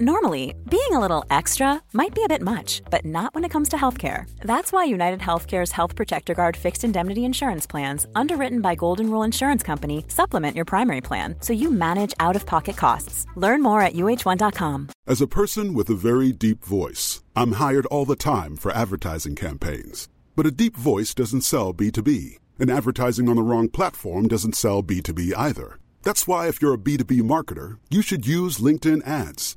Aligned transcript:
Normally, 0.00 0.56
being 0.68 0.90
a 0.90 0.98
little 0.98 1.24
extra 1.30 1.80
might 1.92 2.16
be 2.16 2.24
a 2.24 2.28
bit 2.28 2.42
much, 2.42 2.82
but 2.90 3.04
not 3.04 3.32
when 3.32 3.44
it 3.44 3.50
comes 3.50 3.68
to 3.68 3.76
healthcare. 3.76 4.28
That's 4.40 4.72
why 4.72 4.82
United 4.82 5.20
Healthcare's 5.20 5.70
Health 5.70 5.94
Protector 5.94 6.34
Guard 6.34 6.56
fixed 6.56 6.82
indemnity 6.82 7.24
insurance 7.24 7.64
plans, 7.64 8.04
underwritten 8.16 8.60
by 8.60 8.74
Golden 8.74 9.08
Rule 9.08 9.22
Insurance 9.22 9.62
Company, 9.62 10.04
supplement 10.08 10.56
your 10.56 10.64
primary 10.64 11.00
plan 11.00 11.36
so 11.38 11.52
you 11.52 11.70
manage 11.70 12.12
out 12.18 12.34
of 12.34 12.44
pocket 12.44 12.76
costs. 12.76 13.24
Learn 13.36 13.62
more 13.62 13.82
at 13.82 13.92
uhone.com. 13.92 14.88
As 15.06 15.20
a 15.20 15.28
person 15.28 15.74
with 15.74 15.88
a 15.88 15.94
very 15.94 16.32
deep 16.32 16.64
voice, 16.64 17.22
I'm 17.36 17.52
hired 17.52 17.86
all 17.86 18.04
the 18.04 18.16
time 18.16 18.56
for 18.56 18.72
advertising 18.72 19.36
campaigns. 19.36 20.08
But 20.34 20.46
a 20.46 20.50
deep 20.50 20.76
voice 20.76 21.14
doesn't 21.14 21.42
sell 21.42 21.72
B2B, 21.72 22.38
and 22.58 22.68
advertising 22.68 23.28
on 23.28 23.36
the 23.36 23.42
wrong 23.42 23.68
platform 23.68 24.26
doesn't 24.26 24.56
sell 24.56 24.82
B2B 24.82 25.34
either. 25.36 25.78
That's 26.02 26.26
why, 26.26 26.48
if 26.48 26.60
you're 26.60 26.74
a 26.74 26.78
B2B 26.78 27.22
marketer, 27.22 27.78
you 27.90 28.02
should 28.02 28.26
use 28.26 28.58
LinkedIn 28.58 29.06
ads. 29.06 29.56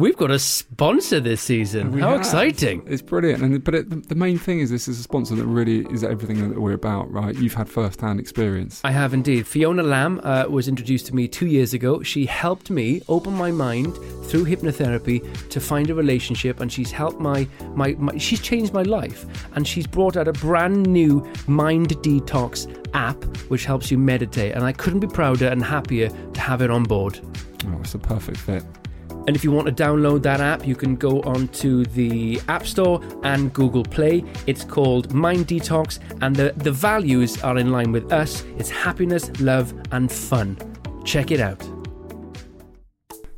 We've 0.00 0.16
got 0.16 0.30
a 0.30 0.38
sponsor 0.38 1.20
this 1.20 1.42
season. 1.42 1.92
We 1.92 2.00
How 2.00 2.10
have. 2.10 2.20
exciting! 2.20 2.82
It's 2.86 3.02
brilliant. 3.02 3.42
And 3.42 3.62
but 3.62 3.74
it, 3.74 4.08
the 4.08 4.14
main 4.14 4.38
thing 4.38 4.60
is 4.60 4.70
this 4.70 4.88
is 4.88 4.98
a 4.98 5.02
sponsor 5.02 5.34
that 5.36 5.44
really 5.44 5.86
is 5.92 6.02
everything 6.02 6.48
that 6.48 6.58
we're 6.58 6.72
about, 6.72 7.12
right? 7.12 7.36
You've 7.36 7.54
had 7.54 7.68
first-hand 7.68 8.18
experience. 8.18 8.80
I 8.82 8.92
have 8.92 9.12
indeed. 9.12 9.46
Fiona 9.46 9.82
Lamb 9.82 10.20
uh, 10.24 10.46
was 10.48 10.68
introduced 10.68 11.06
to 11.06 11.14
me 11.14 11.28
two 11.28 11.46
years 11.46 11.74
ago. 11.74 12.02
She 12.02 12.24
helped 12.24 12.70
me 12.70 13.02
open 13.08 13.34
my 13.34 13.50
mind 13.50 13.94
through 14.24 14.46
hypnotherapy 14.46 15.48
to 15.50 15.60
find 15.60 15.90
a 15.90 15.94
relationship, 15.94 16.60
and 16.60 16.72
she's 16.72 16.90
helped 16.90 17.20
my, 17.20 17.46
my, 17.74 17.92
my 17.98 18.16
she's 18.16 18.40
changed 18.40 18.72
my 18.72 18.82
life. 18.82 19.26
And 19.54 19.68
she's 19.68 19.86
brought 19.86 20.16
out 20.16 20.28
a 20.28 20.32
brand 20.32 20.86
new 20.86 21.30
mind 21.46 21.90
detox 21.98 22.66
app 22.94 23.22
which 23.48 23.66
helps 23.66 23.90
you 23.90 23.98
meditate. 23.98 24.54
And 24.54 24.64
I 24.64 24.72
couldn't 24.72 25.00
be 25.00 25.06
prouder 25.06 25.48
and 25.48 25.62
happier 25.62 26.08
to 26.08 26.40
have 26.40 26.62
it 26.62 26.70
on 26.70 26.84
board. 26.84 27.20
Oh, 27.66 27.78
it's 27.80 27.94
a 27.94 27.98
perfect 27.98 28.38
fit. 28.38 28.64
And 29.26 29.36
if 29.36 29.44
you 29.44 29.52
want 29.52 29.66
to 29.66 29.72
download 29.72 30.22
that 30.22 30.40
app, 30.40 30.66
you 30.66 30.74
can 30.74 30.96
go 30.96 31.20
onto 31.22 31.84
the 31.84 32.40
App 32.48 32.66
Store 32.66 33.02
and 33.22 33.52
Google 33.52 33.82
Play. 33.82 34.24
It's 34.46 34.64
called 34.64 35.12
Mind 35.12 35.46
Detox, 35.46 35.98
and 36.22 36.34
the, 36.34 36.54
the 36.56 36.72
values 36.72 37.40
are 37.42 37.58
in 37.58 37.70
line 37.70 37.92
with 37.92 38.10
us. 38.12 38.42
It's 38.56 38.70
happiness, 38.70 39.30
love, 39.40 39.74
and 39.92 40.10
fun. 40.10 40.56
Check 41.04 41.30
it 41.30 41.38
out. 41.38 41.62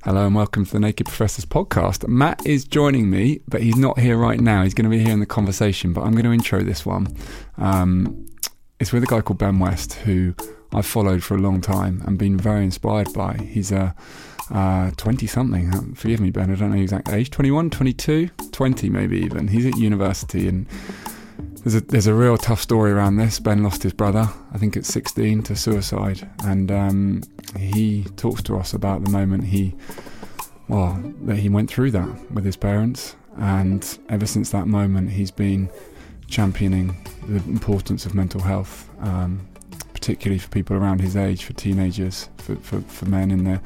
Hello 0.04 0.26
and 0.26 0.34
welcome 0.34 0.64
to 0.64 0.72
the 0.72 0.80
Naked 0.80 1.08
Professors 1.08 1.44
podcast. 1.44 2.06
Matt 2.06 2.46
is 2.46 2.64
joining 2.64 3.10
me, 3.10 3.40
but 3.48 3.60
he's 3.60 3.76
not 3.76 3.98
here 3.98 4.16
right 4.16 4.40
now. 4.40 4.62
He's 4.62 4.74
going 4.74 4.88
to 4.88 4.90
be 4.90 5.02
here 5.02 5.12
in 5.12 5.20
the 5.20 5.26
conversation, 5.26 5.92
but 5.92 6.02
I'm 6.02 6.12
going 6.12 6.24
to 6.24 6.32
intro 6.32 6.62
this 6.62 6.86
one. 6.86 7.16
Um, 7.58 8.26
it's 8.78 8.92
with 8.92 9.02
a 9.02 9.06
guy 9.06 9.20
called 9.20 9.38
Ben 9.38 9.58
West, 9.58 9.94
who 9.94 10.34
I've 10.72 10.86
followed 10.86 11.22
for 11.22 11.34
a 11.34 11.38
long 11.38 11.60
time 11.60 12.02
and 12.06 12.18
been 12.18 12.36
very 12.36 12.64
inspired 12.64 13.12
by. 13.12 13.36
He's 13.36 13.70
a 13.70 13.94
20 14.52 15.26
something. 15.26 15.94
Forgive 15.94 16.20
me, 16.20 16.30
Ben, 16.30 16.50
I 16.50 16.54
don't 16.54 16.72
know 16.72 16.80
exact 16.80 17.08
age 17.10 17.30
21, 17.30 17.70
22, 17.70 18.28
20 18.52 18.90
maybe 18.90 19.18
even. 19.18 19.48
He's 19.48 19.66
at 19.66 19.76
university 19.76 20.48
and 20.48 20.66
there's 21.64 21.76
a, 21.76 21.80
there's 21.80 22.06
a 22.06 22.14
real 22.14 22.36
tough 22.36 22.60
story 22.60 22.90
around 22.90 23.16
this. 23.16 23.38
Ben 23.38 23.62
lost 23.62 23.82
his 23.82 23.92
brother, 23.92 24.28
I 24.52 24.58
think 24.58 24.76
at 24.76 24.84
16, 24.84 25.44
to 25.44 25.56
suicide. 25.56 26.28
And 26.44 26.70
um, 26.70 27.22
he 27.56 28.04
talks 28.16 28.42
to 28.44 28.58
us 28.58 28.74
about 28.74 29.04
the 29.04 29.10
moment 29.10 29.44
he, 29.44 29.74
well, 30.68 31.00
that 31.22 31.36
he 31.36 31.48
went 31.48 31.70
through 31.70 31.92
that 31.92 32.32
with 32.32 32.44
his 32.44 32.56
parents. 32.56 33.16
And 33.38 33.98
ever 34.08 34.26
since 34.26 34.50
that 34.50 34.66
moment, 34.66 35.10
he's 35.10 35.30
been 35.30 35.70
championing 36.26 36.96
the 37.26 37.36
importance 37.50 38.06
of 38.06 38.14
mental 38.14 38.40
health, 38.40 38.90
um, 39.00 39.46
particularly 39.94 40.38
for 40.38 40.48
people 40.48 40.76
around 40.76 41.00
his 41.00 41.16
age, 41.16 41.44
for 41.44 41.52
teenagers, 41.52 42.28
for, 42.38 42.56
for, 42.56 42.80
for 42.82 43.04
men 43.06 43.30
in 43.30 43.44
their 43.44 43.60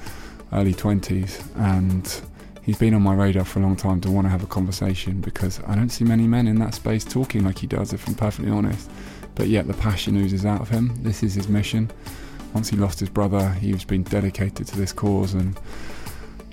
early 0.53 0.75
20s. 0.75 1.45
And 1.57 2.23
he's 2.63 2.79
been 2.79 2.95
on 2.95 3.03
my 3.03 3.15
radar 3.15 3.45
for 3.45 3.61
a 3.61 3.63
long 3.63 3.77
time 3.77 4.01
to 4.03 4.11
want 4.11 4.27
to 4.27 4.29
have 4.31 4.43
a 4.43 4.47
conversation 4.47 5.21
because 5.21 5.61
I 5.67 5.75
don't 5.75 5.91
see 5.91 6.05
many 6.05 6.27
men 6.27 6.47
in 6.47 6.59
that 6.59 6.75
space 6.75 7.05
talking 7.05 7.45
like 7.45 7.59
he 7.59 7.67
does, 7.67 7.93
if 7.93 8.07
I'm 8.09 8.15
perfectly 8.15 8.51
honest. 8.51 8.91
But 9.35 9.49
yet 9.49 9.67
the 9.67 9.75
passion 9.75 10.17
oozes 10.17 10.45
out 10.45 10.61
of 10.61 10.69
him. 10.69 10.93
This 11.03 11.23
is 11.23 11.35
his 11.35 11.49
mission. 11.49 11.91
Once 12.55 12.71
he 12.71 12.77
lost 12.77 13.01
his 13.01 13.11
brother, 13.11 13.51
he's 13.51 13.85
been 13.85 14.03
dedicated 14.03 14.67
to 14.67 14.77
this 14.77 14.93
cause. 14.93 15.35
And 15.35 15.59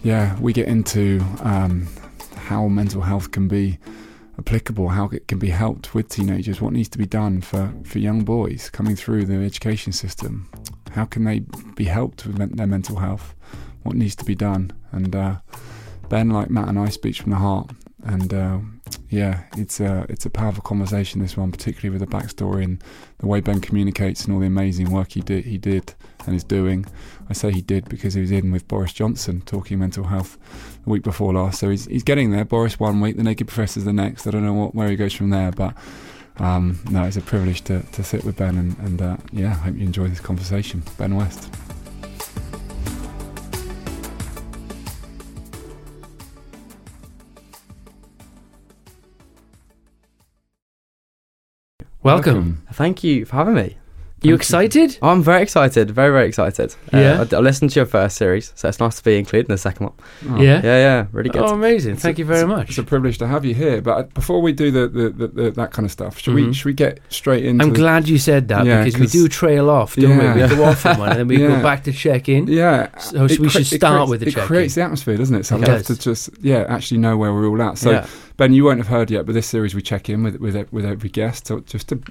yeah, 0.04 0.38
we 0.40 0.52
get 0.52 0.68
into 0.68 1.24
um, 1.42 1.88
how 2.36 2.68
mental 2.68 3.02
health 3.02 3.32
can 3.32 3.48
be 3.48 3.80
applicable, 4.38 4.90
how 4.90 5.08
it 5.10 5.28
can 5.28 5.40
be 5.40 5.50
helped 5.50 5.94
with 5.94 6.10
teenagers, 6.10 6.60
what 6.60 6.74
needs 6.74 6.90
to 6.90 6.98
be 6.98 7.06
done 7.06 7.42
for, 7.42 7.74
for 7.86 8.00
young 8.00 8.24
boys 8.24 8.70
coming 8.70 8.96
through 8.96 9.26
the 9.26 9.36
education 9.36 9.94
system. 9.94 10.50
How 10.92 11.06
can 11.06 11.24
they 11.24 11.40
be 11.76 11.86
helped 11.86 12.26
with 12.26 12.38
their 12.56 12.68
mental 12.68 12.98
health? 12.98 13.36
What 13.84 13.96
needs 13.96 14.16
to 14.18 14.26
be 14.26 14.36
done? 14.36 14.72
And 14.92 15.16
uh, 15.16 15.36
Ben, 16.10 16.30
like 16.30 16.50
Matt 16.50 16.70
and 16.70 16.80
I, 16.80 16.90
speaks 16.90 17.18
from 17.18 17.32
the 17.32 17.38
heart. 17.38 17.72
And 18.06 18.34
uh, 18.34 18.60
yeah, 19.10 19.44
it's 19.56 19.80
a 19.80 20.06
it's 20.10 20.26
a 20.26 20.30
powerful 20.30 20.62
conversation. 20.62 21.22
This 21.22 21.38
one, 21.38 21.52
particularly 21.52 21.98
with 21.98 22.02
the 22.02 22.18
backstory 22.18 22.64
and 22.64 22.84
the 23.20 23.28
way 23.28 23.40
Ben 23.40 23.62
communicates 23.62 24.26
and 24.26 24.34
all 24.34 24.42
the 24.42 24.48
amazing 24.48 24.92
work 24.92 25.14
he 25.14 25.22
did 25.22 25.46
he 25.46 25.58
did 25.58 25.94
and 26.26 26.36
is 26.36 26.44
doing. 26.44 26.86
I 27.30 27.34
say 27.34 27.52
he 27.52 27.62
did 27.62 27.88
because 27.88 28.14
he 28.14 28.22
was 28.22 28.32
in 28.32 28.52
with 28.52 28.68
Boris 28.68 28.92
Johnson 28.92 29.42
talking 29.46 29.80
mental 29.80 30.06
health 30.06 30.38
the 30.84 30.90
week 30.90 31.04
before 31.04 31.34
last. 31.34 31.60
So 31.60 31.70
he's 31.70 31.86
he's 31.86 32.04
getting 32.04 32.32
there. 32.32 32.44
Boris 32.44 32.80
one 32.80 33.00
week, 33.00 33.16
the 33.16 33.24
Naked 33.24 33.48
Professor's 33.48 33.86
the 33.86 33.94
next. 33.94 34.28
I 34.28 34.32
don't 34.32 34.46
know 34.46 34.54
what, 34.54 34.76
where 34.76 34.90
he 34.90 34.98
goes 34.98 35.14
from 35.14 35.30
there, 35.30 35.52
but 35.52 35.74
um, 36.38 36.80
no, 36.90 37.04
it's 37.04 37.18
a 37.18 37.22
privilege 37.22 37.62
to, 37.62 37.84
to 37.84 38.04
sit 38.04 38.24
with 38.24 38.38
Ben 38.38 38.58
and, 38.58 38.78
and 38.80 39.02
uh, 39.02 39.18
yeah, 39.32 39.52
I 39.52 39.66
hope 39.66 39.76
you 39.76 39.86
enjoy 39.86 40.08
this 40.08 40.20
conversation. 40.20 40.84
Ben 40.98 41.16
West. 41.16 41.50
Welcome. 52.04 52.62
Thank 52.74 53.04
you 53.04 53.26
for 53.26 53.36
having 53.38 53.56
me. 53.56 53.78
You 54.22 54.36
excited? 54.36 54.98
Oh, 55.02 55.10
I'm 55.10 55.22
very 55.22 55.42
excited, 55.42 55.92
very, 55.92 56.10
very 56.14 56.30
excited. 56.30 56.74
Yeah? 56.94 57.20
Uh, 57.24 57.28
I, 57.30 57.36
I 57.36 57.40
listened 57.40 57.72
to 57.72 57.80
your 57.82 57.86
first 57.86 58.16
series, 58.16 58.54
so 58.56 58.70
it's 58.70 58.80
nice 58.80 58.96
to 58.96 59.04
be 59.04 59.18
included 59.18 59.50
in 59.50 59.54
the 59.54 59.58
second 59.58 59.88
one. 59.88 59.96
Oh. 60.30 60.42
Yeah. 60.42 60.62
Yeah, 60.64 60.78
yeah, 60.78 61.06
really 61.12 61.30
good. 61.30 61.42
Oh, 61.42 61.54
amazing! 61.54 61.98
Thank 61.98 62.20
you 62.20 62.24
very 62.24 62.48
much. 62.48 62.70
It's 62.70 62.78
a 62.78 62.84
privilege 62.84 63.18
to 63.18 63.28
have 63.28 63.44
you 63.44 63.54
here. 63.54 63.82
But 63.82 64.14
before 64.14 64.42
we 64.42 64.54
do 64.54 64.72
the, 64.72 64.88
the, 64.88 65.10
the, 65.10 65.28
the 65.28 65.52
that 65.52 65.72
kind 65.74 65.86
of 65.86 65.92
stuff, 65.92 66.20
should 66.20 66.36
we 66.36 66.44
Mhm. 66.44 66.56
should 66.56 66.66
we 66.68 66.74
get 66.74 67.02
straight 67.10 67.44
into? 67.46 67.66
I'm 67.66 67.72
the- 67.74 67.80
glad 67.80 68.08
you 68.08 68.18
said 68.18 68.48
that 68.48 68.66
Yeah, 68.66 68.86
because 68.86 68.94
we 68.98 69.02
'cause- 69.08 69.12
do 69.12 69.28
trail 69.28 69.70
off, 69.70 69.98
don't 69.98 70.18
Yeah. 70.18 70.36
we? 70.36 70.42
We 70.44 70.48
go 70.56 70.64
off 70.64 70.86
on 70.86 71.00
one 71.00 71.10
and 71.10 71.20
then 71.20 71.28
we 71.28 71.38
Yeah. 71.42 71.58
go 71.58 71.62
back 71.62 71.84
to 71.84 71.92
check 71.92 72.30
in. 72.30 72.48
Yeah. 72.48 72.98
So 73.00 73.26
It 73.26 73.40
we 73.40 73.50
should 73.50 73.62
it 73.64 73.66
start 73.66 73.96
creates- 73.96 74.10
with 74.10 74.20
the 74.22 74.28
It 74.28 74.32
check-in. 74.36 74.48
creates 74.48 74.76
the 74.76 74.84
atmosphere, 74.84 75.18
doesn't 75.18 75.36
it? 75.36 75.46
So 75.46 75.58
It 75.58 75.64
I'd 75.64 75.68
love 75.68 75.86
does. 75.86 75.98
to 75.98 76.02
just 76.02 76.30
yeah 76.42 76.64
actually 76.70 77.00
know 77.00 77.18
where 77.18 77.34
we're 77.34 77.46
all 77.48 77.62
at. 77.62 77.78
So 77.78 77.92
Yeah. 77.92 78.06
Ben, 78.38 78.54
you 78.54 78.64
won't 78.66 78.80
have 78.80 78.88
heard 78.88 79.12
yet, 79.12 79.26
but 79.26 79.34
this 79.34 79.48
series 79.48 79.76
we 79.76 79.82
check 79.82 80.10
in 80.10 80.24
with 80.24 80.38
with 80.38 80.56
with 80.72 80.86
every 80.86 81.10
guest 81.10 81.46
to, 81.48 81.62
just 81.62 81.90
to 81.90 82.02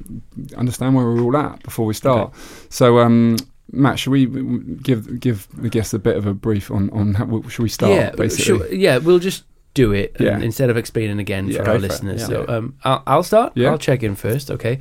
understand 0.56 0.94
where 0.94 1.04
we're 1.04 1.20
all 1.20 1.36
at 1.36 1.62
before 1.62 1.86
we 1.86 1.94
start. 1.94 2.32
So 2.70 2.98
um. 2.98 3.36
Matt, 3.74 3.98
should 3.98 4.10
we 4.10 4.26
give 4.82 5.18
give 5.18 5.48
the 5.56 5.70
guests 5.70 5.94
a 5.94 5.98
bit 5.98 6.16
of 6.16 6.26
a 6.26 6.34
brief 6.34 6.70
on 6.70 6.90
on 6.90 7.14
how 7.14 7.40
should 7.48 7.62
we 7.62 7.70
start? 7.70 7.92
yeah, 7.92 8.10
basically, 8.10 8.44
sure, 8.44 8.74
yeah, 8.74 8.98
we'll 8.98 9.18
just 9.20 9.44
do 9.72 9.92
it 9.92 10.14
and 10.18 10.26
Yeah. 10.26 10.38
instead 10.40 10.68
of 10.68 10.76
explaining 10.76 11.18
again 11.18 11.48
Yeah, 11.48 11.62
for 11.64 11.70
our 11.70 11.78
listeners. 11.78 12.20
Yeah. 12.20 12.26
So 12.26 12.44
um, 12.48 12.74
I'll, 12.84 13.02
I'll 13.06 13.22
start. 13.22 13.52
Yeah. 13.54 13.70
I'll 13.70 13.78
check 13.78 14.02
in 14.02 14.14
first. 14.14 14.50
Okay. 14.50 14.78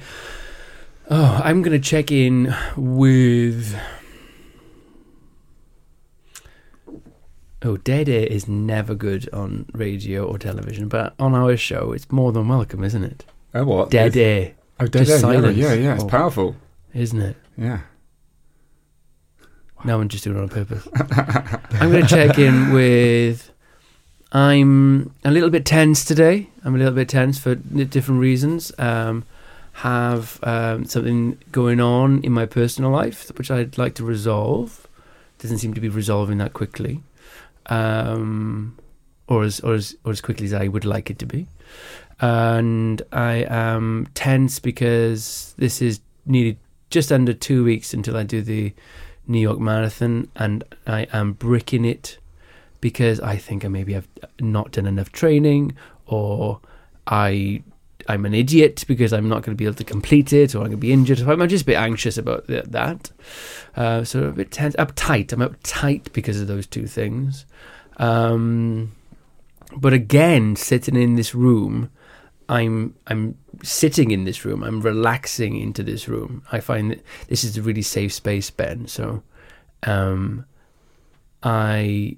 Oh, 1.10 1.42
I'm 1.42 1.62
going 1.62 1.80
to 1.80 1.90
check 1.90 2.12
in 2.12 2.54
with. 2.76 3.78
Oh, 7.64 7.78
dead 7.78 8.10
air 8.10 8.26
is 8.26 8.48
never 8.48 8.96
good 8.96 9.30
on 9.32 9.68
radio 9.74 10.26
or 10.26 10.38
television, 10.40 10.88
but 10.88 11.14
on 11.20 11.36
our 11.36 11.56
show, 11.58 11.92
it's 11.92 12.12
more 12.12 12.32
than 12.32 12.48
welcome, 12.48 12.84
isn't 12.84 13.04
it? 13.04 13.26
oh, 13.54 13.64
what 13.66 13.90
Dead 13.92 14.16
air, 14.18 14.54
Oh, 14.80 14.88
dead 14.88 15.06
Just 15.06 15.24
air. 15.24 15.34
Yeah, 15.34 15.40
silence. 15.42 15.58
Yeah, 15.58 15.74
yeah, 15.74 15.94
it's 15.96 16.04
Oh. 16.04 16.08
powerful. 16.08 16.56
isn't 16.94 17.22
it? 17.22 17.36
Yeah. 17.58 17.82
No, 19.84 20.00
I'm 20.00 20.10
just 20.10 20.24
doing 20.24 20.38
it 20.38 20.42
on 20.42 20.50
purpose. 20.50 20.88
I'm 21.80 21.92
going 21.92 22.04
to 22.04 22.08
check 22.08 22.38
in 22.38 22.72
with. 22.72 23.50
I'm 24.32 25.14
a 25.26 25.32
little 25.32 25.50
bit 25.50 25.66
tense 25.66 26.06
today. 26.06 26.50
I'm 26.64 26.76
a 26.76 26.78
little 26.78 26.94
bit 26.94 27.10
tense 27.10 27.38
for 27.40 27.56
different 27.56 28.22
reasons. 28.22 28.72
Um, 28.78 29.26
have 29.74 30.40
um, 30.44 30.86
something 30.86 31.38
going 31.52 31.80
on 31.80 32.24
in 32.24 32.32
my 32.32 32.46
personal 32.46 32.92
life 32.92 33.32
which 33.38 33.50
I'd 33.52 33.78
like 33.78 33.96
to 33.96 34.04
resolve. 34.06 34.88
Doesn't 35.40 35.58
seem 35.58 35.74
to 35.74 35.82
be 35.82 35.90
resolving 35.90 36.38
that 36.38 36.54
quickly, 36.54 37.02
um, 37.72 38.78
or 39.28 39.44
as 39.44 39.62
or 39.62 39.74
as 39.74 39.96
or 40.04 40.12
as 40.12 40.22
quickly 40.22 40.46
as 40.46 40.54
I 40.54 40.68
would 40.68 40.86
like 40.86 41.10
it 41.10 41.18
to 41.20 41.26
be. 41.26 41.48
And 42.20 43.02
I 43.12 43.46
am 43.50 44.08
tense 44.14 44.60
because 44.60 45.56
this 45.58 45.82
is 45.82 46.02
nearly 46.26 46.60
just 46.92 47.12
under 47.12 47.34
two 47.34 47.64
weeks 47.64 47.94
until 47.94 48.18
I 48.18 48.24
do 48.24 48.42
the 48.42 48.74
New 49.26 49.40
York 49.40 49.60
Marathon, 49.60 50.30
and 50.36 50.64
I 50.86 51.08
am 51.14 51.34
bricking 51.34 51.86
it 51.86 52.20
because 52.82 53.20
I 53.22 53.38
think 53.38 53.64
I 53.64 53.70
maybe 53.70 53.94
have 53.94 54.08
not 54.40 54.72
done 54.72 54.86
enough 54.86 55.12
training, 55.12 55.74
or 56.06 56.60
I 57.08 57.64
I'm 58.08 58.26
an 58.26 58.34
idiot 58.34 58.84
because 58.88 59.14
I'm 59.14 59.30
not 59.30 59.44
going 59.44 59.56
to 59.56 59.60
be 59.60 59.66
able 59.66 59.76
to 59.76 59.84
complete 59.84 60.34
it, 60.34 60.56
or 60.56 60.60
I'm 60.60 60.66
going 60.66 60.72
to 60.72 60.78
be 60.78 60.94
injured. 60.94 61.20
So 61.20 61.32
I'm 61.32 61.48
just 61.50 61.64
a 61.64 61.66
bit 61.66 61.76
anxious 61.76 62.18
about 62.18 62.48
th- 62.48 62.66
that. 62.66 63.12
Uh, 63.76 64.04
so 64.04 64.26
a 64.26 64.32
bit 64.32 64.52
tense, 64.52 64.76
uptight. 64.76 65.32
I'm 65.34 65.40
uptight 65.40 66.14
because 66.14 66.40
of 66.40 66.48
those 66.48 66.68
two 66.68 66.88
things. 66.88 67.46
Um, 67.98 68.94
but 69.76 69.94
again, 69.94 70.56
sitting 70.56 70.96
in 70.96 71.16
this 71.16 71.34
room, 71.34 71.90
I'm 72.50 72.96
I'm 73.08 73.38
sitting 73.64 74.12
in 74.12 74.26
this 74.26 74.44
room. 74.44 74.64
I'm 74.64 74.82
relaxing 74.82 75.56
into 75.56 75.84
this 75.84 76.08
room. 76.08 76.44
I 76.52 76.60
find 76.60 76.92
that 76.92 77.04
this 77.28 77.44
is 77.44 77.58
a 77.58 77.62
really 77.62 77.82
safe 77.82 78.14
space, 78.14 78.50
Ben. 78.50 78.88
So, 78.88 79.24
um, 79.84 80.46
I 81.44 82.18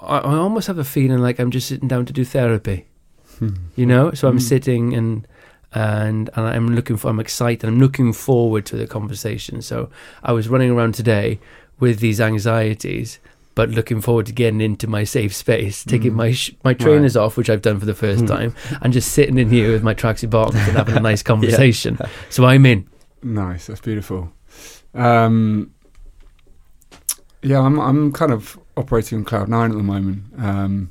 I, 0.00 0.18
I 0.18 0.36
almost 0.36 0.68
have 0.68 0.78
a 0.78 0.84
feeling 0.84 1.18
like 1.18 1.38
I'm 1.38 1.50
just 1.50 1.68
sitting 1.68 1.88
down 1.88 2.06
to 2.06 2.12
do 2.12 2.24
therapy. 2.24 2.86
You 3.76 3.86
know, 3.86 4.12
so 4.12 4.28
I'm 4.28 4.38
Mm. 4.38 4.42
sitting 4.42 4.94
and 4.94 5.26
and 5.74 6.30
and 6.34 6.46
I'm 6.46 6.68
looking 6.74 6.96
for. 6.96 7.08
I'm 7.10 7.20
excited. 7.20 7.68
I'm 7.68 7.78
looking 7.78 8.12
forward 8.12 8.64
to 8.66 8.76
the 8.76 8.86
conversation. 8.86 9.62
So 9.62 9.90
I 10.22 10.32
was 10.32 10.48
running 10.48 10.70
around 10.70 10.94
today 10.94 11.38
with 11.80 12.00
these 12.00 12.20
anxieties. 12.20 13.18
But 13.54 13.70
looking 13.70 14.00
forward 14.00 14.26
to 14.26 14.32
getting 14.32 14.60
into 14.60 14.86
my 14.86 15.02
safe 15.02 15.34
space, 15.34 15.82
taking 15.84 16.12
Mm. 16.12 16.16
my 16.16 16.32
sh- 16.32 16.52
my 16.64 16.74
trainers 16.74 17.16
off, 17.16 17.36
which 17.36 17.50
I've 17.50 17.60
done 17.62 17.80
for 17.80 17.86
the 17.86 17.94
first 17.94 18.24
time, 18.28 18.54
and 18.80 18.92
just 18.92 19.10
sitting 19.10 19.36
in 19.36 19.50
here 19.50 19.72
with 19.72 19.82
my 19.82 19.94
tracksuit 19.94 20.30
bottoms 20.30 20.62
and 20.68 20.76
having 20.76 20.96
a 20.96 21.00
nice 21.00 21.22
conversation. 21.32 21.98
So 22.30 22.44
I'm 22.44 22.64
in. 22.66 22.86
Nice, 23.20 23.66
that's 23.66 23.80
beautiful. 23.80 24.30
Um, 24.94 25.70
yeah, 27.42 27.60
I'm 27.60 27.78
I'm 27.80 28.12
kind 28.12 28.32
of 28.32 28.58
operating 28.76 29.18
on 29.18 29.24
cloud 29.24 29.48
nine 29.48 29.70
at 29.72 29.76
the 29.76 29.82
moment. 29.82 30.22
Um, 30.38 30.90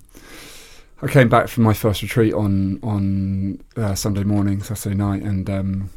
I 1.02 1.08
came 1.08 1.30
back 1.30 1.48
from 1.48 1.64
my 1.64 1.74
first 1.74 2.02
retreat 2.02 2.34
on 2.34 2.80
on 2.82 3.62
uh, 3.76 3.96
Sunday 3.96 4.24
morning, 4.24 4.64
Saturday 4.64 4.96
night, 4.96 5.22
and 5.22 5.50
um, 5.50 5.90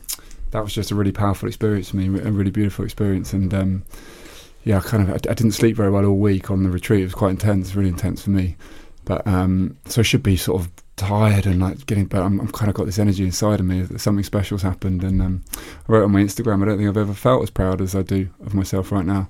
that 0.50 0.62
was 0.62 0.74
just 0.74 0.90
a 0.90 0.94
really 0.94 1.12
powerful 1.12 1.48
experience 1.48 1.90
for 1.90 1.96
me, 1.96 2.06
a 2.06 2.30
really 2.30 2.50
beautiful 2.50 2.84
experience. 2.84 3.32
And 3.32 3.52
um, 3.54 3.84
yeah, 4.64 4.78
I 4.78 4.80
kind 4.80 5.02
of 5.02 5.10
I, 5.10 5.14
I 5.14 5.34
didn't 5.34 5.52
sleep 5.52 5.76
very 5.76 5.90
well 5.90 6.04
all 6.04 6.16
week 6.16 6.50
on 6.50 6.64
the 6.64 6.70
retreat. 6.70 7.00
It 7.00 7.04
was 7.04 7.14
quite 7.14 7.30
intense, 7.30 7.74
really 7.74 7.88
intense 7.88 8.22
for 8.22 8.30
me. 8.30 8.56
But 9.06 9.26
um, 9.26 9.76
so 9.86 10.00
I 10.00 10.02
should 10.02 10.22
be 10.22 10.36
sort 10.36 10.60
of 10.60 10.70
tired 10.96 11.46
and 11.46 11.60
like 11.60 11.86
getting, 11.86 12.04
but 12.04 12.20
I'm, 12.20 12.38
I'm 12.38 12.52
kind 12.52 12.68
of 12.68 12.74
got 12.74 12.84
this 12.84 12.98
energy 12.98 13.24
inside 13.24 13.58
of 13.58 13.66
me 13.66 13.80
that 13.80 13.98
something 14.00 14.22
special's 14.22 14.62
happened. 14.62 15.02
And 15.02 15.22
um, 15.22 15.42
I 15.88 15.92
wrote 15.92 16.04
on 16.04 16.12
my 16.12 16.20
Instagram, 16.20 16.62
I 16.62 16.66
don't 16.66 16.76
think 16.76 16.90
I've 16.90 16.96
ever 16.98 17.14
felt 17.14 17.42
as 17.42 17.50
proud 17.50 17.80
as 17.80 17.94
I 17.94 18.02
do 18.02 18.28
of 18.44 18.54
myself 18.54 18.92
right 18.92 19.06
now. 19.06 19.28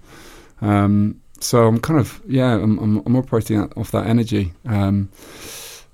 Um, 0.61 1.21
so 1.41 1.67
I'm 1.67 1.81
kind 1.81 1.99
of 1.99 2.21
yeah, 2.27 2.55
I'm 2.55 2.79
I'm, 2.79 3.03
I'm 3.07 3.17
operating 3.17 3.61
off 3.73 3.91
that 3.93 4.07
energy, 4.07 4.53
um, 4.67 5.09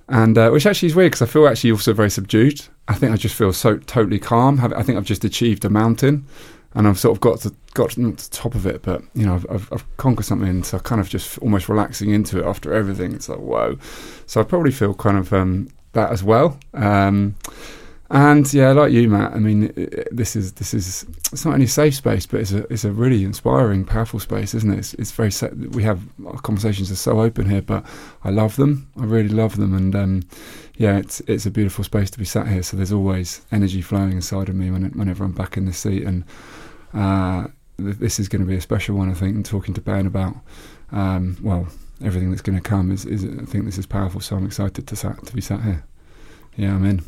and 0.08 0.38
uh, 0.38 0.50
which 0.50 0.66
actually 0.66 0.88
is 0.88 0.94
weird 0.94 1.12
because 1.12 1.28
I 1.28 1.30
feel 1.30 1.46
actually 1.46 1.72
also 1.72 1.92
very 1.92 2.10
subdued. 2.10 2.62
I 2.88 2.94
think 2.94 3.12
I 3.12 3.16
just 3.16 3.34
feel 3.34 3.52
so 3.52 3.78
totally 3.78 4.18
calm. 4.18 4.60
I 4.60 4.82
think 4.82 4.96
I've 4.96 5.04
just 5.04 5.24
achieved 5.24 5.64
a 5.64 5.70
mountain, 5.70 6.26
and 6.74 6.86
I've 6.86 6.98
sort 6.98 7.16
of 7.16 7.20
got 7.20 7.40
to 7.40 7.54
got 7.74 7.90
to 7.90 8.12
the 8.12 8.28
top 8.30 8.54
of 8.54 8.66
it. 8.66 8.82
But 8.82 9.02
you 9.14 9.26
know, 9.26 9.34
I've, 9.34 9.46
I've, 9.50 9.72
I've 9.72 9.96
conquered 9.96 10.24
something, 10.24 10.62
so 10.62 10.78
kind 10.78 11.00
of 11.00 11.08
just 11.08 11.38
almost 11.38 11.68
relaxing 11.68 12.10
into 12.10 12.38
it 12.38 12.46
after 12.46 12.72
everything. 12.72 13.12
It's 13.12 13.28
like 13.28 13.40
whoa. 13.40 13.78
So 14.26 14.40
I 14.40 14.44
probably 14.44 14.72
feel 14.72 14.94
kind 14.94 15.18
of 15.18 15.32
um, 15.32 15.68
that 15.92 16.12
as 16.12 16.22
well. 16.22 16.58
Um, 16.74 17.34
and 18.10 18.52
yeah, 18.54 18.72
like 18.72 18.92
you, 18.92 19.08
Matt. 19.08 19.32
I 19.32 19.38
mean, 19.38 19.72
this 20.12 20.36
is 20.36 20.52
this 20.52 20.72
is 20.72 21.04
it's 21.32 21.44
not 21.44 21.54
only 21.54 21.66
safe 21.66 21.94
space, 21.96 22.24
but 22.24 22.40
it's 22.40 22.52
a 22.52 22.72
it's 22.72 22.84
a 22.84 22.92
really 22.92 23.24
inspiring, 23.24 23.84
powerful 23.84 24.20
space, 24.20 24.54
isn't 24.54 24.72
it? 24.72 24.78
It's, 24.78 24.94
it's 24.94 25.10
very 25.10 25.30
we 25.70 25.82
have 25.82 26.00
our 26.24 26.38
conversations 26.40 26.90
are 26.92 26.96
so 26.96 27.20
open 27.20 27.50
here, 27.50 27.62
but 27.62 27.84
I 28.22 28.30
love 28.30 28.56
them. 28.56 28.88
I 29.00 29.04
really 29.04 29.28
love 29.28 29.56
them, 29.56 29.74
and 29.74 29.96
um, 29.96 30.22
yeah, 30.76 30.98
it's 30.98 31.20
it's 31.26 31.46
a 31.46 31.50
beautiful 31.50 31.82
space 31.82 32.10
to 32.12 32.18
be 32.18 32.24
sat 32.24 32.46
here. 32.46 32.62
So 32.62 32.76
there's 32.76 32.92
always 32.92 33.42
energy 33.50 33.82
flowing 33.82 34.12
inside 34.12 34.48
of 34.48 34.54
me 34.54 34.70
when, 34.70 34.84
whenever 34.90 35.24
I'm 35.24 35.32
back 35.32 35.56
in 35.56 35.64
the 35.64 35.72
seat, 35.72 36.04
and 36.04 36.24
uh, 36.94 37.48
th- 37.78 37.96
this 37.96 38.20
is 38.20 38.28
going 38.28 38.42
to 38.42 38.48
be 38.48 38.56
a 38.56 38.60
special 38.60 38.96
one, 38.96 39.10
I 39.10 39.14
think. 39.14 39.34
And 39.34 39.44
talking 39.44 39.74
to 39.74 39.80
Ben 39.80 40.06
about 40.06 40.36
um, 40.92 41.36
well 41.42 41.66
everything 42.04 42.30
that's 42.30 42.42
going 42.42 42.60
to 42.60 42.62
come 42.62 42.92
is, 42.92 43.06
is 43.06 43.24
I 43.24 43.44
think 43.46 43.64
this 43.64 43.78
is 43.78 43.86
powerful. 43.86 44.20
So 44.20 44.36
I'm 44.36 44.46
excited 44.46 44.86
to 44.86 44.96
sat 44.96 45.24
to 45.26 45.34
be 45.34 45.40
sat 45.40 45.62
here. 45.62 45.84
Yeah, 46.56 46.74
I'm 46.74 46.84
in. 46.84 47.02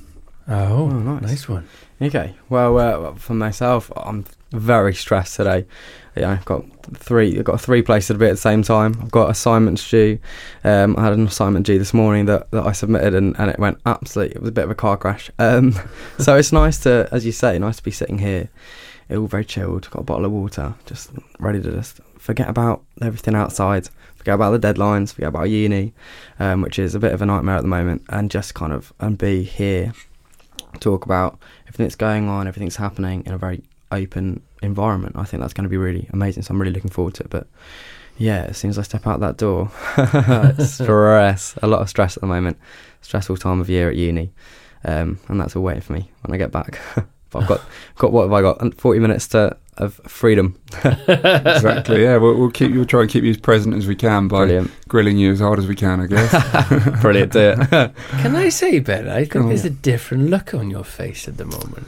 Oh, 0.48 0.84
Oh, 0.84 0.88
nice. 0.88 1.22
nice 1.22 1.48
one. 1.48 1.68
Okay. 2.00 2.34
Well, 2.48 2.78
uh, 2.78 3.14
for 3.14 3.34
myself, 3.34 3.92
I'm 3.96 4.24
very 4.50 4.94
stressed 4.94 5.36
today. 5.36 5.66
Yeah, 6.16 6.30
I've 6.30 6.44
got 6.46 6.64
three. 6.96 7.38
I've 7.38 7.44
got 7.44 7.60
three 7.60 7.82
places 7.82 8.08
to 8.08 8.14
be 8.14 8.26
at 8.26 8.30
the 8.30 8.36
same 8.38 8.62
time. 8.62 8.96
I've 9.02 9.10
got 9.10 9.30
assignments 9.30 9.88
due. 9.88 10.18
Um, 10.64 10.96
I 10.96 11.04
had 11.04 11.12
an 11.12 11.26
assignment 11.26 11.66
due 11.66 11.78
this 11.78 11.92
morning 11.92 12.26
that, 12.26 12.50
that 12.52 12.64
I 12.66 12.72
submitted, 12.72 13.14
and, 13.14 13.38
and 13.38 13.50
it 13.50 13.58
went 13.58 13.78
absolutely. 13.84 14.36
It 14.36 14.40
was 14.40 14.48
a 14.48 14.52
bit 14.52 14.64
of 14.64 14.70
a 14.70 14.74
car 14.74 14.96
crash. 14.96 15.30
Um, 15.38 15.74
so 16.18 16.36
it's 16.36 16.50
nice 16.52 16.78
to, 16.80 17.08
as 17.12 17.26
you 17.26 17.32
say, 17.32 17.58
nice 17.58 17.76
to 17.76 17.82
be 17.82 17.90
sitting 17.90 18.18
here, 18.18 18.48
all 19.10 19.26
very 19.26 19.44
chilled. 19.44 19.90
Got 19.90 20.00
a 20.00 20.04
bottle 20.04 20.24
of 20.24 20.32
water, 20.32 20.74
just 20.86 21.10
ready 21.38 21.60
to 21.60 21.70
just 21.70 22.00
forget 22.18 22.48
about 22.48 22.82
everything 23.02 23.34
outside. 23.34 23.88
Forget 24.16 24.34
about 24.34 24.58
the 24.58 24.72
deadlines. 24.74 25.12
Forget 25.12 25.28
about 25.28 25.50
uni, 25.50 25.92
um, 26.40 26.62
which 26.62 26.78
is 26.78 26.94
a 26.94 26.98
bit 26.98 27.12
of 27.12 27.20
a 27.22 27.26
nightmare 27.26 27.56
at 27.56 27.62
the 27.62 27.68
moment, 27.68 28.02
and 28.08 28.30
just 28.30 28.54
kind 28.54 28.72
of 28.72 28.92
and 28.98 29.18
be 29.18 29.42
here 29.42 29.92
talk 30.80 31.04
about 31.04 31.38
everything 31.62 31.84
that's 31.84 31.96
going 31.96 32.28
on, 32.28 32.46
everything's 32.46 32.76
happening 32.76 33.24
in 33.26 33.32
a 33.32 33.38
very 33.38 33.62
open 33.90 34.42
environment. 34.62 35.16
I 35.16 35.24
think 35.24 35.40
that's 35.40 35.52
going 35.52 35.64
to 35.64 35.70
be 35.70 35.76
really 35.76 36.08
amazing. 36.12 36.42
So 36.42 36.52
I'm 36.52 36.60
really 36.60 36.72
looking 36.72 36.90
forward 36.90 37.14
to 37.14 37.24
it. 37.24 37.30
But 37.30 37.46
yeah, 38.16 38.46
as 38.48 38.58
soon 38.58 38.70
as 38.70 38.78
I 38.78 38.82
step 38.82 39.06
out 39.06 39.20
that 39.20 39.36
door, 39.36 39.70
stress, 40.64 41.54
a 41.62 41.66
lot 41.66 41.80
of 41.80 41.88
stress 41.88 42.16
at 42.16 42.20
the 42.20 42.26
moment. 42.26 42.58
Stressful 43.00 43.36
time 43.36 43.60
of 43.60 43.70
year 43.70 43.88
at 43.88 43.96
uni, 43.96 44.32
um, 44.84 45.20
and 45.28 45.40
that's 45.40 45.54
all 45.54 45.62
waiting 45.62 45.82
for 45.82 45.92
me 45.92 46.10
when 46.22 46.34
I 46.34 46.38
get 46.38 46.50
back. 46.50 46.80
but 47.30 47.42
I've 47.42 47.48
got 47.48 47.60
got 47.96 48.12
what 48.12 48.22
have 48.22 48.32
I 48.32 48.42
got? 48.42 48.74
Forty 48.74 48.98
minutes 48.98 49.28
to 49.28 49.56
of 49.78 49.94
freedom. 50.06 50.58
exactly. 50.84 52.02
Yeah, 52.02 52.16
we'll, 52.18 52.34
we'll 52.36 52.50
keep. 52.50 52.72
We'll 52.72 52.84
try 52.84 53.02
and 53.02 53.10
keep 53.10 53.24
you 53.24 53.30
as 53.30 53.36
present 53.38 53.74
as 53.74 53.86
we 53.86 53.94
can 53.96 54.28
by 54.28 54.44
Brilliant, 54.46 54.70
grilling 54.88 55.18
you 55.18 55.32
as 55.32 55.40
hard 55.40 55.58
as 55.58 55.66
we 55.66 55.74
can. 55.74 56.00
I 56.00 56.06
guess. 56.06 57.00
brilliant. 57.02 57.32
Do 57.32 57.54
it. 57.56 57.68
Can 58.22 58.36
I 58.36 58.48
say, 58.48 58.78
Ben? 58.80 59.08
I 59.08 59.24
think 59.24 59.46
there's 59.48 59.64
a 59.64 59.70
different 59.70 60.30
look 60.30 60.54
on 60.54 60.70
your 60.70 60.84
face 60.84 61.28
at 61.28 61.36
the 61.36 61.44
moment. 61.44 61.86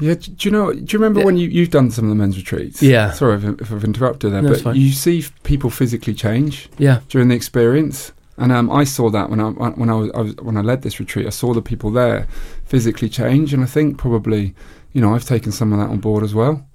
yeah. 0.00 0.14
Do, 0.14 0.30
do 0.32 0.48
you 0.48 0.50
know? 0.52 0.72
Do 0.72 0.80
you 0.80 0.98
remember 0.98 1.20
Yeah. 1.20 1.26
when 1.26 1.36
you 1.36 1.48
you've 1.48 1.70
done 1.70 1.90
some 1.90 2.04
of 2.04 2.08
the 2.10 2.14
men's 2.16 2.36
retreats? 2.36 2.82
Yeah. 2.82 3.12
Sorry 3.12 3.36
if, 3.36 3.44
if 3.60 3.72
I've 3.72 3.84
interrupted 3.84 4.32
there, 4.32 4.42
No, 4.42 4.50
but 4.50 4.60
fine. 4.60 4.76
you 4.76 4.92
see 4.92 5.24
people 5.44 5.70
physically 5.70 6.14
change 6.14 6.68
Yeah. 6.78 7.00
during 7.08 7.28
the 7.28 7.34
experience. 7.36 8.12
And 8.36 8.52
um, 8.52 8.70
I 8.70 8.84
saw 8.84 9.10
that 9.10 9.28
when 9.28 9.38
I 9.38 9.50
when 9.50 9.90
I 9.90 9.94
was, 9.94 10.10
I 10.14 10.20
was 10.22 10.34
when 10.36 10.56
I 10.56 10.62
led 10.62 10.80
this 10.80 10.98
retreat, 10.98 11.26
I 11.26 11.30
saw 11.30 11.52
the 11.52 11.60
people 11.60 11.90
there 11.90 12.26
physically 12.64 13.10
change, 13.10 13.52
and 13.52 13.62
I 13.62 13.66
think 13.66 13.98
probably, 13.98 14.54
you 14.94 15.02
know, 15.02 15.14
I've 15.14 15.26
taken 15.26 15.52
some 15.52 15.74
of 15.74 15.78
that 15.78 15.90
on 15.90 15.98
board 15.98 16.24
as 16.24 16.34
well. 16.34 16.66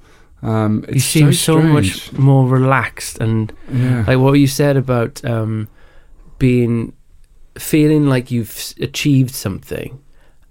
Um, 0.46 0.86
You 0.94 1.00
seem 1.00 1.34
so, 1.34 1.60
much 1.62 2.12
more 2.14 2.48
relaxed 2.48 3.20
and 3.20 3.52
Yeah. 3.74 4.04
like 4.08 4.20
what 4.20 4.34
you 4.34 4.48
said 4.48 4.78
about 4.78 5.24
um, 5.26 5.68
being 6.38 6.94
feeling 7.58 8.08
like 8.08 8.32
you've 8.32 8.74
achieved 8.82 9.34
something 9.34 10.00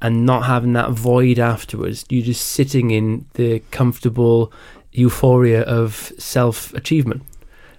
and 0.01 0.27
not 0.27 0.45
having 0.47 0.73
that 0.73 0.91
void 0.91 1.39
afterwards. 1.39 2.05
You're 2.11 2.25
just 2.27 2.47
sitting 2.47 2.91
in 2.91 3.27
the 3.35 3.61
comfortable 3.71 4.53
euphoria 4.93 5.63
of 5.63 6.13
self 6.19 6.73
achievement, 6.75 7.23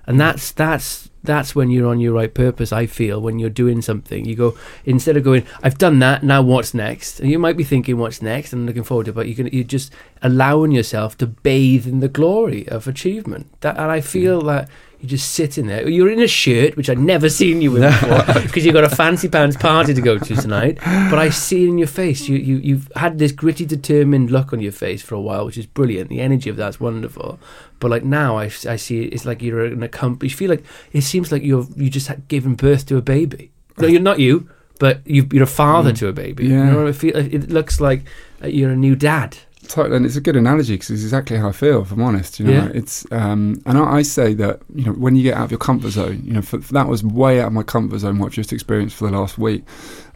and 0.07 0.19
that's 0.19 0.51
that's 0.51 1.09
that's 1.25 1.55
when 1.55 1.69
you're 1.69 1.87
on 1.87 1.99
your 1.99 2.13
right 2.13 2.33
purpose. 2.33 2.71
I 2.71 2.85
feel 2.85 3.21
when 3.21 3.39
you're 3.39 3.49
doing 3.49 3.81
something, 3.81 4.25
you 4.25 4.35
go 4.35 4.57
instead 4.85 5.17
of 5.17 5.23
going, 5.23 5.45
"I've 5.63 5.77
done 5.77 5.99
that, 5.99 6.23
now 6.23 6.41
what's 6.41 6.73
next?" 6.73 7.19
And 7.19 7.29
you 7.29 7.39
might 7.39 7.57
be 7.57 7.63
thinking, 7.63 7.97
"What's 7.97 8.21
next?" 8.21 8.53
and 8.53 8.65
looking 8.65 8.83
forward 8.83 9.05
to, 9.05 9.11
it, 9.11 9.15
but 9.15 9.27
you're 9.27 9.35
gonna, 9.35 9.49
you're 9.51 9.63
just 9.63 9.91
allowing 10.21 10.71
yourself 10.71 11.17
to 11.17 11.27
bathe 11.27 11.87
in 11.87 11.99
the 11.99 12.07
glory 12.07 12.67
of 12.69 12.87
achievement. 12.87 13.47
That, 13.61 13.77
and 13.77 13.91
I 13.91 14.01
feel 14.01 14.41
that 14.43 14.69
you're 14.99 15.09
just 15.09 15.33
sitting 15.33 15.67
there. 15.67 15.87
You're 15.87 16.09
in 16.09 16.21
a 16.21 16.27
shirt, 16.27 16.75
which 16.75 16.89
I'd 16.89 16.99
never 16.99 17.29
seen 17.29 17.61
you 17.61 17.75
in 17.75 17.81
before, 17.91 18.41
because 18.41 18.65
you've 18.65 18.73
got 18.73 18.83
a 18.83 18.89
fancy 18.89 19.27
pants 19.27 19.57
party 19.57 19.93
to 19.93 20.01
go 20.01 20.17
to 20.17 20.35
tonight. 20.35 20.77
But 20.83 21.19
I 21.19 21.29
see 21.29 21.65
it 21.65 21.69
in 21.69 21.77
your 21.77 21.87
face. 21.87 22.27
You, 22.27 22.37
you, 22.37 22.57
you've 22.57 22.91
had 22.95 23.19
this 23.19 23.31
gritty, 23.31 23.65
determined 23.65 24.31
look 24.31 24.53
on 24.53 24.61
your 24.61 24.71
face 24.71 25.01
for 25.01 25.15
a 25.15 25.21
while, 25.21 25.45
which 25.45 25.57
is 25.57 25.65
brilliant. 25.65 26.09
The 26.09 26.21
energy 26.21 26.49
of 26.49 26.57
that's 26.57 26.79
wonderful. 26.79 27.39
But 27.79 27.91
like 27.91 28.03
now, 28.03 28.37
I, 28.37 28.45
I 28.45 28.77
see 28.77 29.03
it, 29.05 29.13
it's 29.13 29.25
like 29.25 29.41
you're 29.41 29.65
an 29.65 29.83
accomplished. 29.83 30.33
You 30.33 30.37
feel 30.37 30.49
like 30.49 30.65
it 30.93 31.01
seems 31.01 31.31
like 31.31 31.43
you're 31.43 31.67
you 31.75 31.89
just 31.89 32.07
had 32.07 32.27
given 32.27 32.55
birth 32.55 32.85
to 32.87 32.97
a 32.97 33.01
baby. 33.01 33.51
No, 33.77 33.87
you're 33.87 34.01
not 34.01 34.19
you, 34.19 34.49
but 34.79 35.05
you 35.05 35.27
you're 35.31 35.43
a 35.43 35.47
father 35.47 35.91
to 35.93 36.07
a 36.07 36.13
baby. 36.13 36.47
Yeah. 36.47 36.65
You 36.65 36.71
know, 36.71 36.87
I 36.87 36.91
feel 36.93 37.15
it 37.15 37.49
looks 37.49 37.81
like 37.81 38.05
uh, 38.43 38.47
you're 38.47 38.71
a 38.71 38.75
new 38.75 38.95
dad. 38.95 39.37
Totally, 39.67 39.97
and 39.97 40.05
it's 40.05 40.15
a 40.15 40.21
good 40.21 40.35
analogy 40.35 40.73
because 40.75 40.89
it's 40.91 41.03
exactly 41.03 41.37
how 41.37 41.49
I 41.49 41.51
feel. 41.51 41.81
If 41.81 41.91
I'm 41.91 42.01
honest, 42.01 42.39
you 42.39 42.45
know, 42.45 42.51
Yeah. 42.51 42.69
it's 42.73 43.05
um, 43.11 43.61
and 43.65 43.77
I, 43.77 43.95
I 43.97 44.01
say 44.03 44.33
that 44.35 44.61
you 44.73 44.85
know 44.85 44.91
when 44.93 45.15
you 45.15 45.23
get 45.23 45.35
out 45.35 45.45
of 45.45 45.51
your 45.51 45.57
comfort 45.59 45.91
zone, 45.91 46.21
you 46.23 46.33
know, 46.33 46.41
for, 46.41 46.57
that 46.57 46.87
was 46.87 47.03
way 47.03 47.39
out 47.41 47.47
of 47.47 47.53
my 47.53 47.63
comfort 47.63 47.99
zone. 47.99 48.19
What 48.19 48.27
I've 48.27 48.33
just 48.33 48.53
experienced 48.53 48.95
for 48.95 49.09
the 49.09 49.17
last 49.17 49.37
week, 49.37 49.63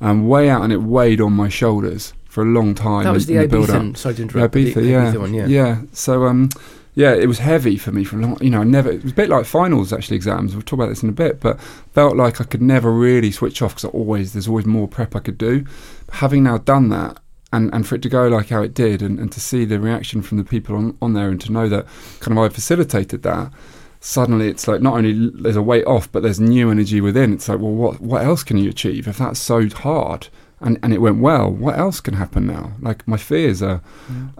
um, 0.01 0.27
way 0.27 0.50
out, 0.50 0.63
and 0.63 0.72
it 0.74 0.82
weighed 0.82 1.22
on 1.22 1.34
my 1.34 1.50
shoulders 1.50 2.13
for 2.25 2.44
a 2.44 2.46
long 2.48 2.75
time. 2.75 3.03
That 3.06 3.13
was 3.13 3.25
the 3.25 3.38
in 3.38 3.50
build-up. 3.50 3.82
Ibiza. 3.82 3.98
Sorry 3.98 4.15
to 4.15 4.22
Yeah, 4.22 4.24
interrupt. 4.24 4.56
Ibiza, 4.56 4.74
the, 4.75 4.84
yeah, 4.86 5.12
Ibiza 5.13 5.20
one, 5.20 5.34
yeah. 5.34 5.82
So, 5.94 6.25
um, 6.27 6.50
yeah, 6.94 7.13
it 7.13 7.25
was 7.27 7.39
heavy 7.39 7.75
for 7.77 7.91
me 7.91 8.03
for 8.03 8.18
a 8.18 8.22
long. 8.22 8.38
You 8.41 8.50
know, 8.51 8.62
I 8.62 8.65
never. 8.65 8.91
It 8.91 9.03
was 9.03 9.12
a 9.13 9.15
bit 9.15 9.29
like 9.29 9.46
finals 9.46 9.91
actually 9.94 10.18
exams. 10.18 10.53
We'll 10.53 10.62
talk 10.62 10.74
about 10.79 10.89
this 10.89 11.01
in 11.01 11.10
a 11.10 11.13
bit, 11.13 11.39
but 11.39 11.60
felt 11.94 12.15
like 12.18 12.39
I 12.41 12.44
could 12.44 12.62
never 12.62 12.91
really 12.91 13.32
switch 13.32 13.62
off 13.62 13.75
because 13.75 13.86
always 13.86 14.34
there's 14.34 14.48
always 14.48 14.65
more 14.65 14.88
prep 14.88 15.15
I 15.15 15.20
could 15.20 15.38
do. 15.38 15.65
But 16.08 16.15
Having 16.15 16.44
now 16.44 16.58
done 16.60 16.89
that. 16.89 17.18
And, 17.51 17.74
and 17.74 17.88
for 17.88 17.96
it 17.96 18.03
to 18.03 18.10
go 18.10 18.27
like 18.27 18.50
how 18.50 18.62
it 18.62 18.75
did, 18.75 19.01
and, 19.01 19.20
and 19.20 19.32
to 19.32 19.39
see 19.39 19.65
the 19.65 19.79
reaction 19.79 20.22
from 20.22 20.38
the 20.38 20.44
people 20.44 20.75
on, 20.75 20.96
on 21.01 21.13
there, 21.13 21.29
and 21.29 21.41
to 21.41 21.51
know 21.51 21.68
that 21.70 21.88
kind 22.20 22.38
of 22.38 22.44
I 22.44 22.50
facilitated 22.50 23.24
that, 23.24 23.51
suddenly 24.00 24.48
it's 24.50 24.68
like 24.68 24.82
not 24.82 24.94
only 24.96 25.32
there's 25.34 25.56
a 25.56 25.62
weight 25.62 25.86
off, 25.86 26.12
but 26.12 26.22
there's 26.22 26.39
new 26.39 26.70
energy 26.70 27.01
within. 27.01 27.34
It's 27.34 27.50
like, 27.50 27.60
well, 27.60 27.72
what 27.74 28.01
what 28.01 28.24
else 28.24 28.44
can 28.44 28.58
you 28.58 28.70
achieve 28.70 29.08
if 29.08 29.18
that's 29.18 29.39
so 29.39 29.68
hard? 29.70 30.27
And 30.62 30.77
and 30.84 30.94
it 30.94 31.00
went 31.01 31.22
well. 31.22 31.50
What 31.50 31.79
else 31.79 32.00
can 32.01 32.13
happen 32.15 32.46
now? 32.46 32.74
Like 32.82 33.08
my 33.08 33.18
fears 33.18 33.63
are 33.63 33.82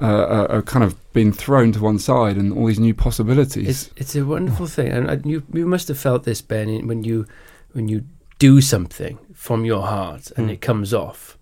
uh, 0.02 0.06
are, 0.06 0.52
are 0.52 0.62
kind 0.62 0.84
of 0.86 0.94
being 1.14 1.32
thrown 1.34 1.72
to 1.72 1.82
one 1.82 1.98
side, 1.98 2.38
and 2.38 2.54
all 2.54 2.68
these 2.68 2.80
new 2.80 2.94
possibilities. 2.94 3.68
It's 3.68 3.90
it's 3.96 4.16
a 4.16 4.24
wonderful 4.26 4.68
thing, 4.68 4.92
and 4.92 5.10
uh, 5.10 5.18
you 5.26 5.44
you 5.52 5.66
must 5.66 5.88
have 5.88 5.98
felt 5.98 6.26
this, 6.26 6.42
Ben, 6.42 6.88
when 6.88 7.04
you 7.04 7.26
when 7.72 7.88
you 7.88 8.04
do 8.38 8.62
something 8.62 9.18
from 9.34 9.66
your 9.66 9.88
heart 9.88 10.32
and 10.38 10.48
Mm. 10.50 10.54
it 10.54 10.62
comes 10.62 10.94
off, 10.94 11.38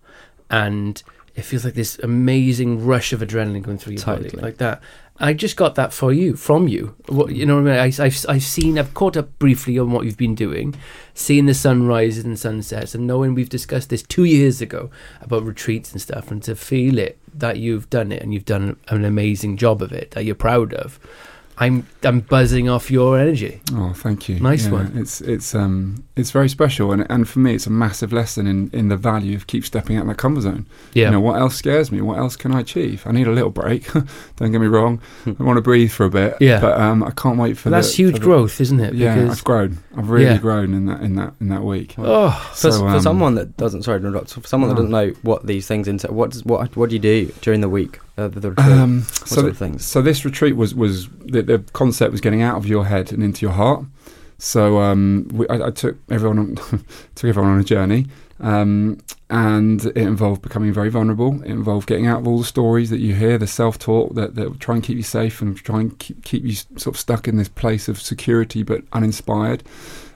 and 0.48 1.02
it 1.38 1.44
feels 1.44 1.64
like 1.64 1.74
this 1.74 1.98
amazing 2.00 2.84
rush 2.84 3.12
of 3.12 3.20
adrenaline 3.20 3.62
going 3.62 3.78
through 3.78 3.94
your 3.94 4.04
body, 4.04 4.28
like 4.30 4.56
that. 4.56 4.82
I 5.20 5.32
just 5.34 5.56
got 5.56 5.76
that 5.76 5.92
for 5.92 6.12
you, 6.12 6.34
from 6.36 6.68
you. 6.68 6.94
What 7.08 7.34
you 7.34 7.46
know 7.46 7.62
what 7.62 7.70
I 7.72 7.86
mean? 7.86 7.94
I, 8.00 8.04
I've 8.06 8.26
I've 8.28 8.42
seen, 8.42 8.78
I've 8.78 8.94
caught 8.94 9.16
up 9.16 9.38
briefly 9.38 9.78
on 9.78 9.92
what 9.92 10.04
you've 10.04 10.16
been 10.16 10.34
doing, 10.34 10.74
seeing 11.14 11.46
the 11.46 11.54
sunrises 11.54 12.24
and 12.24 12.38
sunsets, 12.38 12.94
and 12.94 13.06
knowing 13.06 13.34
we've 13.34 13.48
discussed 13.48 13.88
this 13.88 14.02
two 14.02 14.24
years 14.24 14.60
ago 14.60 14.90
about 15.20 15.44
retreats 15.44 15.92
and 15.92 16.00
stuff, 16.00 16.30
and 16.32 16.42
to 16.42 16.56
feel 16.56 16.98
it 16.98 17.18
that 17.32 17.58
you've 17.58 17.88
done 17.88 18.10
it 18.10 18.20
and 18.20 18.34
you've 18.34 18.44
done 18.44 18.76
an 18.88 19.04
amazing 19.04 19.56
job 19.56 19.80
of 19.80 19.92
it 19.92 20.10
that 20.12 20.24
you're 20.24 20.34
proud 20.34 20.74
of. 20.74 20.98
I'm 21.56 21.86
I'm 22.02 22.20
buzzing 22.20 22.68
off 22.68 22.90
your 22.90 23.18
energy. 23.18 23.60
Oh, 23.72 23.92
thank 23.92 24.28
you. 24.28 24.40
Nice 24.40 24.66
Yeah, 24.66 24.72
one. 24.72 24.92
It's 24.96 25.20
it's 25.20 25.54
um 25.54 26.04
it's 26.18 26.30
very 26.30 26.48
special, 26.48 26.92
and 26.92 27.06
and 27.10 27.28
for 27.28 27.38
me, 27.38 27.54
it's 27.54 27.66
a 27.66 27.70
massive 27.70 28.12
lesson 28.12 28.46
in 28.46 28.70
in 28.72 28.88
the 28.88 28.96
value 28.96 29.36
of 29.36 29.46
keep 29.46 29.64
stepping 29.64 29.96
out 29.96 30.02
of 30.02 30.08
that 30.08 30.16
comfort 30.18 30.42
zone. 30.42 30.66
Yeah, 30.94 31.06
You 31.06 31.10
know, 31.12 31.20
what 31.20 31.38
else 31.40 31.56
scares 31.56 31.90
me? 31.92 32.00
What 32.00 32.18
else 32.18 32.36
can 32.36 32.52
I 32.54 32.60
achieve? 32.60 33.02
I 33.06 33.12
need 33.12 33.26
a 33.26 33.32
little 33.32 33.50
break. 33.50 33.90
Don't 34.36 34.52
get 34.52 34.60
me 34.60 34.66
wrong. 34.66 35.00
I 35.26 35.42
want 35.42 35.56
to 35.56 35.62
breathe 35.62 35.90
for 35.92 36.04
a 36.06 36.10
bit. 36.10 36.36
Yeah. 36.40 36.60
But 36.60 36.80
um, 36.80 37.02
I 37.02 37.10
can't 37.12 37.38
wait 37.38 37.56
for 37.56 37.70
But 37.70 37.76
that's 37.76 37.90
the, 37.90 37.96
huge 38.02 38.14
for 38.14 38.18
the- 38.20 38.24
growth, 38.26 38.60
isn't 38.60 38.80
it? 38.80 38.94
Yeah, 38.94 39.14
Because 39.14 39.38
I've 39.38 39.44
grown. 39.44 39.78
I've 39.96 40.10
really 40.10 40.26
Yeah. 40.26 40.38
grown 40.38 40.74
in 40.74 40.86
that 40.86 41.00
in 41.02 41.14
that 41.16 41.34
in 41.40 41.48
that 41.48 41.62
week. 41.64 41.94
oh, 41.98 42.30
For, 42.52 42.70
So, 42.72 42.78
for 42.80 42.88
um, 42.88 43.00
someone 43.00 43.34
that 43.36 43.56
doesn't, 43.56 43.82
sorry 43.84 44.00
to 44.00 44.06
interrupt, 44.06 44.32
for 44.34 44.46
someone 44.46 44.68
that 44.70 44.76
doesn't 44.76 44.90
know 44.90 45.10
what 45.22 45.46
these 45.46 45.66
things 45.66 45.88
into, 45.88 46.12
what 46.12 46.30
does, 46.30 46.44
what 46.44 46.76
what 46.76 46.88
do 46.90 46.96
you 46.96 47.00
do 47.00 47.32
during 47.40 47.60
the 47.60 47.68
week 47.68 48.00
of 48.16 48.40
the 48.40 48.50
retreat? 48.50 48.66
Um, 48.68 49.02
so, 49.02 49.26
sort 49.26 49.44
th- 49.44 49.52
of 49.52 49.58
things? 49.58 49.84
so 49.84 50.02
this 50.02 50.24
retreat 50.24 50.56
was 50.56 50.74
was 50.74 51.08
the, 51.24 51.42
the 51.42 51.58
concept 51.72 52.12
was 52.12 52.20
getting 52.20 52.42
out 52.42 52.56
of 52.56 52.66
your 52.66 52.84
head 52.86 53.12
and 53.12 53.22
into 53.22 53.44
your 53.46 53.54
heart. 53.54 53.84
So 54.38 54.80
um, 54.80 55.28
we, 55.32 55.48
I, 55.48 55.66
I 55.66 55.70
took 55.70 55.96
everyone 56.10 56.38
on, 56.38 56.54
took 57.14 57.28
everyone 57.28 57.52
on 57.52 57.60
a 57.60 57.64
journey, 57.64 58.06
um, 58.40 58.98
and 59.28 59.84
it 59.84 59.96
involved 59.96 60.42
becoming 60.42 60.72
very 60.72 60.90
vulnerable. 60.90 61.42
It 61.42 61.50
involved 61.50 61.88
getting 61.88 62.06
out 62.06 62.20
of 62.20 62.28
all 62.28 62.38
the 62.38 62.44
stories 62.44 62.90
that 62.90 63.00
you 63.00 63.14
hear, 63.14 63.36
the 63.36 63.48
self 63.48 63.78
talk 63.78 64.14
that, 64.14 64.36
that 64.36 64.48
will 64.48 64.58
try 64.58 64.76
and 64.76 64.84
keep 64.84 64.96
you 64.96 65.02
safe 65.02 65.42
and 65.42 65.56
try 65.56 65.80
and 65.80 65.98
keep, 65.98 66.24
keep 66.24 66.44
you 66.44 66.54
sort 66.54 66.86
of 66.94 66.96
stuck 66.96 67.26
in 67.26 67.36
this 67.36 67.48
place 67.48 67.88
of 67.88 68.00
security 68.00 68.62
but 68.62 68.84
uninspired. 68.92 69.64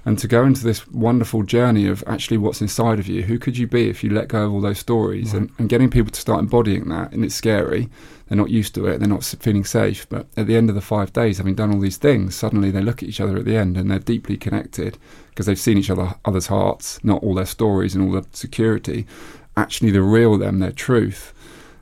And 0.04 0.18
to 0.18 0.26
go 0.26 0.44
into 0.44 0.64
this 0.64 0.88
wonderful 0.88 1.44
journey 1.44 1.86
of 1.86 2.02
actually 2.08 2.36
what's 2.36 2.60
inside 2.60 2.98
of 2.98 3.06
you. 3.06 3.22
Who 3.22 3.38
could 3.38 3.56
you 3.56 3.68
be 3.68 3.88
if 3.88 4.02
you 4.02 4.10
let 4.10 4.26
go 4.26 4.46
of 4.46 4.52
all 4.52 4.60
those 4.60 4.80
stories? 4.80 5.32
And, 5.32 5.50
and 5.58 5.68
getting 5.68 5.90
people 5.90 6.10
to 6.10 6.20
start 6.20 6.40
embodying 6.40 6.88
that, 6.88 7.12
and 7.12 7.24
it's 7.24 7.36
scary 7.36 7.88
they're 8.32 8.38
not 8.38 8.48
used 8.48 8.74
to 8.74 8.86
it, 8.86 8.98
they're 8.98 9.06
not 9.06 9.22
feeling 9.22 9.62
safe. 9.62 10.08
But 10.08 10.26
at 10.38 10.46
the 10.46 10.56
end 10.56 10.70
of 10.70 10.74
the 10.74 10.80
five 10.80 11.12
days, 11.12 11.36
having 11.36 11.54
done 11.54 11.70
all 11.70 11.78
these 11.78 11.98
things, 11.98 12.34
suddenly 12.34 12.70
they 12.70 12.80
look 12.80 13.02
at 13.02 13.08
each 13.10 13.20
other 13.20 13.36
at 13.36 13.44
the 13.44 13.58
end 13.58 13.76
and 13.76 13.90
they're 13.90 13.98
deeply 13.98 14.38
connected 14.38 14.96
because 15.28 15.44
they've 15.44 15.58
seen 15.58 15.76
each 15.76 15.90
other, 15.90 16.14
other's 16.24 16.46
hearts, 16.46 16.98
not 17.04 17.22
all 17.22 17.34
their 17.34 17.44
stories 17.44 17.94
and 17.94 18.02
all 18.02 18.10
their 18.10 18.24
security, 18.32 19.06
actually 19.54 19.90
the 19.90 20.00
real 20.00 20.38
them, 20.38 20.60
their 20.60 20.72
truth. 20.72 21.34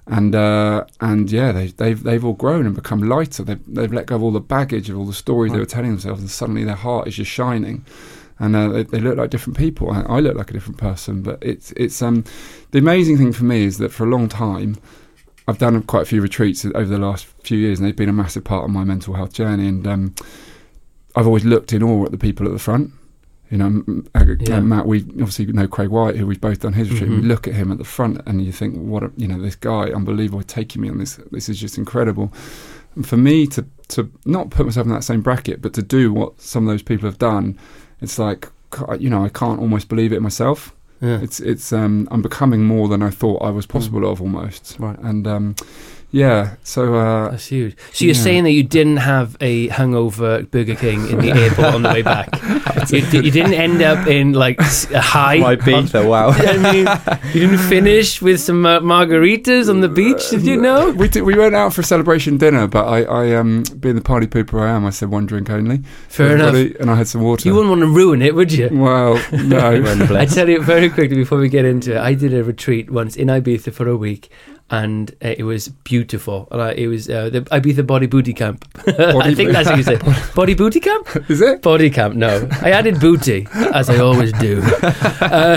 And 0.08 0.34
uh, 0.34 0.86
and 1.00 1.30
yeah, 1.30 1.52
they, 1.52 1.68
they've 1.68 2.02
they've 2.02 2.24
all 2.24 2.32
grown 2.32 2.66
and 2.66 2.74
become 2.74 3.08
lighter. 3.08 3.44
They've 3.44 3.64
they've 3.68 3.92
let 3.92 4.06
go 4.06 4.16
of 4.16 4.24
all 4.24 4.32
the 4.32 4.40
baggage 4.40 4.90
of 4.90 4.98
all 4.98 5.06
the 5.06 5.12
stories 5.12 5.52
they 5.52 5.58
were 5.60 5.66
telling 5.66 5.90
themselves, 5.90 6.20
and 6.20 6.28
suddenly 6.28 6.64
their 6.64 6.74
heart 6.74 7.06
is 7.06 7.14
just 7.14 7.30
shining 7.30 7.84
and 8.40 8.56
uh, 8.56 8.68
they, 8.68 8.82
they 8.82 8.98
look 8.98 9.18
like 9.18 9.30
different 9.30 9.56
people. 9.56 9.92
I, 9.92 10.00
I 10.00 10.20
look 10.20 10.34
like 10.34 10.50
a 10.50 10.54
different 10.54 10.78
person, 10.78 11.22
but 11.22 11.38
it's 11.42 11.70
it's 11.72 12.02
um 12.02 12.24
the 12.72 12.78
amazing 12.78 13.18
thing 13.18 13.32
for 13.32 13.44
me 13.44 13.62
is 13.62 13.78
that 13.78 13.92
for 13.92 14.04
a 14.04 14.10
long 14.10 14.28
time, 14.28 14.78
I've 15.50 15.58
done 15.58 15.82
quite 15.82 16.02
a 16.02 16.06
few 16.06 16.22
retreats 16.22 16.64
over 16.64 16.84
the 16.84 16.98
last 16.98 17.26
few 17.42 17.58
years, 17.58 17.80
and 17.80 17.86
they've 17.88 17.96
been 17.96 18.08
a 18.08 18.12
massive 18.12 18.44
part 18.44 18.64
of 18.64 18.70
my 18.70 18.84
mental 18.84 19.14
health 19.14 19.32
journey. 19.32 19.66
And 19.66 19.84
um, 19.86 20.14
I've 21.16 21.26
always 21.26 21.44
looked 21.44 21.72
in 21.72 21.82
awe 21.82 22.04
at 22.04 22.12
the 22.12 22.18
people 22.18 22.46
at 22.46 22.52
the 22.52 22.58
front. 22.60 22.92
You 23.50 23.58
know, 23.58 23.82
uh, 24.14 24.24
Yeah. 24.38 24.60
Matt. 24.60 24.86
We 24.86 25.00
obviously 25.00 25.46
know 25.46 25.66
Craig 25.66 25.88
White, 25.88 26.14
who 26.16 26.24
we've 26.24 26.40
both 26.40 26.60
done 26.60 26.74
his 26.74 26.88
retreat. 26.92 27.10
Mhm. 27.10 27.22
We 27.22 27.26
look 27.26 27.48
at 27.48 27.54
him 27.54 27.72
at 27.72 27.78
the 27.78 27.84
front, 27.84 28.20
and 28.24 28.40
you 28.44 28.52
think, 28.52 28.76
"What? 28.76 29.02
A, 29.02 29.10
you 29.16 29.26
know, 29.26 29.42
this 29.42 29.56
guy, 29.56 29.90
unbelievable, 29.90 30.42
taking 30.44 30.82
me 30.82 30.88
on 30.88 30.98
this. 30.98 31.18
This 31.32 31.48
is 31.48 31.58
just 31.60 31.76
incredible." 31.76 32.32
And 32.94 33.04
for 33.04 33.16
me 33.16 33.48
to 33.48 33.64
to 33.88 34.08
not 34.24 34.50
put 34.50 34.66
myself 34.66 34.86
in 34.86 34.92
that 34.92 35.02
same 35.02 35.20
bracket, 35.20 35.60
but 35.60 35.72
to 35.72 35.82
do 35.82 36.12
what 36.12 36.40
some 36.40 36.68
of 36.68 36.72
those 36.72 36.82
people 36.82 37.08
have 37.08 37.18
done, 37.18 37.58
it's 38.00 38.20
like, 38.20 38.48
you 39.00 39.10
know, 39.10 39.24
I 39.24 39.28
can't 39.28 39.58
almost 39.58 39.88
believe 39.88 40.12
it 40.12 40.22
myself. 40.22 40.72
Yeah. 41.00 41.20
It's 41.20 41.40
it's 41.40 41.72
um 41.72 42.08
I'm 42.10 42.22
becoming 42.22 42.64
more 42.64 42.88
than 42.88 43.02
I 43.02 43.10
thought 43.10 43.42
I 43.42 43.50
was 43.50 43.66
possible 43.66 44.10
of 44.10 44.20
almost. 44.20 44.76
Right. 44.78 44.98
And 44.98 45.26
um 45.26 45.56
yeah, 46.12 46.56
so 46.62 46.94
uh 46.96 47.30
That's 47.30 47.46
huge. 47.46 47.76
So 47.92 48.04
you're 48.04 48.14
Yeah. 48.14 48.22
saying 48.22 48.44
that 48.44 48.50
you 48.52 48.62
didn't 48.64 48.98
have 48.98 49.36
a 49.40 49.68
hangover 49.68 50.42
Burger 50.42 50.74
King 50.74 51.08
in 51.08 51.18
the 51.18 51.30
airport 51.42 51.74
on 51.74 51.82
the 51.82 51.88
way 51.90 52.02
back. 52.02 52.28
You, 52.90 53.02
di- 53.02 53.24
you 53.26 53.30
didn't 53.30 53.54
end 53.54 53.82
up 53.82 54.06
in 54.08 54.32
like 54.32 54.58
a 54.58 55.00
high. 55.00 55.38
My 55.38 55.54
Ibiza, 55.56 56.08
wow. 56.08 56.30
I 56.34 56.56
mean, 56.72 56.86
you 57.34 57.40
didn't 57.46 57.58
finish 57.68 58.22
with 58.22 58.40
some 58.40 58.64
uh, 58.64 58.80
margaritas 58.80 59.68
on 59.68 59.80
the 59.80 59.88
beach. 59.88 60.30
Did 60.30 60.42
you 60.46 60.60
know? 60.60 60.90
we 60.90 61.08
did, 61.08 61.22
we 61.22 61.36
went 61.36 61.54
out 61.54 61.72
for 61.74 61.82
a 61.82 61.84
celebration 61.84 62.38
dinner, 62.38 62.66
but 62.66 62.86
I, 62.86 63.02
I 63.02 63.34
um 63.36 63.64
being 63.78 63.96
the 63.96 64.00
party 64.00 64.26
pooper 64.26 64.60
I 64.62 64.70
am, 64.70 64.86
I 64.86 64.90
said 64.90 65.10
one 65.10 65.26
drink 65.26 65.50
only. 65.50 65.82
Fair 66.08 66.34
enough. 66.36 66.54
And 66.80 66.90
I 66.90 66.96
had 66.96 67.06
some 67.06 67.20
water. 67.22 67.46
You 67.48 67.54
wouldn't 67.54 67.70
want 67.70 67.82
to 67.82 67.88
ruin 67.88 68.22
it, 68.22 68.34
would 68.34 68.50
you? 68.52 68.68
well, 68.72 69.14
no. 69.32 70.16
I 70.16 70.24
tell 70.26 70.48
you 70.48 70.62
very 70.62 70.88
quickly 70.88 71.16
before 71.16 71.38
we 71.38 71.48
get 71.48 71.64
into 71.64 71.94
it. 71.96 71.98
I 72.00 72.14
did 72.14 72.32
a 72.34 72.42
retreat 72.42 72.90
once 72.90 73.14
in 73.14 73.28
Ibiza 73.28 73.72
for 73.72 73.86
a 73.88 73.96
week, 73.96 74.30
and 74.70 75.10
uh, 75.24 75.34
it 75.36 75.42
was 75.44 75.68
beautiful. 75.68 76.46
And 76.50 76.62
I, 76.62 76.72
it 76.72 76.86
was 76.86 77.08
uh, 77.10 77.28
the 77.30 77.42
Ibiza 77.42 77.86
Body 77.86 78.06
Booty 78.06 78.32
Camp. 78.32 78.64
I 78.86 79.34
think 79.34 79.50
that's 79.52 79.68
what 79.68 79.76
you 79.78 79.82
say. 79.84 79.98
Body 80.34 80.54
Booty 80.54 80.80
Camp? 80.80 81.08
Is 81.28 81.40
it? 81.40 81.60
Body 81.62 81.90
camp, 81.90 82.14
no. 82.14 82.48
I 82.62 82.70
added 82.70 83.00
booty, 83.00 83.46
as 83.74 83.90
I 83.90 83.98
always 83.98 84.32
do. 84.34 84.62
Uh, 85.30 85.56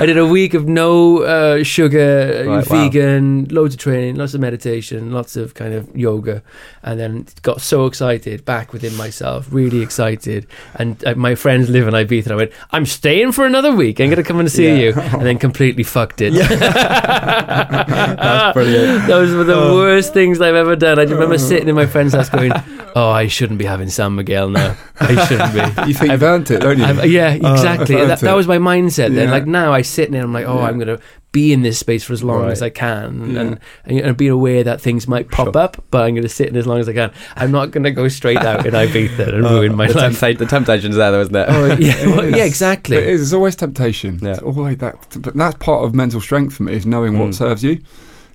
I 0.00 0.06
did 0.06 0.16
a 0.18 0.26
week 0.26 0.54
of 0.54 0.66
no 0.66 1.22
uh, 1.22 1.62
sugar, 1.62 2.44
Right, 2.46 2.68
wow. 2.68 2.84
vegan, 2.88 3.46
loads 3.50 3.74
of 3.74 3.80
training, 3.80 4.16
lots 4.16 4.34
of 4.34 4.40
meditation, 4.40 5.12
lots 5.12 5.36
of 5.36 5.54
kind 5.54 5.74
of 5.74 5.94
yoga, 5.96 6.42
and 6.82 6.98
then 6.98 7.26
got 7.42 7.60
so 7.60 7.86
excited 7.86 8.44
back 8.44 8.72
within 8.72 8.96
myself, 8.96 9.46
really 9.52 9.80
excited. 9.80 10.46
And 10.74 11.04
uh, 11.06 11.14
my 11.14 11.34
friends 11.34 11.68
live 11.70 11.86
in 11.86 11.94
Ibiza. 11.94 12.24
And 12.24 12.32
I 12.32 12.36
went, 12.36 12.52
I'm 12.70 12.86
staying 12.86 13.32
for 13.32 13.44
another 13.46 13.72
week. 13.74 14.00
I'm 14.00 14.06
going 14.08 14.16
to 14.16 14.22
come 14.24 14.40
and 14.40 14.50
see 14.50 14.66
Yeah. 14.68 14.74
you. 14.76 14.92
And 14.94 15.22
then 15.22 15.38
completely 15.38 15.84
fucked 15.84 16.20
it. 16.20 16.32
That's 17.72 18.54
brilliant. 18.54 19.06
Those 19.06 19.34
were 19.34 19.44
the 19.44 19.54
Oh. 19.54 19.74
worst 19.76 20.12
things 20.14 20.40
I've 20.40 20.54
ever 20.54 20.76
done. 20.76 20.98
I 20.98 21.02
remember 21.02 21.38
sitting 21.38 21.68
in 21.68 21.74
my 21.74 21.86
friend's 21.86 22.14
house 22.14 22.28
going, 22.28 22.52
"Oh, 22.94 23.10
I 23.10 23.26
shouldn't 23.26 23.58
be 23.58 23.64
having 23.64 23.88
San 23.88 24.14
Miguel 24.14 24.48
now. 24.50 24.76
I 25.00 25.24
shouldn't 25.26 25.52
be." 25.54 25.82
You 25.88 25.94
think 25.94 26.12
you've 26.12 26.22
earned 26.22 26.50
it, 26.50 26.60
don't 26.60 26.78
you? 26.78 26.84
I've- 26.84 27.08
yeah, 27.08 27.38
oh, 27.42 27.52
exactly. 27.52 27.96
I've 28.00 28.08
that, 28.08 28.20
that 28.20 28.36
was 28.36 28.46
my 28.46 28.58
mindset 28.58 29.14
then. 29.14 29.28
Yeah. 29.28 29.30
Like 29.32 29.46
now, 29.46 29.72
I 29.72 29.82
sit 29.82 30.08
in 30.08 30.14
it. 30.14 30.20
I'm 30.22 30.32
like, 30.32 30.46
oh, 30.46 30.58
Yeah. 30.58 30.66
I'm 30.66 30.78
gonna 30.78 30.98
be 31.32 31.52
in 31.52 31.62
this 31.62 31.78
space 31.78 32.04
for 32.04 32.12
as 32.12 32.22
long 32.22 32.42
Right. 32.42 32.52
as 32.52 32.60
I 32.62 32.68
can, 32.70 33.32
Yeah. 33.34 33.40
and, 33.40 33.60
and 33.86 34.00
and 34.00 34.16
be 34.16 34.28
aware 34.28 34.62
that 34.64 34.80
things 34.82 35.08
might 35.08 35.30
pop 35.30 35.46
Sure. 35.54 35.58
up, 35.62 35.82
but 35.90 36.02
I'm 36.04 36.14
gonna 36.14 36.28
sit 36.28 36.48
in 36.48 36.56
as 36.56 36.66
long 36.66 36.78
as 36.78 36.88
I 36.88 36.92
can. 36.92 37.10
I'm 37.36 37.50
not 37.50 37.70
gonna 37.70 37.90
go 37.90 38.06
straight 38.08 38.36
out 38.38 38.66
in 38.66 38.74
Ibiza 38.74 39.28
and 39.34 39.42
ruin 39.44 39.74
my 39.74 39.86
the, 39.86 39.94
life. 39.94 40.20
tempta- 40.20 40.36
the 40.38 40.46
temptation's 40.46 40.96
there, 40.96 41.10
though, 41.10 41.22
isn't 41.22 41.34
it? 41.34 41.46
Oh 41.48 41.66
yeah, 41.78 42.06
well, 42.06 42.20
It 42.20 42.36
yeah, 42.36 42.44
exactly. 42.44 42.98
It 42.98 43.06
is. 43.08 43.22
It's 43.22 43.32
always 43.32 43.56
temptation. 43.56 44.18
Yeah. 44.22 44.32
It's 44.32 44.42
always 44.42 44.76
that. 44.78 44.94
But 45.20 45.34
that's 45.34 45.56
part 45.56 45.84
of 45.84 45.94
mental 45.94 46.20
strength 46.20 46.54
for 46.56 46.64
me 46.64 46.74
is 46.74 46.84
knowing 46.86 47.18
what 47.18 47.30
Mm. 47.30 47.34
serves 47.34 47.64
you. 47.64 47.78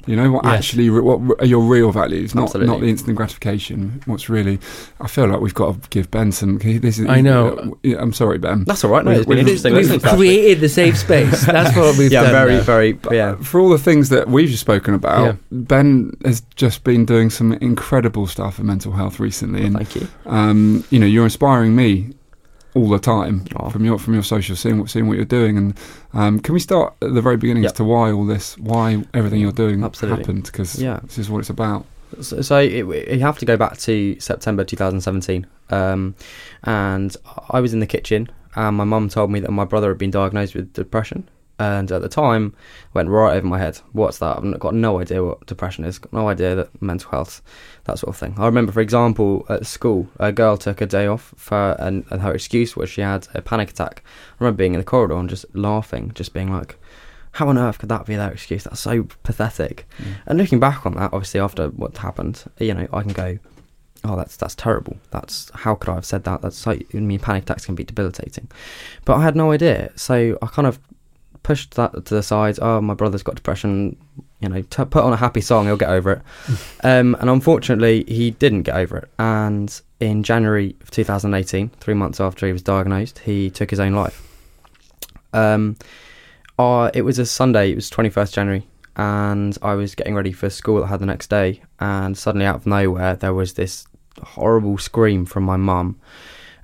You 0.08 0.16
know 0.16 0.32
what 0.32 0.46
Yes. 0.46 0.54
actually 0.56 0.90
what 0.90 1.42
are 1.42 1.46
your 1.46 1.62
real 1.62 1.92
values, 1.92 2.34
not 2.34 2.46
Absolutely. 2.46 2.74
not 2.74 2.80
the 2.82 2.88
instant 2.90 3.18
gratification. 3.18 4.02
What's 4.06 4.30
really? 4.30 4.58
I 5.02 5.08
feel 5.08 5.28
like 5.28 5.42
we've 5.42 5.54
got 5.54 5.84
to 5.84 5.90
give 5.90 6.10
Ben 6.10 6.32
some. 6.32 6.60
he- 6.62 6.78
This 6.78 6.98
is. 6.98 7.08
I 7.08 7.20
know. 7.22 7.78
yeah, 7.84 7.98
I'm 8.00 8.14
sorry, 8.14 8.38
Ben. 8.38 8.64
That's 8.66 8.84
all 8.86 8.92
right. 8.92 9.04
No, 9.04 9.12
We- 9.12 9.18
it's 9.18 9.26
been 9.26 9.36
we- 9.36 9.42
interesting. 9.42 9.74
We've 9.74 9.82
listening 9.84 10.00
to 10.00 10.06
that. 10.06 10.16
created 10.16 10.60
the 10.62 10.70
safe 10.70 10.98
space. 10.98 11.46
That's 11.46 11.76
what 11.76 11.98
we've 11.98 12.12
yeah, 12.12 12.24
done. 12.24 12.32
very, 12.32 12.56
now. 12.56 12.62
very, 12.62 13.00
yeah. 13.12 13.36
For 13.36 13.60
all 13.60 13.70
the 13.70 13.78
things 13.78 14.10
that 14.10 14.30
we've 14.30 14.50
just 14.50 14.62
spoken 14.62 14.94
about, 14.94 15.26
Yeah. 15.26 15.34
Ben 15.52 16.12
has 16.24 16.42
just 16.56 16.84
been 16.84 17.04
doing 17.06 17.30
some 17.30 17.54
incredible 17.54 18.28
stuff 18.28 18.56
for 18.56 18.64
mental 18.64 18.94
health 18.94 19.20
recently, 19.20 19.66
and 19.66 19.76
Thank 19.76 19.96
you. 19.96 20.08
um, 20.26 20.84
you 20.90 21.00
know, 21.00 21.06
you're 21.06 21.26
inspiring 21.26 21.76
me 21.76 22.12
all 22.78 22.90
the 22.90 23.00
time 23.00 23.44
Oh. 23.56 23.70
from 23.70 23.84
your 23.86 23.98
from 24.00 24.14
your 24.14 24.24
social, 24.24 24.56
seeing 24.56 24.80
what 24.80 24.90
seeing 24.90 25.08
what 25.08 25.16
you're 25.18 25.26
doing. 25.26 25.58
And 25.58 25.78
um, 26.14 26.40
can 26.40 26.54
we 26.54 26.60
start 26.60 26.94
at 27.02 27.14
the 27.14 27.22
very 27.22 27.38
beginning 27.38 27.64
Yep. 27.64 27.72
as 27.72 27.78
to 27.78 27.84
why 27.84 28.12
all 28.12 28.26
this, 28.26 28.58
why 28.58 29.04
everything 29.14 29.42
you're 29.42 29.52
doing 29.52 29.84
Absolutely. 29.84 30.20
happened? 30.24 30.44
Because 30.44 30.82
Yeah. 30.82 31.00
this 31.04 31.18
is 31.18 31.30
what 31.30 31.40
it's 31.40 31.50
about. 31.50 31.86
So, 32.22 32.42
so 32.42 32.58
it, 32.60 32.86
you 33.12 33.20
have 33.20 33.38
to 33.40 33.46
go 33.46 33.58
back 33.58 33.78
to 33.80 34.18
September 34.20 34.64
2017, 34.64 35.46
um, 35.72 36.16
and 36.64 37.16
I 37.50 37.60
was 37.60 37.74
in 37.74 37.80
the 37.82 37.86
kitchen, 37.88 38.30
and 38.56 38.78
my 38.78 38.86
mum 38.86 39.10
told 39.10 39.30
me 39.30 39.40
that 39.42 39.52
my 39.52 39.66
brother 39.66 39.90
had 39.90 39.98
been 39.98 40.12
diagnosed 40.12 40.56
with 40.56 40.72
depression. 40.74 41.28
And 41.60 41.92
at 41.92 42.04
the 42.04 42.08
time, 42.08 42.54
went 42.94 43.10
right 43.10 43.36
over 43.36 43.48
my 43.48 43.58
head. 43.58 43.80
What's 43.92 44.20
that? 44.20 44.38
I've 44.38 44.60
got 44.60 44.76
no 44.76 45.02
idea 45.02 45.24
what 45.24 45.44
depression 45.48 45.86
is. 45.86 45.98
Got 45.98 46.14
no 46.14 46.30
idea 46.30 46.54
that 46.54 46.80
mental 46.84 47.10
health, 47.10 47.42
that 47.88 48.00
sort 48.00 48.14
of 48.14 48.18
thing. 48.18 48.36
I 48.38 48.46
remember, 48.46 48.72
for 48.72 48.82
example, 48.82 49.46
at 49.50 49.66
school, 49.66 50.08
a 50.20 50.32
girl 50.32 50.58
took 50.58 50.82
a 50.82 50.86
day 50.86 51.08
off 51.08 51.34
for, 51.36 51.76
and, 51.80 52.06
and 52.10 52.22
her 52.22 52.34
excuse 52.34 52.76
was 52.76 52.90
she 52.90 53.02
had 53.02 53.28
a 53.34 53.42
panic 53.42 53.72
attack. 53.72 54.04
I 54.06 54.44
remember 54.44 54.58
being 54.58 54.74
in 54.74 54.80
the 54.80 54.86
corridor 54.86 55.16
and 55.16 55.30
just 55.30 55.46
laughing, 55.56 56.12
just 56.14 56.34
being 56.34 56.52
like, 56.52 56.78
"How 57.34 57.50
on 57.50 57.58
earth 57.58 57.80
could 57.80 57.90
that 57.90 58.06
be 58.06 58.16
their 58.16 58.32
excuse? 58.32 58.64
That's 58.64 58.80
so 58.80 59.08
pathetic." 59.24 59.88
Mm. 59.98 60.14
And 60.28 60.38
looking 60.38 60.60
back 60.60 60.86
on 60.86 60.94
that, 60.94 61.14
obviously 61.14 61.40
after 61.40 61.70
what 61.70 61.98
happened, 61.98 62.44
you 62.60 62.74
know, 62.74 62.88
I 62.94 63.02
can 63.02 63.14
go, 63.14 63.40
oh, 64.04 64.16
that's 64.16 64.38
that's 64.38 64.56
terrible. 64.56 64.98
That's 65.12 65.52
how 65.54 65.76
could 65.76 65.90
I 65.90 65.96
have 65.96 66.06
said 66.06 66.24
that? 66.26 66.42
That's 66.42 66.58
so. 66.58 66.72
I 66.72 66.98
mean, 66.98 67.20
panic 67.20 67.44
attacks 67.44 67.66
can 67.66 67.76
be 67.76 67.84
debilitating, 67.84 68.50
but 69.06 69.16
I 69.16 69.24
had 69.24 69.36
no 69.36 69.52
idea. 69.52 69.92
So 69.96 70.38
I 70.42 70.48
kind 70.48 70.68
of 70.68 70.80
pushed 71.44 71.76
that 71.76 72.06
to 72.06 72.14
the 72.14 72.24
side. 72.24 72.60
Oh, 72.62 72.82
my 72.82 72.94
brother's 72.94 73.24
got 73.24 73.36
depression. 73.36 73.98
You 74.40 74.50
know, 74.50 74.62
t- 74.62 74.86
put 74.86 75.04
on 75.04 75.14
a 75.14 75.18
happy 75.18 75.42
song, 75.42 75.66
he'll 75.66 75.78
get 75.78 75.90
over 75.90 76.12
it. 76.12 76.22
um, 76.84 77.16
and 77.20 77.30
unfortunately, 77.30 78.04
he 78.08 78.32
didn't 78.32 78.64
get 78.64 78.76
over 78.76 78.98
it. 78.98 79.10
And 79.18 79.82
in 80.00 80.24
January 80.24 80.76
of 80.82 80.92
2018, 80.92 81.70
three 81.80 81.94
months 81.94 82.20
after 82.20 82.46
he 82.46 82.54
was 82.54 82.62
diagnosed, 82.62 83.20
he 83.20 83.50
took 83.50 83.70
his 83.70 83.80
own 83.80 83.94
life. 83.94 84.24
Um, 85.34 85.78
uh, 86.60 86.92
it 86.94 87.02
was 87.02 87.20
a 87.20 87.26
Sunday. 87.26 87.72
It 87.72 87.76
was 87.76 87.90
21st 87.90 88.34
January 88.34 88.68
and 88.98 89.56
I 89.62 89.76
was 89.76 89.94
getting 89.94 90.16
ready 90.16 90.32
for 90.32 90.50
school 90.50 90.78
that 90.78 90.86
I 90.86 90.88
had 90.88 91.00
the 91.00 91.06
next 91.06 91.30
day, 91.30 91.62
and 91.80 92.18
suddenly 92.18 92.46
out 92.46 92.56
of 92.56 92.66
nowhere 92.66 93.16
there 93.16 93.34
was 93.34 93.54
this 93.54 93.88
horrible 94.22 94.80
scream 94.80 95.26
from 95.26 95.44
my 95.44 95.56
mum. 95.56 96.00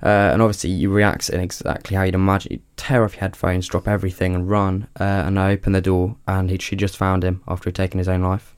Uh, 0.02 0.30
and 0.32 0.42
obviously, 0.42 0.70
you 0.70 0.90
react 0.90 1.30
in 1.30 1.40
exactly 1.40 1.96
how 1.96 2.02
you'd 2.02 2.14
imagine. 2.14 2.52
You 2.52 2.60
tear 2.76 3.04
off 3.04 3.14
your 3.14 3.20
headphones, 3.20 3.68
drop 3.68 3.88
everything, 3.88 4.34
and 4.34 4.48
run. 4.48 4.88
Uh, 5.00 5.04
and 5.04 5.38
I 5.38 5.52
opened 5.52 5.74
the 5.74 5.80
door, 5.80 6.16
and 6.28 6.50
he, 6.50 6.58
she 6.58 6.76
just 6.76 6.96
found 6.96 7.24
him 7.24 7.42
after 7.48 7.70
he'd 7.70 7.74
taken 7.74 7.98
his 7.98 8.08
own 8.08 8.22
life. 8.22 8.54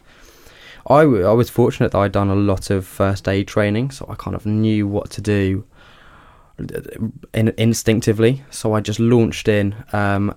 I, 0.88 1.02
w- 1.02 1.24
I 1.24 1.32
was 1.32 1.50
fortunate 1.50 1.92
that 1.92 1.98
I'd 1.98 2.12
done 2.12 2.30
a 2.30 2.36
lot 2.36 2.70
of 2.70 2.86
first 2.86 3.28
aid 3.28 3.48
training, 3.48 3.90
so 3.90 4.06
I 4.08 4.14
kind 4.14 4.34
of 4.36 4.46
knew 4.46 4.86
what 4.86 5.10
to 5.10 5.20
do 5.20 5.64
in, 6.58 7.52
instinctively. 7.58 8.44
So 8.50 8.72
I 8.72 8.80
just 8.80 9.00
launched 9.00 9.48
in. 9.48 9.74
Um, 9.92 10.34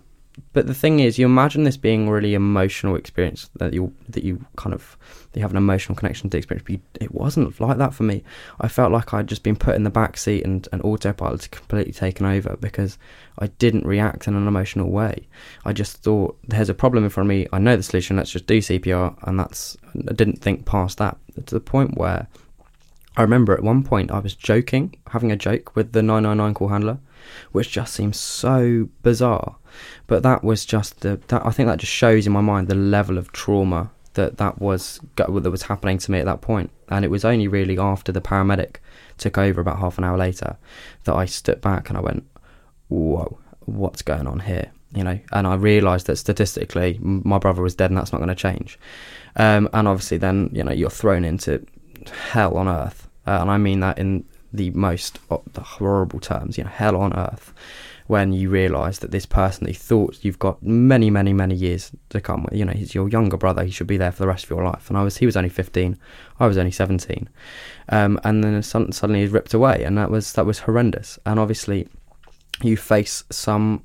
but 0.53 0.67
the 0.67 0.73
thing 0.73 0.99
is, 0.99 1.17
you 1.17 1.25
imagine 1.25 1.63
this 1.63 1.77
being 1.77 2.07
a 2.07 2.11
really 2.11 2.33
emotional 2.33 2.95
experience 2.95 3.49
that 3.55 3.73
you 3.73 3.93
that 4.09 4.23
you 4.23 4.45
kind 4.55 4.73
of 4.73 4.97
you 5.33 5.41
have 5.41 5.51
an 5.51 5.57
emotional 5.57 5.95
connection 5.95 6.29
to 6.29 6.35
the 6.35 6.37
experience. 6.37 6.63
But 6.65 6.73
you, 6.73 6.81
it 7.01 7.13
wasn't 7.13 7.59
like 7.59 7.77
that 7.77 7.93
for 7.93 8.03
me. 8.03 8.23
I 8.59 8.67
felt 8.67 8.91
like 8.91 9.13
I'd 9.13 9.27
just 9.27 9.43
been 9.43 9.55
put 9.55 9.75
in 9.75 9.83
the 9.83 9.89
back 9.89 10.17
seat 10.17 10.43
and 10.45 10.67
and 10.71 10.81
autopilot 10.83 11.49
completely 11.51 11.93
taken 11.93 12.25
over 12.25 12.57
because 12.57 12.97
I 13.37 13.47
didn't 13.47 13.85
react 13.85 14.27
in 14.27 14.35
an 14.35 14.47
emotional 14.47 14.89
way. 14.89 15.27
I 15.65 15.73
just 15.73 15.97
thought 15.97 16.37
there's 16.47 16.69
a 16.69 16.73
problem 16.73 17.03
in 17.03 17.09
front 17.09 17.27
of 17.27 17.29
me. 17.29 17.47
I 17.53 17.59
know 17.59 17.75
the 17.75 17.83
solution. 17.83 18.17
Let's 18.17 18.31
just 18.31 18.47
do 18.47 18.59
CPR, 18.59 19.15
and 19.23 19.39
that's. 19.39 19.77
I 20.07 20.13
didn't 20.13 20.41
think 20.41 20.65
past 20.65 20.97
that 20.97 21.17
to 21.45 21.55
the 21.55 21.59
point 21.59 21.97
where 21.97 22.27
I 23.19 23.21
remember 23.23 23.53
at 23.53 23.63
one 23.63 23.83
point 23.83 24.11
I 24.11 24.19
was 24.19 24.33
joking, 24.33 24.95
having 25.07 25.31
a 25.31 25.35
joke 25.35 25.75
with 25.75 25.91
the 25.91 26.01
999 26.01 26.53
call 26.53 26.67
handler, 26.69 26.99
which 27.51 27.69
just 27.69 27.93
seems 27.93 28.17
so 28.17 28.87
bizarre. 29.03 29.57
But 30.09 30.23
that 30.23 30.43
was 30.43 30.65
just 30.65 31.01
the 31.01 31.21
that 31.27 31.45
I 31.45 31.51
think 31.51 31.67
that 31.67 31.77
just 31.77 31.93
shows 31.93 32.25
in 32.25 32.33
my 32.33 32.41
mind 32.41 32.67
the 32.67 32.75
level 32.75 33.17
of 33.19 33.31
trauma 33.31 33.91
that 34.15 34.37
that 34.37 34.59
was 34.59 34.99
that 35.17 35.31
was 35.31 35.61
happening 35.61 35.99
to 35.99 36.11
me 36.11 36.17
at 36.17 36.25
that 36.25 36.41
point. 36.41 36.71
And 36.89 37.05
it 37.05 37.09
was 37.09 37.23
only 37.23 37.47
really 37.47 37.77
after 37.77 38.11
the 38.11 38.19
paramedic 38.19 38.77
took 39.19 39.37
over 39.37 39.61
about 39.61 39.77
half 39.77 39.99
an 39.99 40.03
hour 40.03 40.17
later 40.17 40.57
that 41.03 41.13
I 41.13 41.25
stood 41.25 41.61
back 41.61 41.89
and 41.89 41.97
I 41.97 42.01
went, 42.01 42.25
"Whoa, 42.87 43.37
what's 43.65 44.01
going 44.01 44.25
on 44.25 44.39
here?" 44.39 44.71
You 44.95 45.03
know, 45.03 45.19
and 45.31 45.45
I 45.45 45.53
realised 45.53 46.07
that 46.07 46.15
statistically, 46.15 46.97
my 47.01 47.37
brother 47.37 47.61
was 47.61 47.75
dead, 47.75 47.91
and 47.91 47.97
that's 47.97 48.11
not 48.11 48.17
going 48.17 48.29
to 48.29 48.35
change. 48.35 48.79
Um, 49.35 49.69
and 49.73 49.87
obviously, 49.87 50.17
then 50.17 50.49
you 50.51 50.63
know 50.63 50.71
you're 50.71 50.89
thrown 50.89 51.23
into 51.23 51.63
hell 52.31 52.57
on 52.57 52.67
earth, 52.67 53.07
uh, 53.27 53.37
and 53.41 53.51
I 53.51 53.59
mean 53.59 53.81
that 53.81 53.99
in 53.99 54.25
the 54.51 54.71
most 54.71 55.19
uh, 55.29 55.37
the 55.53 55.61
horrible 55.61 56.19
terms. 56.19 56.57
You 56.57 56.63
know, 56.63 56.71
hell 56.71 56.95
on 56.95 57.13
earth, 57.13 57.53
when 58.09 58.33
you 58.33 58.49
realise 58.49 58.97
that 58.97 59.11
this 59.11 59.27
person 59.27 59.65
that 59.65 59.69
you 59.69 59.75
thought 59.75 60.25
you've 60.25 60.39
got 60.39 60.63
many, 60.63 61.11
many, 61.11 61.31
many 61.31 61.53
years 61.53 61.91
to 62.09 62.19
come 62.19 62.47
you 62.51 62.65
know, 62.65 62.73
he's 62.73 62.95
your 62.95 63.07
younger 63.07 63.37
brother. 63.37 63.63
He 63.63 63.69
should 63.69 63.85
be 63.85 63.97
there 63.97 64.11
for 64.11 64.23
the 64.23 64.27
rest 64.27 64.45
of 64.45 64.49
your 64.49 64.63
life. 64.63 64.89
And 64.89 64.97
I 64.97 65.03
was, 65.03 65.17
he 65.17 65.27
was 65.27 65.37
only 65.37 65.49
fifteen, 65.49 65.95
I 66.39 66.47
was 66.47 66.57
only 66.57 66.71
seventeen, 66.71 67.29
um, 67.89 68.19
and 68.23 68.43
then 68.43 68.63
sudden- 68.63 68.93
suddenly 68.93 69.21
he's 69.21 69.29
ripped 69.29 69.53
away, 69.53 69.83
and 69.83 69.95
that 69.99 70.09
was 70.09 70.33
that 70.33 70.47
was 70.47 70.59
horrendous. 70.59 71.19
And 71.23 71.39
obviously, 71.39 71.87
you 72.63 72.77
face 72.77 73.25
some 73.29 73.83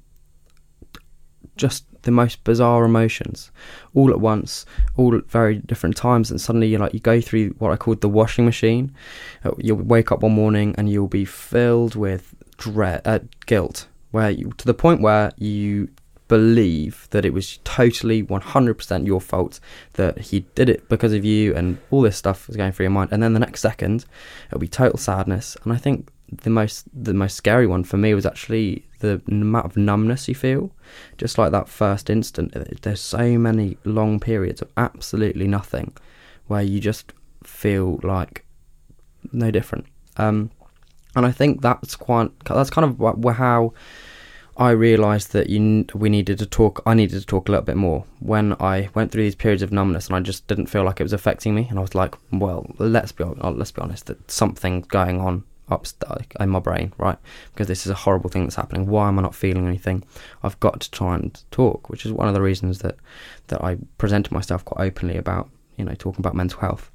just 1.56 1.84
the 2.04 2.10
most 2.10 2.44
bizarre 2.44 2.86
emotions 2.86 3.50
all 3.92 4.10
at 4.10 4.20
once, 4.20 4.64
all 4.96 5.14
at 5.14 5.30
very 5.30 5.58
different 5.58 5.98
times, 5.98 6.30
and 6.30 6.40
suddenly 6.40 6.68
you 6.68 6.78
like 6.78 6.94
you 6.94 7.00
go 7.00 7.20
through 7.20 7.50
what 7.58 7.72
I 7.72 7.76
called 7.76 8.00
the 8.00 8.08
washing 8.08 8.46
machine. 8.46 8.94
You'll 9.58 9.76
wake 9.76 10.10
up 10.10 10.22
one 10.22 10.32
morning 10.32 10.74
and 10.78 10.88
you'll 10.88 11.08
be 11.08 11.26
filled 11.26 11.94
with 11.94 12.34
dread, 12.56 13.02
uh, 13.04 13.18
guilt, 13.44 13.86
where 14.14 14.30
you 14.30 14.52
to 14.58 14.64
the 14.64 14.72
point 14.72 15.00
where 15.00 15.32
you 15.36 15.88
believe 16.28 17.08
that 17.10 17.24
it 17.24 17.34
was 17.34 17.58
totally 17.64 18.22
100% 18.22 19.06
your 19.06 19.20
fault 19.20 19.58
that 19.94 20.18
he 20.18 20.40
did 20.54 20.68
it 20.68 20.88
because 20.88 21.12
of 21.12 21.24
you 21.24 21.52
and 21.54 21.76
all 21.90 22.00
this 22.00 22.16
stuff 22.16 22.46
was 22.46 22.56
going 22.56 22.70
through 22.70 22.84
your 22.84 22.90
mind. 22.90 23.10
And 23.12 23.20
then 23.22 23.34
the 23.34 23.40
next 23.40 23.60
second 23.60 24.06
it'll 24.46 24.60
be 24.60 24.68
total 24.68 24.98
sadness. 24.98 25.56
And 25.64 25.72
i 25.72 25.76
think 25.76 26.10
the 26.30 26.48
most 26.48 26.84
the 26.92 27.12
most 27.12 27.34
scary 27.34 27.66
one 27.66 27.82
for 27.82 27.96
me 27.96 28.14
was 28.14 28.24
actually 28.24 28.86
the 29.00 29.20
amount 29.28 29.66
of 29.66 29.76
numbness 29.76 30.28
you 30.28 30.34
feel. 30.36 30.70
Just 31.18 31.36
like 31.36 31.50
that 31.50 31.68
first 31.68 32.08
instant 32.08 32.56
uh, 32.56 32.64
there's 32.82 33.00
so 33.00 33.36
many 33.36 33.78
long 33.84 34.20
periods 34.20 34.62
of 34.62 34.68
absolutely 34.76 35.48
nothing 35.48 35.92
where 36.46 36.62
you 36.62 36.78
just 36.78 37.12
feel 37.42 37.98
like 38.04 38.46
no 39.32 39.50
different. 39.50 39.86
Um 40.16 40.52
and 41.16 41.26
i 41.26 41.30
think 41.30 41.60
that's 41.62 41.96
quite 41.96 42.30
that's 42.44 42.70
kind 42.70 42.84
of 42.84 43.36
how 43.36 43.72
I 44.56 44.70
realised 44.70 45.32
that 45.32 45.50
you 45.50 45.84
we 45.94 46.08
needed 46.08 46.38
to 46.38 46.46
talk. 46.46 46.80
I 46.86 46.94
needed 46.94 47.18
to 47.18 47.26
talk 47.26 47.48
a 47.48 47.52
little 47.52 47.64
bit 47.64 47.76
more 47.76 48.04
when 48.20 48.54
I 48.60 48.88
went 48.94 49.10
through 49.10 49.24
these 49.24 49.34
periods 49.34 49.62
of 49.62 49.72
numbness, 49.72 50.06
and 50.06 50.14
I 50.14 50.20
just 50.20 50.46
didn't 50.46 50.66
feel 50.66 50.84
like 50.84 51.00
it 51.00 51.02
was 51.02 51.12
affecting 51.12 51.54
me. 51.56 51.66
And 51.68 51.78
I 51.78 51.82
was 51.82 51.94
like, 51.94 52.14
"Well, 52.30 52.72
let's 52.78 53.10
be 53.10 53.24
let's 53.24 53.72
be 53.72 53.82
honest. 53.82 54.06
That 54.06 54.30
something's 54.30 54.86
going 54.86 55.20
on 55.20 55.42
upstairs 55.68 56.22
in 56.38 56.50
my 56.50 56.60
brain, 56.60 56.92
right? 56.98 57.18
Because 57.52 57.66
this 57.66 57.84
is 57.84 57.90
a 57.90 57.94
horrible 57.94 58.30
thing 58.30 58.44
that's 58.44 58.54
happening. 58.54 58.86
Why 58.86 59.08
am 59.08 59.18
I 59.18 59.22
not 59.22 59.34
feeling 59.34 59.66
anything? 59.66 60.04
I've 60.42 60.60
got 60.60 60.80
to 60.80 60.90
try 60.90 61.16
and 61.16 61.42
talk, 61.50 61.88
which 61.88 62.06
is 62.06 62.12
one 62.12 62.28
of 62.28 62.34
the 62.34 62.42
reasons 62.42 62.78
that 62.80 62.96
that 63.48 63.62
I 63.64 63.78
presented 63.98 64.32
myself 64.32 64.64
quite 64.64 64.86
openly 64.86 65.16
about, 65.16 65.50
you 65.76 65.84
know, 65.84 65.94
talking 65.98 66.20
about 66.20 66.36
mental 66.36 66.60
health. 66.60 66.92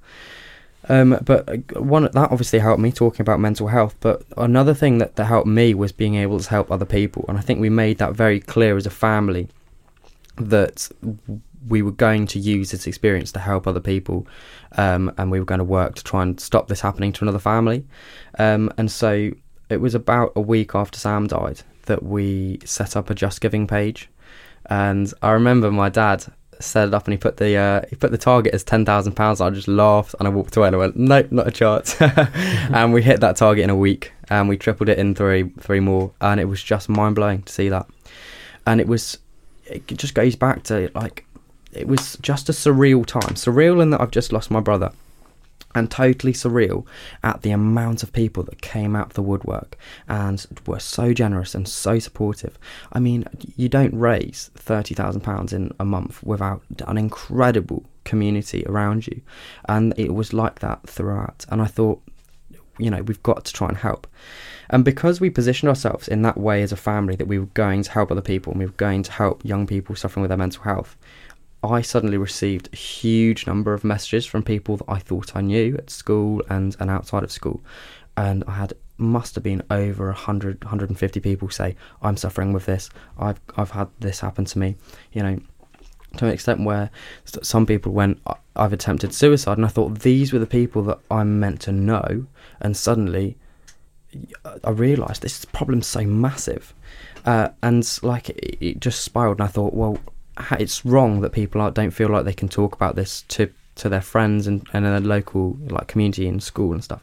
Um, 0.88 1.20
but 1.24 1.50
uh, 1.50 1.82
one 1.82 2.04
that 2.04 2.16
obviously 2.16 2.60
helped 2.60 2.82
me 2.82 2.92
talking 2.92 3.22
about 3.22 3.40
mental 3.40 3.68
health. 3.68 3.96
But 4.00 4.24
another 4.38 4.74
thing 4.74 5.00
that, 5.00 5.16
that 5.18 5.26
helped 5.26 5.48
me 5.48 5.74
was 5.74 5.92
being 5.92 6.16
able 6.16 6.40
to 6.40 6.50
help 6.50 6.72
other 6.72 6.86
people, 6.86 7.26
and 7.28 7.38
I 7.38 7.42
think 7.42 7.60
we 7.60 7.70
made 7.70 7.98
that 7.98 8.14
very 8.14 8.40
clear 8.40 8.78
as 8.78 8.86
a 8.86 8.92
family 8.92 9.50
that 10.38 10.90
we 11.68 11.82
were 11.82 11.92
going 11.92 12.26
to 12.28 12.40
use 12.40 12.72
this 12.72 12.88
experience 12.88 13.32
to 13.34 13.40
help 13.40 13.68
other 13.68 13.82
people, 13.82 14.26
um, 14.78 15.12
and 15.18 15.30
we 15.30 15.40
were 15.40 15.46
going 15.46 15.60
to 15.60 15.66
work 15.66 15.96
to 15.96 16.04
try 16.04 16.24
and 16.24 16.40
stop 16.40 16.70
this 16.70 16.82
happening 16.82 17.12
to 17.14 17.26
another 17.26 17.40
family. 17.40 17.86
Um, 18.38 18.72
and 18.78 18.90
so 18.90 19.32
it 19.70 19.82
was 19.82 19.94
about 19.94 20.32
a 20.36 20.42
week 20.42 20.74
after 20.74 20.98
Sam 20.98 21.28
died 21.28 21.62
that 21.86 22.04
we 22.04 22.60
set 22.64 22.96
up 22.96 23.10
a 23.10 23.16
Just 23.16 23.42
Giving 23.42 23.68
page. 23.68 24.10
And 24.68 25.12
I 25.22 25.32
remember 25.32 25.72
my 25.72 25.90
dad 25.90 26.26
set 26.60 26.88
it 26.88 26.94
up 26.94 27.06
and 27.06 27.14
he 27.14 27.18
put 27.18 27.38
the 27.38 27.56
uh, 27.56 27.82
he 27.90 27.96
put 27.96 28.12
the 28.12 28.18
target 28.18 28.54
as 28.54 28.64
ten 28.64 28.86
thousand 28.86 29.14
pounds. 29.14 29.42
I 29.42 29.50
just 29.50 29.68
laughed 29.68 30.16
and 30.20 30.28
I 30.28 30.32
walked 30.32 30.56
away 30.58 30.68
and 30.68 30.76
I 30.76 30.80
went, 30.80 30.96
nope, 30.96 31.32
not 31.32 31.48
a 31.48 31.52
chance. 31.52 31.96
and 32.02 32.94
we 32.94 33.02
hit 33.02 33.22
that 33.22 33.36
target 33.36 33.64
in 33.64 33.70
a 33.70 33.76
week 33.76 34.12
and 34.30 34.50
we 34.50 34.58
tripled 34.58 34.90
it 34.90 34.98
in 34.98 35.16
three 35.16 35.50
three 35.60 35.80
more, 35.80 36.12
and 36.22 36.40
it 36.40 36.46
was 36.46 36.62
just 36.62 36.90
mind 36.90 37.16
blowing 37.16 37.44
to 37.44 37.54
see 37.54 37.70
that. 37.70 37.88
And 38.66 38.80
it 38.80 38.88
was 38.88 39.18
it 39.66 39.88
just 39.88 40.14
goes 40.14 40.36
back 40.36 40.64
to 40.64 40.92
like 40.96 41.26
it 41.72 41.88
was 41.88 42.18
just 42.22 42.50
a 42.50 42.52
surreal 42.52 43.06
time, 43.06 43.36
surreal 43.36 43.82
in 43.82 43.92
that 43.92 44.02
I've 44.02 44.12
just 44.12 44.32
lost 44.32 44.52
my 44.52 44.60
brother 44.60 44.92
and 45.76 45.92
totally 45.92 46.34
surreal 46.34 46.86
at 47.24 47.42
the 47.44 47.52
amount 47.52 48.02
of 48.02 48.12
people 48.12 48.44
that 48.44 48.62
came 48.62 48.96
out 48.96 49.08
of 49.08 49.14
the 49.14 49.22
woodwork 49.22 49.78
and 50.08 50.46
were 50.66 50.80
so 50.80 51.14
generous 51.14 51.54
and 51.54 51.68
so 51.68 52.00
supportive. 52.00 52.58
I 52.92 53.00
mean, 53.00 53.26
you 53.56 53.70
don't 53.70 53.94
raise 53.94 54.50
£30,000 54.56 55.54
in 55.54 55.72
a 55.80 55.86
month 55.86 56.24
without 56.24 56.64
an 56.88 56.98
incredible 56.98 57.86
community 58.04 58.64
around 58.66 59.06
you. 59.06 59.22
And 59.66 59.94
it 59.98 60.14
was 60.14 60.34
like 60.34 60.60
that 60.60 60.90
throughout. 60.90 61.46
And 61.50 61.62
I 61.62 61.66
thought, 61.66 62.02
you 62.80 62.90
know, 62.90 63.04
we've 63.04 63.22
got 63.22 63.46
to 63.46 63.54
try 63.54 63.68
and 63.68 63.78
help. 63.78 64.08
And 64.72 64.86
because 64.86 65.20
we 65.20 65.30
positioned 65.30 65.70
ourselves 65.70 66.08
in 66.08 66.22
that 66.24 66.38
way 66.38 66.64
as 66.64 66.72
a 66.72 66.78
family 66.78 67.16
that 67.18 67.28
we 67.28 67.38
were 67.38 67.46
going 67.48 67.84
to 67.84 67.92
help 67.92 68.12
other 68.12 68.22
people 68.22 68.52
and 68.52 68.60
we 68.60 68.66
were 68.66 68.72
going 68.74 69.04
to 69.04 69.12
help 69.12 69.44
young 69.46 69.68
people 69.68 69.96
suffering 69.96 70.22
with 70.22 70.30
their 70.30 70.38
mental 70.38 70.64
health, 70.64 70.96
I 71.64 71.82
suddenly 71.82 72.18
received 72.18 72.70
a 72.72 72.76
huge 72.76 73.46
number 73.46 73.74
of 73.74 73.84
messages 73.84 74.26
from 74.26 74.44
people 74.44 74.78
that 74.78 74.86
I 74.88 75.00
thought 75.00 75.36
I 75.36 75.42
knew 75.42 75.76
at 75.78 75.90
school 75.90 76.42
and, 76.50 76.76
and 76.80 76.90
outside 76.90 77.24
of 77.24 77.32
school. 77.32 77.62
And 78.16 78.44
I 78.48 78.54
had 78.54 78.74
must 78.98 79.36
have 79.36 79.44
been 79.46 79.64
over 79.72 80.08
100 80.08 80.62
150 80.66 81.20
people 81.22 81.50
say 81.50 81.76
I'm 82.02 82.18
suffering 82.18 82.52
with 82.52 82.66
this. 82.66 82.90
I've 83.18 83.40
I've 83.56 83.72
had 83.72 83.88
this 84.00 84.20
happen 84.20 84.46
to 84.46 84.60
me. 84.60 84.76
You 85.14 85.24
know 85.24 85.40
to 86.18 86.26
an 86.26 86.32
extent 86.32 86.62
where 86.66 86.90
some 87.26 87.66
people 87.66 87.92
went 87.94 88.20
I've 88.56 88.74
attempted 88.74 89.14
suicide. 89.14 89.58
And 89.58 89.66
I 89.66 89.70
thought 89.70 90.00
these 90.00 90.34
were 90.34 90.40
the 90.40 90.48
people 90.48 90.84
that 90.84 91.00
I'm 91.10 91.40
meant 91.40 91.62
to 91.62 91.72
know. 91.72 92.26
And 92.60 92.76
suddenly 92.76 93.38
I 94.64 94.72
realised 94.72 95.22
this 95.22 95.46
problem's 95.46 95.88
so 95.88 96.02
massive. 96.02 96.74
Uh, 97.26 97.50
and 97.62 97.88
like 98.04 98.30
it, 98.30 98.58
it 98.60 98.80
just 98.80 99.02
spiraled. 99.02 99.40
And 99.40 99.48
I 99.48 99.52
thought 99.52 99.74
well 99.74 99.98
it's 100.52 100.86
wrong 100.86 101.22
that 101.22 101.32
people 101.32 101.70
don't 101.72 101.92
feel 101.92 102.10
like 102.10 102.26
they 102.26 102.34
can 102.34 102.50
talk 102.50 102.74
about 102.74 102.96
this 102.96 103.24
to 103.30 103.52
to 103.76 103.90
their 103.90 104.02
friends 104.02 104.46
and, 104.46 104.68
and 104.74 104.86
their 104.86 105.00
local 105.00 105.58
like 105.70 105.88
community 105.88 106.28
and 106.28 106.44
school 106.44 106.74
and 106.74 106.84
stuff. 106.84 107.02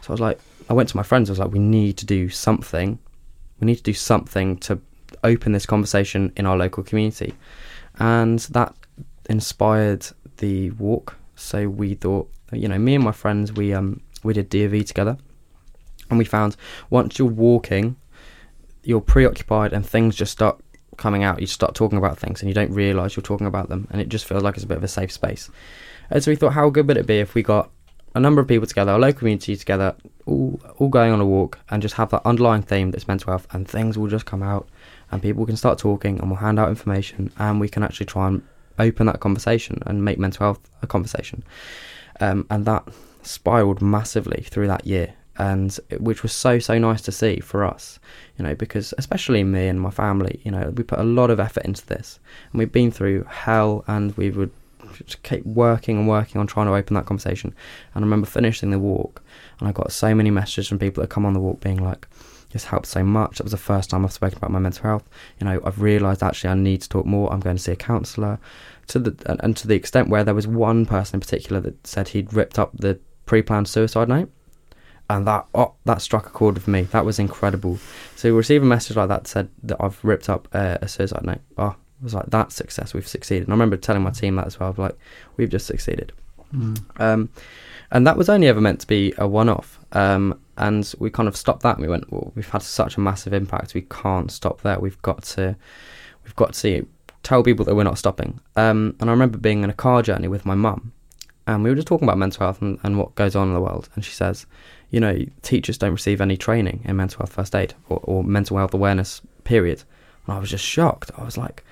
So 0.00 0.08
I 0.08 0.12
was 0.12 0.20
like, 0.20 0.40
I 0.70 0.72
went 0.72 0.88
to 0.88 0.96
my 0.96 1.02
friends. 1.02 1.28
I 1.28 1.32
was 1.32 1.38
like, 1.38 1.52
we 1.52 1.58
need 1.58 1.98
to 1.98 2.06
do 2.06 2.28
something. 2.28 2.98
We 3.60 3.66
need 3.66 3.76
to 3.76 3.82
do 3.82 3.92
something 3.92 4.56
to 4.58 4.80
open 5.24 5.52
this 5.52 5.66
conversation 5.66 6.32
in 6.36 6.46
our 6.46 6.56
local 6.56 6.82
community, 6.82 7.34
and 7.98 8.38
that 8.40 8.74
inspired 9.28 10.06
the 10.38 10.70
walk. 10.72 11.16
So 11.36 11.68
we 11.68 11.94
thought, 11.94 12.30
you 12.52 12.68
know, 12.68 12.78
me 12.78 12.94
and 12.94 13.04
my 13.04 13.12
friends, 13.12 13.52
we 13.52 13.72
um 13.72 14.00
we 14.22 14.32
did 14.34 14.50
DofE 14.50 14.86
together, 14.86 15.16
and 16.10 16.18
we 16.18 16.24
found 16.24 16.56
once 16.90 17.18
you're 17.18 17.28
walking, 17.28 17.96
you're 18.82 19.00
preoccupied 19.00 19.72
and 19.72 19.84
things 19.84 20.14
just 20.14 20.32
start 20.32 20.60
coming 20.96 21.24
out, 21.24 21.40
you 21.40 21.46
start 21.46 21.74
talking 21.74 21.98
about 21.98 22.18
things 22.18 22.40
and 22.40 22.48
you 22.48 22.54
don't 22.54 22.72
realise 22.72 23.16
you're 23.16 23.22
talking 23.22 23.46
about 23.46 23.68
them, 23.68 23.86
and 23.90 24.00
it 24.00 24.08
just 24.08 24.24
feels 24.24 24.42
like 24.42 24.54
it's 24.54 24.64
a 24.64 24.68
bit 24.68 24.76
of 24.76 24.84
a 24.84 24.88
safe 24.88 25.12
space. 25.12 25.50
And 26.10 26.22
so 26.22 26.30
we 26.30 26.36
thought, 26.36 26.52
how 26.52 26.70
good 26.70 26.86
would 26.88 26.96
it 26.96 27.06
be 27.06 27.18
if 27.18 27.34
we 27.34 27.42
got 27.42 27.70
a 28.14 28.20
number 28.20 28.40
of 28.40 28.48
people 28.48 28.66
together, 28.66 28.92
a 28.92 28.98
local 28.98 29.18
community 29.20 29.56
together, 29.56 29.94
all 30.24 30.60
all 30.78 30.88
going 30.88 31.12
on 31.12 31.20
a 31.20 31.26
walk, 31.26 31.58
and 31.70 31.82
just 31.82 31.96
have 31.96 32.10
that 32.10 32.22
underlying 32.24 32.62
theme 32.62 32.90
that's 32.90 33.06
mental 33.06 33.30
health, 33.30 33.46
and 33.52 33.68
things 33.68 33.98
will 33.98 34.08
just 34.08 34.26
come 34.26 34.42
out, 34.42 34.68
and 35.10 35.22
people 35.22 35.44
can 35.44 35.56
start 35.56 35.78
talking, 35.78 36.18
and 36.18 36.30
we'll 36.30 36.40
hand 36.40 36.58
out 36.58 36.68
information, 36.68 37.30
and 37.38 37.60
we 37.60 37.68
can 37.68 37.82
actually 37.82 38.06
try 38.06 38.28
and 38.28 38.42
open 38.78 39.06
that 39.06 39.20
conversation 39.20 39.82
and 39.86 40.04
make 40.04 40.18
mental 40.18 40.44
health 40.44 40.70
a 40.82 40.86
conversation. 40.86 41.42
Um, 42.20 42.46
and 42.50 42.64
that 42.64 42.88
spiraled 43.22 43.82
massively 43.82 44.42
through 44.42 44.68
that 44.68 44.86
year 44.86 45.14
and 45.38 45.78
which 45.98 46.22
was 46.22 46.32
so 46.32 46.58
so 46.58 46.78
nice 46.78 47.02
to 47.02 47.12
see 47.12 47.40
for 47.40 47.64
us 47.64 47.98
you 48.38 48.44
know 48.44 48.54
because 48.54 48.94
especially 48.96 49.44
me 49.44 49.68
and 49.68 49.80
my 49.80 49.90
family 49.90 50.40
you 50.44 50.50
know 50.50 50.72
we 50.76 50.82
put 50.82 50.98
a 50.98 51.04
lot 51.04 51.30
of 51.30 51.40
effort 51.40 51.64
into 51.64 51.86
this. 51.86 52.18
And 52.52 52.58
we've 52.58 52.72
been 52.72 52.90
through 52.90 53.24
hell 53.24 53.84
and 53.86 54.16
we 54.16 54.30
would 54.30 54.50
just 55.04 55.22
keep 55.22 55.44
working 55.44 55.98
and 55.98 56.08
working 56.08 56.40
on 56.40 56.46
trying 56.46 56.66
to 56.66 56.74
open 56.74 56.94
that 56.94 57.06
conversation. 57.06 57.54
And 57.94 58.04
I 58.04 58.06
remember 58.06 58.26
finishing 58.26 58.70
the 58.70 58.78
walk 58.78 59.22
and 59.58 59.68
I 59.68 59.72
got 59.72 59.92
so 59.92 60.14
many 60.14 60.30
messages 60.30 60.68
from 60.68 60.78
people 60.78 61.02
that 61.02 61.08
come 61.08 61.26
on 61.26 61.32
the 61.32 61.40
walk 61.40 61.60
being 61.60 61.82
like 61.82 62.06
this 62.52 62.64
helped 62.64 62.86
so 62.86 63.02
much. 63.02 63.38
That 63.38 63.44
was 63.44 63.52
the 63.52 63.58
first 63.58 63.90
time 63.90 64.04
I've 64.04 64.12
spoken 64.12 64.38
about 64.38 64.50
my 64.50 64.58
mental 64.58 64.84
health. 64.84 65.08
You 65.40 65.46
know 65.46 65.60
I've 65.64 65.80
realised 65.80 66.22
actually 66.22 66.50
I 66.50 66.54
need 66.54 66.82
to 66.82 66.88
talk 66.88 67.06
more. 67.06 67.32
I'm 67.32 67.40
going 67.40 67.56
to 67.56 67.62
see 67.62 67.72
a 67.72 67.76
counsellor. 67.76 68.38
To 68.88 68.98
the 69.00 69.30
and, 69.30 69.40
and 69.42 69.56
to 69.56 69.66
the 69.66 69.74
extent 69.74 70.08
where 70.08 70.24
there 70.24 70.34
was 70.34 70.46
one 70.46 70.86
person 70.86 71.16
in 71.16 71.20
particular 71.20 71.60
that 71.62 71.86
said 71.86 72.08
he'd 72.08 72.32
ripped 72.32 72.58
up 72.58 72.70
the 72.76 72.98
pre-planned 73.26 73.66
suicide 73.66 74.08
note 74.08 74.30
and 75.08 75.26
that 75.26 75.46
oh, 75.54 75.74
that 75.84 76.02
struck 76.02 76.26
a 76.26 76.30
chord 76.30 76.54
with 76.54 76.68
me. 76.68 76.82
That 76.82 77.04
was 77.04 77.18
incredible. 77.18 77.78
So 78.16 78.34
receive 78.34 78.62
a 78.62 78.66
message 78.66 78.96
like 78.96 79.08
that 79.08 79.26
said 79.26 79.48
that 79.62 79.76
I've 79.80 80.02
ripped 80.04 80.28
up 80.28 80.48
a, 80.54 80.78
a 80.82 80.88
suicide 80.88 81.24
note. 81.24 81.40
Oh, 81.56 81.76
it 82.00 82.04
was 82.04 82.14
like 82.14 82.26
that 82.26 82.52
success. 82.52 82.92
We've 82.92 83.06
succeeded. 83.06 83.44
And 83.44 83.52
I 83.52 83.54
remember 83.54 83.76
telling 83.76 84.02
my 84.02 84.10
team 84.10 84.36
that 84.36 84.46
as 84.46 84.60
well. 84.60 84.74
Like, 84.76 84.98
we've 85.36 85.48
just 85.48 85.66
succeeded. 85.66 86.12
Mm. 86.54 87.00
Um, 87.00 87.28
and 87.90 88.06
that 88.06 88.16
was 88.16 88.28
only 88.28 88.48
ever 88.48 88.60
meant 88.60 88.80
to 88.80 88.86
be 88.86 89.14
a 89.16 89.26
one-off. 89.26 89.78
Um, 89.92 90.40
and 90.58 90.92
we 90.98 91.08
kind 91.08 91.28
of 91.28 91.36
stopped 91.36 91.62
that. 91.62 91.76
and 91.76 91.82
We 91.82 91.88
went, 91.88 92.10
well, 92.12 92.32
we've 92.34 92.48
had 92.48 92.62
such 92.62 92.96
a 92.96 93.00
massive 93.00 93.32
impact. 93.32 93.74
We 93.74 93.82
can't 93.82 94.30
stop 94.30 94.60
there. 94.62 94.78
We've 94.78 95.00
got 95.02 95.22
to, 95.22 95.56
we've 96.24 96.36
got 96.36 96.52
to 96.54 96.86
tell 97.22 97.42
people 97.42 97.64
that 97.64 97.74
we're 97.74 97.84
not 97.84 97.98
stopping. 97.98 98.40
Um, 98.56 98.96
and 99.00 99.08
I 99.08 99.12
remember 99.12 99.38
being 99.38 99.62
in 99.62 99.70
a 99.70 99.74
car 99.74 100.02
journey 100.02 100.28
with 100.28 100.44
my 100.44 100.54
mum, 100.54 100.92
and 101.46 101.62
we 101.62 101.70
were 101.70 101.76
just 101.76 101.88
talking 101.88 102.06
about 102.06 102.18
mental 102.18 102.44
health 102.44 102.60
and, 102.60 102.78
and 102.82 102.98
what 102.98 103.14
goes 103.14 103.36
on 103.36 103.48
in 103.48 103.54
the 103.54 103.60
world. 103.60 103.88
And 103.94 104.04
she 104.04 104.12
says, 104.12 104.46
you 104.90 105.00
know, 105.00 105.24
teachers 105.42 105.78
don't 105.78 105.92
receive 105.92 106.20
any 106.20 106.36
training 106.36 106.82
in 106.84 106.96
mental 106.96 107.18
health 107.18 107.32
first 107.32 107.54
aid 107.54 107.74
or, 107.88 108.00
or 108.02 108.24
mental 108.24 108.56
health 108.56 108.74
awareness, 108.74 109.20
period. 109.44 109.82
And 110.26 110.36
I 110.36 110.38
was 110.38 110.50
just 110.50 110.64
shocked. 110.64 111.10
I 111.16 111.24
was 111.24 111.36
like, 111.36 111.64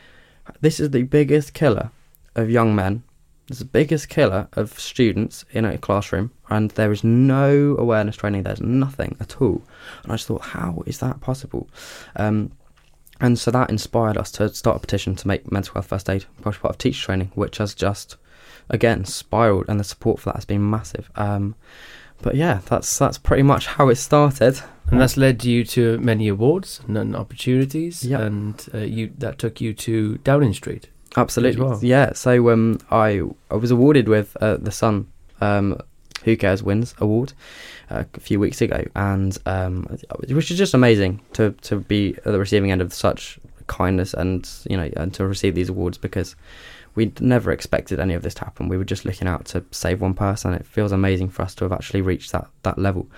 this 0.61 0.81
is 0.81 0.91
the 0.91 1.03
biggest 1.03 1.55
killer 1.55 1.91
of 2.35 2.51
young 2.51 2.75
men. 2.75 3.03
It's 3.49 3.59
the 3.59 3.67
biggest 3.67 4.09
killer 4.09 4.49
of 4.55 4.79
students 4.79 5.45
in 5.51 5.67
a 5.67 5.77
classroom, 5.77 6.31
and 6.49 6.71
there 6.73 6.93
is 6.93 7.05
no 7.05 7.77
awareness 7.79 8.17
training. 8.17 8.43
There's 8.43 8.63
nothing 8.63 9.17
at 9.21 9.41
all. 9.41 9.63
And 10.03 10.13
I 10.13 10.17
just 10.17 10.27
thought, 10.27 10.41
how 10.41 10.83
is 10.87 10.99
that 11.01 11.21
possible? 11.21 11.69
Um, 12.17 12.53
and 13.21 13.39
so 13.39 13.51
that 13.51 13.71
inspired 13.71 14.17
us 14.17 14.31
to 14.33 14.49
start 14.55 14.79
a 14.79 14.81
petition 14.81 15.15
to 15.17 15.29
make 15.29 15.53
mental 15.53 15.75
health 15.75 15.87
first 15.87 16.09
aid 16.09 16.25
part 16.43 16.57
of 16.65 16.79
teacher 16.79 17.05
training, 17.05 17.33
which 17.35 17.59
has 17.59 17.75
just, 17.75 18.17
again, 18.71 19.05
spiraled, 19.05 19.67
and 19.69 19.79
the 19.79 19.85
support 19.85 20.21
for 20.21 20.31
that 20.31 20.37
has 20.37 20.47
been 20.47 20.69
massive. 20.69 21.11
Um, 21.15 21.55
but 22.25 22.35
yeah, 22.37 22.61
that's 22.65 22.99
that's 22.99 23.19
pretty 23.19 23.43
much 23.43 23.67
how 23.67 23.91
it 23.91 23.97
started. 23.97 24.59
And 24.91 25.01
that's 25.01 25.17
led 25.17 25.45
you 25.45 25.63
to 25.65 25.99
many 25.99 26.29
awards 26.29 26.81
and 26.89 27.15
opportunities, 27.15 28.03
yep. 28.03 28.21
and 28.21 28.67
uh, 28.73 28.79
you 28.79 29.13
that 29.19 29.39
took 29.39 29.61
you 29.61 29.75
to 29.75 30.17
Downing 30.19 30.55
Street. 30.55 30.89
Absolutely, 31.17 31.63
well. 31.63 31.79
yeah. 31.83 32.15
So 32.15 32.51
um, 32.51 32.81
I 32.91 33.21
I 33.51 33.57
was 33.57 33.71
awarded 33.71 34.09
with 34.09 34.37
uh, 34.41 34.57
the 34.57 34.73
Sun 34.73 35.07
um, 35.43 35.79
Who 36.25 36.35
Cares 36.37 36.63
Wins 36.63 36.95
Award 36.99 37.35
uh, 37.91 38.05
a 38.15 38.21
few 38.21 38.41
weeks 38.41 38.63
ago, 38.63 38.85
and 38.97 39.37
um, 39.45 39.85
which 40.19 40.51
is 40.51 40.57
just 40.57 40.73
amazing 40.73 41.21
to 41.35 41.51
to 41.63 41.77
be 41.81 42.15
at 42.17 42.25
the 42.25 42.39
receiving 42.39 42.73
end 42.73 42.81
of 42.81 42.95
such 42.95 43.39
kindness 43.67 44.15
and 44.15 44.49
you 44.69 44.77
know 44.79 44.91
and 44.97 45.13
to 45.15 45.27
receive 45.27 45.55
these 45.55 45.69
awards 45.69 45.99
because 45.99 46.37
we 46.95 47.13
never 47.21 47.51
expected 47.51 47.99
any 47.99 48.15
of 48.15 48.23
this 48.23 48.35
to 48.35 48.45
happen. 48.45 48.69
We 48.69 48.77
were 48.77 48.85
just 48.85 49.05
looking 49.05 49.29
out 49.29 49.47
to 49.47 49.65
save 49.71 50.01
one 50.01 50.15
person. 50.15 50.55
It 50.55 50.67
feels 50.67 50.93
amazing 50.93 51.31
for 51.31 51.43
us 51.43 51.55
to 51.57 51.65
have 51.65 51.73
actually 51.73 52.03
reached 52.03 52.33
that 52.33 52.49
that 52.63 52.79
level. 52.79 53.09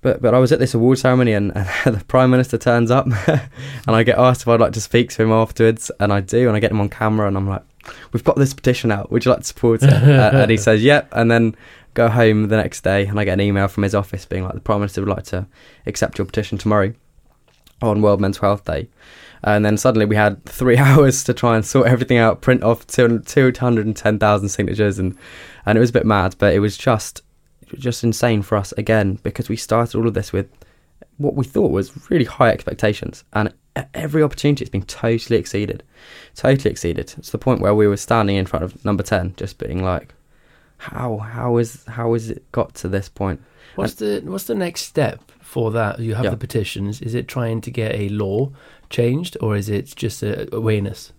But 0.00 0.22
but 0.22 0.34
I 0.34 0.38
was 0.38 0.52
at 0.52 0.58
this 0.58 0.74
award 0.74 0.98
ceremony 0.98 1.32
and, 1.32 1.56
and 1.56 1.68
the 1.96 2.04
prime 2.04 2.30
minister 2.30 2.58
turns 2.58 2.90
up, 2.90 3.06
and 3.26 3.40
I 3.86 4.02
get 4.02 4.18
asked 4.18 4.42
if 4.42 4.48
I'd 4.48 4.60
like 4.60 4.72
to 4.72 4.80
speak 4.80 5.10
to 5.10 5.22
him 5.22 5.32
afterwards, 5.32 5.90
and 6.00 6.12
I 6.12 6.20
do, 6.20 6.48
and 6.48 6.56
I 6.56 6.60
get 6.60 6.70
him 6.70 6.80
on 6.80 6.88
camera, 6.88 7.28
and 7.28 7.36
I'm 7.36 7.48
like, 7.48 7.62
"We've 8.12 8.24
got 8.24 8.36
this 8.36 8.54
petition 8.54 8.90
out. 8.90 9.10
Would 9.12 9.24
you 9.24 9.30
like 9.30 9.40
to 9.40 9.46
support 9.46 9.82
it?" 9.82 9.92
uh, 9.92 10.30
and 10.34 10.50
he 10.50 10.56
says, 10.56 10.82
"Yep." 10.82 11.08
And 11.12 11.30
then 11.30 11.56
go 11.94 12.08
home 12.08 12.48
the 12.48 12.56
next 12.56 12.82
day, 12.82 13.06
and 13.06 13.18
I 13.18 13.24
get 13.24 13.34
an 13.34 13.40
email 13.40 13.68
from 13.68 13.82
his 13.82 13.94
office 13.94 14.24
being 14.24 14.44
like, 14.44 14.54
"The 14.54 14.60
prime 14.60 14.80
minister 14.80 15.00
would 15.00 15.10
like 15.10 15.24
to 15.26 15.46
accept 15.86 16.18
your 16.18 16.26
petition 16.26 16.58
tomorrow 16.58 16.94
on 17.82 18.02
World 18.02 18.20
Mental 18.20 18.48
Health 18.48 18.64
Day." 18.64 18.88
and 19.42 19.64
then 19.64 19.76
suddenly 19.76 20.06
we 20.06 20.16
had 20.16 20.44
three 20.46 20.76
hours 20.78 21.24
to 21.24 21.34
try 21.34 21.56
and 21.56 21.64
sort 21.64 21.88
everything 21.88 22.18
out, 22.18 22.40
print 22.40 22.62
off 22.62 22.86
two 22.86 23.22
hundred 23.58 23.86
and 23.86 23.96
ten 23.96 24.18
thousand 24.18 24.48
signatures, 24.48 24.98
and 24.98 25.16
and 25.66 25.76
it 25.76 25.80
was 25.80 25.90
a 25.90 25.94
bit 25.94 26.06
mad, 26.06 26.36
but 26.38 26.54
it 26.54 26.60
was 26.60 26.76
just 26.76 27.22
just 27.76 28.02
insane 28.02 28.40
for 28.42 28.56
us 28.56 28.72
again 28.72 29.18
because 29.22 29.48
we 29.48 29.56
started 29.56 29.98
all 29.98 30.08
of 30.08 30.14
this 30.14 30.32
with 30.32 30.48
what 31.18 31.34
we 31.34 31.44
thought 31.44 31.70
was 31.70 32.10
really 32.10 32.24
high 32.24 32.50
expectations, 32.50 33.24
and 33.32 33.52
every 33.94 34.22
opportunity 34.22 34.64
has 34.64 34.70
been 34.70 34.84
totally 34.84 35.38
exceeded, 35.38 35.82
totally 36.34 36.70
exceeded. 36.70 37.14
It's 37.18 37.30
the 37.30 37.38
point 37.38 37.60
where 37.60 37.74
we 37.74 37.86
were 37.86 37.96
standing 37.96 38.36
in 38.36 38.46
front 38.46 38.64
of 38.64 38.84
number 38.84 39.02
ten, 39.02 39.34
just 39.36 39.58
being 39.58 39.82
like, 39.82 40.14
how 40.78 41.18
how 41.18 41.58
is 41.58 41.84
how 41.86 42.12
has 42.14 42.30
it 42.30 42.50
got 42.52 42.74
to 42.76 42.88
this 42.88 43.08
point? 43.08 43.42
What's 43.74 43.94
the 43.94 44.22
what's 44.24 44.44
the 44.44 44.54
next 44.54 44.82
step 44.82 45.30
for 45.48 45.70
that? 45.72 45.98
You 45.98 46.14
have 46.14 46.24
Yeah. 46.26 46.30
the 46.30 46.36
petitions. 46.36 47.00
Is 47.00 47.14
it 47.14 47.26
trying 47.26 47.60
to 47.62 47.70
get 47.70 47.94
a 47.94 48.10
law 48.10 48.50
changed, 48.90 49.36
or 49.40 49.56
is 49.56 49.68
it 49.68 49.94
just 49.96 50.22
a 50.22 50.54
awareness? 50.54 51.12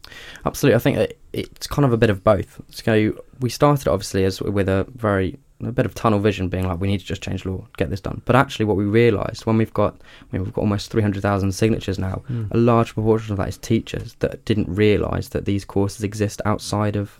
Absolutely, 0.45 0.75
I 0.75 0.79
think 0.79 0.97
that 0.97 1.13
it's 1.33 1.67
kind 1.67 1.85
of 1.85 1.91
a 1.91 1.97
bit 1.97 2.11
of 2.11 2.23
both. 2.23 2.61
So 2.69 3.13
we 3.39 3.49
started 3.49 3.87
obviously 3.87 4.23
as 4.25 4.41
with 4.41 4.69
a 4.69 4.85
very 4.95 5.37
a 5.61 5.73
bit 5.73 5.85
of 5.85 5.93
tunnel 5.93 6.19
vision, 6.19 6.47
being 6.47 6.67
like 6.67 6.79
we 6.79 6.87
need 6.87 6.99
to 6.99 7.05
just 7.05 7.21
change 7.21 7.43
law, 7.45 7.67
get 7.77 7.89
this 7.89 7.99
done. 7.99 8.21
But 8.25 8.35
actually, 8.35 8.65
what 8.65 8.77
we 8.77 8.85
realised 8.85 9.45
when 9.47 9.57
we've 9.57 9.73
got 9.73 9.93
I 9.95 10.27
mean, 10.31 10.43
we've 10.43 10.53
got 10.53 10.61
almost 10.61 10.91
three 10.91 11.01
hundred 11.01 11.23
thousand 11.23 11.51
signatures 11.53 11.97
now, 11.97 12.21
hmm. 12.27 12.45
a 12.51 12.57
large 12.57 12.93
proportion 12.93 13.33
of 13.33 13.37
that 13.39 13.49
is 13.49 13.57
teachers 13.57 14.15
that 14.19 14.45
didn't 14.45 14.69
realise 14.73 15.29
that 15.29 15.45
these 15.45 15.65
courses 15.65 16.03
exist 16.03 16.39
outside 16.45 16.95
of 16.95 17.19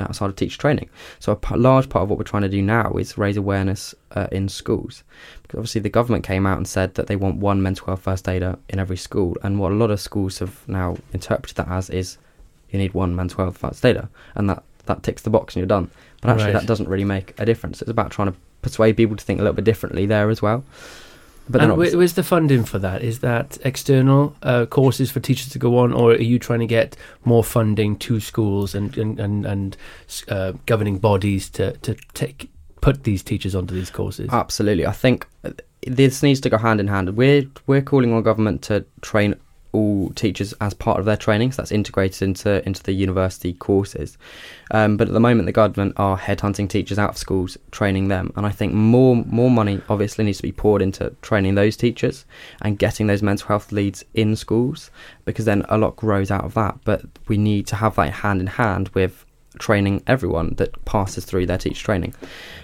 outside 0.00 0.28
of 0.30 0.36
teacher 0.36 0.58
training. 0.58 0.88
So 1.20 1.32
a 1.32 1.36
p- 1.36 1.56
large 1.56 1.88
part 1.88 2.02
of 2.02 2.10
what 2.10 2.18
we're 2.18 2.24
trying 2.24 2.42
to 2.42 2.48
do 2.48 2.60
now 2.62 2.92
is 2.94 3.16
raise 3.16 3.36
awareness 3.36 3.94
uh, 4.12 4.26
in 4.32 4.48
schools. 4.48 5.04
Because 5.42 5.58
obviously 5.58 5.80
the 5.82 5.88
government 5.88 6.24
came 6.24 6.46
out 6.46 6.56
and 6.56 6.66
said 6.66 6.94
that 6.94 7.06
they 7.06 7.16
want 7.16 7.36
one 7.36 7.62
mental 7.62 7.86
health 7.86 8.02
first 8.02 8.28
aider 8.28 8.58
in 8.68 8.78
every 8.78 8.96
school, 8.96 9.36
and 9.42 9.58
what 9.58 9.72
a 9.72 9.76
lot 9.76 9.90
of 9.90 10.00
schools 10.00 10.38
have 10.40 10.66
now 10.68 10.96
interpreted 11.12 11.56
that 11.56 11.68
as 11.68 11.90
is 11.90 12.18
you 12.70 12.78
need 12.78 12.92
one 12.94 13.14
mental 13.14 13.44
health 13.44 13.58
first 13.58 13.84
aider, 13.84 14.08
and 14.34 14.50
that 14.50 14.62
that 14.86 15.02
ticks 15.02 15.22
the 15.22 15.30
box 15.30 15.54
and 15.54 15.60
you're 15.60 15.66
done. 15.66 15.90
But 16.20 16.30
actually, 16.30 16.46
Right. 16.52 16.60
that 16.60 16.66
doesn't 16.66 16.88
really 16.88 17.04
make 17.04 17.32
a 17.40 17.46
difference. 17.46 17.80
It's 17.80 17.90
about 17.90 18.10
trying 18.10 18.30
to 18.32 18.38
persuade 18.62 18.96
people 18.96 19.16
to 19.16 19.24
think 19.24 19.40
a 19.40 19.42
little 19.42 19.54
bit 19.54 19.64
differently 19.64 20.04
there 20.06 20.28
as 20.28 20.42
well. 20.42 20.62
But 21.48 21.60
and 21.60 21.72
obviously- 21.72 21.98
where's 21.98 22.14
the 22.14 22.22
funding 22.22 22.64
for 22.64 22.78
that? 22.78 23.02
Is 23.02 23.18
that 23.20 23.58
external 23.64 24.34
uh, 24.42 24.66
courses 24.66 25.10
for 25.10 25.20
teachers 25.20 25.50
to 25.50 25.58
go 25.58 25.78
on, 25.78 25.92
or 25.92 26.12
are 26.12 26.22
you 26.22 26.38
trying 26.38 26.60
to 26.60 26.66
get 26.66 26.96
more 27.24 27.44
funding 27.44 27.96
to 27.98 28.20
schools 28.20 28.74
and 28.74 28.96
and 28.96 29.20
and, 29.20 29.44
and 29.46 29.76
uh, 30.28 30.52
governing 30.66 30.98
bodies 30.98 31.50
to 31.50 31.72
to 31.78 31.94
take 32.14 32.50
put 32.80 33.04
these 33.04 33.22
teachers 33.22 33.54
onto 33.54 33.74
these 33.74 33.90
courses? 33.90 34.30
Absolutely, 34.32 34.86
I 34.86 34.92
think 34.92 35.26
uh, 35.44 35.50
this 35.86 36.22
needs 36.22 36.40
to 36.40 36.50
go 36.50 36.56
hand 36.56 36.80
in 36.80 36.88
hand. 36.88 37.16
We're 37.16 37.44
we're 37.66 37.82
calling 37.82 38.12
on 38.14 38.22
government 38.22 38.62
to 38.62 38.84
train 39.02 39.34
all 39.74 40.10
teachers 40.10 40.54
as 40.60 40.72
part 40.72 40.98
of 40.98 41.04
their 41.04 41.16
training, 41.16 41.52
so 41.52 41.60
that's 41.60 41.72
integrated 41.72 42.22
into 42.22 42.64
into 42.64 42.82
the 42.82 42.92
university 42.92 43.52
courses. 43.52 44.16
Um, 44.70 44.96
but 44.96 45.08
at 45.08 45.14
the 45.14 45.20
moment, 45.20 45.46
the 45.46 45.52
government 45.52 45.94
are 45.96 46.18
headhunting 46.18 46.68
teachers 46.68 46.98
out 46.98 47.10
of 47.10 47.18
schools, 47.18 47.58
training 47.70 48.08
them, 48.08 48.32
and 48.36 48.46
I 48.46 48.50
think 48.50 48.72
more 48.72 49.16
more 49.26 49.50
money 49.50 49.80
obviously 49.88 50.24
needs 50.24 50.38
to 50.38 50.42
be 50.42 50.52
poured 50.52 50.80
into 50.80 51.14
training 51.22 51.56
those 51.56 51.76
teachers 51.76 52.24
and 52.62 52.78
getting 52.78 53.08
those 53.08 53.22
mental 53.22 53.48
health 53.48 53.72
leads 53.72 54.04
in 54.14 54.36
schools, 54.36 54.90
because 55.24 55.44
then 55.44 55.64
a 55.68 55.76
lot 55.76 55.96
grows 55.96 56.30
out 56.30 56.44
of 56.44 56.54
that. 56.54 56.78
But 56.84 57.02
we 57.28 57.36
need 57.36 57.66
to 57.66 57.76
have 57.76 57.96
that 57.96 58.12
hand 58.12 58.40
in 58.40 58.46
hand 58.46 58.88
with 58.90 59.26
training 59.58 60.02
everyone 60.06 60.54
that 60.56 60.84
passes 60.84 61.24
through 61.24 61.46
their 61.46 61.58
teacher 61.58 61.84
training. 61.84 62.14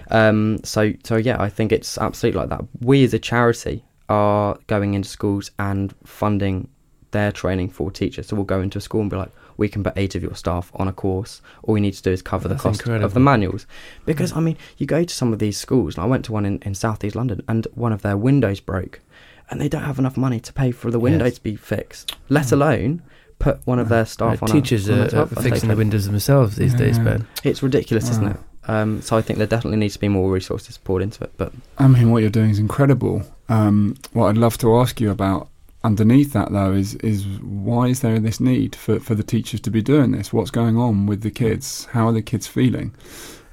Um, 0.09 0.59
so, 0.63 0.93
so 1.03 1.15
yeah, 1.15 1.41
I 1.41 1.49
think 1.49 1.71
it's 1.71 1.97
absolutely 1.97 2.41
like 2.41 2.49
that. 2.49 2.65
We 2.81 3.03
as 3.03 3.13
a 3.13 3.19
charity 3.19 3.85
are 4.09 4.57
going 4.67 4.93
into 4.93 5.07
schools 5.07 5.51
and 5.57 5.93
funding 6.03 6.67
their 7.11 7.31
training 7.31 7.69
for 7.69 7.91
teachers. 7.91 8.27
So 8.27 8.35
we'll 8.35 8.45
go 8.45 8.61
into 8.61 8.77
a 8.77 8.81
school 8.81 9.01
and 9.01 9.09
be 9.09 9.17
like, 9.17 9.31
we 9.57 9.67
can 9.69 9.83
put 9.83 9.93
eight 9.95 10.15
of 10.15 10.23
your 10.23 10.35
staff 10.35 10.71
on 10.75 10.87
a 10.87 10.93
course. 10.93 11.41
All 11.63 11.73
we 11.73 11.81
need 11.81 11.93
to 11.93 12.01
do 12.01 12.11
is 12.11 12.21
cover 12.21 12.47
That's 12.47 12.63
the 12.63 12.69
cost 12.69 12.87
of 12.87 13.13
the 13.13 13.19
manuals. 13.19 13.67
Because 14.05 14.33
I 14.33 14.39
mean, 14.39 14.57
you 14.77 14.85
go 14.87 15.03
to 15.03 15.13
some 15.13 15.31
of 15.33 15.39
these 15.39 15.57
schools, 15.57 15.95
and 15.95 16.03
I 16.03 16.07
went 16.07 16.25
to 16.25 16.31
one 16.31 16.45
in, 16.45 16.59
in 16.63 16.73
South 16.73 17.03
East 17.03 17.15
London, 17.15 17.43
and 17.47 17.67
one 17.75 17.93
of 17.93 18.01
their 18.01 18.17
windows 18.17 18.59
broke, 18.59 19.01
and 19.49 19.61
they 19.61 19.69
don't 19.69 19.83
have 19.83 19.99
enough 19.99 20.17
money 20.17 20.39
to 20.39 20.53
pay 20.53 20.71
for 20.71 20.89
the 20.89 20.99
window 20.99 21.25
Yes. 21.25 21.35
to 21.35 21.43
be 21.43 21.55
fixed, 21.55 22.15
let 22.29 22.51
alone 22.51 23.01
put 23.39 23.59
one 23.65 23.79
of 23.79 23.89
their 23.89 24.05
staff 24.05 24.41
Uh, 24.41 24.45
on 24.45 24.49
a- 24.51 24.53
teachers 24.53 24.89
on 24.89 24.97
a 24.97 25.01
are, 25.01 25.05
are 25.05 25.09
12 25.09 25.29
first 25.29 25.45
aid 25.45 25.49
fixing 25.51 25.69
the 25.69 25.75
windows 25.75 26.05
themselves 26.05 26.55
these 26.55 26.73
days, 26.73 26.97
Yeah. 26.97 27.03
Ben. 27.03 27.27
It's 27.43 27.61
ridiculous, 27.61 28.09
isn't 28.09 28.27
it? 28.27 28.37
Um, 28.67 29.01
so 29.01 29.17
I 29.17 29.21
think 29.23 29.37
there 29.37 29.47
definitely 29.47 29.77
needs 29.79 29.95
to 29.95 29.99
be 29.99 30.07
more 30.07 30.31
resources 30.31 30.77
poured 30.77 31.01
into 31.01 31.23
it. 31.23 31.31
But 31.37 31.51
I 31.79 31.87
mean, 31.87 32.11
what 32.11 32.21
you're 32.21 32.29
doing 32.29 32.51
is 32.51 32.59
incredible. 32.59 33.23
Um, 33.49 33.95
what 34.13 34.27
I'd 34.27 34.37
love 34.37 34.57
to 34.59 34.77
ask 34.77 35.01
you 35.01 35.09
about 35.09 35.49
underneath 35.83 36.33
that, 36.33 36.51
though, 36.51 36.73
is 36.73 36.95
is 36.95 37.25
why 37.41 37.87
is 37.87 38.01
there 38.01 38.19
this 38.19 38.39
need 38.39 38.75
for, 38.75 38.99
for 38.99 39.15
the 39.15 39.23
teachers 39.23 39.59
to 39.61 39.71
be 39.71 39.81
doing 39.81 40.11
this? 40.11 40.31
What's 40.31 40.51
going 40.51 40.77
on 40.77 41.05
with 41.05 41.21
the 41.21 41.31
kids? 41.31 41.85
How 41.91 42.07
are 42.07 42.13
the 42.13 42.21
kids 42.21 42.47
feeling? 42.47 42.93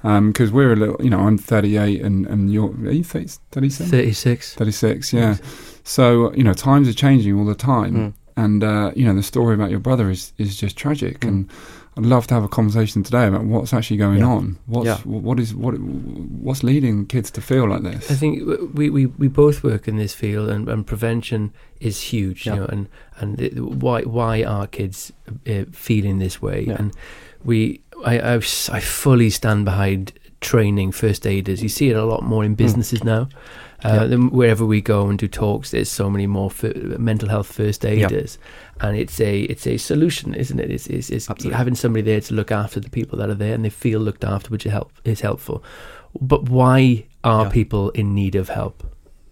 Because 0.01 0.51
we're 0.51 0.71
a 0.71 0.75
little, 0.77 1.03
you 1.03 1.09
know, 1.09 1.19
I'm 1.19 1.37
38 1.37 2.01
and, 2.01 2.25
and 2.25 2.53
you're, 2.53 2.69
are 2.69 2.91
you 2.91 3.03
30, 3.03 3.27
37? 3.51 3.91
36. 3.91 4.55
36, 4.55 5.13
yeah. 5.13 5.35
So, 5.83 6.33
you 6.33 6.43
know, 6.43 6.53
times 6.53 6.87
are 6.87 6.93
changing 6.93 7.37
all 7.37 7.45
the 7.45 7.53
time. 7.53 7.95
Mm. 7.95 8.13
And, 8.37 8.63
uh, 8.63 8.91
you 8.95 9.05
know, 9.05 9.13
the 9.13 9.23
story 9.23 9.55
about 9.55 9.71
your 9.71 9.81
brother 9.81 10.09
is, 10.09 10.31
is 10.37 10.55
just 10.55 10.77
tragic. 10.77 11.19
Mm. 11.19 11.27
And 11.27 11.51
I'd 11.99 12.05
love 12.05 12.27
to 12.27 12.33
have 12.33 12.43
a 12.45 12.47
conversation 12.47 13.03
today 13.03 13.27
about 13.27 13.43
what's 13.43 13.73
actually 13.73 13.97
going 13.97 14.19
Yeah. 14.19 14.27
on. 14.37 14.57
What's, 14.67 14.85
Yeah. 14.87 14.97
what 15.03 15.37
is, 15.39 15.53
what, 15.53 15.73
what's 15.77 16.63
leading 16.63 17.05
kids 17.07 17.29
to 17.31 17.41
feel 17.41 17.67
like 17.67 17.83
this? 17.83 18.09
I 18.09 18.15
think 18.15 18.47
we, 18.73 18.89
we, 18.89 19.05
we 19.07 19.27
both 19.27 19.63
work 19.63 19.87
in 19.87 19.97
this 19.97 20.13
field, 20.13 20.49
and, 20.49 20.69
and 20.69 20.87
prevention 20.87 21.51
is 21.81 22.01
huge. 22.13 22.45
Yeah. 22.45 22.53
You 22.53 22.59
know, 22.61 22.65
and 22.67 22.87
and 23.19 23.41
it, 23.41 23.59
why 23.59 24.03
why 24.03 24.43
are 24.43 24.65
kids 24.67 25.11
uh, 25.45 25.65
feeling 25.71 26.19
this 26.19 26.41
way? 26.41 26.67
And 26.77 26.93
we 27.43 27.81
I, 28.05 28.19
I 28.19 28.35
I 28.35 28.79
fully 28.79 29.29
stand 29.29 29.65
behind 29.65 30.13
training 30.39 30.93
first 30.93 31.25
aiders. 31.27 31.61
You 31.61 31.69
see 31.69 31.89
it 31.89 31.97
a 31.97 32.05
lot 32.05 32.23
more 32.23 32.45
in 32.45 32.55
businesses 32.55 33.03
now. 33.03 33.27
Uh, 33.83 34.07
Hmm. 34.07 34.27
Wherever 34.27 34.65
we 34.65 34.81
go 34.81 35.07
and 35.09 35.17
do 35.19 35.27
talks, 35.29 35.71
there's 35.71 35.89
so 35.89 36.09
many 36.09 36.27
more 36.27 36.51
fir- 36.51 36.97
mental 36.97 37.29
health 37.29 37.47
first 37.47 37.85
aiders, 37.85 38.37
and 38.81 38.97
it's 38.97 39.19
a 39.19 39.41
it's 39.41 39.65
a 39.67 39.77
solution, 39.77 40.33
isn't 40.33 40.59
it? 40.59 40.71
It's, 40.71 40.87
it's, 40.87 41.09
it's 41.09 41.27
having 41.43 41.75
somebody 41.75 42.01
there 42.03 42.21
to 42.21 42.33
look 42.33 42.51
after 42.51 42.79
the 42.79 42.89
people 42.89 43.17
that 43.19 43.29
are 43.29 43.35
there, 43.35 43.53
and 43.53 43.63
they 43.65 43.69
feel 43.69 43.99
looked 43.99 44.23
after, 44.23 44.49
which 44.49 44.65
is 44.65 44.71
help 44.71 44.91
is 45.03 45.21
helpful. 45.21 45.63
But 46.19 46.49
why 46.49 47.05
are 47.23 47.45
Yeah. 47.45 47.49
people 47.51 47.89
in 47.91 48.15
need 48.15 48.35
of 48.35 48.49
help? 48.49 48.83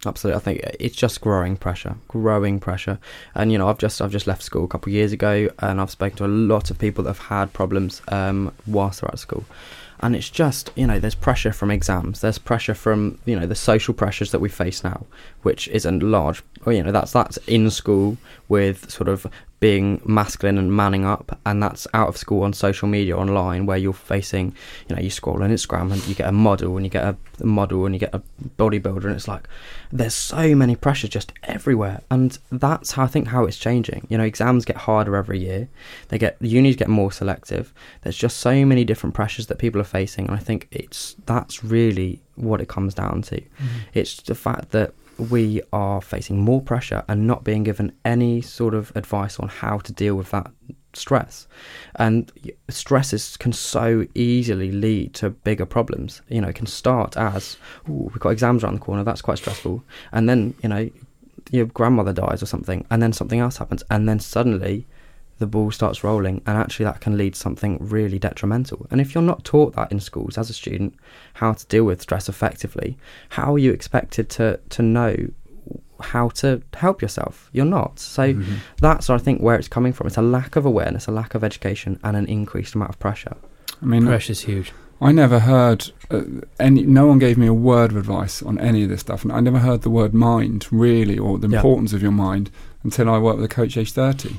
Absolutely, 0.05 0.37
I 0.37 0.43
think 0.43 0.61
it's 0.79 0.95
just 0.95 1.21
growing 1.21 1.57
pressure, 1.57 1.95
growing 2.07 2.59
pressure. 2.59 2.99
And 3.33 3.51
you 3.51 3.57
know, 3.57 3.67
I've 3.67 3.79
just 3.79 4.01
I've 4.01 4.11
just 4.11 4.27
left 4.27 4.43
school 4.43 4.65
a 4.65 4.67
couple 4.67 4.89
of 4.91 4.93
years 4.93 5.11
ago, 5.11 5.49
and 5.59 5.81
I've 5.81 5.89
spoken 5.91 6.17
to 6.17 6.25
a 6.25 6.27
lot 6.27 6.69
of 6.69 6.77
people 6.77 7.03
that 7.05 7.09
have 7.09 7.25
had 7.27 7.51
problems 7.53 8.01
um, 8.09 8.53
whilst 8.67 9.01
they're 9.01 9.09
at 9.11 9.19
school. 9.19 9.43
And 9.99 10.15
it's 10.15 10.29
just 10.29 10.71
you 10.75 10.85
know, 10.85 10.99
there's 10.99 11.15
pressure 11.15 11.51
from 11.51 11.71
exams, 11.71 12.21
there's 12.21 12.37
pressure 12.37 12.73
from 12.73 13.19
you 13.25 13.39
know 13.39 13.45
the 13.45 13.55
social 13.55 13.93
pressures 13.93 14.31
that 14.31 14.39
we 14.39 14.49
face 14.49 14.83
now, 14.83 15.05
which 15.41 15.67
is 15.69 15.85
a 15.85 15.91
large. 15.91 16.43
You 16.65 16.83
know, 16.83 16.91
that's 16.91 17.13
that's 17.13 17.37
in 17.47 17.69
school 17.69 18.17
with 18.47 18.89
sort 18.91 19.07
of 19.07 19.27
being 19.59 19.99
masculine 20.05 20.57
and 20.57 20.71
manning 20.71 21.03
up, 21.03 21.39
and 21.45 21.63
that's 21.63 21.87
out 21.93 22.07
of 22.07 22.17
school 22.17 22.43
on 22.43 22.53
social 22.53 22.87
media 22.87 23.17
online 23.17 23.65
where 23.65 23.77
you're 23.77 23.91
facing, 23.91 24.53
you 24.87 24.95
know, 24.95 25.01
you 25.01 25.09
scroll 25.09 25.41
on 25.41 25.49
Instagram 25.49 25.91
and 25.91 26.05
you 26.07 26.13
get 26.13 26.27
a 26.27 26.31
model 26.31 26.77
and 26.77 26.85
you 26.85 26.89
get 26.91 27.03
a, 27.03 27.17
model 27.43 27.85
and 27.85 27.95
you 27.95 27.99
get 27.99 28.13
a 28.13 28.21
bodybuilder, 28.57 29.05
and 29.05 29.15
it's 29.15 29.27
like 29.27 29.47
there's 29.91 30.13
so 30.13 30.55
many 30.55 30.75
pressures 30.75 31.09
just 31.09 31.33
everywhere, 31.43 32.01
and 32.11 32.37
that's 32.51 32.91
how 32.91 33.03
I 33.03 33.07
think 33.07 33.29
how 33.29 33.45
it's 33.45 33.57
changing. 33.57 34.05
You 34.09 34.17
know, 34.17 34.23
exams 34.23 34.65
get 34.65 34.77
harder 34.77 35.15
every 35.15 35.39
year, 35.39 35.69
they 36.09 36.19
get 36.19 36.37
the 36.39 36.49
unis 36.49 36.75
get 36.75 36.87
more 36.87 37.11
selective. 37.11 37.73
There's 38.03 38.17
just 38.17 38.37
so 38.37 38.63
many 38.65 38.83
different 38.83 39.15
pressures 39.15 39.47
that 39.47 39.57
people 39.57 39.81
are 39.81 39.85
facing, 39.85 40.27
and 40.27 40.35
I 40.35 40.39
think 40.39 40.67
it's 40.71 41.15
that's 41.25 41.63
really 41.63 42.21
what 42.35 42.61
it 42.61 42.67
comes 42.67 42.93
down 42.93 43.23
to. 43.23 43.41
Mm-hmm. 43.41 43.79
It's 43.95 44.21
the 44.21 44.35
fact 44.35 44.69
that 44.71 44.93
we 45.17 45.61
are 45.73 46.01
facing 46.01 46.41
more 46.41 46.61
pressure 46.61 47.03
and 47.07 47.27
not 47.27 47.43
being 47.43 47.63
given 47.63 47.91
any 48.05 48.41
sort 48.41 48.73
of 48.73 48.91
advice 48.95 49.39
on 49.39 49.47
how 49.47 49.79
to 49.79 49.91
deal 49.93 50.15
with 50.15 50.31
that 50.31 50.51
stress. 50.93 51.47
And 51.95 52.31
y- 52.43 52.51
stress 52.69 53.13
is, 53.13 53.37
can 53.37 53.53
so 53.53 54.05
easily 54.15 54.71
lead 54.71 55.13
to 55.15 55.29
bigger 55.29 55.65
problems. 55.65 56.21
You 56.29 56.41
know, 56.41 56.49
it 56.49 56.55
can 56.55 56.67
start 56.67 57.17
as, 57.17 57.57
we've 57.87 58.19
got 58.19 58.29
exams 58.29 58.63
around 58.63 58.75
the 58.75 58.81
corner, 58.81 59.03
that's 59.03 59.21
quite 59.21 59.37
stressful. 59.37 59.83
And 60.11 60.29
then, 60.29 60.53
you 60.61 60.69
know, 60.69 60.89
your 61.51 61.65
grandmother 61.65 62.13
dies 62.13 62.43
or 62.43 62.45
something, 62.45 62.85
and 62.89 63.01
then 63.01 63.13
something 63.13 63.39
else 63.39 63.57
happens, 63.57 63.83
and 63.89 64.07
then 64.07 64.19
suddenly 64.19 64.85
the 65.39 65.47
ball 65.47 65.71
starts 65.71 66.03
rolling, 66.03 66.41
and 66.45 66.57
actually 66.57 66.85
that 66.85 66.99
can 67.01 67.17
lead 67.17 67.33
to 67.33 67.39
something 67.39 67.77
really 67.79 68.19
detrimental. 68.19 68.87
And 68.91 68.99
if 69.01 69.13
you're 69.13 69.21
not 69.23 69.43
taught 69.43 69.75
that 69.75 69.91
in 69.91 69.99
schools 69.99 70.37
as 70.37 70.49
a 70.49 70.53
student, 70.53 70.95
how 71.35 71.53
to 71.53 71.65
deal 71.67 71.83
with 71.83 72.01
stress 72.01 72.27
effectively, 72.29 72.97
how 73.29 73.53
are 73.53 73.59
you 73.59 73.71
expected 73.71 74.29
to 74.31 74.59
to 74.69 74.81
know 74.81 75.15
how 75.99 76.29
to 76.29 76.61
help 76.73 77.01
yourself? 77.01 77.49
You're 77.53 77.65
not. 77.65 77.99
So 77.99 78.33
Mm-hmm. 78.33 78.55
that's 78.79 79.09
I 79.09 79.17
think 79.17 79.41
where 79.41 79.55
it's 79.55 79.67
coming 79.67 79.93
from. 79.93 80.07
It's 80.07 80.17
a 80.17 80.21
lack 80.21 80.55
of 80.55 80.65
awareness, 80.65 81.07
a 81.07 81.11
lack 81.11 81.35
of 81.35 81.43
education, 81.43 81.99
and 82.03 82.15
an 82.17 82.25
increased 82.27 82.75
amount 82.75 82.89
of 82.91 82.99
pressure. 82.99 83.35
I 83.81 83.85
mean, 83.85 84.05
Pressure's 84.05 84.41
huge. 84.41 84.71
I 84.99 85.11
never 85.11 85.39
heard 85.39 85.91
uh, 86.09 86.21
any. 86.59 86.81
No 86.83 87.05
one 87.05 87.19
gave 87.19 87.37
me 87.37 87.45
a 87.45 87.53
word 87.53 87.91
of 87.91 87.97
advice 87.97 88.41
on 88.41 88.57
any 88.57 88.81
of 88.83 88.89
this 88.89 89.01
stuff, 89.01 89.23
and 89.23 89.31
I 89.31 89.39
never 89.39 89.59
heard 89.59 89.83
the 89.83 89.91
word 89.91 90.13
mind 90.15 90.65
really, 90.71 91.17
or 91.19 91.37
the 91.37 91.47
Yeah. 91.47 91.57
importance 91.57 91.93
of 91.93 92.01
your 92.01 92.11
mind 92.11 92.49
until 92.83 93.07
I 93.07 93.19
worked 93.19 93.37
with 93.39 93.45
a 93.51 93.55
coach 93.55 93.77
age 93.77 93.91
thirty. 93.91 94.37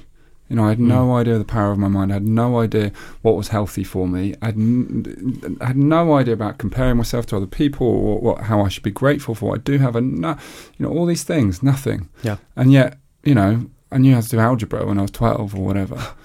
You 0.49 0.57
know, 0.57 0.65
I 0.65 0.71
had 0.71 0.81
no 0.81 1.09
Mm. 1.09 1.21
idea 1.21 1.39
the 1.39 1.45
power 1.45 1.73
of 1.73 1.79
my 1.79 1.89
mind. 1.89 2.11
I 2.11 2.15
had 2.15 2.27
no 2.27 2.59
idea 2.61 2.91
what 3.23 3.37
was 3.37 3.49
healthy 3.49 3.85
for 3.85 4.09
me. 4.09 4.35
I 4.41 4.47
had, 4.47 4.55
n- 4.57 5.57
I 5.61 5.67
had 5.67 5.77
no 5.77 6.15
idea 6.15 6.35
about 6.35 6.57
comparing 6.59 6.97
myself 6.97 7.27
to 7.27 7.37
other 7.37 7.47
people 7.47 7.87
or 7.87 8.19
what, 8.21 8.41
how 8.45 8.63
I 8.63 8.69
should 8.69 8.83
be 8.83 8.91
grateful 8.91 9.35
for. 9.35 9.51
What 9.51 9.59
I 9.61 9.63
do 9.63 9.79
have 9.79 9.95
a, 9.95 10.01
no, 10.01 10.37
you 10.79 10.87
know, 10.87 10.93
all 10.93 11.05
these 11.07 11.23
things, 11.25 11.63
nothing. 11.63 12.09
Yeah. 12.23 12.37
And 12.57 12.73
yet, 12.73 12.99
you 13.25 13.35
know, 13.35 13.67
I 13.93 13.99
knew 13.99 14.15
how 14.15 14.21
to 14.23 14.29
do 14.29 14.39
algebra 14.39 14.87
when 14.87 14.99
I 14.99 15.03
was 15.03 15.11
twelve 15.11 15.55
or 15.55 15.65
whatever. 15.65 15.97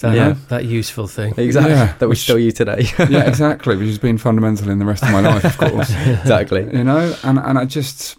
That, 0.00 0.14
Yeah. 0.14 0.34
that 0.50 0.66
useful 0.66 1.06
thing. 1.06 1.32
Exactly. 1.38 1.72
Yeah, 1.72 1.94
that 1.98 2.02
we 2.02 2.08
which- 2.08 2.18
still 2.24 2.38
use 2.38 2.52
today. 2.52 2.86
yeah, 3.08 3.26
exactly. 3.26 3.76
Which 3.78 3.86
has 3.88 3.98
been 3.98 4.18
fundamental 4.18 4.68
in 4.68 4.78
the 4.78 4.84
rest 4.84 5.02
of 5.02 5.10
my 5.10 5.20
life, 5.20 5.42
of 5.44 5.56
course. 5.56 5.90
exactly. 5.90 6.64
You 6.70 6.84
know, 6.84 7.16
and 7.22 7.38
and 7.38 7.58
I 7.58 7.64
just, 7.64 8.16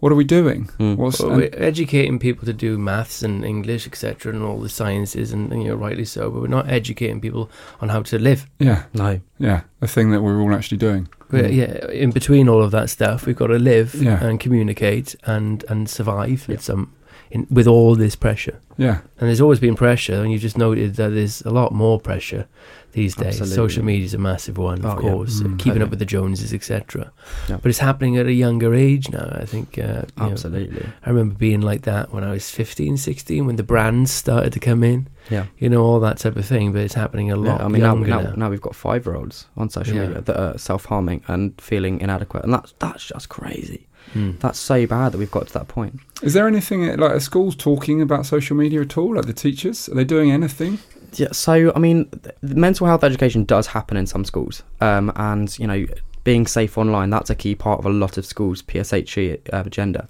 what 0.00 0.12
are 0.12 0.16
we 0.16 0.24
doing? 0.24 0.66
Mm. 0.78 0.96
What's 0.96 1.20
Well, 1.20 1.30
and- 1.32 1.40
we're 1.40 1.50
educating 1.54 2.18
people 2.18 2.44
to 2.46 2.52
do 2.52 2.76
maths 2.78 3.22
and 3.22 3.44
English, 3.44 3.86
etc., 3.86 4.32
and 4.32 4.42
all 4.42 4.60
the 4.60 4.68
sciences, 4.68 5.32
and, 5.32 5.52
and 5.52 5.62
you 5.62 5.68
know, 5.70 5.74
rightly 5.76 6.04
so. 6.04 6.30
But 6.30 6.40
we're 6.42 6.48
not 6.48 6.68
educating 6.70 7.20
people 7.20 7.50
on 7.80 7.88
how 7.88 8.02
to 8.02 8.18
live. 8.18 8.46
yeah, 8.58 8.84
No. 8.94 9.20
yeah, 9.38 9.62
the 9.80 9.86
thing 9.88 10.10
that 10.10 10.22
we're 10.22 10.40
all 10.40 10.54
actually 10.54 10.78
doing. 10.78 11.08
We're, 11.30 11.44
Mm. 11.48 11.54
yeah, 11.56 11.90
in 11.90 12.10
between 12.12 12.48
all 12.48 12.62
of 12.62 12.70
that 12.72 12.88
stuff, 12.90 13.26
we've 13.26 13.36
got 13.36 13.48
to 13.48 13.58
live 13.58 13.94
Yeah. 13.94 14.22
and 14.24 14.38
communicate 14.38 15.16
and 15.24 15.64
and 15.68 15.88
survive. 15.88 16.44
It's 16.48 16.68
um, 16.70 16.92
in, 17.30 17.46
with 17.50 17.66
all 17.66 17.96
this 17.96 18.14
pressure, 18.16 18.60
Yeah, 18.76 18.98
and 19.18 19.28
there's 19.28 19.40
always 19.40 19.58
been 19.60 19.74
pressure, 19.74 20.22
and 20.22 20.30
you 20.30 20.38
just 20.38 20.56
noted 20.56 20.94
that 20.96 21.08
there's 21.14 21.42
a 21.42 21.50
lot 21.50 21.72
more 21.72 21.98
pressure 22.00 22.46
these 22.92 23.14
days. 23.14 23.40
Absolutely. 23.40 23.54
Social 23.56 23.84
media 23.84 24.04
is 24.04 24.14
a 24.14 24.18
massive 24.18 24.56
one, 24.58 24.78
of 24.78 24.84
Oh, 24.84 24.88
yeah. 25.02 25.10
course, 25.12 25.40
Mm. 25.40 25.58
keeping 25.58 25.82
Oh, 25.82 25.84
up 25.84 25.90
with 25.90 25.98
the 25.98 26.06
Joneses, 26.06 26.52
etc. 26.54 27.12
Yeah. 27.48 27.58
But 27.62 27.68
it's 27.68 27.78
happening 27.80 28.16
at 28.16 28.26
a 28.26 28.32
younger 28.32 28.74
age 28.74 29.10
now. 29.10 29.28
I 29.32 29.44
think. 29.44 29.78
Uh, 29.78 29.82
you 29.82 30.24
know, 30.24 30.30
Absolutely. 30.30 30.86
I 31.04 31.10
remember 31.10 31.34
being 31.34 31.60
like 31.60 31.82
that 31.82 32.12
when 32.12 32.24
I 32.24 32.30
was 32.32 32.50
15, 32.50 32.96
16, 32.96 33.44
when 33.46 33.56
the 33.56 33.62
brands 33.62 34.10
started 34.12 34.52
to 34.54 34.60
come 34.60 34.82
in, 34.82 35.08
Yeah. 35.30 35.46
you 35.58 35.68
know, 35.68 35.82
all 35.84 36.00
that 36.00 36.18
type 36.18 36.36
of 36.36 36.46
thing. 36.46 36.72
But 36.72 36.82
it's 36.82 36.94
happening 36.94 37.30
a 37.30 37.36
lot 37.36 37.60
Yeah, 37.60 37.66
I 37.66 37.68
mean, 37.68 37.82
now, 37.82 37.92
younger 37.94 38.08
now, 38.08 38.20
now. 38.20 38.32
now 38.36 38.50
we've 38.50 38.60
got 38.62 38.74
five 38.74 39.04
year 39.04 39.16
olds 39.16 39.46
on 39.56 39.68
social 39.68 39.94
Yeah. 39.96 40.06
media 40.06 40.22
that 40.22 40.36
are 40.40 40.56
self 40.58 40.86
harming 40.86 41.22
and 41.28 41.52
feeling 41.60 42.00
inadequate. 42.00 42.44
And 42.44 42.52
that's, 42.54 42.72
that's 42.78 43.04
just 43.06 43.28
crazy. 43.28 43.86
Mm. 44.14 44.38
That's 44.38 44.58
so 44.58 44.86
bad 44.86 45.10
that 45.12 45.18
we've 45.18 45.30
got 45.32 45.48
to 45.48 45.52
that 45.54 45.66
point. 45.68 45.98
is 46.22 46.32
there 46.32 46.46
anything 46.46 46.86
like 46.96 47.10
are 47.10 47.20
schools 47.20 47.54
talking 47.56 48.00
about 48.00 48.24
social 48.24 48.56
media 48.56 48.80
at 48.80 48.96
all? 48.96 49.16
Like 49.16 49.26
the 49.26 49.32
teachers, 49.32 49.88
are 49.88 49.94
they 49.96 50.04
doing 50.04 50.30
anything? 50.30 50.78
Yeah, 51.16 51.32
so 51.32 51.72
I 51.74 51.78
mean, 51.78 52.10
mental 52.42 52.86
health 52.86 53.02
education 53.02 53.44
does 53.44 53.66
happen 53.66 53.96
in 53.96 54.06
some 54.06 54.24
schools, 54.24 54.62
um, 54.82 55.10
and 55.16 55.58
you 55.58 55.66
know, 55.66 55.86
being 56.24 56.46
safe 56.46 56.76
online 56.76 57.08
that's 57.10 57.30
a 57.30 57.34
key 57.34 57.54
part 57.54 57.78
of 57.78 57.86
a 57.86 57.90
lot 57.90 58.18
of 58.18 58.26
schools' 58.26 58.62
PSHE 58.62 59.40
uh, 59.52 59.62
agenda. 59.64 60.08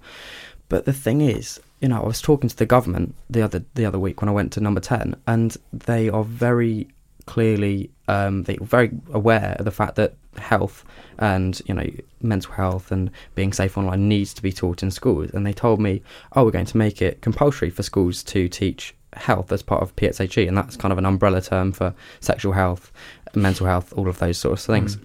But 0.69 0.85
the 0.85 0.93
thing 0.93 1.21
is, 1.21 1.61
you 1.81 1.89
know, 1.89 2.03
I 2.03 2.07
was 2.07 2.21
talking 2.21 2.49
to 2.49 2.57
the 2.57 2.67
government 2.67 3.15
the 3.31 3.43
other 3.43 3.65
the 3.75 3.87
other 3.87 4.01
week 4.01 4.21
when 4.21 4.29
I 4.29 4.33
went 4.33 4.53
to 4.55 4.61
Number 4.61 4.81
Ten, 4.81 5.15
and 5.29 5.57
they 5.73 6.09
are 6.09 6.25
very 6.25 6.89
clearly 7.27 7.91
um, 8.09 8.43
they 8.45 8.57
are 8.57 8.65
very 8.65 8.91
aware 9.13 9.55
of 9.59 9.65
the 9.65 9.71
fact 9.71 9.95
that 9.97 10.15
health 10.39 10.85
and 11.19 11.63
you 11.67 11.75
know 11.75 11.89
mental 12.21 12.53
health 12.53 12.91
and 12.91 13.11
being 13.35 13.53
safe 13.53 13.79
online 13.79 14.09
needs 14.09 14.35
to 14.35 14.43
be 14.43 14.53
taught 14.53 14.83
in 14.83 14.91
schools. 14.91 15.31
And 15.31 15.47
they 15.47 15.53
told 15.53 15.79
me, 15.81 16.03
oh, 16.33 16.45
we're 16.45 16.51
going 16.51 16.67
to 16.67 16.77
make 16.77 17.01
it 17.01 17.21
compulsory 17.21 17.71
for 17.71 17.85
schools 17.85 18.25
to 18.25 18.49
teach 18.49 18.93
health 19.17 19.53
as 19.53 19.63
part 19.63 19.83
of 19.83 19.97
PSHE, 19.97 20.49
and 20.49 20.57
that's 20.57 20.77
kind 20.77 20.93
of 20.93 20.99
an 20.99 21.07
umbrella 21.07 21.41
term 21.41 21.73
for 21.73 21.95
sexual 22.21 22.53
health, 22.53 22.93
mental 23.35 23.67
health, 23.67 23.93
all 23.95 24.09
of 24.09 24.19
those 24.19 24.39
sorts 24.39 24.69
of 24.69 24.75
things. 24.75 24.99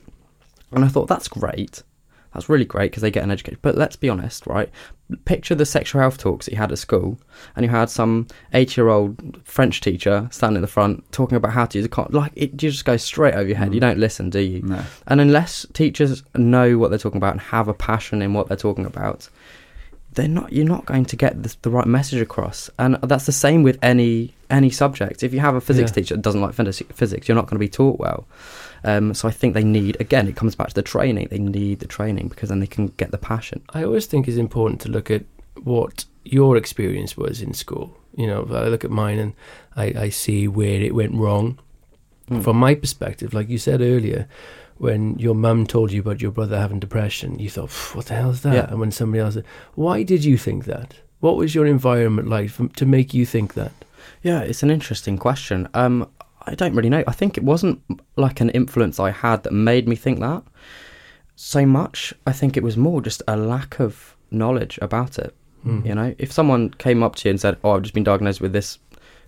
And 0.71 0.86
I 0.86 0.88
thought 0.88 1.08
that's 1.08 1.28
great. 1.28 1.84
That's 2.34 2.47
really 2.47 2.63
great 2.63 2.91
because 2.91 3.02
they 3.02 3.12
get 3.12 3.26
an 3.26 3.32
education. 3.32 3.60
But 3.62 3.76
let's 3.76 3.97
be 3.97 4.08
honest, 4.08 4.47
right? 4.47 4.69
Picture 5.26 5.54
the 5.54 5.65
sexual 5.65 6.00
health 6.00 6.17
talks 6.17 6.45
that 6.45 6.54
you 6.54 6.58
had 6.58 6.71
at 6.71 6.78
school, 6.78 7.19
and 7.58 7.65
you 7.65 7.69
had 7.69 7.89
some 7.89 8.28
eight-year-old 8.54 9.41
French 9.43 9.82
teacher 9.82 10.30
standing 10.32 10.56
in 10.56 10.62
the 10.62 10.67
front 10.67 11.12
talking 11.12 11.36
about 11.36 11.52
how 11.52 11.65
to 11.65 11.78
use 11.78 11.86
a 11.86 11.89
condom. 11.89 12.15
Like 12.15 12.32
it, 12.36 12.52
you 12.52 12.71
just 12.71 12.86
go 12.86 12.95
straight 12.95 13.34
over 13.34 13.50
your 13.50 13.58
head. 13.58 13.71
Mm. 13.71 13.74
You 13.74 13.80
don't 13.82 13.97
listen, 13.97 14.30
do 14.30 14.39
you? 14.39 14.62
No. 14.62 14.82
And 15.08 15.19
unless 15.19 15.65
teachers 15.74 16.24
know 16.34 16.78
what 16.78 16.89
they're 16.89 17.00
talking 17.00 17.17
about 17.17 17.34
and 17.34 17.41
have 17.41 17.67
a 17.67 17.74
passion 17.74 18.21
in 18.21 18.34
what 18.34 18.47
they're 18.47 18.56
talking 18.56 18.86
about, 18.86 19.28
they're 20.13 20.28
not. 20.28 20.52
You're 20.52 20.65
not 20.65 20.86
going 20.86 21.06
to 21.06 21.15
get 21.15 21.41
the, 21.41 21.56
the 21.62 21.69
right 21.69 21.88
message 21.88 22.21
across. 22.21 22.69
And 22.78 22.95
that's 23.04 23.26
the 23.26 23.32
same 23.32 23.63
with 23.63 23.78
any 23.82 24.34
any 24.50 24.69
subject. 24.69 25.24
If 25.24 25.34
you 25.34 25.39
have 25.39 25.56
a 25.56 25.62
physics 25.62 25.91
Yeah. 25.91 25.95
teacher 25.95 26.15
that 26.15 26.21
doesn't 26.21 26.41
like 26.41 26.54
physics, 26.54 27.28
you're 27.28 27.36
not 27.36 27.45
going 27.45 27.56
to 27.56 27.60
be 27.60 27.69
taught 27.69 28.00
well. 28.00 28.28
Um, 28.84 29.13
so 29.13 29.28
I 29.28 29.32
think 29.32 29.54
they 29.54 29.63
need 29.63 29.97
again. 30.00 30.28
It 30.28 30.36
comes 30.36 30.56
back 30.56 30.69
to 30.69 30.76
the 30.76 30.82
training. 30.82 31.28
They 31.30 31.38
need 31.39 31.80
the 31.80 31.88
training 31.88 32.28
because 32.28 32.50
then 32.50 32.60
they 32.60 32.67
can 32.67 32.88
get 32.97 33.12
the 33.12 33.17
passion. 33.17 33.62
I 33.74 33.84
always 33.84 34.06
think 34.06 34.28
it's 34.28 34.38
important 34.38 34.82
to 34.82 34.89
look 34.89 35.10
at 35.10 35.24
what 35.63 36.06
your 36.26 36.58
experience 36.58 37.15
was 37.15 37.41
in 37.41 37.54
school. 37.54 37.97
You 38.17 38.28
know, 38.28 38.45
I 38.52 38.67
look 38.67 38.84
at 38.84 38.91
mine 38.91 39.19
and 39.19 39.34
I, 39.76 39.93
I 39.97 40.10
see 40.10 40.47
where 40.47 40.82
it 40.82 40.93
went 40.93 41.13
wrong. 41.13 41.60
Mm. 42.30 42.43
From 42.43 42.58
my 42.58 42.76
perspective, 42.76 43.34
like 43.34 43.50
you 43.50 43.58
said 43.58 43.82
earlier, 43.82 44.28
when 44.82 45.15
your 45.20 45.36
mum 45.36 45.67
told 45.67 45.91
you 45.91 46.02
about 46.02 46.24
your 46.24 46.32
brother 46.32 46.58
having 46.58 46.80
depression, 46.80 47.38
you 47.38 47.52
thought, 47.52 47.70
"What 47.94 48.08
the 48.08 48.15
hell 48.15 48.32
is 48.32 48.41
that?" 48.41 48.56
Yeah. 48.56 48.67
And 48.67 48.80
when 48.80 48.89
somebody 48.89 49.22
else 49.22 49.36
said, 49.36 49.46
"Why 49.76 50.02
did 50.02 50.26
you 50.26 50.38
think 50.38 50.65
that? 50.65 50.96
What 51.20 51.38
was 51.38 51.54
your 51.54 51.67
environment 51.67 52.28
like 52.28 52.50
to 52.78 52.86
make 52.88 53.13
you 53.13 53.24
think 53.24 53.54
that?" 53.54 53.74
Yeah, 54.24 54.39
it's 54.39 54.63
an 54.63 54.72
interesting 54.72 55.20
question. 55.20 55.67
Um, 55.76 56.08
I 56.48 56.56
don't 56.56 56.74
really 56.74 56.89
know. 56.89 57.04
I 57.06 57.12
think 57.12 57.38
it 57.38 57.44
wasn't 57.44 57.80
like 58.15 58.41
an 58.41 58.50
influence 58.50 59.00
I 59.00 59.12
had 59.12 59.44
that 59.44 59.54
made 59.54 59.88
me 59.88 59.96
think 59.96 60.20
that 60.20 60.41
so 61.36 61.63
much. 61.63 62.12
I 62.26 62.32
think 62.32 62.58
it 62.58 62.63
was 62.63 62.76
more 62.76 63.02
just 63.02 63.22
a 63.28 63.38
lack 63.38 63.80
of 63.80 64.15
knowledge 64.32 64.80
about 64.82 65.20
it. 65.20 65.36
Mm. 65.63 65.86
You 65.86 65.94
know, 65.94 66.15
if 66.17 66.32
someone 66.32 66.72
came 66.72 67.04
up 67.04 67.15
to 67.17 67.30
you 67.30 67.32
and 67.32 67.39
said, 67.39 67.58
"Oh, 67.63 67.72
I've 67.72 67.84
just 67.84 67.94
been 67.94 68.04
diagnosed 68.04 68.41
with 68.41 68.54
this 68.54 68.80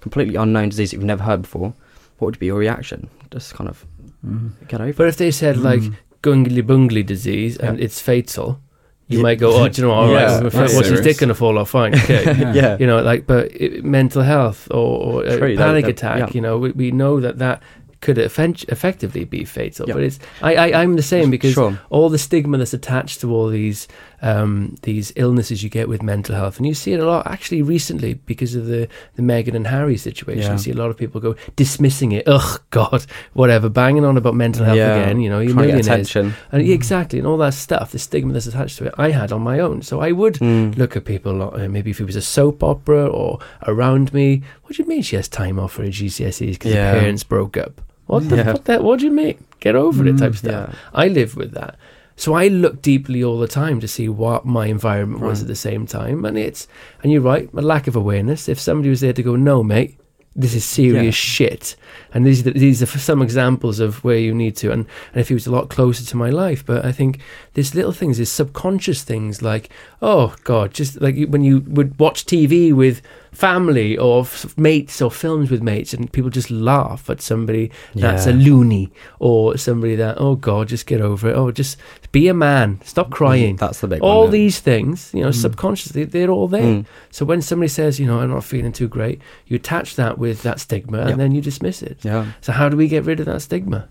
completely 0.02 0.36
unknown 0.36 0.70
disease 0.70 0.90
that 0.90 0.98
you've 0.98 1.06
never 1.06 1.24
heard 1.24 1.44
before," 1.44 1.76
what 2.18 2.26
would 2.26 2.40
be 2.40 2.48
your 2.48 2.58
reaction? 2.58 3.08
Just 3.30 3.54
kind 3.54 3.70
of 3.70 3.86
Mm. 4.26 4.52
get 4.68 4.82
over. 4.82 4.94
But 4.94 5.08
if 5.08 5.18
they 5.18 5.32
said 5.32 5.58
like 5.58 5.82
Mm. 5.82 5.94
gungly 6.22 6.62
bungly 6.62 7.04
disease 7.06 7.58
and 7.58 7.80
it's 7.80 8.00
fatal, 8.02 8.60
you 9.08 9.18
Yeah. 9.18 9.24
might 9.24 9.40
go, 9.40 9.52
"Oh, 9.62 9.68
do 9.68 9.82
you 9.82 9.88
know, 9.88 9.94
all 9.94 10.06
right, 10.12 10.22
Yeah, 10.22 10.40
that's 10.40 10.56
what's 10.56 10.72
his 10.74 10.88
serious. 10.88 11.02
dick 11.06 11.18
gonna 11.20 11.34
fall 11.34 11.58
off? 11.58 11.72
Fine, 11.72 11.94
okay." 11.96 12.24
Yeah. 12.26 12.54
yeah, 12.62 12.78
you 12.80 12.88
know, 12.88 13.02
like, 13.02 13.28
but 13.28 13.52
it, 13.54 13.84
mental 13.84 14.22
health 14.24 14.68
or, 14.72 15.24
or 15.24 15.24
True, 15.24 15.56
that- 15.56 15.66
panic 15.66 15.86
that- 15.86 15.92
attack, 15.92 16.34
you 16.36 16.42
know, 16.42 16.58
we, 16.58 16.72
we 16.72 16.92
know 16.92 17.20
that 17.20 17.38
that 17.40 17.62
could 18.00 18.18
effen- 18.18 18.56
effectively 18.70 19.24
be 19.26 19.44
fatal. 19.46 19.86
But 19.88 20.04
it's 20.04 20.20
I, 20.42 20.56
I 20.56 20.82
I'm 20.82 20.96
the 20.96 21.02
same 21.04 21.30
because 21.30 21.54
sure. 21.54 21.80
all 21.90 22.10
the 22.10 22.18
stigma 22.18 22.58
that's 22.58 22.74
attached 22.74 23.22
to 23.22 23.34
all 23.34 23.48
these 23.50 23.88
um, 24.24 24.76
these 24.84 25.12
illnesses 25.16 25.62
you 25.64 25.70
get 25.70 25.88
with 25.90 26.02
mental 26.02 26.34
health, 26.36 26.58
and 26.58 26.66
you 26.66 26.74
see 26.74 26.94
it 26.94 27.00
a 27.00 27.06
lot 27.06 27.28
actually 27.28 27.62
recently 27.62 28.16
because 28.16 28.56
of 28.56 28.66
the 28.66 28.88
the 29.16 29.22
Meghan 29.22 29.54
and 29.54 29.68
Harry 29.68 29.98
situation. 29.98 30.44
Yeah. 30.44 30.54
You 30.54 30.58
see 30.58 30.72
a 30.72 30.76
lot 30.76 30.90
of 30.90 30.98
people 30.98 31.22
go 31.22 31.36
dismissing 31.56 32.14
it. 32.14 32.28
Ugh, 32.28 32.62
God, 32.72 33.06
whatever, 33.34 33.70
banging 33.70 34.06
on 34.06 34.18
about 34.18 34.34
mental 34.34 34.66
health 34.66 34.78
Yeah. 34.78 34.96
again. 34.96 35.20
You 35.20 35.30
know, 35.30 35.40
you're 35.40 35.54
Trying 35.54 35.68
millionaires. 35.68 35.88
attention. 35.88 36.34
And 36.52 36.66
yeah, 36.66 36.74
exactly, 36.74 37.20
and 37.20 37.28
all 37.28 37.38
that 37.38 37.54
stuff, 37.54 37.92
the 37.92 38.00
stigma 38.00 38.34
that's 38.34 38.48
attached 38.48 38.78
to 38.80 38.86
it, 38.86 38.94
I 38.98 39.12
had 39.12 39.32
on 39.32 39.42
my 39.42 39.60
own. 39.60 39.82
So 39.84 40.00
I 40.00 40.12
would 40.14 40.36
Mm. 40.36 40.78
look 40.78 40.96
at 40.96 41.06
people 41.06 41.42
uh, 41.54 41.68
maybe 41.68 41.92
if 41.92 42.00
it 42.00 42.06
was 42.06 42.16
a 42.16 42.22
soap 42.22 42.64
opera 42.64 43.06
or 43.08 43.40
around 43.68 44.14
me. 44.14 44.42
What 44.64 44.78
do 44.78 44.82
you 44.84 44.88
mean 44.90 45.02
she 45.04 45.16
has 45.18 45.28
time 45.28 45.60
off 45.60 45.74
for 45.74 45.84
her 45.84 45.90
GCSEs 45.90 46.54
because 46.54 46.74
Yeah. 46.74 46.94
her 46.94 47.00
parents 47.00 47.24
broke 47.24 47.58
up? 47.58 47.82
What 48.08 48.30
the 48.30 48.38
Yeah. 48.38 48.52
what 48.54 48.66
that? 48.66 48.84
What 48.84 49.00
do 49.00 49.06
you 49.06 49.12
mean? 49.12 49.36
Get 49.60 49.76
over 49.76 50.06
it, 50.08 50.16
Mm, 50.16 50.20
type 50.20 50.36
stuff. 50.36 50.70
Yeah. 50.72 50.76
I 50.94 51.08
live 51.08 51.36
with 51.38 51.52
that, 51.54 51.76
so 52.16 52.34
I 52.34 52.48
look 52.48 52.82
deeply 52.82 53.24
all 53.24 53.40
the 53.40 53.48
time 53.48 53.80
to 53.80 53.88
see 53.88 54.08
what 54.10 54.46
my 54.46 54.68
environment 54.68 55.22
was 55.22 55.40
Right. 55.40 55.44
at 55.44 55.48
the 55.48 55.56
same 55.56 55.86
time, 55.88 56.26
and 56.26 56.38
it's 56.38 56.68
and 57.02 57.12
you're 57.12 57.22
right, 57.22 57.50
a 57.54 57.62
lack 57.62 57.88
of 57.88 57.96
awareness. 57.96 58.48
If 58.50 58.60
somebody 58.60 58.90
was 58.90 59.02
there 59.02 59.14
to 59.14 59.24
go, 59.24 59.36
no, 59.36 59.64
mate. 59.64 59.98
This 60.36 60.56
is 60.56 60.66
serious 60.66 61.06
Yeah. 61.06 61.12
shit, 61.12 61.76
and 62.12 62.26
these 62.26 62.42
these 62.42 62.82
are 62.82 62.88
some 62.88 63.22
examples 63.22 63.80
of 63.80 64.04
where 64.04 64.18
you 64.18 64.34
need 64.34 64.56
to. 64.58 64.72
And, 64.72 64.88
and 65.14 65.22
if 65.22 65.28
he 65.28 65.36
was 65.36 65.46
a 65.46 65.52
lot 65.52 65.70
closer 65.70 66.04
to 66.04 66.18
my 66.18 66.32
life, 66.32 66.66
but 66.66 66.84
I 66.84 66.92
think 66.92 67.20
there's 67.54 67.76
little 67.76 67.92
things, 67.92 68.18
there's 68.18 68.30
subconscious 68.32 69.04
things 69.04 69.44
like, 69.44 69.70
oh 70.02 70.34
God, 70.44 70.74
just 70.74 71.00
like 71.00 71.28
when 71.28 71.44
you 71.44 71.60
would 71.68 72.00
watch 72.00 72.26
TV 72.26 72.74
with 72.74 73.04
family 73.34 73.98
or 73.98 74.22
f- 74.22 74.58
mates 74.58 75.02
or 75.02 75.12
films 75.12 75.50
with 75.52 75.62
mates, 75.62 75.94
and 75.94 76.12
people 76.12 76.30
just 76.30 76.50
laugh 76.52 77.10
at 77.10 77.22
somebody 77.22 77.72
that's 77.96 78.26
a 78.28 78.32
loony 78.34 78.92
or 79.20 79.58
somebody 79.58 79.96
that, 79.96 80.16
oh 80.20 80.36
God, 80.36 80.68
just 80.70 80.86
get 80.86 81.02
over 81.02 81.30
it. 81.30 81.36
Oh, 81.36 81.52
just 81.52 81.78
be 82.12 82.28
a 82.28 82.34
man, 82.34 82.80
stop 82.84 83.10
crying. 83.10 83.56
That's 83.58 83.80
the 83.82 83.88
big 83.88 84.02
all 84.02 84.22
one. 84.22 84.28
yeah. 84.28 84.32
these 84.32 84.60
things, 84.60 85.12
you 85.14 85.22
know, 85.22 85.30
Mm. 85.30 85.36
subconsciously, 85.42 86.04
they're 86.06 86.30
all 86.30 86.48
there. 86.48 86.62
Mm. 86.64 86.86
So 87.12 87.26
when 87.26 87.42
somebody 87.42 87.68
says, 87.70 88.00
you 88.00 88.06
know, 88.06 88.20
I'm 88.20 88.30
not 88.30 88.44
feeling 88.44 88.72
too 88.72 88.88
great, 88.88 89.20
you 89.48 89.56
attach 89.56 89.96
that 89.96 90.18
with 90.18 90.44
that 90.44 90.60
stigma 90.60 91.00
Yeah. 91.00 91.08
and 91.10 91.20
then 91.20 91.34
you 91.34 91.42
dismiss 91.42 91.82
it. 91.82 91.98
Yeah. 92.04 92.26
So 92.42 92.52
how 92.54 92.70
do 92.70 92.78
we 92.78 92.88
get 92.88 93.04
rid 93.06 93.20
of 93.20 93.26
that 93.26 93.42
stigma? 93.42 93.88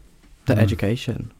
the 0.46 0.54
Mm. 0.54 0.58
education 0.58 1.30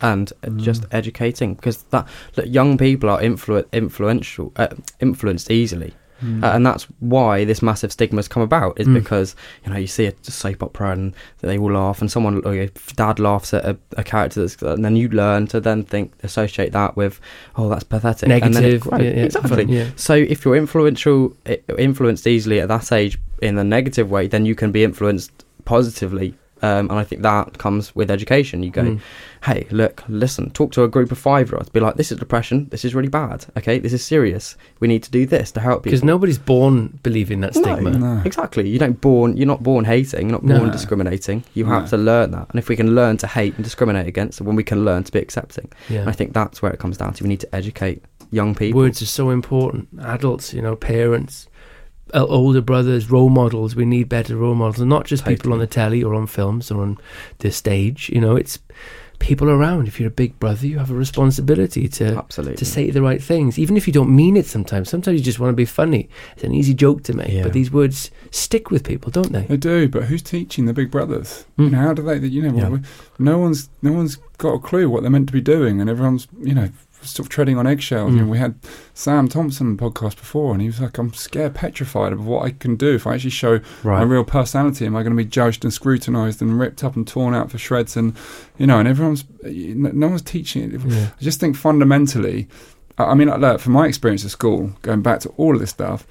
and 0.00 0.32
uh, 0.42 0.48
Mm. 0.48 0.60
just 0.60 0.84
educating 0.90 1.54
because 1.54 1.84
that 1.90 2.08
look, 2.36 2.46
young 2.48 2.76
people 2.76 3.08
are 3.08 3.20
influ- 3.20 3.64
influential 3.72 4.52
uh, 4.56 4.66
influenced 5.00 5.48
easily 5.48 5.92
Mm. 6.22 6.42
uh, 6.44 6.52
and 6.54 6.64
that's 6.64 6.84
why 7.00 7.44
this 7.44 7.62
massive 7.62 7.90
stigma 7.92 8.18
has 8.18 8.28
come 8.28 8.42
about 8.42 8.78
is 8.80 8.86
Mm. 8.86 8.94
because 8.94 9.34
you 9.64 9.72
know 9.72 9.78
you 9.78 9.86
see 9.86 10.06
a 10.06 10.14
soap 10.22 10.62
opera 10.62 10.92
and 10.92 11.14
they 11.40 11.58
all 11.58 11.72
laugh 11.72 12.00
and 12.00 12.10
someone 12.10 12.44
or 12.44 12.54
your 12.54 12.68
dad 12.96 13.18
laughs 13.18 13.52
at 13.54 13.64
a, 13.64 13.76
a 13.96 14.04
character 14.04 14.40
that's 14.40 14.60
and 14.62 14.84
then 14.84 14.94
you 14.96 15.08
learn 15.08 15.46
to 15.48 15.60
then 15.60 15.82
think 15.84 16.12
associate 16.22 16.72
that 16.72 16.96
with 16.96 17.20
oh 17.56 17.68
that's 17.68 17.84
pathetic 17.84 18.28
and 18.28 18.54
then 18.54 18.64
it 18.64 18.84
Negative. 18.84 18.88
yeah, 18.92 18.98
yeah, 19.18 19.24
exactly 19.24 19.64
yeah. 19.64 19.90
so 19.96 20.14
if 20.14 20.44
you're 20.44 20.56
influential 20.56 21.36
influenced 21.78 22.26
easily 22.26 22.60
at 22.60 22.68
that 22.68 22.92
age 22.92 23.18
in 23.40 23.58
a 23.58 23.64
negative 23.64 24.10
way 24.10 24.26
then 24.28 24.46
you 24.46 24.54
can 24.54 24.70
be 24.70 24.84
influenced 24.84 25.44
positively 25.64 26.34
Um, 26.62 26.90
and 26.90 26.98
I 26.98 27.04
think 27.04 27.22
that 27.22 27.58
comes 27.58 27.94
with 27.94 28.10
education. 28.10 28.62
You 28.62 28.70
go, 28.70 28.82
Mm. 28.82 29.00
hey, 29.44 29.66
look, 29.70 30.04
listen, 30.08 30.50
talk 30.50 30.70
to 30.72 30.84
a 30.84 30.88
group 30.88 31.10
of 31.10 31.18
five 31.18 31.48
year 31.48 31.56
olds. 31.56 31.68
Be 31.68 31.80
like, 31.80 31.96
this 31.96 32.12
is 32.12 32.18
depression. 32.18 32.68
This 32.70 32.84
is 32.84 32.94
really 32.94 33.08
bad. 33.08 33.44
Okay, 33.56 33.78
this 33.80 33.92
is 33.92 34.04
serious. 34.04 34.56
We 34.80 34.86
need 34.88 35.02
to 35.02 35.10
do 35.10 35.26
this 35.26 35.50
to 35.52 35.60
help 35.60 35.82
people. 35.82 35.90
Because 35.90 36.04
nobody's 36.04 36.38
born 36.38 36.98
believing 37.02 37.40
that 37.40 37.54
stigma. 37.54 37.90
No. 37.90 38.22
Exactly. 38.24 38.68
You 38.68 38.78
don't 38.78 39.00
born. 39.00 39.36
You're 39.36 39.46
not 39.46 39.62
born 39.62 39.84
hating. 39.84 40.22
You're 40.28 40.38
not 40.38 40.46
born 40.46 40.66
No. 40.66 40.70
discriminating. 40.72 41.42
You 41.54 41.64
No. 41.64 41.70
have 41.72 41.90
to 41.90 41.96
learn 41.96 42.30
that. 42.30 42.46
And 42.50 42.58
if 42.58 42.68
we 42.68 42.76
can 42.76 42.94
learn 42.94 43.16
to 43.18 43.26
hate 43.26 43.54
and 43.56 43.64
discriminate 43.64 44.06
against, 44.06 44.40
when 44.40 44.54
we 44.56 44.62
can 44.64 44.84
learn 44.84 45.02
to 45.04 45.12
be 45.12 45.18
accepting, 45.18 45.68
Yeah. 45.88 46.04
I 46.06 46.12
think 46.12 46.32
that's 46.32 46.62
where 46.62 46.70
it 46.72 46.78
comes 46.78 46.96
down 46.96 47.14
to. 47.14 47.24
We 47.24 47.28
need 47.28 47.40
to 47.40 47.54
educate 47.54 48.02
young 48.30 48.54
people. 48.54 48.80
Words 48.80 49.02
are 49.02 49.06
so 49.06 49.30
important. 49.30 49.88
Adults, 50.00 50.54
you 50.54 50.62
know, 50.62 50.76
parents, 50.76 51.48
uh, 52.14 52.26
older 52.26 52.60
brothers, 52.60 53.10
role 53.10 53.28
models. 53.30 53.74
We 53.76 53.84
need 53.84 54.08
better 54.08 54.36
role 54.36 54.54
models, 54.54 54.80
and 54.80 54.88
not 54.90 55.06
just 55.06 55.24
people 55.24 55.52
on 55.52 55.58
the 55.58 55.66
telly 55.66 56.02
or 56.02 56.14
on 56.14 56.26
films 56.26 56.70
or 56.70 56.82
on 56.82 56.98
the 57.38 57.50
stage. 57.50 58.10
You 58.12 58.20
know, 58.20 58.36
it's 58.36 58.58
people 59.18 59.48
around. 59.48 59.86
If 59.86 60.00
you're 60.00 60.08
a 60.08 60.10
big 60.12 60.38
brother, 60.40 60.66
you 60.66 60.78
have 60.78 60.90
a 60.90 60.94
responsibility 60.94 61.88
to 61.88 62.16
Absolutely. 62.16 62.56
to 62.56 62.64
say 62.64 62.90
the 62.90 63.02
right 63.02 63.22
things, 63.22 63.58
even 63.58 63.76
if 63.76 63.86
you 63.86 63.92
don't 63.92 64.14
mean 64.14 64.36
it. 64.36 64.46
Sometimes, 64.46 64.88
sometimes 64.90 65.18
you 65.18 65.24
just 65.24 65.38
want 65.38 65.50
to 65.52 65.56
be 65.56 65.64
funny. 65.64 66.08
It's 66.34 66.44
an 66.44 66.52
easy 66.52 66.74
joke 66.74 67.02
to 67.04 67.14
make, 67.14 67.30
Yeah. 67.32 67.44
but 67.44 67.52
these 67.52 67.70
words 67.70 68.10
stick 68.30 68.70
with 68.70 68.84
people, 68.84 69.10
don't 69.12 69.32
they? 69.32 69.42
They 69.42 69.56
do, 69.56 69.88
but 69.88 70.04
who's 70.04 70.22
teaching 70.22 70.66
the 70.66 70.72
big 70.74 70.90
brothers? 70.90 71.44
You 71.56 71.66
Mm. 71.68 71.70
know, 71.72 71.78
how 71.78 71.94
do 71.94 72.02
they? 72.02 72.18
You 72.26 72.42
know, 72.50 72.56
Yeah. 72.56 72.78
no 73.18 73.38
one's 73.38 73.68
no 73.80 73.92
one's 73.92 74.16
got 74.38 74.54
a 74.54 74.58
clue 74.58 74.90
what 74.90 75.02
they're 75.02 75.10
meant 75.10 75.28
to 75.28 75.32
be 75.32 75.40
doing, 75.40 75.80
and 75.80 75.88
everyone's 75.88 76.26
you 76.42 76.54
know 76.54 76.68
sort 77.04 77.26
of 77.26 77.28
treading 77.28 77.58
on 77.58 77.66
eggshells. 77.66 78.12
You 78.12 78.20
know, 78.20 78.26
Mm. 78.26 78.30
we 78.30 78.38
had 78.38 78.54
Sam 78.94 79.28
Thompson 79.28 79.66
on 79.68 79.76
the 79.76 79.82
podcast 79.82 80.16
before, 80.16 80.52
and 80.52 80.60
he 80.62 80.68
was 80.68 80.80
like, 80.80 80.98
"I'm 80.98 81.12
scared, 81.12 81.54
petrified 81.54 82.12
of 82.12 82.26
what 82.26 82.44
I 82.44 82.50
can 82.50 82.76
do 82.76 82.94
if 82.94 83.06
I 83.06 83.14
actually 83.14 83.30
show 83.30 83.60
my 83.98 84.02
real 84.02 84.24
personality. 84.24 84.86
Am 84.86 84.96
I 84.96 85.02
going 85.02 85.16
to 85.16 85.22
be 85.22 85.28
judged 85.28 85.64
and 85.64 85.72
scrutinised 85.72 86.40
and 86.42 86.58
ripped 86.58 86.82
up 86.84 86.96
and 86.96 87.06
torn 87.06 87.34
out 87.34 87.50
for 87.50 87.58
shreds? 87.58 87.96
And 87.96 88.14
you 88.58 88.66
know, 88.66 88.78
and 88.78 88.88
everyone's 88.88 89.24
no 89.44 90.08
one's 90.08 90.22
teaching 90.22 90.72
it. 90.72 90.80
Yeah. 90.86 91.08
I 91.18 91.22
just 91.22 91.40
think 91.40 91.56
fundamentally, 91.56 92.48
I 92.98 93.14
mean, 93.14 93.28
like, 93.28 93.58
from 93.60 93.72
my 93.72 93.86
experience 93.86 94.24
at 94.24 94.30
school, 94.30 94.72
going 94.82 95.02
back 95.02 95.20
to 95.20 95.28
all 95.30 95.54
of 95.54 95.60
this 95.60 95.70
stuff, 95.70 96.06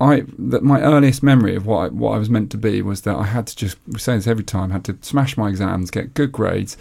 I 0.00 0.24
that 0.38 0.62
my 0.64 0.80
earliest 0.80 1.22
memory 1.22 1.54
of 1.54 1.64
what 1.66 1.78
I, 1.78 1.88
what 1.88 2.12
I 2.14 2.18
was 2.18 2.28
meant 2.30 2.50
to 2.52 2.56
be 2.56 2.82
was 2.82 3.02
that 3.02 3.14
I 3.16 3.24
had 3.24 3.46
to 3.48 3.56
just 3.56 3.76
we 3.86 3.98
say 4.00 4.16
this 4.16 4.26
every 4.26 4.42
time, 4.44 4.70
had 4.70 4.84
to 4.86 4.96
smash 5.02 5.36
my 5.36 5.48
exams, 5.48 5.90
get 5.90 6.14
good 6.14 6.32
grades, 6.32 6.76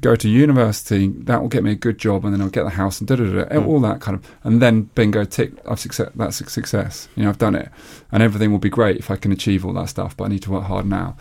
go 0.00 0.14
to 0.16 0.28
university. 0.28 1.08
That 1.08 1.40
will 1.40 1.48
get 1.48 1.64
me 1.64 1.72
a 1.72 1.76
good 1.76 1.98
job, 1.98 2.24
and 2.24 2.32
then 2.34 2.40
I'll 2.40 2.50
get 2.50 2.64
the 2.64 2.70
house 2.70 3.00
and 3.00 3.08
da 3.08 3.16
da 3.16 3.24
da, 3.24 3.44
Mm. 3.44 3.66
all 3.66 3.80
that 3.80 4.00
kind 4.00 4.16
of, 4.16 4.26
and 4.44 4.60
then 4.60 4.90
bingo, 4.94 5.24
tick, 5.24 5.52
I've 5.68 5.80
success. 5.80 6.10
That's 6.14 6.40
a 6.40 6.50
success. 6.50 7.08
You 7.16 7.22
know, 7.24 7.28
I've 7.30 7.38
done 7.38 7.54
it, 7.54 7.68
and 8.12 8.22
everything 8.22 8.50
will 8.52 8.58
be 8.58 8.70
great 8.70 8.96
if 8.98 9.10
I 9.10 9.16
can 9.16 9.32
achieve 9.32 9.64
all 9.64 9.72
that 9.74 9.88
stuff. 9.88 10.16
But 10.16 10.24
I 10.24 10.28
need 10.28 10.42
to 10.42 10.50
work 10.52 10.64
hard 10.64 10.86
now. 10.86 11.16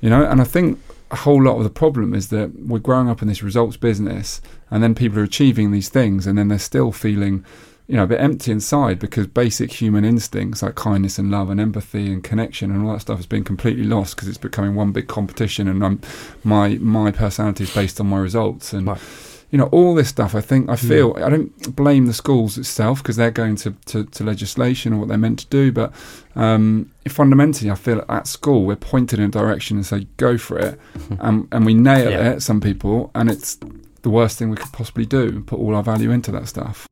You 0.00 0.10
know, 0.10 0.24
and 0.24 0.40
I 0.40 0.44
think 0.44 0.78
a 1.10 1.16
whole 1.16 1.42
lot 1.42 1.56
of 1.58 1.64
the 1.64 1.70
problem 1.70 2.14
is 2.14 2.28
that 2.28 2.52
we're 2.66 2.78
growing 2.78 3.08
up 3.08 3.20
in 3.22 3.28
this 3.28 3.42
results 3.42 3.76
business, 3.76 4.40
and 4.70 4.82
then 4.82 4.94
people 4.94 5.18
are 5.18 5.24
achieving 5.24 5.70
these 5.72 5.88
things, 5.88 6.26
and 6.26 6.38
then 6.38 6.48
they're 6.48 6.58
still 6.58 6.92
feeling, 6.92 7.44
you 7.90 7.96
know, 7.96 8.04
a 8.04 8.06
bit 8.06 8.20
empty 8.20 8.52
inside 8.52 9.00
because 9.00 9.26
basic 9.26 9.72
human 9.82 10.04
instincts 10.04 10.62
like 10.62 10.76
kindness 10.76 11.18
and 11.18 11.28
love 11.30 11.50
and 11.50 11.58
empathy 11.60 12.06
and 12.12 12.22
connection 12.22 12.70
and 12.70 12.86
all 12.86 12.92
that 12.92 13.00
stuff 13.00 13.16
has 13.18 13.26
been 13.26 13.42
completely 13.42 13.82
lost 13.84 14.14
because 14.14 14.28
it's 14.28 14.38
becoming 14.38 14.76
one 14.76 14.92
big 14.92 15.08
competition, 15.08 15.66
and 15.66 15.84
I'm, 15.84 16.00
my 16.44 16.66
my 16.80 17.10
personality 17.10 17.64
is 17.64 17.74
based 17.74 18.00
on 18.00 18.06
my 18.06 18.18
results, 18.18 18.72
and 18.72 18.86
Right. 18.86 19.00
you 19.50 19.58
know 19.58 19.68
all 19.72 19.96
this 19.96 20.08
stuff. 20.08 20.36
I 20.36 20.40
think 20.40 20.70
I 20.70 20.76
feel 20.76 21.16
I 21.26 21.28
don't 21.30 21.74
blame 21.74 22.06
the 22.06 22.12
schools 22.12 22.56
itself 22.56 23.02
because 23.02 23.16
they're 23.16 23.32
going 23.42 23.56
to, 23.64 23.72
to, 23.86 24.04
to 24.04 24.22
legislation 24.24 24.92
or 24.92 24.98
what 25.00 25.08
they're 25.08 25.18
meant 25.26 25.40
to 25.40 25.46
do, 25.48 25.72
but 25.72 25.92
um, 26.36 26.90
fundamentally, 27.08 27.70
I 27.72 27.74
feel 27.74 28.04
at 28.08 28.28
school 28.28 28.66
we're 28.66 28.76
pointed 28.76 29.18
in 29.18 29.24
a 29.24 29.28
direction 29.30 29.76
and 29.78 29.84
say 29.84 30.06
go 30.16 30.38
for 30.38 30.58
it, 30.58 30.78
and 31.18 31.48
and 31.50 31.66
we 31.66 31.74
nail 31.74 32.10
Yeah. 32.10 32.30
it. 32.34 32.42
Some 32.42 32.60
people, 32.60 33.10
and 33.16 33.28
it's 33.28 33.58
the 34.02 34.10
worst 34.10 34.38
thing 34.38 34.48
we 34.48 34.56
could 34.56 34.72
possibly 34.72 35.06
do. 35.06 35.40
Put 35.42 35.58
all 35.58 35.74
our 35.74 35.82
value 35.82 36.12
into 36.12 36.30
that 36.32 36.46
stuff. 36.46 36.86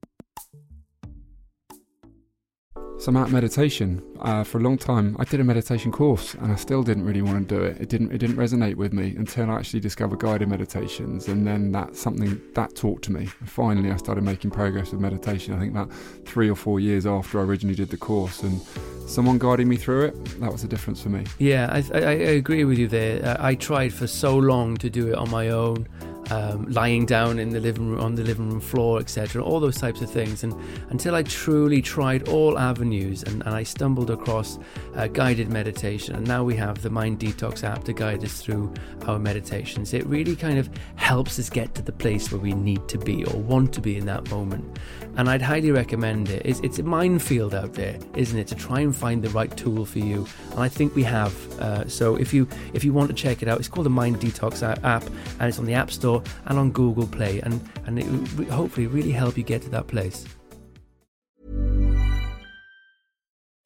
So 2.99 3.11
I'm 3.11 3.17
at 3.17 3.31
meditation. 3.31 4.03
Uh, 4.21 4.43
for 4.43 4.59
a 4.59 4.61
long 4.61 4.77
time, 4.77 5.17
I 5.21 5.25
did 5.25 5.39
a 5.39 5.45
meditation 5.45 5.93
course, 5.93 6.35
and 6.35 6.51
I 6.51 6.57
still 6.57 6.83
didn't 6.83 7.05
really 7.05 7.23
want 7.23 7.49
to 7.49 7.55
do 7.55 7.63
it. 7.63 7.81
It 7.81 7.89
didn't. 7.89 8.11
It 8.11 8.19
didn't 8.19 8.35
resonate 8.35 8.75
with 8.75 8.93
me 8.93 9.15
until 9.17 9.53
I 9.53 9.55
actually 9.55 9.79
discovered 9.79 10.19
guided 10.19 10.49
meditations, 10.49 11.29
and 11.29 11.47
then 11.47 11.71
that's 11.71 12.01
something 12.01 12.41
that 12.55 12.75
talked 12.75 13.05
to 13.05 13.13
me. 13.13 13.29
And 13.39 13.49
finally, 13.49 13.93
I 13.93 13.97
started 13.99 14.25
making 14.25 14.51
progress 14.51 14.91
with 14.91 15.01
meditation. 15.01 15.55
I 15.55 15.61
think 15.61 15.71
about 15.71 15.93
three 16.25 16.51
or 16.51 16.57
four 16.57 16.81
years 16.81 17.07
after 17.07 17.39
I 17.39 17.45
originally 17.45 17.77
did 17.77 17.91
the 17.91 17.97
course, 17.97 18.43
and 18.43 18.61
someone 19.07 19.39
guiding 19.39 19.69
me 19.69 19.77
through 19.77 20.07
it. 20.07 20.41
That 20.41 20.51
was 20.51 20.63
the 20.63 20.69
difference 20.69 21.01
for 21.01 21.11
me. 21.11 21.25
Yeah, 21.39 21.69
I, 21.71 21.85
I, 21.95 22.01
I 22.01 22.35
agree 22.43 22.65
with 22.65 22.79
you 22.79 22.89
there. 22.89 23.25
Uh, 23.25 23.37
I 23.39 23.55
tried 23.55 23.93
for 23.93 24.09
so 24.09 24.37
long 24.37 24.77
to 24.79 24.91
do 24.91 25.07
it 25.07 25.15
on 25.15 25.31
my 25.31 25.51
own, 25.51 25.87
um, 26.31 26.67
lying 26.71 27.07
down 27.07 27.39
in 27.39 27.51
the 27.51 27.61
living 27.61 27.91
room 27.91 28.01
on 28.01 28.15
the 28.15 28.23
living 28.23 28.51
room 28.51 28.61
floor, 28.61 29.01
etc. 29.01 29.43
All 29.43 29.61
those 29.61 29.79
types 29.79 30.01
of 30.01 30.11
things, 30.11 30.45
and 30.45 30.55
until 30.91 31.15
I 31.15 31.23
truly 31.23 31.83
tried 31.83 32.29
all 32.29 32.59
avenues, 32.59 33.23
and, 33.23 33.43
and 33.43 33.55
I 33.55 33.63
stumbled 33.63 34.11
across 34.11 34.59
uh, 34.95 35.07
guided 35.09 35.49
meditation, 35.49 36.15
and 36.15 36.27
now 36.27 36.45
we 36.45 36.57
have 36.57 36.83
the 36.83 36.91
Mind 36.91 37.19
Detox 37.19 37.65
app 37.65 37.85
to 37.85 37.93
guide 37.93 38.25
us 38.25 38.41
through 38.41 38.73
our 39.07 39.19
meditations. 39.19 39.95
It 39.95 40.07
really 40.07 40.37
kind 40.37 40.59
of 40.59 40.69
helps 40.97 41.39
us 41.39 41.49
get 41.51 41.75
to 41.75 41.83
the 41.83 41.93
place 41.93 42.31
where 42.31 42.41
we 42.41 42.53
need 42.53 42.89
to 42.89 42.99
be 42.99 43.25
or 43.25 43.39
want 43.39 43.73
to 43.75 43.81
be 43.81 43.97
in 43.97 44.07
that 44.07 44.31
moment. 44.31 44.79
And 45.17 45.29
I'd 45.29 45.43
highly 45.43 45.73
recommend 45.73 46.29
it. 46.29 46.43
It's, 46.45 46.61
it's 46.61 46.79
a 46.79 46.83
minefield 46.83 47.55
out 47.55 47.75
there, 47.75 47.99
isn't 48.15 48.39
it, 48.39 48.47
to 48.49 48.55
try 48.55 48.81
and 48.81 48.95
find 48.95 49.23
the 49.23 49.31
right 49.31 49.55
tool 49.57 49.85
for 49.85 49.99
you. 49.99 50.27
And 50.53 50.61
I 50.61 50.69
think 50.69 50.95
we 50.95 51.03
have. 51.05 51.35
Uh, 51.59 51.89
so 51.89 52.17
if 52.17 52.33
you 52.33 52.47
if 52.75 52.85
you 52.85 52.93
want 52.93 53.09
to 53.09 53.15
check 53.15 53.43
it 53.43 53.49
out, 53.49 53.59
it's 53.59 53.69
called 53.69 53.87
the 53.87 53.91
Mind 53.91 54.21
Detox 54.21 54.63
app, 54.85 55.03
and 55.41 55.49
it's 55.49 55.59
on 55.59 55.65
the 55.65 55.75
App 55.75 55.91
Store 55.91 56.18
and 56.47 56.59
on 56.59 56.71
Google 56.71 57.07
Play, 57.07 57.41
and 57.41 57.61
and 57.87 57.99
it 57.99 58.07
will 58.37 58.51
hopefully 58.51 58.87
really 58.87 59.13
help 59.13 59.37
you 59.37 59.45
get 59.45 59.63
to 59.63 59.71
that 59.71 59.87
place. 59.87 60.25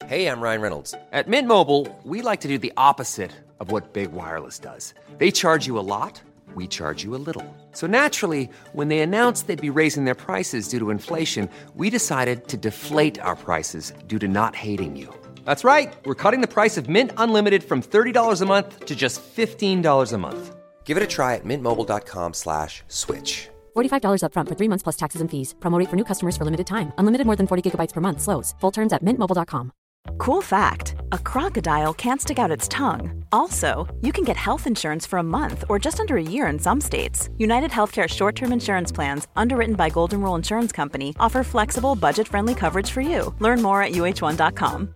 Hey, 0.05 0.27
I'm 0.27 0.41
Ryan 0.41 0.61
Reynolds. 0.61 0.93
At 1.11 1.27
Mint 1.27 1.47
Mobile, 1.47 1.87
we 2.03 2.21
like 2.21 2.41
to 2.41 2.47
do 2.47 2.57
the 2.57 2.73
opposite 2.75 3.31
of 3.59 3.71
what 3.71 3.93
Big 3.93 4.11
Wireless 4.11 4.59
does. 4.59 4.93
They 5.17 5.31
charge 5.31 5.65
you 5.65 5.79
a 5.79 5.87
lot, 5.95 6.21
we 6.55 6.67
charge 6.67 7.03
you 7.03 7.15
a 7.15 7.21
little. 7.27 7.45
So 7.71 7.87
naturally, 7.87 8.49
when 8.73 8.89
they 8.89 8.99
announced 8.99 9.47
they'd 9.47 9.69
be 9.69 9.69
raising 9.69 10.03
their 10.03 10.21
prices 10.27 10.67
due 10.67 10.79
to 10.79 10.89
inflation, 10.89 11.49
we 11.75 11.89
decided 11.89 12.47
to 12.49 12.57
deflate 12.57 13.19
our 13.21 13.35
prices 13.35 13.93
due 14.05 14.19
to 14.19 14.27
not 14.27 14.55
hating 14.55 14.97
you. 14.97 15.07
That's 15.45 15.63
right. 15.63 15.93
We're 16.05 16.21
cutting 16.23 16.41
the 16.41 16.53
price 16.53 16.77
of 16.77 16.89
Mint 16.89 17.11
Unlimited 17.17 17.63
from 17.63 17.81
$30 17.81 18.41
a 18.41 18.45
month 18.45 18.85
to 18.85 18.95
just 18.95 19.21
$15 19.35 20.13
a 20.13 20.17
month. 20.17 20.55
Give 20.85 20.95
it 20.97 21.03
a 21.03 21.07
try 21.07 21.35
at 21.35 21.45
mintmobile.com 21.45 22.33
slash 22.33 22.83
switch. 22.87 23.49
$45 23.75 24.21
upfront 24.21 24.47
for 24.49 24.55
three 24.55 24.69
months 24.69 24.83
plus 24.83 24.97
taxes 24.97 25.21
and 25.21 25.31
fees. 25.31 25.55
Promo 25.59 25.79
rate 25.79 25.89
for 25.89 25.95
new 25.95 26.05
customers 26.11 26.37
for 26.37 26.45
limited 26.45 26.67
time. 26.67 26.93
Unlimited 26.99 27.25
more 27.25 27.35
than 27.35 27.47
40 27.47 27.63
gigabytes 27.71 27.93
per 27.93 28.01
month. 28.01 28.21
Slows. 28.21 28.53
Full 28.61 28.71
terms 28.71 28.93
at 28.93 29.03
mintmobile.com. 29.03 29.71
Cool 30.17 30.41
fact 30.41 30.95
a 31.11 31.17
crocodile 31.17 31.93
can't 31.93 32.21
stick 32.21 32.37
out 32.37 32.51
its 32.51 32.67
tongue. 32.67 33.23
Also, 33.31 33.87
you 34.01 34.11
can 34.11 34.23
get 34.23 34.37
health 34.37 34.67
insurance 34.67 35.05
for 35.05 35.19
a 35.19 35.23
month 35.23 35.63
or 35.69 35.79
just 35.79 35.99
under 35.99 36.17
a 36.17 36.21
year 36.23 36.47
in 36.47 36.59
some 36.59 36.81
states. 36.81 37.29
United 37.37 37.71
Healthcare 37.71 38.07
short 38.07 38.35
term 38.35 38.51
insurance 38.51 38.91
plans, 38.91 39.27
underwritten 39.35 39.75
by 39.75 39.89
Golden 39.89 40.21
Rule 40.21 40.35
Insurance 40.35 40.71
Company, 40.71 41.15
offer 41.19 41.43
flexible, 41.43 41.95
budget 41.95 42.27
friendly 42.27 42.55
coverage 42.55 42.91
for 42.91 43.01
you. 43.01 43.33
Learn 43.39 43.61
more 43.61 43.81
at 43.81 43.93
uhone.com. 43.93 44.95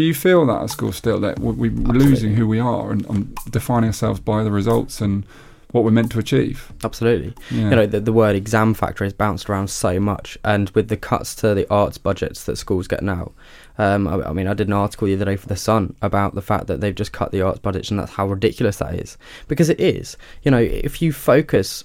Do 0.00 0.06
you 0.06 0.14
feel 0.14 0.46
that 0.46 0.62
at 0.62 0.70
school 0.70 0.92
still 0.92 1.20
that 1.20 1.38
we- 1.38 1.68
we're 1.68 1.92
losing 1.92 2.34
who 2.34 2.48
we 2.48 2.58
are 2.58 2.90
and, 2.90 3.04
and 3.10 3.34
defining 3.50 3.88
ourselves 3.88 4.18
by 4.18 4.42
the 4.42 4.50
results 4.50 5.02
and 5.02 5.26
what 5.72 5.84
we're 5.84 5.90
meant 5.90 6.10
to 6.12 6.18
achieve? 6.18 6.72
Absolutely. 6.82 7.34
Yeah. 7.50 7.64
You 7.68 7.76
know, 7.76 7.84
the, 7.86 8.00
the 8.00 8.12
word 8.12 8.34
exam 8.34 8.72
factor 8.72 9.04
has 9.04 9.12
bounced 9.12 9.50
around 9.50 9.68
so 9.68 10.00
much, 10.00 10.38
and 10.42 10.70
with 10.70 10.88
the 10.88 10.96
cuts 10.96 11.34
to 11.34 11.52
the 11.52 11.66
arts 11.70 11.98
budgets 11.98 12.44
that 12.44 12.56
schools 12.56 12.88
get 12.88 13.02
now, 13.02 13.32
um, 13.76 14.08
I, 14.08 14.22
I 14.30 14.32
mean, 14.32 14.46
I 14.46 14.54
did 14.54 14.68
an 14.68 14.72
article 14.72 15.06
the 15.06 15.12
other 15.16 15.26
day 15.26 15.36
for 15.36 15.48
the 15.48 15.54
Sun 15.54 15.94
about 16.00 16.34
the 16.34 16.40
fact 16.40 16.66
that 16.68 16.80
they've 16.80 16.94
just 16.94 17.12
cut 17.12 17.30
the 17.30 17.42
arts 17.42 17.58
budgets, 17.58 17.90
and 17.90 18.00
that's 18.00 18.12
how 18.12 18.26
ridiculous 18.26 18.78
that 18.78 18.94
is. 18.94 19.18
Because 19.48 19.68
it 19.68 19.80
is. 19.80 20.16
You 20.44 20.50
know, 20.50 20.60
if 20.62 21.02
you 21.02 21.12
focus 21.12 21.84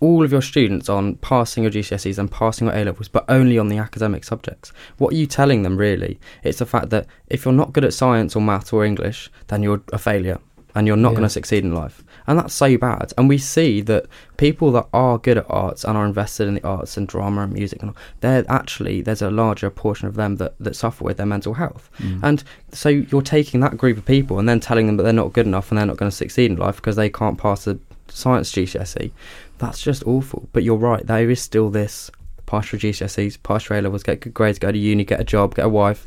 all 0.00 0.24
of 0.24 0.32
your 0.32 0.42
students 0.42 0.88
on 0.88 1.14
passing 1.16 1.62
your 1.62 1.72
GCSEs 1.72 2.18
and 2.18 2.30
passing 2.30 2.66
your 2.66 2.76
A 2.76 2.84
levels, 2.84 3.08
but 3.08 3.24
only 3.28 3.58
on 3.58 3.68
the 3.68 3.78
academic 3.78 4.24
subjects. 4.24 4.72
What 4.98 5.12
are 5.14 5.16
you 5.16 5.26
telling 5.26 5.62
them 5.62 5.76
really? 5.76 6.18
It's 6.42 6.58
the 6.58 6.66
fact 6.66 6.90
that 6.90 7.06
if 7.28 7.44
you're 7.44 7.54
not 7.54 7.72
good 7.72 7.84
at 7.84 7.94
science 7.94 8.36
or 8.36 8.42
maths 8.42 8.72
or 8.72 8.84
English, 8.84 9.30
then 9.48 9.62
you're 9.62 9.80
a 9.92 9.98
failure 9.98 10.38
and 10.74 10.86
you're 10.86 10.96
not 10.98 11.12
Yeah. 11.12 11.16
going 11.16 11.22
to 11.22 11.30
succeed 11.30 11.64
in 11.64 11.74
life. 11.74 12.04
And 12.26 12.38
that's 12.38 12.52
so 12.52 12.76
bad. 12.76 13.14
And 13.16 13.30
we 13.30 13.38
see 13.38 13.80
that 13.82 14.04
people 14.36 14.70
that 14.72 14.86
are 14.92 15.16
good 15.16 15.38
at 15.38 15.46
arts 15.48 15.84
and 15.84 15.96
are 15.96 16.04
invested 16.04 16.48
in 16.48 16.54
the 16.54 16.64
arts 16.66 16.98
and 16.98 17.08
drama 17.08 17.44
and 17.44 17.52
music, 17.54 17.80
and 17.80 17.90
all, 17.92 17.96
they're 18.20 18.44
actually 18.50 19.00
there's 19.00 19.22
a 19.22 19.30
larger 19.30 19.70
portion 19.70 20.06
of 20.08 20.16
them 20.16 20.36
that, 20.36 20.54
that 20.60 20.76
suffer 20.76 21.04
with 21.04 21.16
their 21.16 21.24
mental 21.24 21.54
health. 21.54 21.88
Mm. 21.98 22.20
And 22.22 22.44
so 22.72 22.90
you're 22.90 23.22
taking 23.22 23.60
that 23.60 23.78
group 23.78 23.96
of 23.96 24.04
people 24.04 24.38
and 24.38 24.46
then 24.46 24.60
telling 24.60 24.86
them 24.86 24.98
that 24.98 25.04
they're 25.04 25.12
not 25.14 25.32
good 25.32 25.46
enough 25.46 25.70
and 25.70 25.78
they're 25.78 25.86
not 25.86 25.96
going 25.96 26.10
to 26.10 26.16
succeed 26.16 26.50
in 26.50 26.58
life 26.58 26.76
because 26.76 26.96
they 26.96 27.08
can't 27.08 27.38
pass 27.38 27.64
the 27.64 27.78
science 28.08 28.52
GCSE. 28.52 29.10
That's 29.58 29.80
just 29.80 30.06
awful. 30.06 30.48
But 30.52 30.62
you're 30.62 30.76
right. 30.76 31.06
There 31.06 31.30
is 31.30 31.40
still 31.40 31.70
this 31.70 32.10
pass 32.46 32.70
your 32.72 32.78
GCSEs, 32.80 33.42
pass 33.42 33.68
your 33.68 33.78
A 33.78 33.82
levels, 33.82 34.02
get 34.02 34.20
good 34.20 34.34
grades, 34.34 34.58
go 34.58 34.70
to 34.70 34.78
uni, 34.78 35.04
get 35.04 35.20
a 35.20 35.24
job, 35.24 35.54
get 35.54 35.64
a 35.64 35.68
wife. 35.68 36.06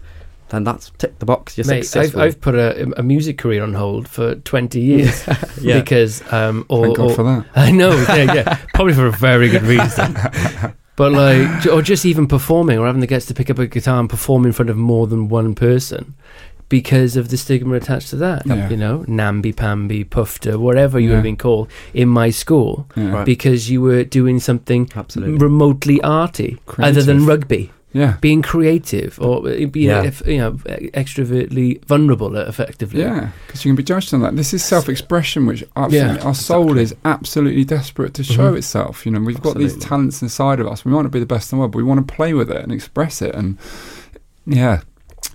Then 0.50 0.64
that's 0.64 0.92
tick 0.98 1.20
the 1.20 1.26
box. 1.26 1.58
You're 1.58 1.68
Mate, 1.68 1.78
I've, 1.80 1.86
successful. 1.86 2.22
I've 2.22 2.42
put 2.42 2.56
a, 2.56 2.92
a 2.98 3.04
music 3.04 3.38
career 3.38 3.62
on 3.62 3.74
hold 3.76 4.08
for 4.08 4.34
20 4.36 4.80
years 4.80 5.28
Yeah. 5.62 5.80
because 5.80 6.22
um 6.34 6.66
or, 6.70 6.86
Thank 6.86 6.98
God 6.98 7.12
or- 7.12 7.16
for 7.16 7.24
that. 7.24 7.46
I 7.56 7.72
know 7.72 7.92
yeah, 8.10 8.34
yeah 8.34 8.56
probably 8.74 8.94
for 8.94 9.06
a 9.06 9.12
very 9.12 9.50
good 9.50 9.62
reason 9.62 10.14
but 10.96 11.12
like 11.12 11.68
or 11.68 11.84
just 11.84 12.04
even 12.04 12.26
performing 12.28 12.80
or 12.80 12.88
having 12.88 13.00
the 13.02 13.06
guts 13.08 13.28
to 13.28 13.36
pick 13.36 13.52
up 13.52 13.60
a 13.60 13.68
guitar 13.68 14.00
and 14.00 14.10
perform 14.10 14.44
in 14.46 14.52
front 14.52 14.72
of 14.72 14.78
more 14.78 15.06
than 15.06 15.28
one 15.30 15.54
person 15.54 16.16
because 16.70 17.16
of 17.18 17.30
the 17.30 17.38
stigma 17.38 17.76
attached 17.76 18.10
to 18.12 18.16
that 18.16 18.46
Yeah. 18.46 18.70
you 18.70 18.78
know 18.78 19.04
namby 19.08 19.52
pamby 19.52 20.04
puffter 20.04 20.58
whatever 20.60 21.00
you 21.00 21.10
would 21.10 21.14
Yeah. 21.14 21.18
have 21.18 21.24
been 21.24 21.38
called 21.38 21.68
in 21.94 22.08
my 22.10 22.30
school 22.30 22.88
Yeah. 22.96 23.12
Right. 23.12 23.26
because 23.26 23.70
you 23.72 23.82
were 23.82 24.04
doing 24.04 24.40
something 24.40 24.90
Absolutely. 24.96 25.38
remotely 25.38 26.00
arty 26.02 26.58
other 26.78 27.02
than 27.02 27.18
Creative. 27.26 27.28
rugby 27.28 27.72
Yeah. 27.92 28.14
being 28.22 28.44
creative 28.44 29.18
or 29.20 29.40
uh, 29.50 29.66
being 29.66 29.90
Yeah. 29.90 30.04
eff- 30.04 30.28
you 30.28 30.38
know 30.38 30.52
extrovertly 31.04 31.84
vulnerable 31.86 32.38
uh, 32.38 32.42
effectively 32.42 33.02
Yeah, 33.02 33.30
because 33.48 33.66
you 33.66 33.70
can 33.72 33.76
be 33.76 33.84
judged 33.84 34.14
on 34.14 34.22
that. 34.22 34.36
This 34.36 34.54
is 34.54 34.64
self-expression, 34.64 35.46
which 35.48 35.64
I 35.76 35.88
Yeah, 35.88 36.18
our 36.24 36.36
soul 36.36 36.78
is 36.78 36.94
absolutely 37.04 37.64
desperate 37.64 38.14
to 38.16 38.24
show 38.24 38.54
itself. 38.54 39.06
You 39.06 39.12
know, 39.14 39.22
we've 39.22 39.42
got 39.42 39.58
these 39.58 39.76
talents 39.78 40.22
inside 40.22 40.60
of 40.60 40.68
us. 40.68 40.86
We 40.86 40.92
want 40.94 41.06
to 41.06 41.10
be 41.10 41.20
the 41.20 41.26
best 41.26 41.52
in 41.52 41.58
the 41.58 41.62
world, 41.62 41.72
but 41.72 41.78
we 41.80 41.84
want 41.84 42.06
to 42.08 42.14
play 42.14 42.34
with 42.34 42.52
it 42.52 42.62
and 42.62 42.72
express 42.72 43.22
it. 43.24 43.34
And 43.34 43.58
yeah, 44.46 44.82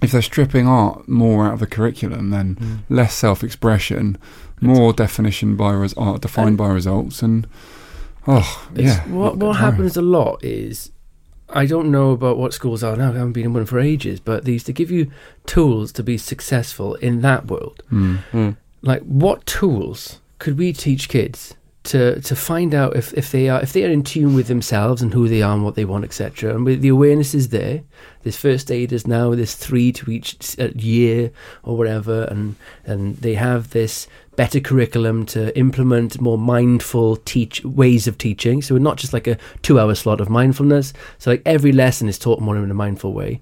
if 0.05 0.13
they're 0.13 0.23
stripping 0.23 0.67
art 0.69 1.09
more 1.09 1.47
out 1.47 1.55
of 1.55 1.61
the 1.61 1.67
curriculum, 1.67 2.31
then 2.31 2.57
Mm. 2.57 2.79
less 2.89 3.15
self-expression, 3.15 4.17
more 4.61 4.93
definition 4.93 5.57
by 5.57 5.73
res- 5.73 5.95
art 5.95 6.21
defined 6.23 6.49
And- 6.49 6.59
by 6.59 6.69
results, 6.69 7.23
and 7.23 7.47
oh 8.27 8.67
yeah, 8.75 9.07
What 9.09 9.37
what 9.37 9.57
happens 9.57 9.97
a 9.97 10.03
lot 10.03 10.43
is 10.45 10.91
I 11.51 11.67
don't 11.67 11.91
know 11.91 12.11
about 12.13 12.39
what 12.39 12.55
schools 12.55 12.83
are 12.83 12.97
now. 12.97 13.11
I 13.11 13.19
haven't 13.19 13.33
been 13.33 13.45
in 13.45 13.53
one 13.53 13.67
for 13.67 13.79
ages, 13.79 14.19
but 14.19 14.45
these 14.45 14.65
to 14.65 14.73
give 14.73 14.91
you 14.91 15.11
tools 15.47 15.93
to 15.93 16.03
be 16.03 16.17
successful 16.17 16.95
in 16.97 17.21
that 17.21 17.47
world. 17.49 17.83
Mm. 17.93 18.19
Mm. 18.33 18.57
Like, 18.83 19.03
what 19.03 19.45
tools 19.47 20.21
could 20.39 20.57
we 20.59 20.73
teach 20.73 21.09
kids 21.09 21.55
to 21.85 22.19
to 22.23 22.35
find 22.35 22.75
out 22.75 22.97
if, 22.97 23.13
if 23.13 23.31
they 23.31 23.49
are 23.49 23.63
if 23.63 23.73
they 23.73 23.85
are 23.85 23.91
in 23.91 24.03
tune 24.03 24.35
with 24.35 24.49
themselves 24.49 25.03
and 25.03 25.13
who 25.13 25.29
they 25.29 25.43
are 25.43 25.55
and 25.55 25.65
what 25.65 25.75
they 25.75 25.85
want, 25.85 26.05
etc. 26.05 26.55
And 26.55 26.67
the 26.67 26.89
awareness 26.89 27.35
is 27.35 27.51
there. 27.51 27.83
There's 28.23 28.39
first 28.39 28.71
aiders 28.71 29.07
now. 29.07 29.35
There's 29.35 29.55
three 29.55 29.93
to 29.93 30.11
each 30.11 30.59
uh, 30.59 30.71
year 30.75 31.31
or 31.63 31.77
whatever, 31.77 32.25
and 32.25 32.57
and 32.85 33.17
they 33.19 33.35
have 33.35 33.71
this 33.71 34.09
better 34.35 34.61
curriculum 34.61 35.27
to 35.27 35.57
implement 35.57 36.21
more 36.21 36.39
mindful 36.39 37.17
teach 37.17 37.63
ways 37.65 38.09
of 38.09 38.19
teaching. 38.19 38.63
So 38.63 38.75
we're 38.75 38.81
not 38.81 38.97
just 38.97 39.13
like 39.13 39.27
a 39.27 39.39
two-hour 39.63 39.95
slot 39.95 40.21
of 40.21 40.29
mindfulness. 40.29 40.93
So 41.19 41.31
like 41.31 41.43
every 41.47 41.71
lesson 41.71 42.09
is 42.09 42.19
taught 42.19 42.41
more 42.41 42.57
in 42.57 42.71
a 42.71 42.75
mindful 42.75 43.13
way. 43.13 43.41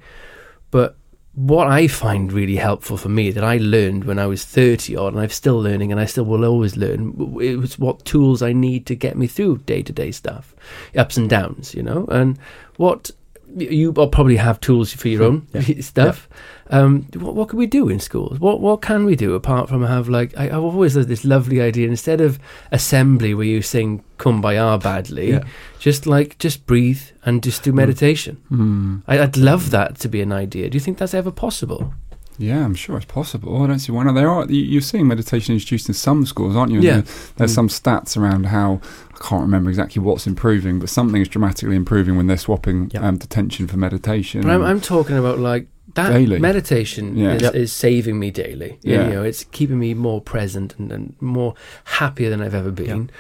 But 0.71 0.97
what 1.35 1.67
I 1.67 1.89
find 1.89 2.31
really 2.31 2.57
helpful 2.57 2.97
for 2.97 3.09
me 3.09 3.31
that 3.31 3.45
I 3.45 3.57
learned 3.57 4.05
when 4.05 4.19
I 4.19 4.27
was 4.27 4.45
30 4.45 4.97
odd, 4.97 5.15
and 5.15 5.23
I'm 5.23 5.31
still 5.31 5.59
learning, 5.59 5.91
and 5.91 6.01
I 6.01 6.05
still 6.05 6.25
will 6.25 6.45
always 6.45 6.77
learn, 6.77 7.15
it 7.41 7.57
was 7.57 7.79
what 7.79 8.05
tools 8.05 8.43
I 8.43 8.53
need 8.53 8.85
to 8.87 8.95
get 8.95 9.17
me 9.17 9.27
through 9.27 9.59
day 9.59 9.83
to 9.83 9.93
day 9.93 10.11
stuff, 10.11 10.55
ups 10.95 11.17
and 11.17 11.31
downs, 11.31 11.75
you 11.75 11.83
know, 11.83 12.07
and 12.11 12.39
what 12.77 13.11
you 13.57 13.93
probably 13.93 14.37
have 14.37 14.61
tools 14.61 14.93
for 14.93 15.09
your 15.09 15.25
own 15.25 15.47
stuff. 15.81 16.29
Um, 16.73 17.03
what, 17.15 17.35
what 17.35 17.49
can 17.51 17.59
we 17.59 17.67
do 17.67 17.89
in 17.91 18.01
schools? 18.01 18.41
What 18.41 18.61
what 18.61 18.81
can 18.83 19.05
we 19.05 19.15
do 19.15 19.35
apart 19.35 19.69
from 19.69 19.85
have 19.85 20.09
like 20.09 20.33
I, 20.39 20.47
I've 20.47 20.65
always 20.65 20.95
had 20.95 21.07
this 21.07 21.25
lovely 21.25 21.61
idea 21.61 21.87
instead 21.87 22.21
of 22.21 22.39
assembly 22.73 23.35
where 23.35 23.47
you 23.47 23.63
sing 23.63 24.03
"Kumbaya" 24.19 24.83
badly, 24.83 25.31
Yeah. 25.33 25.45
just 25.79 26.07
like 26.07 26.39
just 26.39 26.67
breathe 26.67 27.03
and 27.25 27.43
just 27.43 27.63
do 27.63 27.73
meditation. 27.73 28.39
Mm. 28.51 29.03
I, 29.07 29.21
I'd 29.23 29.37
love 29.37 29.71
that 29.71 29.99
to 30.01 30.09
be 30.09 30.23
an 30.23 30.33
idea. 30.33 30.71
Do 30.71 30.77
you 30.77 30.81
think 30.81 30.99
that's 30.99 31.15
ever 31.15 31.31
possible? 31.31 31.93
Yeah, 32.39 32.65
I'm 32.65 32.75
sure 32.75 32.97
it's 32.97 33.05
possible. 33.05 33.63
I 33.63 33.67
don't 33.67 33.79
see 33.79 33.93
why 33.93 34.05
not. 34.05 34.15
There 34.15 34.29
are 34.31 34.47
you- 34.47 34.63
you're 34.65 34.81
seeing 34.81 35.07
meditation 35.07 35.53
introduced 35.55 35.89
in 35.89 35.95
some 35.95 36.25
schools, 36.25 36.57
aren't 36.57 36.73
you? 36.73 36.79
And 36.79 36.85
Yeah. 36.85 36.93
there- 37.03 37.05
There's 37.37 37.53
some 37.55 37.69
stats 37.69 38.17
around 38.17 38.47
how 38.47 38.81
I 39.15 39.19
can't 39.29 39.43
remember 39.43 39.69
exactly 39.69 40.01
what's 40.03 40.27
improving, 40.27 40.79
but 40.79 40.89
something 40.89 41.21
is 41.21 41.29
dramatically 41.29 41.77
improving 41.77 42.17
when 42.17 42.27
they're 42.29 42.39
swapping 42.39 42.91
Yeah. 42.95 43.07
um, 43.07 43.19
detention 43.19 43.67
for 43.69 43.77
meditation. 43.77 44.41
But 44.41 44.51
I'm, 44.53 44.63
I'm 44.65 44.81
talking 44.81 45.19
about 45.19 45.39
like 45.41 45.67
that 45.95 46.11
Daily. 46.13 46.39
meditation 46.39 47.17
Yeah. 47.17 47.35
is, 47.35 47.43
Yep. 47.43 47.55
is 47.55 47.73
saving 47.73 48.19
me 48.19 48.31
daily. 48.31 48.79
Yeah. 48.83 49.07
You 49.09 49.13
know, 49.15 49.23
it's 49.25 49.45
keeping 49.45 49.79
me 49.79 49.95
more 49.95 50.21
present 50.21 50.75
and, 50.79 50.91
and 50.93 51.15
more 51.21 51.55
happier 51.85 52.31
than 52.31 52.41
I've 52.41 52.55
ever 52.55 52.71
been. 52.71 53.11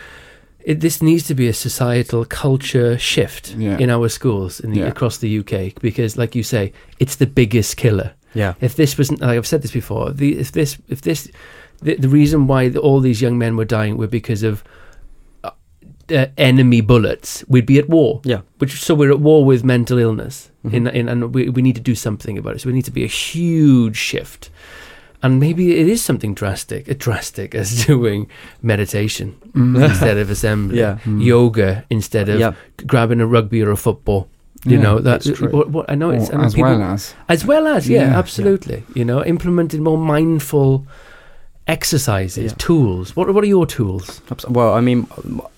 It, 0.65 0.81
this 0.81 1.03
needs 1.03 1.25
to 1.27 1.35
be 1.35 1.49
a 1.49 1.53
societal 1.53 2.25
culture 2.25 2.97
shift 2.97 3.55
Yeah. 3.59 3.79
in 3.79 3.91
our 3.91 4.09
schools 4.09 4.61
in 4.61 4.71
the, 4.71 4.81
Yeah. 4.81 4.87
across 4.87 5.19
the 5.19 5.29
UK 5.41 5.75
because, 5.81 6.17
like 6.17 6.35
you 6.37 6.43
say, 6.45 6.73
it's 7.01 7.17
the 7.17 7.27
biggest 7.27 7.77
killer. 7.77 8.13
Yeah. 8.33 8.55
If 8.61 8.77
this 8.77 8.97
wasn't, 8.97 9.21
like 9.21 9.37
I've 9.37 9.47
said 9.47 9.63
this 9.63 9.73
before, 9.73 10.13
the, 10.13 10.39
if 10.39 10.53
this, 10.53 10.79
if 10.89 11.03
this, 11.03 11.29
the, 11.83 11.97
the 11.97 12.09
reason 12.09 12.47
why 12.47 12.69
the, 12.69 12.79
all 12.79 13.01
these 13.01 13.21
young 13.21 13.37
men 13.39 13.57
were 13.57 13.65
dying 13.67 13.97
were 13.97 14.07
because 14.07 14.43
of 14.45 14.63
uh, 16.13 16.27
enemy 16.37 16.81
bullets, 16.83 17.45
we'd 17.49 17.67
be 17.67 17.79
at 17.79 17.89
war. 17.89 18.21
Yeah. 18.25 18.41
Which 18.59 18.81
so 18.81 18.95
we're 18.95 19.11
at 19.13 19.21
war 19.21 19.45
with 19.45 19.65
mental 19.65 19.99
illness, 19.99 20.51
Mhm. 20.65 20.73
in, 20.75 20.87
in, 20.89 21.09
and 21.09 21.35
we, 21.35 21.49
we 21.49 21.63
need 21.63 21.75
to 21.77 21.81
do 21.83 21.95
something 21.95 22.39
about 22.39 22.55
it. 22.57 22.61
So 22.61 22.69
we 22.69 22.75
need 22.75 22.85
to 22.85 22.91
be 22.93 23.05
a 23.05 23.09
huge 23.09 23.97
shift, 23.97 24.51
and 25.23 25.39
maybe 25.41 25.65
it 25.81 25.89
is 25.89 26.03
something 26.05 26.35
drastic, 26.35 26.89
as 26.89 26.97
drastic 26.97 27.55
as 27.55 27.85
doing 27.87 28.27
meditation 28.63 29.35
Mm. 29.55 29.85
instead 29.91 30.19
of 30.19 30.31
assembly, 30.31 30.79
Yeah. 30.79 30.99
Mm. 31.05 31.25
yoga 31.25 31.85
instead 31.91 32.29
of 32.29 32.39
Yeah. 32.41 32.53
grabbing 32.87 33.21
a 33.21 33.27
rugby 33.27 33.63
or 33.63 33.71
a 33.71 33.77
football. 33.77 34.29
You 34.65 34.77
Yeah, 34.77 34.83
know 34.83 34.95
that 35.01 35.23
that's 35.25 35.39
true. 35.39 35.51
what, 35.51 35.71
what 35.71 35.91
I 35.91 35.97
know 35.97 36.11
it's 36.11 36.31
I 36.31 36.37
mean, 36.37 36.47
as 36.47 36.55
people- 36.55 36.71
well 36.79 36.83
as 36.95 37.15
as 37.29 37.45
well 37.45 37.67
as 37.67 37.89
yeah, 37.89 38.17
absolutely. 38.19 38.85
You 38.95 39.05
know, 39.05 39.25
implementing 39.25 39.83
more 39.83 39.99
mindful 39.99 40.87
exercises, 41.67 42.53
Yeah. 42.53 42.59
tools. 42.59 43.17
What 43.17 43.33
what 43.35 43.43
are 43.45 43.49
your 43.49 43.67
tools? 43.67 44.21
Well, 44.49 44.75
I 44.75 44.81
mean, 44.81 45.07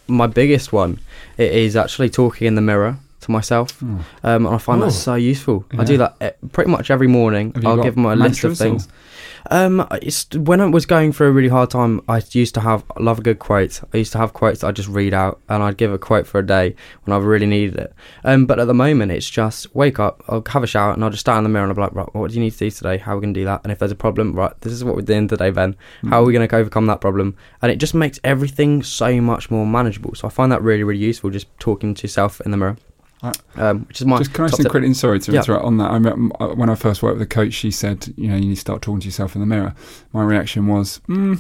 my 0.07 0.27
biggest 0.27 0.73
one 0.73 0.99
it 1.39 1.53
is 1.53 1.77
actually 1.77 2.11
talking 2.11 2.47
in 2.47 2.55
the 2.55 2.61
mirror 2.61 2.97
to 3.23 3.31
myself, 3.31 3.81
Mm. 3.81 4.01
um, 4.23 4.47
and 4.47 4.55
I 4.55 4.59
find 4.59 4.83
Oh. 4.83 4.87
that 4.87 4.93
so 4.93 5.15
useful. 5.15 5.65
I 5.79 5.85
do 5.85 5.97
that 5.99 6.15
eh, 6.21 6.31
pretty 6.53 6.71
much 6.71 6.91
every 6.91 7.07
morning. 7.09 7.53
I'll 7.65 7.83
give 7.83 7.95
them 7.95 8.05
a 8.05 8.15
list 8.15 8.45
of 8.45 8.51
mantras 8.51 8.61
or- 8.61 8.65
things. 8.65 8.89
Um, 9.51 9.86
it's 10.03 10.26
when 10.34 10.61
I 10.61 10.66
was 10.66 10.86
going 10.86 11.12
through 11.12 11.28
a 11.28 11.32
really 11.32 11.49
hard 11.49 11.70
time. 11.70 12.01
I 12.09 12.22
used 12.30 12.55
to 12.55 12.61
have 12.61 12.84
I 12.97 13.03
love 13.03 13.18
a 13.18 13.22
good 13.22 13.38
quote. 13.38 13.82
I 13.92 13.99
used 13.99 14.12
to 14.12 14.18
have 14.18 14.32
quotes 14.32 14.61
that 14.61 14.68
I 14.68 14.72
just 14.72 14.88
read 14.88 15.14
out, 15.14 15.40
and 15.49 15.62
I'd 15.62 15.76
give 15.76 15.92
a 15.92 15.99
quote 15.99 16.26
for 16.26 16.38
a 16.38 16.47
day 16.47 16.74
when 17.05 17.14
I 17.14 17.20
really 17.20 17.47
needed 17.47 17.76
it. 17.76 17.95
Um, 18.24 18.47
but 18.47 18.59
at 18.59 18.66
the 18.66 18.74
moment, 18.74 19.12
it's 19.12 19.28
just 19.28 19.74
wake 19.74 19.99
up, 19.99 20.22
I'll 20.28 20.42
have 20.49 20.62
a 20.62 20.66
shower, 20.66 20.92
and 20.92 21.05
I'll 21.05 21.11
just 21.11 21.20
stand 21.20 21.38
in 21.38 21.45
the 21.45 21.51
mirror 21.51 21.64
and 21.64 21.70
I'll 21.70 21.76
be 21.76 21.82
like, 21.82 21.95
right, 21.95 22.14
what 22.14 22.30
do 22.30 22.34
you 22.34 22.40
need 22.40 22.53
to 22.53 22.59
do 22.59 22.70
today? 22.70 22.99
How 22.99 23.12
are 23.12 23.16
we 23.16 23.22
gonna 23.22 23.32
do 23.32 23.45
that? 23.45 23.61
And 23.64 23.72
if 23.72 23.78
there's 23.78 23.92
a 23.92 23.97
problem, 23.97 24.32
right, 24.32 24.59
this 24.61 24.72
is 24.72 24.82
what 24.84 24.97
we're 24.97 25.03
doing 25.03 25.28
today, 25.28 25.51
Ben. 25.51 25.76
How 26.09 26.22
are 26.22 26.24
we 26.24 26.32
going 26.32 26.47
to 26.47 26.57
overcome 26.57 26.86
that 26.86 27.01
problem? 27.01 27.36
And 27.62 27.70
it 27.70 27.76
just 27.76 27.95
makes 27.95 28.20
everything 28.24 28.82
so 28.82 29.20
much 29.20 29.51
more 29.51 29.66
manageable. 29.66 30.14
So 30.14 30.26
I 30.26 30.30
find 30.30 30.51
that 30.53 30.62
really, 30.62 30.84
really 30.84 31.01
useful. 31.01 31.30
Just 31.30 31.47
talking 31.59 31.95
to 31.95 32.03
yourself 32.03 32.40
in 32.40 32.51
the 32.51 32.57
mirror, 32.57 32.76
um, 33.57 33.85
which 33.87 34.01
is 34.01 34.07
my 34.07 34.18
Just 34.18 34.33
can 34.35 34.45
I 34.45 34.49
top 34.49 34.57
say 34.59 34.62
tip. 34.64 34.70
quickly, 34.70 34.93
sorry 34.95 35.20
to 35.20 35.33
Yeah. 35.33 35.41
interrupt 35.41 35.64
on 35.64 35.77
that. 35.79 35.91
I 35.91 35.95
remember 35.95 36.35
uh, 36.43 36.49
when 36.55 36.68
I 36.70 36.75
first 36.75 37.03
worked 37.03 37.18
with 37.18 37.29
the 37.29 37.35
coach, 37.35 37.53
she 37.55 37.70
said, 37.70 38.12
you 38.16 38.29
know, 38.29 38.35
you 38.37 38.47
need 38.49 38.55
to 38.55 38.61
start 38.61 38.83
talking 38.83 39.01
to 39.01 39.07
yourself 39.07 39.35
in 39.35 39.41
the 39.41 39.47
mirror. 39.47 39.75
My 40.12 40.22
reaction 40.25 40.66
was, 40.66 41.01
mm, 41.09 41.39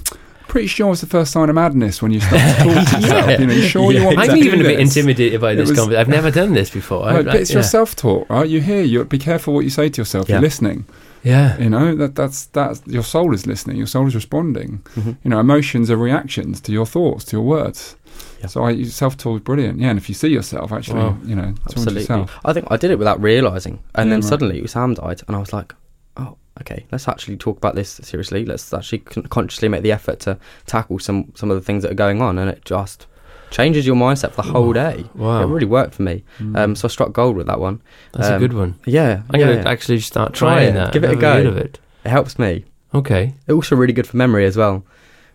pretty 0.48 0.66
sure 0.66 0.92
it's 0.92 1.00
the 1.00 1.06
first 1.06 1.32
sign 1.32 1.48
of 1.48 1.54
madness 1.54 2.02
when 2.02 2.12
you 2.12 2.20
start 2.20 2.40
talking 2.58 2.72
to 2.72 2.78
yourself. 3.00 3.26
Yeah. 3.28 3.40
You 3.40 3.46
know, 3.46 3.52
you 3.54 3.62
sure 3.62 3.92
you 3.92 4.04
want 4.04 4.18
me 4.18 4.22
I'm 4.24 4.28
to 4.30 4.36
even 4.36 4.58
do 4.60 4.64
a 4.66 4.68
bit 4.68 4.76
this? 4.78 4.96
intimidated 4.96 5.40
by 5.40 5.54
this 5.54 5.70
was- 5.70 5.78
conversation. 5.78 6.00
I've 6.00 6.08
never 6.08 6.30
done 6.30 6.52
this 6.52 6.70
before. 6.70 7.04
I- 7.06 7.14
Right, 7.14 7.24
but 7.24 7.34
I- 7.34 7.38
it's 7.38 7.52
your 7.52 7.62
self-talk, 7.62 8.28
right? 8.30 8.48
You 8.48 8.60
hear, 8.60 8.82
you 8.82 9.04
be 9.04 9.18
careful 9.18 9.54
what 9.54 9.64
you 9.64 9.70
say 9.70 9.88
to 9.88 10.00
yourself. 10.00 10.28
Yeah. 10.28 10.36
You're 10.36 10.42
listening. 10.42 10.84
Yeah. 11.22 11.56
You 11.58 11.70
know 11.70 11.94
that 11.96 12.14
that's 12.16 12.44
that's 12.46 12.82
your 12.86 13.02
soul 13.02 13.32
is 13.32 13.46
listening. 13.46 13.78
Your 13.78 13.86
soul 13.86 14.06
is 14.06 14.14
responding. 14.14 14.82
Mhm. 14.94 15.16
You 15.24 15.30
know, 15.30 15.40
emotions 15.40 15.90
are 15.90 15.96
reactions 15.96 16.60
to 16.60 16.72
your 16.72 16.84
thoughts, 16.84 17.24
to 17.26 17.36
your 17.38 17.46
words. 17.46 17.96
Yeah. 18.40 18.46
So 18.46 18.64
I 18.64 18.82
self-talk 18.84 19.36
is 19.36 19.42
brilliant. 19.42 19.78
Yeah, 19.80 19.88
and 19.90 19.98
if 19.98 20.08
you 20.08 20.14
see 20.14 20.28
yourself, 20.28 20.72
actually, 20.72 21.00
Wow. 21.00 21.16
you 21.24 21.34
know, 21.34 21.54
Absolutely. 21.66 22.00
yourself. 22.02 22.38
I 22.44 22.52
think 22.52 22.66
I 22.70 22.76
did 22.76 22.90
it 22.90 22.98
without 22.98 23.20
realizing, 23.22 23.80
and 23.94 24.06
Yeah, 24.08 24.14
then 24.14 24.20
right. 24.20 24.28
suddenly 24.28 24.66
Sam 24.66 24.94
died, 24.94 25.22
and 25.26 25.36
I 25.36 25.38
was 25.38 25.52
like, 25.52 25.74
"Oh, 26.16 26.36
okay, 26.60 26.86
let's 26.92 27.08
actually 27.08 27.36
talk 27.36 27.56
about 27.56 27.74
this 27.74 28.00
seriously. 28.02 28.44
Let's 28.44 28.72
actually 28.74 28.98
con- 28.98 29.24
consciously 29.24 29.68
make 29.68 29.82
the 29.82 29.92
effort 29.92 30.20
to 30.20 30.38
tackle 30.66 30.98
some 30.98 31.32
some 31.34 31.50
of 31.50 31.56
the 31.56 31.62
things 31.64 31.82
that 31.82 31.92
are 31.92 31.96
going 32.06 32.20
on." 32.20 32.38
And 32.38 32.50
it 32.50 32.64
just 32.64 33.06
changes 33.50 33.86
your 33.86 33.96
mindset 33.96 34.32
for 34.32 34.42
the 34.42 34.50
whole 34.50 34.72
day. 34.72 35.04
Wow. 35.14 35.42
It 35.42 35.46
really 35.46 35.66
worked 35.66 35.94
for 35.94 36.02
me. 36.02 36.24
Um, 36.56 36.74
so 36.74 36.86
I 36.86 36.90
struck 36.90 37.12
gold 37.12 37.36
with 37.36 37.46
that 37.46 37.60
one. 37.60 37.80
That's 38.12 38.28
a 38.28 38.34
um, 38.34 38.40
good 38.40 38.52
one. 38.52 38.74
Yeah, 38.84 39.22
I'm 39.30 39.40
yeah, 39.40 39.46
gonna 39.46 39.58
yeah. 39.62 39.68
actually 39.70 40.00
start 40.00 40.32
Try 40.34 40.54
trying 40.54 40.68
it. 40.70 40.72
that. 40.74 40.92
Give 40.92 41.04
it 41.04 41.10
a 41.10 41.16
Never 41.16 41.42
go. 41.44 41.48
of 41.50 41.56
it. 41.56 41.78
It 42.04 42.08
helps 42.10 42.38
me. 42.38 42.64
Okay. 42.92 43.34
It's 43.46 43.54
also 43.54 43.74
really 43.76 43.92
good 43.92 44.06
for 44.06 44.16
memory 44.16 44.44
as 44.44 44.56
well. 44.56 44.84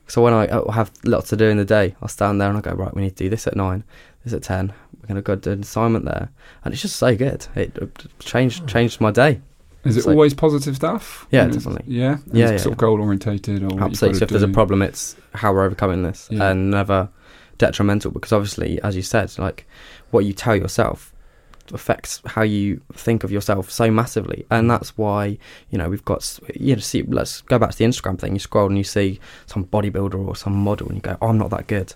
So 0.10 0.24
when 0.24 0.34
I 0.34 0.47
have 0.74 0.91
lots 1.03 1.30
to 1.30 1.38
do 1.38 1.45
in 1.45 1.57
the 1.57 1.66
day, 1.66 1.95
I'll 2.01 2.07
stand 2.07 2.41
there 2.41 2.49
and 2.49 2.57
I 2.57 2.62
go, 2.62 2.72
right, 2.72 2.93
we 2.93 3.03
need 3.03 3.16
to 3.16 3.24
do 3.24 3.30
this 3.30 3.45
at 3.45 3.55
nine, 3.55 3.84
this 4.24 4.34
at 4.34 4.41
ten. 4.41 4.74
We're 5.01 5.07
gonna 5.07 5.22
go 5.22 5.36
do 5.36 5.51
an 5.51 5.62
assignment 5.62 6.05
there, 6.05 6.30
and 6.64 6.74
it's 6.74 6.82
just 6.82 6.95
so 6.95 7.16
good. 7.16 7.47
It 7.55 7.78
changed 8.20 8.62
hmm. 8.62 8.66
changed 8.66 8.99
my 8.99 9.12
day. 9.12 9.41
Is 9.86 9.97
it 9.97 10.05
like- 10.05 10.14
always 10.14 10.34
positive 10.34 10.76
stuff? 10.76 11.26
Yeah, 11.32 11.45
know, 11.45 11.53
definitely. 11.53 11.86
Yeah, 11.88 12.18
And 12.26 12.38
Yeah, 12.38 12.45
it's 12.45 12.51
yeah, 12.51 12.57
sort 12.57 12.74
of 12.74 12.78
goal 12.80 12.99
orientated 12.99 13.64
or 13.64 13.82
Absolutely. 13.82 14.20
So 14.20 14.24
if 14.24 14.30
there's 14.30 14.43
a 14.43 14.49
problem, 14.49 14.82
it's 14.82 15.16
how 15.36 15.53
we're 15.53 15.64
overcoming 15.64 16.03
this, 16.03 16.28
Yeah. 16.30 16.49
and 16.49 16.72
never 16.72 17.10
detrimental. 17.57 18.12
Because 18.12 18.34
obviously, 18.34 18.82
as 18.82 18.95
you 18.95 19.03
said, 19.03 19.38
like 19.38 19.66
what 20.12 20.26
you 20.26 20.34
tell 20.34 20.55
yourself 20.55 21.14
affects 21.72 22.22
how 22.26 22.41
you 22.41 22.82
think 22.93 23.24
of 23.24 23.32
yourself 23.32 23.70
so 23.72 23.89
massively, 23.91 24.45
and 24.51 24.70
that's 24.70 24.97
why 24.97 25.38
you 25.70 25.78
know 25.78 25.89
we've 25.89 26.05
got 26.05 26.39
you 26.55 26.76
know 26.76 26.80
see 26.82 27.03
let's 27.03 27.41
go 27.41 27.57
back 27.59 27.72
to 27.72 27.78
the 27.78 27.86
Instagram 27.86 28.20
thing. 28.20 28.34
You 28.34 28.39
scroll 28.39 28.67
and 28.67 28.78
you 28.78 28.84
see 28.84 29.20
some 29.45 29.65
bodybuilder 29.65 30.15
or 30.28 30.36
some 30.36 30.53
model, 30.53 30.88
and 30.88 30.95
you 30.97 31.01
go, 31.01 31.17
oh, 31.22 31.28
I'm 31.30 31.38
not 31.38 31.49
that 31.51 31.67
good. 31.67 31.93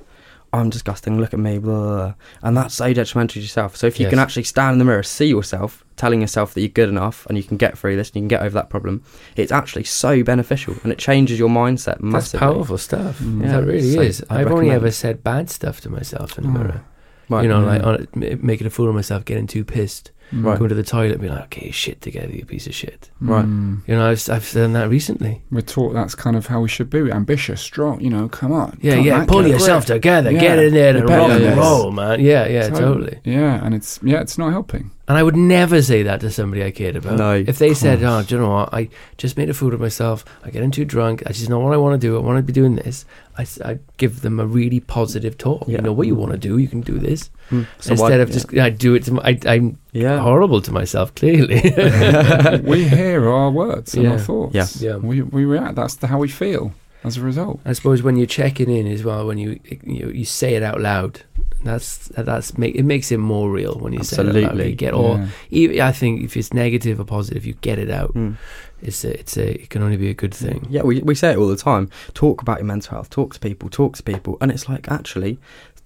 I'm 0.55 0.69
disgusting. 0.69 1.19
Look 1.19 1.34
at 1.34 1.39
me, 1.39 1.57
blah, 1.57 1.74
blah, 1.74 1.95
blah. 1.95 2.13
and 2.43 2.55
that's 2.55 2.76
so 2.76 2.93
detrimental 2.93 3.34
to 3.34 3.39
yourself. 3.39 3.76
So 3.76 3.88
if 3.88 3.99
you 3.99 4.07
can 4.07 4.19
actually 4.19 4.43
stand 4.43 4.74
in 4.74 4.78
the 4.78 4.86
mirror, 4.86 5.01
see 5.01 5.26
yourself, 5.26 5.84
telling 5.95 6.21
yourself 6.21 6.53
that 6.53 6.61
you're 6.61 6.69
good 6.69 6.89
enough 6.89 7.26
and 7.26 7.39
you 7.39 7.43
can 7.43 7.57
get 7.57 7.76
through 7.76 7.95
this 7.95 8.09
and 8.09 8.17
you 8.17 8.21
can 8.21 8.28
get 8.28 8.41
over 8.43 8.53
that 8.53 8.69
problem, 8.69 9.03
it's 9.36 9.51
actually 9.51 9.86
so 9.86 10.21
beneficial 10.21 10.76
and 10.84 10.91
it 10.91 10.99
changes 10.99 11.39
your 11.39 11.49
mindset 11.49 12.01
massively. 12.01 12.39
That's 12.39 12.53
powerful 12.53 12.78
stuff. 12.78 13.17
Mm. 13.17 13.41
Yeah, 13.41 13.51
that 13.61 13.65
really 13.65 13.93
so 13.95 14.01
is. 14.01 14.24
I'd 14.30 14.41
I've 14.41 14.51
only 14.51 14.69
ever 14.69 14.91
said 14.91 15.24
bad 15.24 15.49
stuff 15.49 15.82
to 15.82 15.89
myself 15.89 16.38
in 16.38 16.43
the 16.43 16.49
Oh. 16.51 16.61
mirror. 16.63 16.84
Right. 17.30 17.43
You 17.43 17.49
know, 17.49 17.61
Mm. 17.61 17.65
like 17.65 17.84
on, 17.84 18.07
making 18.41 18.67
a 18.67 18.69
fool 18.69 18.89
of 18.89 18.95
myself, 18.95 19.24
getting 19.26 19.47
too 19.47 19.63
pissed, 19.63 20.11
Mm. 20.34 20.45
Right. 20.45 20.57
going 20.57 20.69
to 20.69 20.76
the 20.76 20.84
toilet, 20.84 21.11
and 21.13 21.21
being 21.21 21.34
like, 21.34 21.43
"Okay, 21.45 21.69
shit 21.71 22.01
together, 22.01 22.32
you 22.34 22.43
piece 22.45 22.65
of 22.65 22.74
shit." 22.74 23.09
Right. 23.21 23.45
Mm. 23.45 23.82
You 23.88 23.95
know, 23.95 24.05
I've 24.09 24.28
I've 24.30 24.51
done 24.51 24.74
that 24.74 24.89
recently. 24.89 25.43
We're 25.51 25.61
taught 25.61 25.93
that's 25.93 26.15
kind 26.15 26.36
of 26.36 26.47
how 26.47 26.59
we 26.61 26.69
should 26.69 26.89
be. 26.89 27.11
ambitious, 27.11 27.61
strong. 27.61 28.01
You 28.01 28.09
know, 28.09 28.28
come 28.30 28.51
on. 28.51 28.78
Yeah, 28.82 28.95
Come 28.95 29.05
yeah. 29.05 29.19
on, 29.19 29.28
Pull 29.28 29.47
yourself 29.47 29.86
grip. 29.86 29.97
together, 29.97 30.32
Yeah. 30.32 30.39
get 30.41 30.59
in 30.59 30.74
there, 30.74 30.91
You're 30.91 30.99
and 31.01 31.07
better 31.07 31.34
rock 31.34 31.41
and 31.41 31.57
roll, 31.57 31.91
man. 31.91 32.19
Yeah, 32.19 32.47
yeah, 32.47 32.69
totally. 32.69 33.19
Yeah, 33.24 33.63
and 33.63 33.76
it's 33.76 33.99
yeah, 34.03 34.21
it's 34.21 34.38
not 34.38 34.51
helping. 34.51 34.91
And 35.06 35.18
I 35.18 35.24
would 35.24 35.36
never 35.36 35.82
say 35.82 36.04
that 36.04 36.22
to 36.22 36.32
somebody 36.32 36.64
I 36.64 36.72
cared 36.72 36.95
about. 36.95 37.18
No, 37.18 37.34
If 37.36 37.60
they 37.60 37.72
of 37.72 37.78
said, 37.78 38.01
"Oh, 38.04 38.24
do 38.24 38.36
you 38.36 38.41
know 38.41 38.49
what? 38.49 38.74
I 38.74 38.88
just 39.18 39.36
made 39.36 39.49
a 39.49 39.54
fool 39.54 39.74
of 39.74 39.82
myself. 39.82 40.24
I 40.45 40.49
get 40.49 40.72
too 40.72 40.86
drunk. 40.86 41.24
I 41.26 41.34
just 41.34 41.49
know 41.49 41.60
what 41.60 41.74
I 41.74 41.78
want 41.78 41.99
to 41.99 42.08
do. 42.08 42.16
I 42.16 42.22
want 42.22 42.38
to 42.38 42.43
be 42.43 42.54
doing 42.54 42.76
this." 42.76 43.04
I 43.38 43.80
give 43.97 44.22
them 44.22 44.39
a 44.39 44.45
really 44.45 44.80
positive 44.80 45.38
talk. 45.38 45.68
Yeah. 45.68 45.78
You 45.78 45.82
know 45.82 45.91
what 45.91 46.08
you 46.08 46.16
want 46.16 46.32
to 46.32 46.38
do. 46.38 46.58
You 46.58 46.68
can 46.68 46.82
do 46.82 46.99
this 46.99 47.30
Mm. 47.51 47.68
So 47.80 47.91
instead 47.91 47.99
why- 47.99 48.16
of 48.16 48.32
just 48.32 48.54
I 48.58 48.70
do 48.70 48.95
it. 48.95 49.04
To 49.04 49.14
my, 49.16 49.22
I, 49.26 49.39
I'm 49.56 49.78
yeah. 49.91 50.20
horrible 50.20 50.62
to 50.62 50.72
myself. 50.72 51.14
Clearly. 51.16 51.56
we 52.64 52.88
hear 52.88 53.28
our 53.28 53.51
words 53.51 53.93
and 53.95 54.04
Yeah. 54.04 54.12
our 54.14 54.20
thoughts. 54.20 54.56
Yeah. 54.56 54.68
Yeah. 54.91 54.95
We 54.97 55.22
we 55.22 55.43
react. 55.45 55.76
That's 55.76 55.95
the, 55.95 56.08
how 56.08 56.20
we 56.20 56.30
feel 56.30 56.72
as 57.04 57.18
a 57.18 57.22
result. 57.22 57.60
I 57.66 57.74
suppose 57.74 58.01
when 58.01 58.16
you're 58.16 58.26
checking 58.28 58.70
in 58.70 58.88
as 58.88 59.04
well, 59.04 59.28
when 59.28 59.38
you 59.38 59.60
you, 59.84 60.10
you 60.10 60.26
say 60.26 60.56
it 60.56 60.64
out 60.64 60.80
loud, 60.80 61.22
that's 61.64 62.09
that's 62.09 62.57
make 62.57 62.76
it 62.76 62.84
makes 62.84 63.11
it 63.11 63.18
more 63.18 63.49
real 63.49 63.76
when 63.76 63.93
you 63.93 64.03
say 64.03 64.22
it. 64.22 64.28
Absolutely. 64.28 64.70
You 64.70 64.76
get 64.76 64.93
all. 64.93 65.18
Yeah. 65.18 65.28
Even, 65.49 65.82
I 65.82 65.91
think 65.91 66.24
if 66.24 66.36
it's 66.38 66.53
negative 66.53 66.99
or 66.99 67.05
positive, 67.05 67.45
you 67.45 67.53
get 67.55 67.80
it 67.80 67.89
out. 67.89 68.14
Mm. 68.14 68.38
It's 68.82 69.05
a, 69.05 69.18
it's 69.18 69.38
a, 69.38 69.61
it 69.61 69.70
can 69.70 69.82
only 69.82 69.95
be 69.95 70.09
a 70.09 70.14
good 70.14 70.34
thing. 70.34 70.68
Yeah, 70.70 70.82
we, 70.82 70.99
we 71.01 71.16
say 71.16 71.32
it 71.32 71.38
all 71.38 71.47
the 71.47 71.55
time. 71.55 71.89
Talk 72.14 72.41
about 72.41 72.57
your 72.57 72.66
mental 72.66 72.91
health. 72.91 73.09
Talk 73.09 73.34
to 73.34 73.39
people. 73.39 73.70
Talk 73.70 73.95
to 73.95 74.03
people. 74.03 74.38
And 74.41 74.51
it's 74.51 74.68
like, 74.68 74.91
actually, 74.91 75.39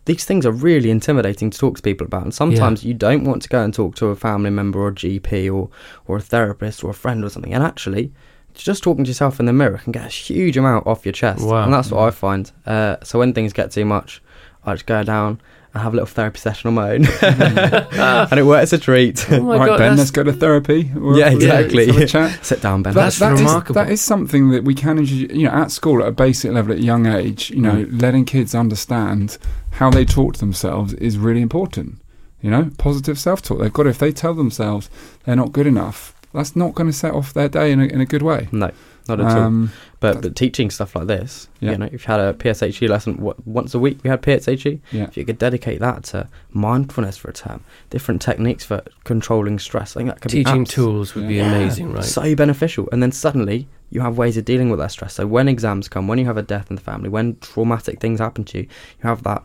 these 0.05 0.25
things 0.25 0.47
are 0.47 0.51
really 0.51 0.89
intimidating 0.89 1.51
to 1.51 1.57
talk 1.59 1.75
to 1.77 1.83
people 1.83 2.07
about. 2.07 2.23
And 2.23 2.33
sometimes 2.33 2.83
you 2.83 2.95
don't 2.95 3.23
want 3.23 3.43
to 3.43 3.49
go 3.49 3.63
and 3.63 3.71
talk 3.71 3.93
to 3.97 4.07
a 4.07 4.15
family 4.15 4.49
member 4.49 4.79
or 4.79 4.87
a 4.87 4.93
GP 4.93 5.53
or, 5.53 5.69
or 6.07 6.17
a 6.17 6.21
therapist 6.21 6.83
or 6.83 6.89
a 6.89 6.95
friend 6.95 7.23
or 7.23 7.29
something. 7.29 7.53
And 7.53 7.63
actually, 7.63 8.11
just 8.55 8.81
talking 8.81 9.03
to 9.03 9.09
yourself 9.09 9.39
in 9.39 9.45
the 9.45 9.53
mirror 9.53 9.77
can 9.77 9.91
get 9.91 10.05
a 10.05 10.09
huge 10.09 10.57
amount 10.57 10.87
off 10.87 11.05
your 11.05 11.13
chest. 11.13 11.45
Wow. 11.45 11.65
And 11.65 11.73
that's 11.73 11.91
what 11.91 12.01
I 12.01 12.09
find. 12.09 12.51
Uh, 12.65 12.97
so 13.03 13.19
when 13.19 13.33
things 13.33 13.53
get 13.53 13.69
too 13.69 13.85
much, 13.85 14.23
I 14.65 14.73
just 14.73 14.87
go 14.87 15.03
down 15.03 15.39
and 15.73 15.83
have 15.83 15.93
a 15.93 15.95
little 15.95 16.07
therapy 16.07 16.39
session 16.39 16.67
on 16.69 16.73
my 16.75 16.91
own. 16.93 17.05
and 17.21 18.39
it 18.39 18.43
works 18.43 18.73
a 18.73 18.77
treat. 18.77 19.25
Oh 19.31 19.41
my 19.41 19.57
right, 19.57 19.65
God, 19.67 19.77
Ben, 19.77 19.95
that's- 19.95 19.97
let's 19.99 20.11
go 20.11 20.23
to 20.23 20.33
therapy. 20.33 20.91
We're- 20.95 21.19
Yeah, 21.19 21.29
exactly. 21.31 21.91
have 21.91 22.09
chat. 22.09 22.45
Sit 22.45 22.61
down, 22.61 22.83
Ben. 22.83 22.93
That- 22.93 23.01
That's 23.01 23.19
that 23.19 23.33
is- 23.33 23.39
remarkable. 23.41 23.73
that 23.75 23.91
is 23.91 24.01
something 24.01 24.49
that 24.51 24.63
we 24.63 24.73
can, 24.73 25.05
you 25.05 25.43
know, 25.43 25.51
at 25.51 25.71
school 25.71 26.01
at 26.01 26.07
a 26.07 26.11
basic 26.11 26.51
level 26.51 26.71
at 26.73 26.79
a 26.79 26.83
young 26.83 27.05
age. 27.05 27.49
You 27.51 27.61
know, 27.61 27.85
Mm. 27.85 28.01
letting 28.01 28.25
kids 28.25 28.55
understand 28.55 29.37
how 29.71 29.89
they 29.91 30.05
talk 30.05 30.33
to 30.35 30.39
themselves 30.39 30.93
is 30.95 31.17
really 31.17 31.41
important. 31.41 31.99
You 32.41 32.51
know, 32.51 32.69
positive 32.77 33.17
self-talk. 33.19 33.59
They've 33.59 33.73
got 33.73 33.83
to, 33.83 33.89
if 33.89 33.97
they 33.99 34.11
tell 34.11 34.33
themselves 34.33 34.89
they're 35.25 35.35
not 35.35 35.51
good 35.51 35.67
enough, 35.67 36.13
that's 36.37 36.55
not 36.55 36.73
going 36.75 36.87
to 36.89 36.93
set 36.95 37.13
off 37.13 37.33
their 37.33 37.49
day 37.49 37.71
in 37.71 37.81
a, 37.81 37.85
in 37.85 37.99
a 38.01 38.05
good 38.05 38.21
way. 38.21 38.47
no, 38.51 38.71
not 39.09 39.19
at 39.19 39.25
all. 39.25 39.37
Um, 39.43 39.71
But 39.99 40.21
but 40.21 40.35
teaching 40.35 40.69
stuff 40.69 40.95
like 40.95 41.07
this, 41.07 41.47
Yeah. 41.59 41.71
you 41.71 41.77
know, 41.79 41.85
if 41.91 42.03
you 42.07 42.07
had 42.13 42.19
a 42.19 42.33
PSHE 42.33 42.83
E 42.83 42.87
lesson 42.87 43.17
what, 43.17 43.35
once 43.47 43.73
a 43.73 43.79
week, 43.79 43.97
we 44.03 44.09
had 44.09 44.21
PSHE. 44.21 44.79
yeah. 44.91 45.03
If 45.05 45.17
you 45.17 45.25
could 45.25 45.39
dedicate 45.39 45.79
that 45.79 46.03
to 46.11 46.27
mindfulness 46.51 47.17
for 47.17 47.29
a 47.29 47.33
term, 47.33 47.63
different 47.89 48.21
techniques 48.21 48.63
for 48.65 48.81
controlling 49.05 49.59
stress, 49.59 49.95
I 49.95 49.99
think 49.99 50.09
that 50.09 50.21
could 50.21 50.31
be 50.31 50.43
Teaching 50.43 50.61
abs- 50.61 50.71
tools 50.71 51.15
would 51.15 51.27
be 51.27 51.35
Yeah. 51.35 51.51
amazing, 51.51 51.93
right? 51.93 52.03
So 52.03 52.35
beneficial, 52.35 52.87
and 52.91 53.01
then 53.01 53.11
suddenly 53.11 53.67
you 53.89 54.01
have 54.01 54.17
ways 54.17 54.35
of 54.37 54.45
dealing 54.45 54.69
with 54.69 54.79
that 54.79 54.91
stress. 54.91 55.13
So 55.15 55.25
when 55.25 55.47
exams 55.47 55.87
come, 55.87 56.07
when 56.07 56.19
you 56.19 56.25
have 56.25 56.37
a 56.37 56.41
death 56.43 56.69
in 56.69 56.75
the 56.75 56.81
family, 56.81 57.09
when 57.09 57.37
traumatic 57.41 57.99
things 58.01 58.19
happen 58.19 58.43
to 58.45 58.57
you, 58.59 58.63
you 58.65 59.07
have 59.09 59.23
that 59.23 59.43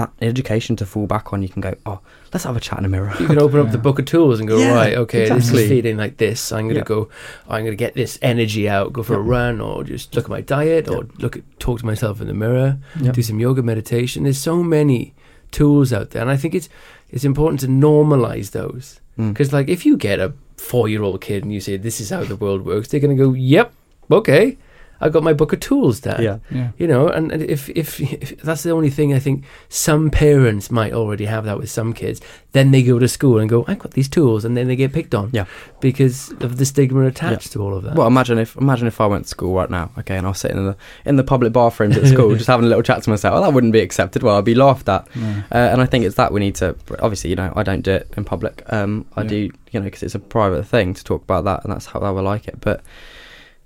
that 0.00 0.10
education 0.22 0.76
to 0.76 0.86
fall 0.86 1.06
back 1.06 1.32
on. 1.32 1.42
You 1.42 1.48
can 1.48 1.60
go, 1.62 1.74
oh, 1.86 2.00
let's 2.32 2.44
have 2.44 2.56
a 2.56 2.60
chat 2.60 2.78
in 2.78 2.84
a 2.84 2.88
mirror. 2.88 3.12
You 3.20 3.26
can 3.26 3.38
open 3.38 3.60
up 3.60 3.70
the 3.72 3.78
book 3.78 3.98
of 3.98 4.04
tools 4.06 4.38
and 4.40 4.48
go, 4.48 4.58
Yeah, 4.58 4.74
right, 4.74 4.94
okay, 4.96 5.28
this 5.28 5.50
is 5.52 5.68
feeling 5.68 5.96
like 5.96 6.16
this. 6.16 6.52
I'm 6.52 6.64
going 6.64 6.74
to 6.74 6.80
Yeah. 6.80 6.84
go, 6.84 7.08
I'm 7.48 7.62
going 7.64 7.72
to 7.72 7.76
get 7.76 7.94
this 7.94 8.18
energy 8.22 8.68
out, 8.68 8.92
go 8.92 9.02
for 9.02 9.14
a 9.14 9.20
run, 9.20 9.60
or 9.60 9.84
just 9.84 10.14
look 10.14 10.24
at 10.24 10.30
my 10.30 10.40
diet, 10.40 10.88
or 10.88 11.06
look 11.18 11.36
at, 11.36 11.42
talk 11.60 11.80
to 11.80 11.86
myself 11.86 12.20
in 12.20 12.26
the 12.26 12.34
mirror, 12.34 12.78
Yep. 13.00 13.14
do 13.14 13.22
some 13.22 13.38
yoga 13.40 13.62
meditation. 13.62 14.24
There's 14.24 14.38
so 14.38 14.62
many 14.62 15.12
tools 15.50 15.92
out 15.92 16.10
there, 16.10 16.22
and 16.22 16.30
I 16.30 16.36
think 16.36 16.54
it's 16.54 16.68
it's 17.10 17.24
important 17.24 17.58
to 17.60 17.66
normalize 17.66 18.52
those 18.52 19.00
Mm. 19.18 19.32
because, 19.32 19.52
like, 19.52 19.68
if 19.68 19.84
you 19.84 19.96
get 19.96 20.20
a 20.20 20.32
four 20.56 20.88
year 20.88 21.02
old 21.02 21.20
kid 21.20 21.42
and 21.42 21.52
you 21.52 21.60
say 21.60 21.76
this 21.76 22.00
is 22.00 22.10
how 22.10 22.22
the 22.24 22.36
world 22.36 22.64
works, 22.64 22.88
they're 22.88 23.00
going 23.00 23.16
to 23.16 23.22
go, 23.24 23.32
yep, 23.32 23.72
okay, 24.10 24.56
I've 25.00 25.12
got 25.12 25.22
my 25.22 25.32
book 25.32 25.52
of 25.52 25.60
tools, 25.60 26.00
Dad. 26.00 26.22
Yeah. 26.22 26.38
Yeah. 26.50 26.70
You 26.78 26.86
know, 26.86 27.08
and, 27.08 27.32
and 27.32 27.42
if, 27.42 27.68
if 27.70 28.00
if 28.00 28.36
that's 28.42 28.62
the 28.62 28.70
only 28.70 28.90
thing 28.90 29.14
I 29.14 29.18
think 29.18 29.44
some 29.68 30.10
parents 30.10 30.70
might 30.70 30.92
already 30.92 31.24
have 31.24 31.44
that 31.44 31.58
with 31.58 31.70
some 31.70 31.92
kids, 31.92 32.20
then 32.52 32.70
they 32.70 32.82
go 32.82 32.98
to 32.98 33.08
school 33.08 33.38
and 33.38 33.48
go, 33.48 33.64
I've 33.68 33.78
got 33.78 33.92
these 33.92 34.08
tools, 34.08 34.44
and 34.44 34.56
then 34.56 34.66
they 34.68 34.76
get 34.76 34.92
picked 34.92 35.14
on, 35.14 35.30
Yeah. 35.32 35.46
because 35.80 36.30
of 36.40 36.56
the 36.58 36.64
stigma 36.66 37.06
attached 37.06 37.52
to 37.52 37.62
all 37.62 37.74
of 37.76 37.82
that. 37.84 37.94
Well, 37.94 38.06
imagine 38.06 38.38
if 38.38 38.56
imagine 38.56 38.86
if 38.88 39.00
I 39.00 39.06
went 39.06 39.24
to 39.24 39.28
school 39.30 39.54
right 39.54 39.70
now, 39.70 39.90
okay, 39.98 40.16
and 40.16 40.26
I 40.26 40.30
was 40.30 40.38
sitting 40.38 40.58
in 40.58 40.66
the 40.66 40.76
in 41.04 41.16
the 41.16 41.24
public 41.24 41.52
bathrooms 41.52 41.96
at 41.96 42.06
school, 42.06 42.34
just 42.42 42.46
having 42.48 42.66
a 42.66 42.68
little 42.68 42.82
chat 42.82 43.02
to 43.04 43.10
myself. 43.10 43.32
Well, 43.34 43.42
that 43.42 43.52
wouldn't 43.54 43.72
be 43.72 43.80
accepted. 43.80 44.22
Well, 44.22 44.36
I'd 44.36 44.44
be 44.44 44.54
laughed 44.54 44.88
at. 44.88 45.06
Yeah. 45.14 45.42
Uh, 45.50 45.56
and 45.72 45.80
I 45.80 45.86
think 45.86 46.04
it's 46.04 46.16
that 46.16 46.32
we 46.32 46.40
need 46.40 46.56
to. 46.56 46.76
Obviously, 47.00 47.30
you 47.30 47.36
know, 47.36 47.52
I 47.56 47.62
don't 47.62 47.82
do 47.82 47.92
it 47.92 48.12
in 48.16 48.24
public. 48.24 48.62
Um, 48.72 49.06
I 49.16 49.22
Yeah. 49.22 49.28
do, 49.28 49.36
you 49.70 49.80
know, 49.80 49.82
because 49.84 50.02
it's 50.02 50.14
a 50.14 50.18
private 50.18 50.64
thing 50.64 50.92
to 50.94 51.02
talk 51.04 51.22
about 51.22 51.44
that, 51.44 51.64
and 51.64 51.72
that's 51.72 51.86
how 51.86 52.00
I 52.00 52.10
would 52.10 52.24
like 52.24 52.48
it. 52.48 52.60
But 52.60 52.82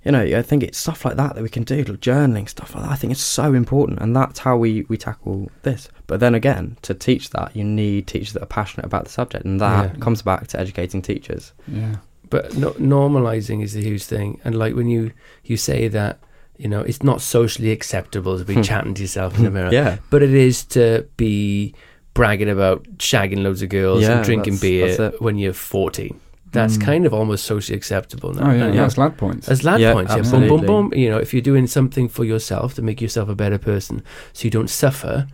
you 0.05 0.11
know, 0.11 0.21
I 0.21 0.41
think 0.43 0.61
it's 0.63 0.77
stuff 0.77 1.03
like 1.03 1.17
that 1.17 1.33
that 1.35 1.41
we 1.41 1.49
can 1.49 1.63
do, 1.63 1.77
like 1.77 1.99
journaling 1.99 2.47
stuff 2.47 2.75
like 2.75 2.83
that. 2.83 2.91
I 2.91 2.95
think 2.95 3.11
it's 3.11 3.21
so 3.21 3.53
important, 3.53 3.99
and 4.01 4.15
that's 4.15 4.39
how 4.39 4.55
we 4.55 4.85
we 4.87 4.97
tackle 4.97 5.51
this. 5.63 5.89
But 6.07 6.19
then 6.19 6.35
again, 6.35 6.77
to 6.83 6.93
teach 6.93 7.31
that, 7.31 7.55
you 7.55 7.63
need 7.63 8.05
teachers 8.07 8.33
that 8.33 8.43
are 8.43 8.45
passionate 8.59 8.85
about 8.85 9.05
the 9.05 9.11
subject, 9.11 9.43
and 9.45 9.59
that 9.59 9.93
Yeah. 9.95 9.99
comes 9.99 10.21
back 10.21 10.47
to 10.47 10.59
educating 10.59 11.01
teachers. 11.01 11.51
Yeah. 11.67 11.95
but 12.31 12.55
no, 12.57 12.71
normalizing 12.71 13.61
is 13.63 13.75
a 13.75 13.81
huge 13.81 14.03
thing, 14.03 14.39
and 14.43 14.55
like 14.57 14.75
when 14.75 14.87
you 14.87 15.11
you 15.43 15.57
say 15.57 15.87
that, 15.87 16.19
you 16.57 16.67
know, 16.67 16.81
it's 16.81 17.03
not 17.03 17.21
socially 17.21 17.71
acceptable 17.71 18.37
to 18.39 18.43
be 18.45 18.55
Hmm. 18.55 18.61
chatting 18.63 18.93
to 18.95 19.01
yourself 19.03 19.37
in 19.37 19.43
the 19.43 19.51
mirror, 19.51 19.69
Yeah, 19.81 19.97
but 20.09 20.23
it 20.23 20.33
is 20.33 20.63
to 20.77 21.05
be 21.17 21.73
bragging 22.15 22.49
about 22.49 22.83
shagging 22.97 23.43
loads 23.43 23.61
of 23.61 23.69
girls 23.69 24.01
Yeah, 24.01 24.15
and 24.17 24.25
drinking 24.25 24.53
that's- 24.55 24.61
beer 24.61 24.95
that's 24.97 25.21
when 25.21 25.37
you're 25.37 25.53
14. 25.53 26.19
That's 26.55 26.77
Mm. 26.77 26.81
kind 26.85 27.05
of 27.05 27.13
almost 27.13 27.43
socially 27.45 27.77
acceptable 27.77 28.33
now. 28.33 28.49
Oh 28.49 28.53
yeah, 28.53 28.65
And, 28.65 28.75
yeah. 28.75 28.81
That's 28.81 28.97
lad 28.97 29.17
points. 29.17 29.47
As 29.49 29.63
lad 29.63 29.79
Yeah, 29.79 29.93
points, 29.93 30.11
yeah, 30.15 30.21
boom, 30.31 30.47
boom, 30.47 30.65
boom. 30.65 30.93
You 30.95 31.09
know, 31.11 31.17
if 31.19 31.33
you're 31.33 31.41
doing 31.51 31.67
something 31.67 32.07
for 32.09 32.23
yourself 32.25 32.73
to 32.75 32.81
make 32.81 32.99
yourself 33.01 33.29
a 33.29 33.35
better 33.35 33.57
person, 33.59 34.01
so 34.33 34.45
you 34.45 34.49
don't 34.51 34.69
suffer, 34.69 35.27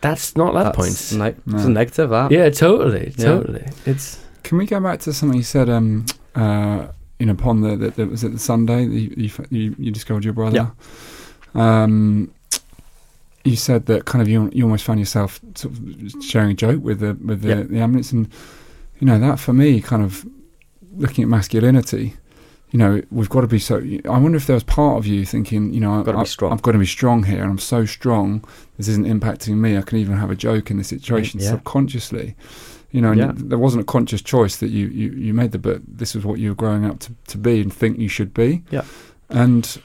that's 0.00 0.36
not 0.36 0.54
lad 0.54 0.66
that's, 0.66 0.76
points. 0.76 1.12
No, 1.12 1.34
No. 1.46 1.56
it's 1.56 1.64
a 1.66 1.70
negative. 1.70 2.10
That. 2.10 2.30
Yeah, 2.30 2.48
totally, 2.50 3.12
Yeah. 3.16 3.24
totally. 3.24 3.64
It's 3.86 4.18
Can 4.44 4.58
we 4.58 4.66
go 4.66 4.78
back 4.80 5.00
to 5.00 5.12
something 5.12 5.36
you 5.38 5.42
said? 5.44 5.68
Um, 5.68 6.04
uh, 6.36 6.86
you 7.18 7.26
know, 7.26 7.32
upon 7.32 7.62
the, 7.62 7.76
the, 7.76 7.90
the 7.90 8.06
was 8.06 8.22
it 8.22 8.32
the 8.32 8.38
Sunday 8.38 8.86
that 8.86 8.94
you, 8.94 9.10
you 9.16 9.30
you, 9.50 9.74
you 9.78 9.90
discovered 9.90 10.24
your 10.24 10.34
brother? 10.34 10.70
Um, 11.54 12.30
you 13.44 13.56
said 13.56 13.86
that 13.86 14.04
kind 14.04 14.22
of 14.22 14.28
you 14.28 14.50
you 14.52 14.64
almost 14.64 14.84
found 14.84 14.98
yourself 14.98 15.40
sort 15.54 15.72
of 15.74 16.22
sharing 16.22 16.50
a 16.50 16.54
joke 16.54 16.82
with 16.82 16.98
the 17.00 17.16
with 17.24 17.42
the, 17.42 17.48
Yeah. 17.48 17.62
the 17.62 17.78
ambulance, 17.78 18.12
and 18.12 18.28
you 19.00 19.06
know 19.06 19.18
that 19.18 19.38
for 19.38 19.52
me, 19.52 19.80
kind 19.80 20.02
of 20.02 20.26
looking 20.96 21.22
at 21.22 21.28
masculinity, 21.28 22.14
you 22.70 22.78
know, 22.78 23.00
we've 23.10 23.28
got 23.28 23.42
to 23.42 23.46
be 23.46 23.58
so. 23.58 23.76
I 24.08 24.18
wonder 24.18 24.36
if 24.36 24.46
there 24.46 24.54
was 24.54 24.64
part 24.64 24.98
of 24.98 25.06
you 25.06 25.24
thinking, 25.24 25.72
you 25.72 25.80
know, 25.80 26.02
Got 26.02 26.12
to 26.12 26.18
I, 26.18 26.22
be 26.22 26.28
strong. 26.28 26.52
I've 26.52 26.62
got 26.62 26.72
to 26.72 26.78
be 26.78 26.86
strong 26.86 27.22
here, 27.22 27.40
and 27.42 27.50
I'm 27.50 27.58
so 27.58 27.84
strong. 27.86 28.44
This 28.76 28.88
isn't 28.88 29.06
impacting 29.06 29.56
me. 29.58 29.76
I 29.76 29.82
can 29.82 29.98
even 29.98 30.16
have 30.16 30.30
a 30.30 30.36
joke 30.36 30.70
in 30.70 30.78
this 30.78 30.88
situation 30.88 31.40
Yeah. 31.40 31.50
subconsciously. 31.50 32.34
You 32.90 33.00
know, 33.02 33.10
and 33.12 33.18
Yeah. 33.20 33.32
there 33.36 33.58
wasn't 33.58 33.82
a 33.82 33.84
conscious 33.84 34.22
choice 34.22 34.56
that 34.56 34.70
you, 34.70 34.86
you, 34.88 35.10
you 35.12 35.34
made 35.34 35.52
the, 35.52 35.58
but 35.58 35.82
this 35.86 36.14
was 36.14 36.24
what 36.24 36.38
you 36.38 36.50
were 36.50 36.54
growing 36.54 36.84
up 36.84 36.98
to, 37.00 37.12
to 37.28 37.38
be 37.38 37.60
and 37.60 37.72
think 37.72 37.98
you 37.98 38.08
should 38.08 38.32
be. 38.32 38.62
Yeah. 38.70 38.84
And 39.28 39.78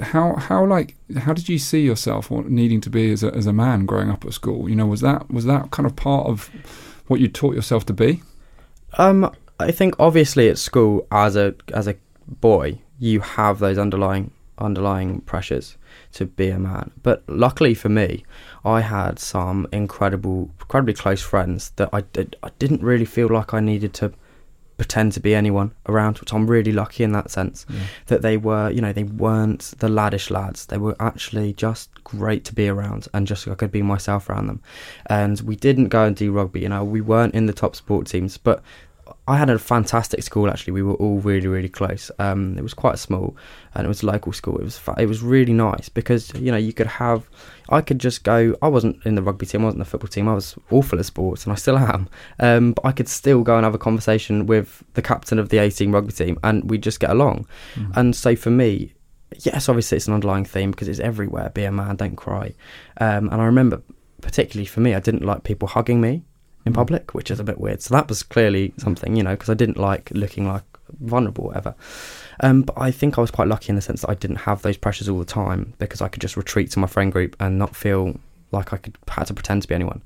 how 0.00 0.34
how 0.36 0.64
like 0.66 0.96
how 1.18 1.32
did 1.32 1.48
you 1.48 1.58
see 1.58 1.80
yourself 1.82 2.30
needing 2.30 2.80
to 2.80 2.90
be 2.90 3.12
as 3.12 3.22
a 3.22 3.32
as 3.34 3.46
a 3.46 3.52
man 3.52 3.86
growing 3.86 4.10
up 4.10 4.24
at 4.24 4.32
school? 4.32 4.68
You 4.68 4.76
know, 4.76 4.86
was 4.86 5.00
that 5.00 5.30
was 5.30 5.44
that 5.44 5.70
kind 5.70 5.86
of 5.86 5.94
part 5.96 6.26
of 6.26 6.50
what 7.06 7.20
you 7.20 7.28
taught 7.28 7.54
yourself 7.54 7.86
to 7.86 7.92
be? 7.92 8.22
Um, 8.98 9.30
I 9.58 9.70
think 9.70 9.94
obviously 9.98 10.48
at 10.48 10.58
school 10.58 11.06
as 11.10 11.36
a 11.36 11.54
as 11.72 11.86
a 11.86 11.96
boy, 12.26 12.80
you 12.98 13.20
have 13.20 13.58
those 13.58 13.78
underlying 13.78 14.30
underlying 14.58 15.20
pressures 15.22 15.76
to 16.12 16.26
be 16.26 16.48
a 16.48 16.58
man. 16.58 16.90
But 17.02 17.22
luckily 17.28 17.74
for 17.74 17.88
me, 17.88 18.24
I 18.64 18.80
had 18.80 19.18
some 19.18 19.66
incredible, 19.72 20.50
incredibly 20.60 20.94
close 20.94 21.22
friends 21.22 21.70
that 21.76 21.90
I 21.92 22.02
did. 22.02 22.36
I 22.42 22.50
didn't 22.58 22.82
really 22.82 23.04
feel 23.04 23.28
like 23.28 23.52
I 23.52 23.60
needed 23.60 23.94
to 23.94 24.12
pretend 24.76 25.12
to 25.12 25.20
be 25.20 25.34
anyone 25.34 25.72
around, 25.88 26.18
which 26.18 26.32
I'm 26.32 26.48
really 26.48 26.72
lucky 26.72 27.04
in 27.04 27.12
that 27.12 27.30
sense. 27.30 27.64
That 28.06 28.22
they 28.22 28.36
were, 28.36 28.70
you 28.70 28.80
know, 28.80 28.92
they 28.92 29.04
weren't 29.04 29.74
the 29.78 29.88
laddish 29.88 30.30
lads. 30.30 30.66
They 30.66 30.78
were 30.78 30.96
actually 30.98 31.52
just 31.52 32.02
great 32.02 32.44
to 32.46 32.54
be 32.54 32.68
around, 32.68 33.08
and 33.14 33.26
just 33.26 33.46
I 33.46 33.54
could 33.54 33.70
be 33.70 33.82
myself 33.82 34.28
around 34.28 34.48
them. 34.48 34.62
And 35.06 35.40
we 35.42 35.56
didn't 35.56 35.88
go 35.88 36.04
and 36.04 36.16
do 36.16 36.32
rugby. 36.32 36.60
You 36.60 36.68
know, 36.68 36.84
we 36.84 37.00
weren't 37.00 37.34
in 37.34 37.46
the 37.46 37.52
top 37.52 37.76
sport 37.76 38.06
teams, 38.06 38.36
but 38.36 38.62
I 39.26 39.38
had 39.38 39.48
a 39.48 39.58
fantastic 39.58 40.22
school. 40.22 40.50
Actually, 40.50 40.74
we 40.74 40.82
were 40.82 40.94
all 40.94 41.18
really, 41.18 41.46
really 41.46 41.68
close. 41.68 42.10
Um, 42.18 42.58
it 42.58 42.62
was 42.62 42.74
quite 42.74 42.98
small, 42.98 43.34
and 43.74 43.86
it 43.86 43.88
was 43.88 44.02
a 44.02 44.06
local 44.06 44.32
school. 44.34 44.58
It 44.58 44.64
was 44.64 44.76
fa- 44.76 44.96
it 44.98 45.06
was 45.06 45.22
really 45.22 45.54
nice 45.54 45.88
because 45.88 46.32
you 46.34 46.50
know 46.50 46.58
you 46.58 46.74
could 46.74 46.86
have. 46.86 47.28
I 47.70 47.80
could 47.80 47.98
just 47.98 48.22
go. 48.22 48.54
I 48.60 48.68
wasn't 48.68 49.04
in 49.06 49.14
the 49.14 49.22
rugby 49.22 49.46
team. 49.46 49.62
I 49.62 49.64
wasn't 49.64 49.76
in 49.76 49.84
the 49.84 49.90
football 49.90 50.08
team. 50.08 50.28
I 50.28 50.34
was 50.34 50.56
awful 50.70 50.98
at 50.98 51.06
sports, 51.06 51.44
and 51.44 51.52
I 51.52 51.56
still 51.56 51.78
am. 51.78 52.08
Um, 52.38 52.72
but 52.72 52.84
I 52.84 52.92
could 52.92 53.08
still 53.08 53.42
go 53.42 53.56
and 53.56 53.64
have 53.64 53.74
a 53.74 53.78
conversation 53.78 54.44
with 54.46 54.84
the 54.92 55.02
captain 55.02 55.38
of 55.38 55.48
the 55.48 55.58
18 55.58 55.90
rugby 55.90 56.12
team, 56.12 56.38
and 56.44 56.68
we 56.68 56.76
just 56.76 57.00
get 57.00 57.10
along. 57.10 57.46
And 57.94 58.14
so 58.14 58.36
for 58.36 58.50
me, 58.50 58.92
yes, 59.38 59.70
obviously 59.70 59.96
it's 59.96 60.06
an 60.06 60.12
underlying 60.14 60.44
theme 60.44 60.70
because 60.70 60.88
it's 60.88 61.00
everywhere. 61.00 61.48
Be 61.48 61.64
a 61.64 61.72
man, 61.72 61.96
don't 61.96 62.16
cry. 62.16 62.54
Um, 62.98 63.30
and 63.30 63.40
I 63.40 63.46
remember, 63.46 63.80
particularly 64.20 64.66
for 64.66 64.80
me, 64.80 64.94
I 64.94 65.00
didn't 65.00 65.24
like 65.24 65.44
people 65.44 65.68
hugging 65.68 66.00
me 66.02 66.24
in 66.66 66.72
public, 66.72 67.14
which 67.14 67.30
is 67.30 67.40
a 67.40 67.44
bit 67.44 67.60
weird. 67.60 67.82
So 67.82 67.94
that 67.94 68.08
was 68.08 68.22
clearly 68.22 68.72
something, 68.78 69.16
you 69.16 69.22
know, 69.22 69.32
because 69.32 69.50
I 69.50 69.54
didn't 69.54 69.78
like 69.78 70.10
looking 70.12 70.46
like 70.46 70.64
vulnerable, 71.00 71.44
whatever. 71.44 71.74
Um, 72.40 72.62
but 72.62 72.78
I 72.78 72.90
think 72.90 73.18
I 73.18 73.20
was 73.20 73.30
quite 73.30 73.48
lucky 73.48 73.70
in 73.70 73.76
the 73.76 73.82
sense 73.82 74.02
that 74.02 74.10
I 74.10 74.14
didn't 74.14 74.36
have 74.36 74.62
those 74.62 74.76
pressures 74.76 75.08
all 75.08 75.18
the 75.18 75.24
time 75.24 75.74
because 75.78 76.00
I 76.00 76.08
could 76.08 76.22
just 76.22 76.36
retreat 76.36 76.70
to 76.72 76.78
my 76.78 76.86
friend 76.86 77.12
group 77.12 77.36
and 77.40 77.58
not 77.58 77.76
feel 77.76 78.18
like 78.50 78.72
I 78.72 78.76
could 78.76 78.96
had 79.08 79.26
to 79.26 79.34
pretend 79.34 79.62
to 79.62 79.68
be 79.68 79.74
anyone. 79.74 80.02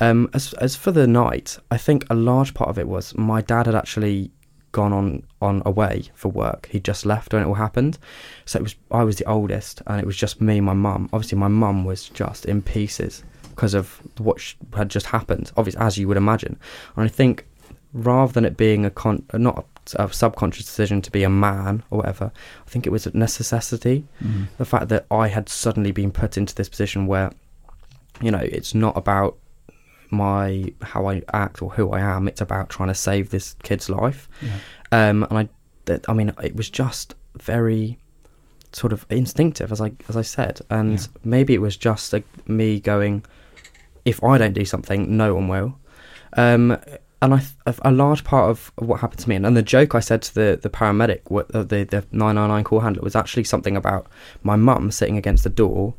Um, 0.00 0.30
as 0.34 0.52
as 0.54 0.74
for 0.74 0.90
the 0.90 1.06
night, 1.06 1.58
I 1.70 1.76
think 1.76 2.04
a 2.08 2.14
large 2.14 2.54
part 2.54 2.70
of 2.70 2.78
it 2.78 2.88
was 2.88 3.16
my 3.16 3.42
dad 3.42 3.66
had 3.66 3.74
actually 3.74 4.30
gone 4.72 4.92
on 4.92 5.22
on 5.42 5.62
away 5.66 6.04
for 6.14 6.28
work. 6.28 6.68
He 6.70 6.80
just 6.80 7.04
left 7.04 7.32
when 7.32 7.42
it 7.42 7.46
all 7.46 7.54
happened, 7.54 7.98
so 8.46 8.58
it 8.58 8.62
was 8.62 8.74
I 8.90 9.04
was 9.04 9.16
the 9.16 9.26
oldest, 9.26 9.82
and 9.86 10.00
it 10.00 10.06
was 10.06 10.16
just 10.16 10.40
me, 10.40 10.58
and 10.58 10.66
my 10.66 10.72
mum. 10.72 11.10
Obviously, 11.12 11.38
my 11.38 11.48
mum 11.48 11.84
was 11.84 12.08
just 12.08 12.46
in 12.46 12.62
pieces 12.62 13.22
because 13.60 13.74
of 13.74 14.00
what 14.16 14.40
sh- 14.40 14.54
had 14.74 14.88
just 14.88 15.04
happened. 15.06 15.52
Obviously, 15.58 15.78
as 15.82 15.98
you 15.98 16.08
would 16.08 16.16
imagine, 16.16 16.58
and 16.96 17.04
I 17.04 17.08
think 17.08 17.44
rather 17.92 18.32
than 18.32 18.46
it 18.46 18.56
being 18.56 18.86
a 18.86 18.90
con 18.90 19.22
not 19.34 19.66
a, 19.98 20.04
a 20.04 20.10
subconscious 20.12 20.64
decision 20.64 21.02
to 21.02 21.10
be 21.10 21.24
a 21.24 21.28
man 21.28 21.82
or 21.90 21.98
whatever, 21.98 22.32
I 22.66 22.70
think 22.70 22.86
it 22.86 22.90
was 22.90 23.06
a 23.06 23.14
necessity. 23.14 24.04
The 24.56 24.64
fact 24.64 24.88
that 24.88 25.04
I 25.10 25.28
had 25.28 25.50
suddenly 25.50 25.92
been 25.92 26.10
put 26.10 26.38
into 26.38 26.54
this 26.54 26.70
position 26.70 27.06
where, 27.06 27.32
you 28.22 28.30
know, 28.30 28.38
it's 28.58 28.74
not 28.74 28.96
about 28.96 29.36
my 30.10 30.72
how 30.80 31.06
I 31.06 31.22
act 31.34 31.60
or 31.60 31.70
who 31.72 31.90
I 31.90 32.00
am. 32.00 32.28
It's 32.28 32.40
about 32.40 32.70
trying 32.70 32.88
to 32.88 32.94
save 32.94 33.28
this 33.28 33.56
kid's 33.62 33.90
life. 33.90 34.26
Um, 34.90 35.24
and 35.24 35.38
I, 35.38 35.48
that, 35.84 36.08
I 36.08 36.14
mean, 36.14 36.32
it 36.42 36.56
was 36.56 36.70
just 36.70 37.14
very 37.38 37.98
sort 38.72 38.92
of 38.92 39.04
instinctive, 39.10 39.70
as 39.70 39.80
I 39.80 39.92
as 40.08 40.16
I 40.16 40.22
said, 40.22 40.60
and 40.70 40.92
Yeah. 40.92 41.06
maybe 41.24 41.52
it 41.54 41.60
was 41.60 41.76
just 41.76 42.14
me 42.46 42.80
going, 42.80 43.24
if 44.04 44.22
I 44.22 44.38
don't 44.38 44.52
do 44.52 44.64
something, 44.64 45.16
no 45.16 45.34
one 45.34 45.48
will. 45.48 45.78
Um, 46.34 46.78
and 47.22 47.34
I, 47.34 47.42
a 47.84 47.92
large 47.92 48.24
part 48.24 48.48
of 48.48 48.72
what 48.76 49.00
happened 49.00 49.20
to 49.20 49.28
me, 49.28 49.36
and, 49.36 49.44
and 49.44 49.56
the 49.56 49.62
joke 49.62 49.94
I 49.94 50.00
said 50.00 50.22
to 50.22 50.34
the 50.34 50.58
the 50.60 50.70
paramedic, 50.70 51.20
what, 51.26 51.54
uh, 51.54 51.62
the 51.62 51.84
the 51.84 52.04
nine 52.12 52.36
nine 52.36 52.48
nine 52.48 52.64
call 52.64 52.80
handler, 52.80 53.02
was 53.02 53.14
actually 53.14 53.44
something 53.44 53.76
about 53.76 54.06
my 54.42 54.56
mum 54.56 54.90
sitting 54.90 55.18
against 55.18 55.44
the 55.44 55.50
door, 55.50 55.94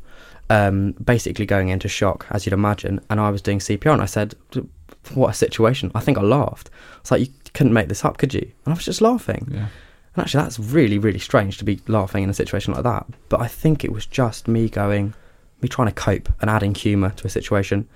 um, 0.49 0.93
basically 0.93 1.45
going 1.45 1.69
into 1.69 1.87
shock, 1.87 2.25
as 2.31 2.45
you'd 2.45 2.53
imagine, 2.53 3.01
and 3.09 3.19
I 3.19 3.29
was 3.29 3.41
doing 3.41 3.59
CPR, 3.59 3.93
and 3.93 4.01
I 4.01 4.07
said, 4.07 4.33
"What 5.13 5.29
a 5.29 5.33
situation!" 5.33 5.91
I 5.93 5.99
think 5.99 6.17
I 6.17 6.21
laughed. 6.21 6.71
It's 7.01 7.11
like 7.11 7.21
you 7.21 7.27
couldn't 7.53 7.73
make 7.73 7.87
this 7.87 8.03
up, 8.03 8.17
could 8.17 8.33
you? 8.33 8.51
And 8.65 8.73
I 8.73 8.75
was 8.75 8.85
just 8.85 9.01
laughing. 9.01 9.47
Yeah. 9.51 9.67
And 10.15 10.23
actually, 10.23 10.43
that's 10.43 10.59
really, 10.59 10.97
really 10.97 11.19
strange 11.19 11.57
to 11.59 11.65
be 11.65 11.79
laughing 11.87 12.23
in 12.23 12.29
a 12.29 12.33
situation 12.33 12.73
like 12.73 12.83
that. 12.83 13.05
But 13.29 13.41
I 13.41 13.47
think 13.47 13.85
it 13.85 13.93
was 13.93 14.05
just 14.05 14.47
me 14.47 14.69
going, 14.69 15.13
me 15.61 15.69
trying 15.69 15.87
to 15.87 15.93
cope 15.93 16.29
and 16.41 16.49
adding 16.49 16.75
humour 16.75 17.11
to 17.11 17.27
a 17.27 17.29
situation. 17.29 17.87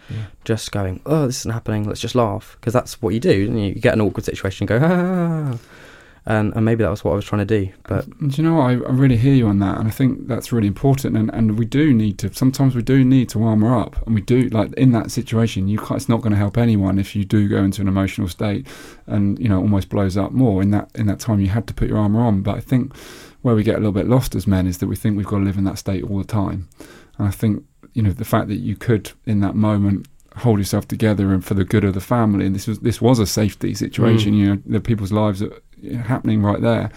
Just 0.43 0.72
going, 0.72 1.01
oh, 1.05 1.28
this 1.28 1.39
isn't 1.39 1.51
happening. 1.51 1.88
Let's 1.88 2.01
just 2.01 2.16
laugh 2.16 2.57
because 2.59 2.74
that's 2.74 3.01
what 3.01 3.13
you 3.13 3.20
do. 3.20 3.34
You? 3.34 3.57
you 3.57 3.76
get 3.76 3.93
an 3.93 4.01
awkward 4.01 4.26
situation, 4.26 4.68
and 4.70 4.82
go, 4.82 4.88
ah, 4.88 5.57
and 6.28 6.55
and 6.55 6.66
maybe 6.66 6.84
that 6.84 6.89
was 6.89 7.03
what 7.03 7.11
I 7.11 7.16
was 7.16 7.26
trying 7.26 7.45
to 7.45 7.66
do. 7.66 7.72
But 7.88 8.05
Do 8.20 8.41
you 8.41 8.47
know 8.47 8.55
what? 8.55 8.63
I, 8.63 8.72
I 8.72 8.91
really 8.91 9.18
hear 9.18 9.34
you 9.34 9.47
on 9.47 9.59
that, 9.59 9.78
and 9.78 9.88
I 9.88 9.91
think 9.91 10.28
that's 10.28 10.51
really 10.51 10.68
important. 10.68 11.16
And, 11.16 11.32
and 11.34 11.57
we 11.57 11.66
do 11.66 11.93
need 11.93 12.18
to. 12.20 12.34
Sometimes 12.34 12.76
we 12.76 12.82
do 12.82 13.03
need 13.03 13.30
to 13.30 13.43
armor 13.43 13.78
up, 13.78 14.05
and 14.05 14.16
we 14.16 14.22
do 14.22 14.49
like 14.49 14.74
in 14.74 14.91
that 14.93 15.11
situation. 15.11 15.68
You 15.68 15.78
can't, 15.78 15.97
it's 15.97 16.09
not 16.09 16.22
going 16.22 16.32
to 16.32 16.38
help 16.38 16.57
anyone 16.57 16.97
if 16.97 17.16
you 17.16 17.26
do 17.26 17.47
go 17.47 17.63
into 17.63 17.82
an 17.82 17.88
emotional 17.88 18.28
state, 18.28 18.66
and 19.05 19.38
you 19.39 19.49
know 19.49 19.59
almost 19.59 19.89
blows 19.89 20.18
up 20.18 20.32
more. 20.32 20.61
In 20.61 20.72
that 20.72 20.89
in 20.95 21.05
that 21.07 21.20
time, 21.20 21.39
you 21.39 21.49
had 21.49 21.68
to 21.68 21.74
put 21.74 21.88
your 21.88 21.97
armor 21.97 22.22
on. 22.22 22.41
But 22.41 22.57
I 22.57 22.59
think 22.59 22.95
where 23.43 23.53
we 23.53 23.61
get 23.61 23.76
a 23.76 23.78
little 23.78 23.91
bit 23.91 24.07
lost 24.07 24.34
as 24.34 24.47
men 24.47 24.66
is 24.66 24.80
that 24.80 24.88
we 24.88 24.95
think 24.95 25.16
we've 25.16 25.28
got 25.28 25.38
to 25.38 25.43
live 25.43 25.57
in 25.57 25.66
that 25.66 25.78
state 25.78 26.03
all 26.03 26.18
the 26.18 26.24
time. 26.24 26.68
And 27.18 27.28
I 27.28 27.32
think 27.32 27.63
you 27.93 28.01
know 28.01 28.11
the 28.11 28.26
fact 28.26 28.47
that 28.49 28.57
you 28.57 28.76
could 28.76 29.11
in 29.26 29.39
that 29.41 29.55
moment 29.55 30.07
hold 30.38 30.59
yourself 30.59 30.86
together 30.88 31.34
and 31.34 31.45
for 31.45 31.53
the 31.53 31.63
good 31.63 31.84
of 31.84 31.93
the 31.93 32.01
family. 32.01 32.45
And 32.45 32.55
this 32.55 32.68
was 32.68 32.80
this 32.80 33.01
was 33.01 33.20
a 33.20 33.26
safety 33.26 33.74
situation. 33.74 34.34
Mm. 34.34 34.38
You 34.38 34.45
know, 34.47 34.61
the 34.66 34.82
people's 34.82 35.11
lives 35.11 35.41
are 35.41 35.61
happening 36.03 36.41
right 36.41 36.61
there 36.61 36.91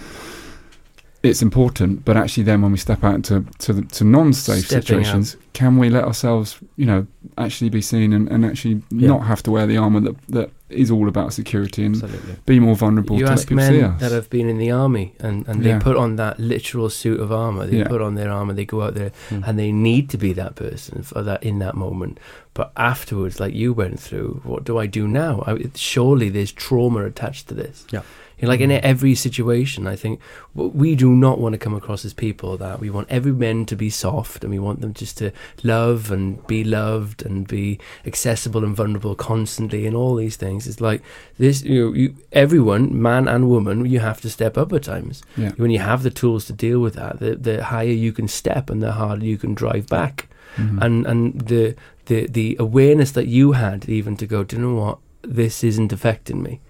it's 1.22 1.42
important, 1.42 2.04
but 2.04 2.16
actually, 2.16 2.44
then 2.44 2.62
when 2.62 2.70
we 2.72 2.78
step 2.78 3.02
out 3.02 3.14
into 3.16 3.44
to, 3.58 3.72
the, 3.72 3.82
to 3.82 4.04
non-safe 4.04 4.66
Stepping 4.66 4.82
situations, 4.82 5.36
can 5.52 5.76
we 5.76 5.90
let 5.90 6.04
ourselves, 6.04 6.58
you 6.76 6.86
know, 6.86 7.06
actually 7.36 7.70
be 7.70 7.82
seen 7.82 8.12
and, 8.12 8.28
and 8.28 8.44
actually 8.46 8.82
Yeah. 8.90 9.08
not 9.08 9.24
have 9.26 9.42
to 9.44 9.50
wear 9.50 9.66
the 9.66 9.76
armor 9.78 10.00
that 10.00 10.16
that 10.28 10.50
is 10.68 10.90
all 10.90 11.08
about 11.08 11.32
security 11.32 11.84
and 11.84 11.94
absolutely, 11.94 12.36
be 12.46 12.60
more 12.60 12.76
vulnerable 12.76 13.16
You 13.16 13.24
to 13.24 13.30
let 13.30 13.38
ask 13.38 13.48
people 13.48 13.64
see 13.64 13.80
men 13.80 13.84
us? 13.94 14.00
that 14.00 14.12
have 14.12 14.28
been 14.30 14.48
in 14.50 14.58
the 14.58 14.70
army 14.70 15.14
and, 15.18 15.48
and 15.48 15.64
they 15.64 15.70
Yeah. 15.70 15.78
put 15.80 15.96
on 15.96 16.16
that 16.16 16.38
literal 16.38 16.90
suit 16.90 17.18
of 17.20 17.32
armor. 17.32 17.66
They 17.66 17.78
Yeah. 17.78 17.88
put 17.88 18.02
on 18.02 18.14
their 18.16 18.30
armor. 18.30 18.52
They 18.52 18.66
go 18.66 18.82
out 18.82 18.94
there 18.94 19.10
Mm. 19.30 19.48
and 19.48 19.58
they 19.58 19.72
need 19.72 20.10
to 20.10 20.18
be 20.18 20.32
that 20.34 20.54
person 20.56 21.02
for 21.02 21.22
that 21.22 21.42
in 21.42 21.58
that 21.60 21.74
moment. 21.74 22.20
But 22.54 22.70
afterwards, 22.76 23.40
like 23.40 23.54
you 23.54 23.72
went 23.72 23.98
through, 23.98 24.42
what 24.44 24.64
do 24.64 24.76
I 24.78 24.86
do 24.86 25.08
now? 25.08 25.42
I, 25.46 25.58
surely 25.74 26.28
there's 26.28 26.52
trauma 26.52 27.04
attached 27.06 27.48
to 27.48 27.54
this. 27.54 27.86
Yeah. 27.90 28.02
You 28.38 28.46
know, 28.46 28.50
like 28.52 28.60
in 28.60 28.70
every 28.70 29.14
situation, 29.14 29.86
I 29.86 29.96
think 29.96 30.20
we 30.54 30.94
do 30.94 31.10
not 31.14 31.38
want 31.40 31.54
to 31.54 31.58
come 31.58 31.74
across 31.74 32.04
as 32.04 32.14
people 32.14 32.56
that 32.58 32.78
we 32.80 32.88
want 32.90 33.08
every 33.10 33.32
men 33.32 33.66
to 33.66 33.76
be 33.76 33.90
soft 33.90 34.44
and 34.44 34.52
we 34.52 34.58
want 34.60 34.80
them 34.80 34.94
just 34.94 35.18
to 35.18 35.32
love 35.64 36.10
and 36.12 36.46
be 36.46 36.62
loved 36.62 37.24
and 37.26 37.48
be 37.48 37.78
accessible 38.06 38.64
and 38.64 38.76
vulnerable 38.76 39.14
constantly 39.14 39.86
and 39.86 39.96
all 39.96 40.14
these 40.14 40.36
things. 40.36 40.66
It's 40.68 40.80
like 40.80 41.02
this, 41.38 41.62
you 41.62 41.84
know, 41.86 41.92
you, 41.94 42.14
everyone, 42.32 43.00
man 43.00 43.26
and 43.28 43.48
woman, 43.48 43.84
you 43.86 43.98
have 44.00 44.20
to 44.20 44.30
step 44.30 44.56
up 44.56 44.72
at 44.72 44.84
times. 44.84 45.22
Yeah. 45.36 45.50
When 45.56 45.70
you 45.70 45.80
have 45.80 46.02
the 46.02 46.10
tools 46.10 46.44
to 46.46 46.52
deal 46.52 46.78
with 46.80 46.94
that, 46.94 47.18
the, 47.18 47.34
the 47.34 47.64
higher 47.64 47.86
you 47.88 48.12
can 48.12 48.28
step 48.28 48.70
and 48.70 48.80
the 48.82 48.92
harder 48.92 49.24
you 49.24 49.38
can 49.38 49.54
drive 49.54 49.86
back. 49.88 50.28
Mhm. 50.56 50.82
And 50.82 51.06
and 51.06 51.40
the, 51.42 51.74
the 52.06 52.26
the 52.26 52.56
awareness 52.58 53.12
that 53.12 53.26
you 53.26 53.52
had 53.52 53.88
even 53.88 54.16
to 54.16 54.26
go, 54.26 54.42
do 54.44 54.56
you 54.56 54.62
know 54.62 54.74
what? 54.74 54.98
This 55.22 55.62
isn't 55.62 55.92
affecting 55.92 56.42
me. 56.42 56.60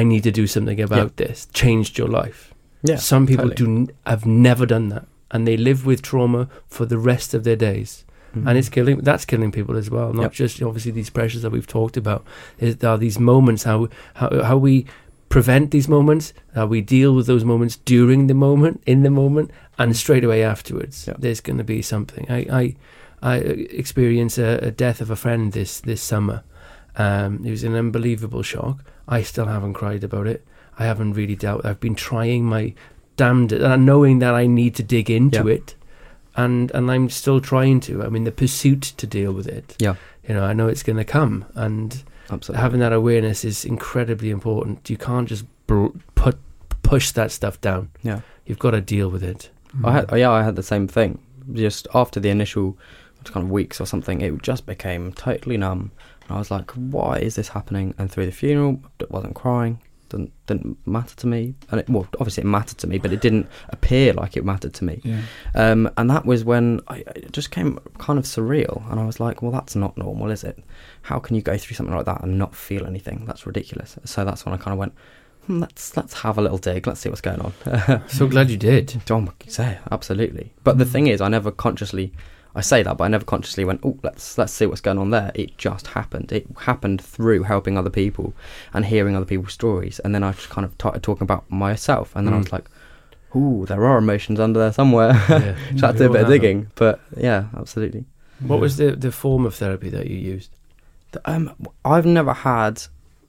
I 0.00 0.04
need 0.04 0.22
to 0.24 0.30
do 0.40 0.46
something 0.46 0.80
about 0.80 1.16
this. 1.16 1.46
Changed 1.52 1.98
your 1.98 2.08
life. 2.22 2.40
yeah. 2.90 2.96
Some 2.98 3.26
people 3.26 3.48
totally. 3.50 3.86
do 3.86 3.92
have 4.06 4.24
never 4.26 4.66
done 4.66 4.88
that, 4.88 5.04
and 5.30 5.46
they 5.46 5.56
live 5.56 5.86
with 5.86 6.00
trauma 6.02 6.48
for 6.66 6.84
the 6.86 6.98
rest 6.98 7.34
of 7.34 7.42
their 7.44 7.56
days, 7.56 8.04
Mhm. 8.34 8.46
and 8.48 8.58
it's 8.58 8.68
killing. 8.70 8.98
That's 9.08 9.24
killing 9.24 9.52
people 9.52 9.76
as 9.76 9.88
well. 9.90 10.12
Not 10.12 10.22
Yep. 10.22 10.32
just 10.32 10.62
obviously 10.62 10.92
these 10.92 11.10
pressures 11.10 11.42
that 11.42 11.52
we've 11.52 11.66
talked 11.78 11.96
about. 11.96 12.24
Is 12.58 12.76
there 12.76 12.90
are 12.90 12.98
these 12.98 13.20
moments 13.20 13.62
how 13.64 13.88
how 14.14 14.28
how 14.42 14.56
we 14.68 14.84
prevent 15.28 15.70
these 15.70 15.88
moments, 15.88 16.32
how 16.54 16.66
we 16.66 16.80
deal 16.82 17.14
with 17.16 17.26
those 17.26 17.44
moments 17.44 17.78
during 17.86 18.26
the 18.28 18.34
moment, 18.34 18.82
in 18.86 19.02
the 19.02 19.10
moment, 19.10 19.50
and 19.78 19.96
straight 19.96 20.24
away 20.24 20.42
afterwards. 20.44 21.04
Yeah. 21.06 21.14
There's 21.18 21.40
going 21.40 21.58
to 21.58 21.64
be 21.76 21.82
something. 21.82 22.26
I 22.28 22.40
I 22.62 22.64
I 23.22 23.36
experienced 23.82 24.38
a, 24.38 24.50
a 24.66 24.70
death 24.70 25.00
of 25.00 25.10
a 25.10 25.16
friend 25.16 25.52
this 25.52 25.80
this 25.80 26.02
summer, 26.02 26.42
Um, 26.96 27.44
it 27.44 27.50
was 27.50 27.64
an 27.64 27.74
unbelievable 27.74 28.42
shock. 28.42 28.84
I 29.08 29.22
still 29.22 29.46
haven't 29.46 29.74
cried 29.74 30.04
about 30.04 30.26
it. 30.26 30.44
I 30.78 30.84
haven't 30.84 31.14
really 31.14 31.36
dealt. 31.36 31.64
I've 31.64 31.80
been 31.80 31.94
trying 31.94 32.44
my 32.44 32.74
damned, 33.16 33.52
uh, 33.52 33.76
knowing 33.76 34.18
that 34.20 34.34
I 34.34 34.46
need 34.46 34.74
to 34.76 34.82
dig 34.82 35.10
into 35.10 35.48
Yeah. 35.48 35.54
it, 35.54 35.74
and 36.36 36.70
and 36.72 36.90
I'm 36.90 37.08
still 37.10 37.40
trying 37.40 37.80
to. 37.80 38.02
I 38.02 38.08
mean, 38.08 38.24
the 38.24 38.32
pursuit 38.32 38.82
to 38.96 39.06
deal 39.06 39.32
with 39.32 39.46
it. 39.46 39.76
Yeah. 39.78 39.94
You 40.28 40.34
know, 40.34 40.44
I 40.44 40.52
know 40.52 40.68
it's 40.68 40.82
going 40.82 40.96
to 40.98 41.04
come, 41.04 41.44
and 41.54 42.02
Absolutely. 42.30 42.60
having 42.62 42.80
that 42.80 42.92
awareness 42.92 43.44
is 43.44 43.64
incredibly 43.64 44.30
important. 44.30 44.88
You 44.88 44.96
can't 44.96 45.28
just 45.28 45.44
put 45.66 46.36
push 46.82 47.10
that 47.12 47.30
stuff 47.32 47.60
down. 47.60 47.88
Yeah. 48.02 48.20
You've 48.46 48.58
got 48.58 48.72
to 48.72 48.80
deal 48.80 49.08
with 49.08 49.22
it. 49.22 49.50
I 49.84 49.92
had, 49.92 50.10
yeah, 50.12 50.30
I 50.30 50.42
had 50.42 50.56
the 50.56 50.62
same 50.62 50.86
thing. 50.88 51.18
Just 51.54 51.86
after 51.94 52.20
the 52.20 52.28
initial 52.28 52.76
kind 53.24 53.44
of 53.44 53.50
weeks 53.50 53.80
or 53.80 53.86
something, 53.86 54.20
it 54.20 54.42
just 54.42 54.66
became 54.66 55.12
totally 55.12 55.56
numb. 55.56 55.90
And 56.28 56.36
I 56.36 56.38
was 56.38 56.50
like, 56.50 56.70
why 56.72 57.18
is 57.18 57.34
this 57.36 57.48
happening? 57.48 57.94
And 57.98 58.10
through 58.10 58.26
the 58.26 58.32
funeral, 58.32 58.80
I 59.00 59.04
wasn't 59.10 59.34
crying. 59.34 59.80
Didn't 60.08 60.32
didn't 60.46 60.86
matter 60.86 61.16
to 61.16 61.26
me. 61.26 61.54
And 61.70 61.80
it, 61.80 61.88
well, 61.88 62.06
obviously 62.20 62.42
it 62.42 62.46
mattered 62.46 62.78
to 62.78 62.86
me, 62.86 62.98
but 62.98 63.12
it 63.12 63.20
didn't 63.22 63.48
appear 63.70 64.12
like 64.12 64.36
it 64.36 64.44
mattered 64.44 64.74
to 64.74 64.84
me. 64.84 65.00
Yeah. 65.02 65.22
Um, 65.54 65.90
and 65.96 66.10
that 66.10 66.26
was 66.26 66.44
when 66.44 66.80
I, 66.88 66.98
it 67.16 67.32
just 67.32 67.50
came 67.50 67.78
kind 67.98 68.18
of 68.18 68.26
surreal. 68.26 68.90
And 68.90 69.00
I 69.00 69.06
was 69.06 69.20
like, 69.20 69.40
well, 69.40 69.52
that's 69.52 69.74
not 69.74 69.96
normal, 69.96 70.30
is 70.30 70.44
it? 70.44 70.62
How 71.02 71.18
can 71.18 71.34
you 71.34 71.42
go 71.42 71.56
through 71.56 71.76
something 71.76 71.94
like 71.94 72.04
that 72.04 72.22
and 72.22 72.38
not 72.38 72.54
feel 72.54 72.86
anything? 72.86 73.24
That's 73.24 73.46
ridiculous. 73.46 73.98
So 74.04 74.24
that's 74.24 74.44
when 74.44 74.54
I 74.54 74.58
kind 74.58 74.72
of 74.72 74.78
went, 74.78 74.94
hmm, 75.46 75.60
let's 75.60 75.96
let's 75.96 76.12
have 76.20 76.38
a 76.38 76.42
little 76.42 76.58
dig. 76.58 76.86
Let's 76.86 77.00
see 77.00 77.08
what's 77.08 77.20
going 77.20 77.40
on. 77.40 77.52
So 78.08 78.26
glad 78.28 78.50
you 78.50 78.56
did. 78.56 79.00
John 79.06 79.30
say 79.48 79.78
absolutely. 79.90 80.52
But 80.62 80.78
the 80.78 80.84
thing 80.84 81.06
is, 81.06 81.20
I 81.20 81.28
never 81.28 81.50
consciously. 81.50 82.12
I 82.54 82.60
say 82.60 82.82
that, 82.82 82.96
but 82.98 83.04
I 83.04 83.08
never 83.08 83.24
consciously 83.24 83.64
went, 83.64 83.80
"Oh, 83.82 83.98
let's 84.02 84.36
let's 84.36 84.52
see 84.52 84.66
what's 84.66 84.80
going 84.82 84.98
on 84.98 85.10
there." 85.10 85.32
It 85.34 85.56
just 85.58 85.86
happened. 85.88 86.32
It 86.32 86.46
happened 86.60 87.00
through 87.00 87.44
helping 87.44 87.78
other 87.78 87.90
people 87.90 88.34
and 88.74 88.84
hearing 88.84 89.16
other 89.16 89.24
people's 89.26 89.52
stories, 89.54 89.98
and 90.00 90.14
then 90.14 90.22
I 90.22 90.32
just 90.32 90.50
kind 90.50 90.64
of 90.64 90.72
started 90.74 91.02
talking 91.02 91.24
about 91.24 91.50
myself, 91.50 92.14
and 92.14 92.26
then 92.26 92.34
I 92.34 92.36
Mm. 92.38 92.42
was 92.44 92.52
like, 92.52 92.68
"Ooh, 93.34 93.64
there 93.66 93.84
are 93.86 93.96
emotions 93.98 94.38
under 94.38 94.60
there 94.60 94.72
somewhere." 94.72 95.12
Yeah. 95.28 95.54
so 95.78 95.84
I 95.84 95.86
had 95.88 95.92
to 95.92 95.98
do 95.98 96.06
a 96.06 96.12
bit 96.12 96.22
of 96.22 96.28
digging, 96.28 96.66
but 96.74 97.00
yeah, 97.16 97.44
absolutely. 97.56 98.04
What 98.40 98.60
was 98.60 98.76
the 98.76 98.92
the 98.92 99.12
form 99.12 99.46
of 99.46 99.54
therapy 99.54 99.88
that 99.90 100.06
you 100.08 100.16
used? 100.18 100.50
The- 101.12 101.22
Um, 101.30 101.54
I've 101.84 102.06
never 102.06 102.32
had 102.34 102.82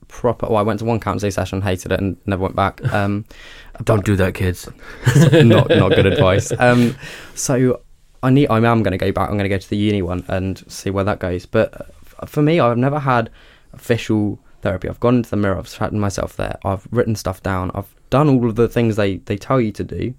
proper. 0.09 0.47
Well, 0.47 0.57
I 0.57 0.61
went 0.63 0.79
to 0.79 0.85
one 0.85 0.99
counselling 0.99 1.31
session, 1.31 1.61
hated 1.61 1.91
it, 1.91 1.99
and 1.99 2.17
never 2.25 2.41
went 2.43 2.55
back. 2.55 2.81
Um, 2.93 3.25
Don't 3.83 4.03
do 4.05 4.15
that, 4.17 4.33
kids. 4.35 4.67
not 5.31 5.69
not 5.69 5.89
good 5.95 6.05
advice. 6.05 6.51
Um, 6.59 6.95
so 7.35 7.79
I 8.23 8.29
need. 8.29 8.47
I 8.47 8.57
am 8.57 8.81
going 8.83 8.91
to 8.91 8.97
go 8.97 9.11
back. 9.11 9.29
I'm 9.29 9.35
going 9.35 9.43
to 9.43 9.49
go 9.49 9.57
to 9.57 9.69
the 9.69 9.77
uni 9.77 10.01
one 10.01 10.23
and 10.27 10.63
see 10.71 10.89
where 10.89 11.03
that 11.03 11.19
goes. 11.19 11.45
But 11.45 11.93
for 12.25 12.41
me, 12.41 12.59
I've 12.59 12.77
never 12.77 12.99
had 12.99 13.29
official 13.73 14.39
therapy. 14.61 14.87
I've 14.89 14.99
gone 14.99 15.17
into 15.17 15.29
the 15.29 15.35
mirror. 15.35 15.57
I've 15.57 15.67
sat 15.67 15.93
myself 15.93 16.35
there. 16.37 16.57
I've 16.63 16.87
written 16.89 17.15
stuff 17.15 17.43
down. 17.43 17.69
I've 17.75 17.93
done 18.09 18.29
all 18.29 18.47
of 18.49 18.55
the 18.55 18.67
things 18.69 18.95
they 18.95 19.17
they 19.17 19.37
tell 19.37 19.59
you 19.61 19.71
to 19.73 19.83
do. 19.83 20.13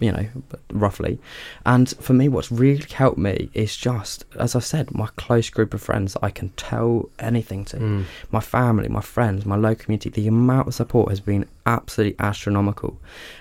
You 0.00 0.12
know, 0.12 0.28
roughly. 0.70 1.18
And 1.66 1.88
for 1.88 2.12
me, 2.12 2.28
what's 2.28 2.52
really 2.52 2.86
helped 2.88 3.18
me 3.18 3.50
is 3.52 3.76
just, 3.76 4.24
as 4.38 4.54
I 4.54 4.60
said, 4.60 4.94
my 4.94 5.08
close 5.16 5.50
group 5.50 5.74
of 5.74 5.82
friends 5.82 6.12
that 6.12 6.22
I 6.22 6.30
can 6.30 6.50
tell 6.50 7.10
anything 7.18 7.64
to 7.64 7.78
Mm. 7.78 8.04
my 8.30 8.38
family, 8.38 8.88
my 8.88 9.00
friends, 9.00 9.44
my 9.44 9.56
local 9.56 9.86
community, 9.86 10.08
the 10.10 10.28
amount 10.28 10.68
of 10.68 10.74
support 10.74 11.08
has 11.10 11.18
been 11.18 11.46
absolutely 11.66 12.14
astronomical. 12.20 13.00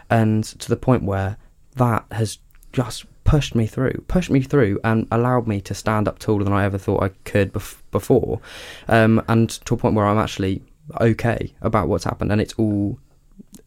And 0.10 0.44
to 0.44 0.68
the 0.68 0.76
point 0.78 1.04
where 1.04 1.38
that 1.76 2.06
has 2.12 2.40
just 2.74 3.06
pushed 3.28 3.54
me 3.56 3.68
through, 3.68 4.04
pushed 4.08 4.30
me 4.32 4.42
through 4.42 4.80
and 4.86 5.06
allowed 5.12 5.48
me 5.48 5.60
to 5.62 5.74
stand 5.76 6.08
up 6.08 6.18
taller 6.18 6.46
than 6.46 6.54
I 6.54 6.64
ever 6.64 6.78
thought 6.78 7.04
I 7.04 7.10
could 7.26 7.52
bef- 7.54 7.82
before. 7.92 8.40
Um, 8.88 9.22
and 9.28 9.50
to 9.66 9.74
a 9.74 9.78
point 9.78 9.96
where 9.96 10.08
I'm 10.08 10.18
actually 10.18 10.62
okay 11.02 11.54
about 11.62 11.90
what's 11.90 12.06
happened 12.06 12.32
and 12.32 12.40
it's 12.40 12.54
all 12.54 12.98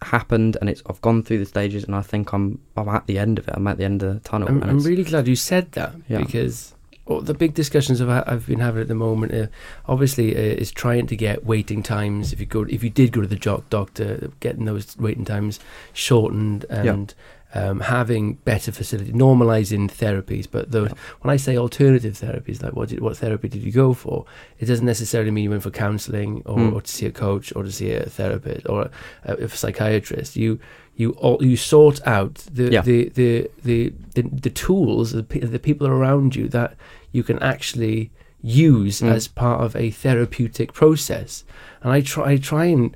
happened 0.01 0.57
and 0.61 0.71
it's 0.71 0.83
I've 0.89 1.03
gone 1.03 1.23
through 1.23 1.41
the 1.41 1.45
stages 1.47 1.85
and 1.85 1.95
I 1.95 2.01
think 2.01 2.33
I'm 2.33 2.59
I'm 2.75 2.89
at 2.89 3.07
the 3.07 3.19
end 3.19 3.39
of 3.39 3.47
it. 3.49 3.55
I'm 3.55 3.67
at 3.67 3.77
the 3.77 3.85
end 3.85 4.03
of 4.03 4.15
the 4.15 4.21
tunnel. 4.21 4.49
I'm, 4.49 4.63
I'm 4.63 4.81
really 4.81 5.05
glad 5.05 5.29
you 5.29 5.37
said 5.37 5.73
that 5.73 5.95
Yeah. 6.09 6.19
because 6.19 6.75
well, 7.05 7.21
the 7.21 7.35
big 7.35 7.55
discussions 7.55 8.01
I've, 8.01 8.09
I've 8.27 8.47
been 8.47 8.61
having 8.61 8.81
at 8.83 8.89
the 8.89 8.95
moment, 8.95 9.35
uh, 9.35 9.47
obviously, 9.87 10.37
uh, 10.37 10.39
is 10.41 10.71
trying 10.71 11.09
to 11.09 11.17
get 11.17 11.45
waiting 11.45 11.83
times. 11.83 12.33
If 12.33 12.39
you 12.39 12.47
go, 12.47 12.63
if 12.63 12.85
you 12.85 12.91
did 12.91 13.11
go 13.11 13.21
to 13.21 13.27
the 13.27 13.35
jock 13.37 13.69
doctor, 13.69 14.31
getting 14.39 14.65
those 14.65 14.97
waiting 14.97 15.25
times 15.25 15.59
shortened 15.93 16.67
and 16.71 17.13
um, 17.55 17.81
having 17.81 18.35
better 18.45 18.71
facility, 18.73 19.13
normalising 19.13 19.91
therapies. 19.91 20.47
But 20.51 20.71
those, 20.71 20.91
when 21.21 21.33
I 21.33 21.37
say 21.37 21.57
alternative 21.57 22.15
therapies, 22.15 22.63
like 22.63 22.75
what 22.75 22.89
did, 22.91 23.01
what 23.01 23.17
therapy 23.17 23.49
did 23.49 23.63
you 23.63 23.73
go 23.73 23.93
for? 23.93 24.25
It 24.59 24.67
doesn't 24.67 24.87
necessarily 24.87 25.31
mean 25.31 25.45
you 25.45 25.51
went 25.51 25.63
for 25.65 25.71
counselling 25.71 26.43
or, 26.47 26.57
Mm. 26.59 26.75
or 26.75 26.81
to 26.83 26.91
see 26.91 27.07
a 27.07 27.11
coach 27.13 27.53
or 27.57 27.63
to 27.65 27.73
see 27.73 27.91
a 27.93 28.05
therapist 28.05 28.69
or 28.69 28.91
a, 29.25 29.35
a 29.35 29.49
psychiatrist. 29.49 30.37
You 30.37 30.59
you 30.97 31.13
all, 31.13 31.43
you 31.43 31.57
sort 31.57 32.01
out 32.07 32.35
the, 32.53 32.71
Yeah. 32.71 32.83
the, 32.83 33.09
the, 33.11 33.51
the, 33.65 33.93
the 34.15 34.23
the 34.23 34.51
tools 34.51 35.13
the, 35.13 35.23
the 35.23 35.59
people 35.59 35.87
around 35.87 36.37
you 36.37 36.47
that 36.49 36.75
you 37.13 37.23
can 37.23 37.39
actually 37.43 38.11
use 38.43 39.01
Mm. 39.01 39.11
as 39.13 39.29
part 39.29 39.61
of 39.63 39.75
a 39.77 39.91
therapeutic 39.91 40.73
process 40.73 41.45
and 41.83 41.93
I 41.93 42.01
try 42.01 42.33
I 42.33 42.37
try 42.37 42.67
and 42.67 42.95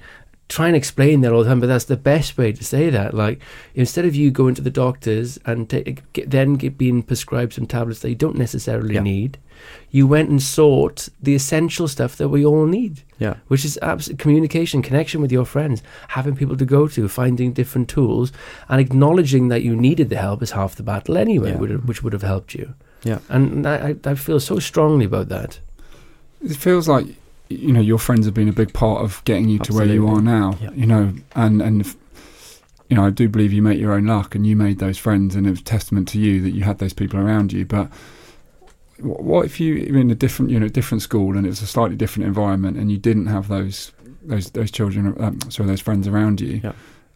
try 0.48 0.66
and 0.66 0.76
explain 0.76 1.22
that 1.22 1.32
all 1.32 1.42
the 1.42 1.48
time 1.48 1.58
but 1.60 1.66
that's 1.66 1.86
the 1.86 1.96
best 1.96 2.36
way 2.36 2.52
to 2.52 2.62
say 2.62 2.90
that 2.90 3.14
like 3.14 3.40
instead 3.74 4.04
of 4.04 4.14
you 4.14 4.30
going 4.30 4.54
to 4.54 4.60
the 4.60 4.70
doctors 4.70 5.38
and 5.46 5.70
ta- 5.70 5.80
get, 6.12 6.30
then 6.30 6.54
get 6.54 6.76
being 6.76 7.02
prescribed 7.02 7.54
some 7.54 7.66
tablets 7.66 8.00
that 8.00 8.10
you 8.10 8.14
don't 8.14 8.36
necessarily 8.36 8.94
Yeah. 8.94 9.00
need 9.00 9.38
you 9.90 10.06
went 10.06 10.28
and 10.28 10.42
sought 10.42 11.08
the 11.22 11.34
essential 11.34 11.88
stuff 11.88 12.16
that 12.16 12.28
we 12.28 12.44
all 12.44 12.66
need 12.66 13.02
yeah. 13.18 13.34
which 13.48 13.64
is 13.64 13.78
absolute 13.80 14.18
communication, 14.18 14.82
connection 14.82 15.22
with 15.22 15.32
your 15.32 15.46
friends, 15.46 15.82
having 16.08 16.36
people 16.36 16.56
to 16.56 16.64
go 16.66 16.88
to, 16.88 17.08
finding 17.08 17.52
different 17.54 17.88
tools, 17.88 18.30
and 18.68 18.80
acknowledging 18.80 19.48
that 19.48 19.62
you 19.62 19.74
needed 19.76 20.10
the 20.10 20.16
help 20.16 20.42
is 20.42 20.50
half 20.50 20.74
the 20.74 20.82
battle 20.82 21.16
anyway, 21.16 21.50
Yeah. 21.52 21.56
would 21.58 21.88
which 21.88 22.02
would 22.02 22.12
have 22.12 22.22
helped 22.22 22.52
you. 22.54 22.74
Yeah. 23.04 23.20
And 23.30 23.66
I, 23.66 23.76
I 24.04 24.10
I 24.10 24.14
feel 24.16 24.40
so 24.40 24.58
strongly 24.58 25.06
about 25.06 25.28
that. 25.28 25.60
It 26.42 26.56
feels 26.56 26.86
like 26.88 27.06
you 27.48 27.72
know 27.72 27.80
your 27.80 27.98
friends 27.98 28.24
have 28.26 28.34
been 28.34 28.48
a 28.48 28.52
big 28.52 28.72
part 28.72 29.02
of 29.02 29.22
getting 29.24 29.48
you 29.48 29.58
to 29.60 29.72
where 29.72 29.86
you 29.86 30.06
are 30.08 30.20
now. 30.20 30.56
Yeah. 30.60 30.70
You 30.72 30.86
know, 30.86 31.12
and 31.34 31.60
and 31.62 31.80
if, 31.82 31.96
you 32.88 32.96
know, 32.96 33.04
I 33.06 33.10
do 33.10 33.28
believe 33.28 33.52
you 33.52 33.62
make 33.62 33.78
your 33.78 33.92
own 33.92 34.06
luck, 34.06 34.34
and 34.34 34.46
you 34.46 34.56
made 34.56 34.78
those 34.78 34.98
friends, 34.98 35.34
and 35.36 35.46
it 35.46 35.50
was 35.50 35.62
testament 35.62 36.08
to 36.08 36.18
you 36.18 36.40
that 36.42 36.50
you 36.50 36.62
had 36.62 36.78
those 36.78 36.92
people 36.92 37.18
around 37.20 37.52
you. 37.52 37.64
But 37.64 37.88
what 38.98 39.44
if 39.44 39.58
you 39.60 39.92
were 39.92 39.98
in 39.98 40.10
a 40.10 40.14
different, 40.14 40.50
you 40.50 40.60
know, 40.60 40.68
different 40.68 41.02
school, 41.02 41.36
and 41.36 41.44
it 41.46 41.50
was 41.50 41.62
a 41.62 41.66
slightly 41.66 41.96
different 41.96 42.26
environment, 42.26 42.76
and 42.76 42.90
you 42.90 42.98
didn't 42.98 43.26
have 43.26 43.48
those 43.48 43.92
those 44.22 44.50
those 44.50 44.70
children, 44.70 45.14
um, 45.18 45.38
sorry, 45.50 45.66
those 45.68 45.80
friends 45.80 46.06
around 46.08 46.40
you, 46.40 46.60
Yeah. 46.64 46.72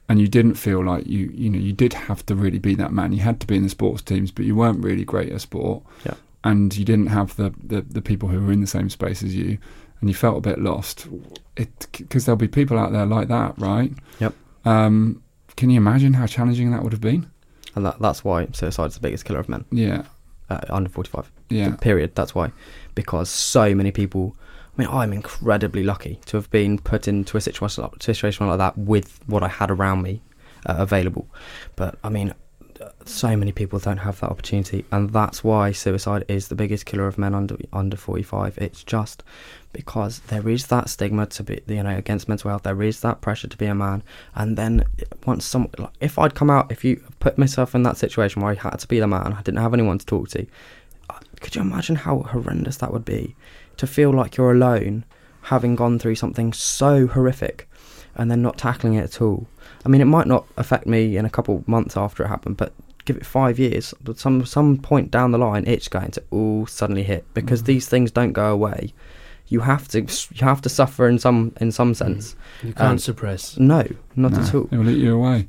and 0.09 0.21
you 0.21 0.29
didn't 0.29 0.55
feel 0.55 0.85
like 0.85 1.07
you, 1.07 1.31
you 1.35 1.49
know, 1.49 1.59
you 1.59 1.73
did 1.73 1.95
have 1.95 2.25
to 2.27 2.35
really 2.35 2.59
be 2.59 2.75
that 2.75 2.93
man. 2.93 3.13
You 3.13 3.21
had 3.21 3.41
to 3.41 3.47
be 3.47 3.57
in 3.57 3.63
the 3.63 3.69
sports 3.71 4.03
teams, 4.03 4.31
but 4.31 4.45
you 4.45 4.55
weren't 4.55 4.83
really 4.85 5.05
great 5.05 5.33
at 5.33 5.41
sport. 5.41 5.83
Yeah. 6.05 6.15
And 6.45 6.77
you 6.77 6.85
didn't 6.85 7.09
have 7.09 7.35
the, 7.37 7.53
the, 7.63 7.81
the 7.83 8.01
people 8.01 8.29
who 8.29 8.41
were 8.41 8.53
in 8.53 8.61
the 8.61 8.67
same 8.67 8.89
space 8.91 9.23
as 9.23 9.35
you, 9.35 9.59
and 10.01 10.09
you 10.09 10.15
felt 10.15 10.39
a 10.39 10.41
bit 10.41 10.59
lost. 10.59 11.07
It 11.57 11.87
because 11.93 12.25
there'll 12.27 12.37
be 12.37 12.49
people 12.49 12.79
out 12.79 12.93
there 12.93 13.07
like 13.07 13.29
that, 13.29 13.55
right? 13.59 13.93
Yep. 14.21 14.35
Um, 14.65 15.23
can 15.57 15.71
you 15.71 15.77
imagine 15.77 16.13
how 16.15 16.27
challenging 16.27 16.71
that 16.71 16.83
would 16.83 16.93
have 16.93 17.01
been? 17.01 17.29
And 17.75 17.85
that, 17.87 17.99
that's 18.01 18.25
why 18.25 18.47
suicide's 18.53 18.95
the 18.95 19.01
biggest 19.01 19.25
killer 19.25 19.41
of 19.41 19.49
men 19.49 19.65
Yeah. 19.71 20.03
uh, 20.51 20.61
under 20.69 20.89
45. 20.91 21.31
Yeah. 21.51 21.75
period. 21.77 22.15
That's 22.15 22.35
why, 22.35 22.53
because 22.95 23.29
so 23.31 23.75
many 23.75 23.91
people. 23.91 24.37
I 24.77 24.83
mean, 24.83 24.91
I'm 24.93 25.13
incredibly 25.13 25.83
lucky 25.83 26.21
to 26.27 26.37
have 26.37 26.49
been 26.51 26.79
put 26.79 27.09
into 27.09 27.37
a 27.37 27.41
situation 27.41 27.83
like, 27.83 28.01
situation 28.01 28.47
like 28.47 28.59
that 28.59 28.79
with 28.79 29.19
what 29.27 29.43
I 29.43 29.49
had 29.49 29.73
around 29.73 30.03
me 30.03 30.23
uh, 30.67 30.77
available. 30.79 31.27
But 31.75 31.99
I 32.05 32.09
mean, 32.11 32.33
so 33.05 33.37
many 33.37 33.51
people 33.51 33.81
don't 33.81 33.97
have 33.99 34.21
that 34.21 34.31
opportunity, 34.31 34.85
and 34.93 35.11
that's 35.11 35.43
why 35.43 35.73
suicide 35.73 36.25
is 36.29 36.47
the 36.47 36.55
biggest 36.55 36.87
killer 36.87 37.09
of 37.09 37.19
men 37.19 37.35
under 37.35 37.57
under 37.73 37.97
45. 37.97 38.57
It's 38.59 38.85
just 38.85 39.25
because 39.73 40.21
there 40.29 40.49
is 40.49 40.67
that 40.69 40.89
stigma 40.89 41.27
to 41.27 41.43
be, 41.43 41.61
you 41.67 41.83
know, 41.83 41.97
against 41.97 42.29
mental 42.29 42.51
health. 42.51 42.63
There 42.63 42.83
is 42.83 43.01
that 43.01 43.21
pressure 43.21 43.49
to 43.49 43.57
be 43.57 43.67
a 43.67 43.75
man, 43.75 44.03
and 44.35 44.57
then 44.57 44.85
once 45.27 45.45
some, 45.45 45.69
like, 45.79 45.93
if 46.01 46.19
I'd 46.19 46.35
come 46.35 46.51
out, 46.51 46.73
if 46.73 46.85
you 46.85 47.03
put 47.21 47.39
myself 47.39 47.75
in 47.75 47.83
that 47.83 47.97
situation 47.97 48.43
where 48.43 48.53
I 48.53 48.55
had 48.55 48.79
to 48.79 48.89
be 48.89 49.01
the 49.01 49.07
man, 49.07 49.27
and 49.27 49.35
I 49.35 49.43
didn't 49.43 49.61
have 49.61 49.75
anyone 49.75 49.99
to 49.99 50.07
talk 50.07 50.29
to. 50.31 50.47
uh, 51.11 51.19
Could 51.41 51.55
you 51.55 51.63
imagine 51.63 51.97
how 51.97 52.21
horrendous 52.21 52.79
that 52.79 52.93
would 52.93 53.05
be? 53.05 53.37
To 53.77 53.87
feel 53.87 54.11
like 54.11 54.37
you're 54.37 54.53
alone, 54.53 55.05
having 55.43 55.77
gone 55.77 55.99
through 55.99 56.17
something 56.17 56.53
so 56.53 57.07
horrific, 57.07 57.69
and 58.15 58.31
then 58.31 58.43
not 58.43 58.59
tackling 58.59 58.95
it 58.95 59.05
at 59.05 59.23
all. 59.23 59.47
I 59.85 59.89
mean, 59.89 60.01
it 60.01 60.07
might 60.07 60.27
not 60.27 60.47
affect 60.57 60.87
me 60.87 61.17
in 61.17 61.25
a 61.25 61.31
couple 61.31 61.63
months 61.67 61.97
after 61.97 62.25
it 62.25 62.29
happened, 62.29 62.57
but 62.57 62.73
give 63.05 63.17
it 63.17 63.25
five 63.25 63.59
years. 63.59 63.95
But 64.03 64.19
some 64.19 64.45
some 64.45 64.77
point 64.77 65.11
down 65.11 65.31
the 65.31 65.39
line, 65.39 65.65
it's 65.67 65.89
going 65.89 66.11
to 66.13 66.23
all 66.31 66.67
suddenly 66.67 67.05
hit 67.05 67.25
because 67.33 67.63
these 67.63 67.89
things 67.89 68.11
don't 68.11 68.33
go 68.33 68.53
away. 68.53 68.93
You 69.49 69.61
have 69.61 69.89
to 69.89 70.01
you 70.01 70.47
have 70.47 70.61
to 70.63 70.69
suffer 70.69 71.09
in 71.09 71.19
some 71.19 71.53
in 71.61 71.73
some 71.73 71.95
sense. 71.95 72.37
You 72.63 72.73
can't 72.73 72.91
Um, 72.93 72.99
suppress. 72.99 73.59
No, 73.59 73.83
not 74.17 74.33
No, 74.33 74.39
at 74.39 74.55
all. 74.55 74.69
It 74.71 74.77
will 74.77 74.91
eat 74.91 74.99
you 74.99 75.15
away. 75.15 75.49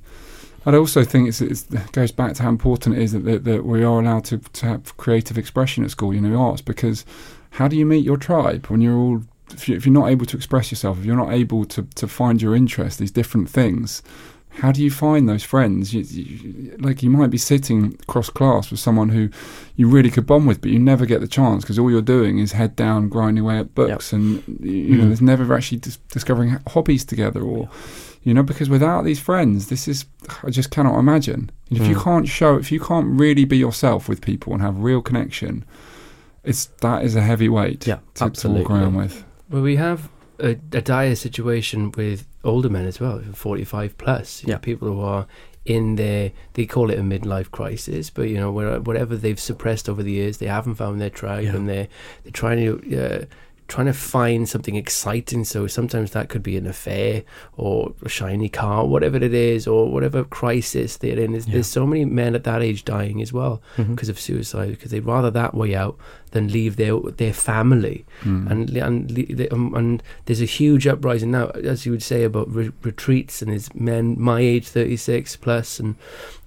I'd 0.65 0.75
also 0.75 1.03
think 1.03 1.29
it's, 1.29 1.41
it's, 1.41 1.65
it 1.71 1.91
goes 1.93 2.11
back 2.11 2.33
to 2.35 2.43
how 2.43 2.49
important 2.49 2.95
it 2.97 3.01
is 3.01 3.13
that, 3.13 3.23
that, 3.23 3.43
that 3.45 3.65
we 3.65 3.81
are 3.83 3.99
allowed 4.01 4.25
to, 4.25 4.37
to 4.39 4.65
have 4.65 4.97
creative 4.97 5.37
expression 5.37 5.85
at 5.85 5.91
school, 5.91 6.13
you 6.13 6.19
know, 6.21 6.39
arts, 6.39 6.61
because 6.61 7.05
how 7.51 7.67
do 7.69 7.77
you 7.77 7.85
meet 7.85 8.03
your 8.03 8.17
tribe 8.17 8.65
when 8.67 8.81
you're 8.81 8.97
all 8.97 9.21
if, 9.53 9.67
you, 9.69 9.75
if 9.77 9.85
you're 9.85 9.93
not 9.93 10.09
able 10.09 10.25
to 10.27 10.37
express 10.37 10.69
yourself, 10.71 10.99
if 10.99 11.05
you're 11.05 11.15
not 11.15 11.31
able 11.31 11.65
to 11.65 11.83
to 11.95 12.07
find 12.07 12.41
your 12.41 12.55
interest, 12.55 12.99
these 12.99 13.11
different 13.11 13.49
things, 13.49 14.03
how 14.62 14.72
do 14.72 14.84
you 14.84 14.91
find 14.91 15.28
those 15.28 15.43
friends? 15.43 15.93
You, 15.93 16.01
you, 16.01 16.76
like 16.80 17.01
you 17.03 17.10
might 17.10 17.30
be 17.30 17.38
sitting 17.38 17.93
cross 18.07 18.30
class 18.30 18.72
with 18.72 18.80
someone 18.80 19.10
who 19.10 19.30
you 19.76 19.88
really 19.88 20.10
could 20.10 20.26
bond 20.26 20.47
with, 20.47 20.62
but 20.62 20.70
you 20.72 20.80
never 20.80 21.05
get 21.05 21.22
the 21.22 21.28
chance 21.28 21.64
because 21.64 21.80
all 21.80 21.89
you're 21.91 22.01
doing 22.01 22.39
is 22.39 22.51
head 22.53 22.76
down, 22.76 23.10
grinding 23.10 23.43
away 23.43 23.57
at 23.60 23.74
books, 23.76 24.14
and 24.14 24.43
you 24.62 24.95
know, 24.97 25.03
Mm. 25.03 25.07
there's 25.07 25.22
never 25.22 25.53
actually 25.53 25.80
dis- 25.80 25.97
discovering 26.12 26.57
hobbies 26.68 27.03
together, 27.05 27.41
or 27.41 27.70
you 28.24 28.34
know, 28.34 28.43
because 28.43 28.70
without 28.70 29.05
these 29.05 29.20
friends, 29.20 29.68
this 29.68 29.88
is 29.88 30.05
I 30.43 30.49
just 30.49 30.70
cannot 30.72 30.99
imagine. 30.99 31.49
If 31.72 31.88
you 31.88 31.95
Mm. 31.95 32.03
can't 32.03 32.28
show, 32.28 32.55
if 32.57 32.72
you 32.72 32.80
can't 32.80 33.07
really 33.07 33.45
be 33.45 33.57
yourself 33.57 34.10
with 34.10 34.22
people 34.22 34.53
and 34.53 34.62
have 34.62 34.78
real 34.80 35.01
connection, 35.01 35.64
it's 36.43 36.66
that 36.82 37.03
is 37.05 37.16
a 37.16 37.22
heavy 37.22 37.49
weight 37.49 37.88
Yeah, 37.88 37.95
to, 37.95 38.01
to 38.01 38.24
walk 38.24 38.30
absolutely. 38.32 38.76
around 38.76 38.95
with. 38.95 39.24
Well, 39.49 39.62
we 39.62 39.76
have 39.78 40.10
a, 40.39 40.51
a 40.74 40.82
dire 40.82 41.16
situation 41.16 41.91
with 41.97 42.26
older 42.43 42.69
men 42.69 42.85
as 42.85 42.99
well, 42.99 43.21
45 43.33 43.97
plus. 43.97 44.43
you 44.43 44.47
know, 44.47 44.53
Yeah. 44.53 44.57
people 44.59 44.87
who 44.87 45.01
are 45.01 45.27
in 45.65 45.95
their, 45.97 46.31
they 46.53 46.65
call 46.65 46.89
it 46.89 46.97
a 46.97 47.01
midlife 47.01 47.51
crisis, 47.51 48.09
but 48.09 48.23
you 48.29 48.37
know, 48.37 48.51
whatever 48.51 49.15
they've 49.15 49.39
suppressed 49.39 49.87
over 49.89 50.01
the 50.01 50.11
years, 50.11 50.37
they 50.37 50.47
haven't 50.47 50.75
found 50.75 50.99
their 51.01 51.09
tribe 51.09 51.43
Yeah. 51.43 51.55
and 51.55 51.69
they're, 51.69 51.87
they're 52.23 52.31
trying 52.31 52.57
to, 52.59 52.97
uh, 53.21 53.25
trying 53.70 53.86
to 53.86 53.93
find 53.93 54.49
something 54.49 54.76
exciting. 54.76 55.45
So 55.45 55.67
sometimes 55.67 56.11
that 56.11 56.28
could 56.28 56.43
be 56.43 56.57
an 56.57 56.67
affair 56.67 57.24
or 57.55 57.93
a 58.03 58.09
shiny 58.09 58.49
car, 58.49 58.86
whatever 58.86 59.17
it 59.17 59.34
is, 59.34 59.67
or 59.67 59.89
whatever 59.91 60.24
crisis 60.26 60.97
they're 60.97 61.17
in. 61.20 61.32
There's, 61.32 61.47
Yeah. 61.47 61.53
there's 61.53 61.67
so 61.67 61.86
many 61.88 62.03
men 62.05 62.36
at 62.36 62.43
that 62.43 62.61
age 62.61 62.84
dying 62.84 63.22
as 63.22 63.32
well 63.32 63.61
Mhm. 63.78 63.91
because 63.95 64.09
of 64.09 64.20
suicide, 64.20 64.72
because 64.72 64.91
they'd 64.91 65.05
rather 65.05 65.32
that 65.32 65.53
way 65.55 65.76
out 65.76 65.95
than 66.32 66.47
leave 66.51 66.76
their 66.76 66.99
their 67.17 67.34
family 67.34 68.05
Mm. 68.24 68.51
and 68.51 68.70
and 68.78 69.51
um, 69.53 69.74
and 69.76 70.03
there's 70.26 70.41
a 70.41 70.45
huge 70.59 70.86
uprising 70.86 71.32
now, 71.32 71.47
as 71.74 71.86
you 71.86 71.91
would 71.91 72.03
say 72.03 72.24
about 72.24 72.53
re- 72.53 72.72
retreats 72.84 73.41
and 73.41 73.51
there's 73.51 73.74
men 73.74 74.15
my 74.20 74.39
age, 74.41 74.67
thirty 74.67 74.97
six 74.97 75.36
plus, 75.36 75.80
and 75.80 75.95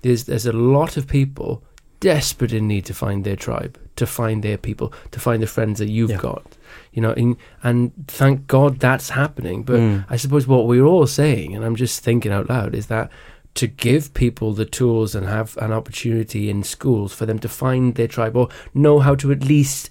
there's 0.02 0.24
there's 0.24 0.46
a 0.46 0.52
lot 0.52 0.96
of 0.96 1.06
people 1.08 1.62
desperate 2.00 2.52
in 2.52 2.66
need 2.68 2.84
to 2.84 2.94
find 2.94 3.24
their 3.24 3.36
tribe, 3.36 3.78
to 3.96 4.06
find 4.06 4.42
their 4.42 4.58
people, 4.58 4.92
to 5.12 5.20
find 5.20 5.40
the 5.42 5.46
friends 5.46 5.78
that 5.78 5.88
you've 5.88 6.10
Yeah. 6.10 6.16
got, 6.16 6.44
you 6.92 7.00
know, 7.02 7.12
and, 7.12 7.36
and 7.62 7.92
thank 8.06 8.46
God 8.46 8.78
that's 8.78 9.10
happening. 9.10 9.62
But 9.62 9.80
Mm. 9.80 10.04
I 10.10 10.16
suppose 10.16 10.46
what 10.46 10.66
we're 10.66 10.84
all 10.84 11.06
saying, 11.06 11.54
and 11.56 11.64
I'm 11.64 11.76
just 11.76 12.04
thinking 12.04 12.32
out 12.32 12.48
loud, 12.48 12.74
is 12.74 12.86
that 12.86 13.10
to 13.54 13.66
give 13.66 14.14
people 14.14 14.54
the 14.54 14.64
tools 14.64 15.14
and 15.14 15.26
have 15.26 15.56
an 15.58 15.72
opportunity 15.72 16.48
in 16.48 16.62
schools 16.62 17.12
for 17.12 17.26
them 17.26 17.38
to 17.38 17.48
find 17.48 17.94
their 17.96 18.08
tribe 18.08 18.34
or 18.36 18.48
know 18.72 18.98
how 18.98 19.14
to 19.16 19.30
at 19.30 19.44
least 19.44 19.90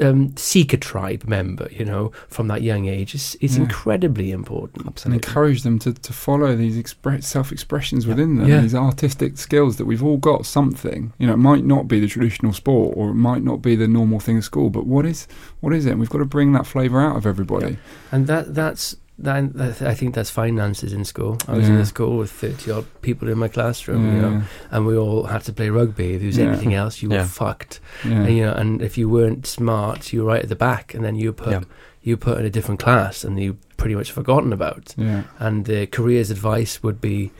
um, 0.00 0.36
seek 0.36 0.72
a 0.72 0.76
tribe 0.76 1.24
member, 1.26 1.68
you 1.70 1.84
know, 1.84 2.12
from 2.28 2.48
that 2.48 2.62
young 2.62 2.86
age 2.86 3.14
is, 3.14 3.36
is 3.40 3.56
Yeah. 3.56 3.64
incredibly 3.64 4.30
important. 4.30 5.04
and 5.04 5.14
encourage 5.14 5.62
them 5.62 5.78
to, 5.80 5.92
to 5.92 6.12
follow 6.12 6.54
these 6.56 6.76
expre- 6.76 7.22
self 7.22 7.52
expressions 7.52 8.04
Yeah. 8.04 8.10
within 8.10 8.36
them, 8.36 8.48
Yeah. 8.48 8.60
these 8.60 8.74
artistic 8.74 9.38
skills 9.38 9.76
that 9.76 9.84
we've 9.86 10.02
all 10.02 10.16
got 10.18 10.46
something. 10.46 11.12
You 11.18 11.26
know, 11.26 11.34
it 11.34 11.38
might 11.38 11.64
not 11.64 11.88
be 11.88 12.00
the 12.00 12.06
traditional 12.08 12.52
sport 12.52 12.94
or 12.96 13.10
it 13.10 13.14
might 13.14 13.42
not 13.42 13.62
be 13.62 13.76
the 13.76 13.88
normal 13.88 14.20
thing 14.20 14.36
at 14.38 14.44
school, 14.44 14.70
but 14.70 14.86
what 14.86 15.04
is 15.06 15.26
what 15.60 15.72
is 15.74 15.86
it? 15.86 15.90
And 15.90 16.00
we've 16.00 16.10
got 16.10 16.18
to 16.18 16.24
bring 16.24 16.52
that 16.52 16.66
flavour 16.66 17.00
out 17.00 17.16
of 17.16 17.26
everybody. 17.26 17.78
And 18.12 18.26
that 18.26 18.54
that's 18.54 18.96
that, 19.22 19.52
that 19.54 19.82
I 19.82 19.94
think 19.94 20.14
that's 20.14 20.30
finances 20.30 20.92
in 20.92 21.04
school. 21.04 21.38
I 21.48 21.52
was 21.56 21.68
in 21.68 21.76
a 21.76 21.86
school 21.86 22.16
with 22.18 22.30
thirty 22.30 22.70
odd 22.70 22.86
people 23.02 23.28
in 23.28 23.38
my 23.38 23.48
classroom, 23.48 24.06
Yeah, 24.06 24.14
you 24.14 24.20
know, 24.22 24.42
and 24.70 24.86
we 24.86 24.96
all 24.96 25.24
had 25.24 25.42
to 25.44 25.52
play 25.52 25.68
rugby. 25.70 26.14
If 26.14 26.20
there 26.20 26.26
was 26.26 26.38
Yeah. 26.38 26.46
anything 26.48 26.74
else, 26.74 27.02
you 27.02 27.08
were 27.10 27.24
fucked. 27.24 27.80
yeah. 28.04 28.12
And, 28.22 28.36
you 28.36 28.46
know, 28.46 28.52
and 28.52 28.82
if 28.82 28.96
you 28.98 29.08
weren't 29.08 29.46
smart, 29.46 30.12
you 30.12 30.20
were 30.22 30.28
right 30.32 30.42
at 30.42 30.48
the 30.48 30.56
back, 30.56 30.94
and 30.94 31.04
then 31.04 31.16
you 31.16 31.32
put 31.32 31.50
Yeah. 31.52 31.60
you 32.02 32.16
put 32.16 32.38
in 32.38 32.46
a 32.46 32.50
different 32.50 32.80
class, 32.80 33.24
and 33.24 33.38
you 33.38 33.56
pretty 33.76 33.94
much 33.94 34.10
forgotten 34.10 34.52
about. 34.52 34.94
yeah. 34.96 35.22
And 35.38 35.64
the 35.66 35.86
careers 35.86 36.30
advice 36.30 36.82
would 36.82 37.00
be 37.00 37.30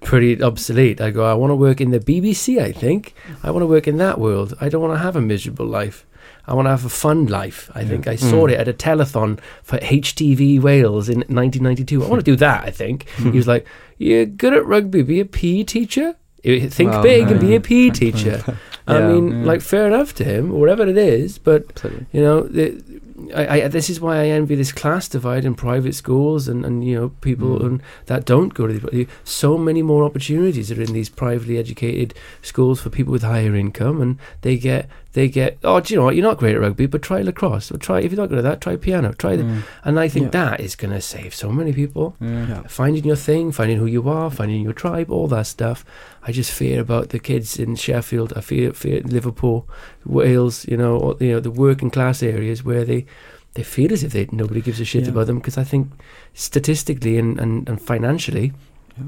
pretty 0.00 0.42
obsolete. 0.42 1.00
I 1.00 1.10
go, 1.10 1.24
I 1.24 1.34
want 1.34 1.50
to 1.52 1.54
work 1.54 1.80
in 1.80 1.90
the 1.92 2.00
BBC. 2.00 2.58
I 2.60 2.72
think 2.72 3.14
I 3.44 3.50
want 3.52 3.62
to 3.62 3.66
work 3.68 3.86
in 3.86 3.98
that 3.98 4.18
world. 4.18 4.54
I 4.60 4.68
don't 4.68 4.82
want 4.82 4.94
to 4.94 4.98
have 4.98 5.14
a 5.14 5.20
miserable 5.20 5.66
life. 5.66 6.04
I 6.46 6.54
want 6.54 6.66
to 6.66 6.70
have 6.70 6.84
a 6.84 6.88
fun 6.88 7.26
life. 7.26 7.70
I 7.74 7.80
Yeah. 7.82 7.88
think 7.88 8.06
I 8.08 8.16
saw 8.16 8.46
Mm. 8.46 8.52
it 8.52 8.58
at 8.60 8.68
a 8.68 8.72
telethon 8.72 9.38
for 9.62 9.78
HTV 9.80 10.58
Wales 10.60 11.08
in 11.08 11.20
1992. 11.28 12.02
I 12.02 12.08
want 12.08 12.20
to 12.24 12.30
do 12.30 12.36
that. 12.36 12.64
I 12.64 12.70
think 12.70 13.06
he 13.18 13.30
was 13.30 13.46
like, 13.46 13.64
"You're 13.98 14.26
good 14.26 14.52
at 14.52 14.66
rugby. 14.66 15.02
Be 15.02 15.20
a 15.20 15.24
PE 15.24 15.62
teacher. 15.64 16.14
Think 16.44 16.90
Well, 16.90 17.02
big 17.02 17.30
and 17.30 17.40
be 17.40 17.54
a 17.54 17.60
PE 17.60 17.90
teacher." 17.90 18.42
I 18.88 18.98
Yeah. 18.98 19.08
mean, 19.12 19.44
like 19.44 19.60
fair 19.60 19.86
enough 19.86 20.12
to 20.16 20.24
him, 20.24 20.50
whatever 20.50 20.84
it 20.84 20.98
is. 20.98 21.38
But 21.38 21.66
Absolutely. 21.70 22.06
you 22.12 22.20
know, 22.20 22.42
the, 22.42 22.82
I, 23.32 23.62
I, 23.62 23.68
this 23.68 23.88
is 23.88 24.00
why 24.00 24.16
I 24.16 24.26
envy 24.26 24.56
this 24.56 24.72
class 24.72 25.06
divide 25.08 25.44
in 25.44 25.54
private 25.54 25.94
schools 25.94 26.48
and, 26.48 26.64
and 26.66 26.84
you 26.84 26.96
know 26.96 27.08
people 27.20 27.60
Mm. 27.60 27.66
and 27.66 27.82
that 28.06 28.24
don't 28.24 28.52
go 28.52 28.66
to 28.66 28.72
these. 28.72 29.06
So 29.22 29.56
many 29.56 29.82
more 29.82 30.02
opportunities 30.02 30.72
are 30.72 30.82
in 30.82 30.92
these 30.92 31.08
privately 31.08 31.58
educated 31.58 32.12
schools 32.42 32.80
for 32.80 32.90
people 32.90 33.12
with 33.12 33.22
higher 33.22 33.54
income, 33.54 34.00
and 34.02 34.16
they 34.40 34.56
get 34.56 34.88
they 35.14 35.28
get. 35.28 35.58
Oh, 35.62 35.78
do 35.80 35.92
you 35.92 35.98
know 36.00 36.04
what? 36.06 36.16
You're 36.16 36.24
not 36.24 36.38
great 36.38 36.54
at 36.54 36.60
rugby, 36.60 36.86
but 36.86 37.02
try 37.02 37.20
lacrosse. 37.22 37.70
Or 37.70 37.76
try 37.78 38.00
if 38.00 38.12
you're 38.12 38.20
not 38.20 38.28
good 38.30 38.38
at 38.38 38.44
that, 38.44 38.60
try 38.60 38.76
piano. 38.76 39.12
Try 39.12 39.36
the, 39.36 39.42
Mm. 39.44 39.62
and 39.84 40.00
I 40.00 40.08
think 40.08 40.26
Yeah. 40.32 40.46
that 40.48 40.60
is 40.60 40.74
going 40.76 40.92
to 40.94 41.00
save 41.00 41.34
so 41.34 41.52
many 41.52 41.72
people. 41.72 42.16
Yeah. 42.20 42.46
Yeah. 42.48 42.62
Finding 42.68 43.04
your 43.04 43.16
thing, 43.16 43.52
finding 43.52 43.78
who 43.78 43.86
you 43.86 44.08
are, 44.08 44.30
finding 44.30 44.62
your 44.62 44.72
tribe, 44.72 45.10
all 45.10 45.28
that 45.28 45.46
stuff. 45.46 45.84
I 46.26 46.32
just 46.32 46.50
fear 46.50 46.80
about 46.80 47.10
the 47.10 47.18
kids 47.18 47.58
in 47.58 47.76
Sheffield. 47.76 48.32
I 48.36 48.40
fear, 48.40 48.72
fear 48.72 49.02
Liverpool, 49.04 49.68
Wales. 50.06 50.66
You 50.68 50.76
know, 50.76 50.96
or, 50.96 51.16
you 51.20 51.32
know 51.32 51.40
the 51.40 51.50
working 51.50 51.90
class 51.90 52.22
areas 52.22 52.64
where 52.64 52.84
they 52.84 53.04
they 53.54 53.62
feel 53.62 53.92
as 53.92 54.02
if 54.02 54.12
they 54.12 54.26
nobody 54.32 54.60
gives 54.62 54.80
a 54.80 54.84
shit 54.84 55.02
Yeah. 55.04 55.10
about 55.10 55.26
them 55.26 55.36
because 55.38 55.58
I 55.58 55.64
think 55.64 55.88
statistically 56.32 57.18
and, 57.18 57.38
and, 57.38 57.68
and 57.68 57.80
financially, 57.80 58.52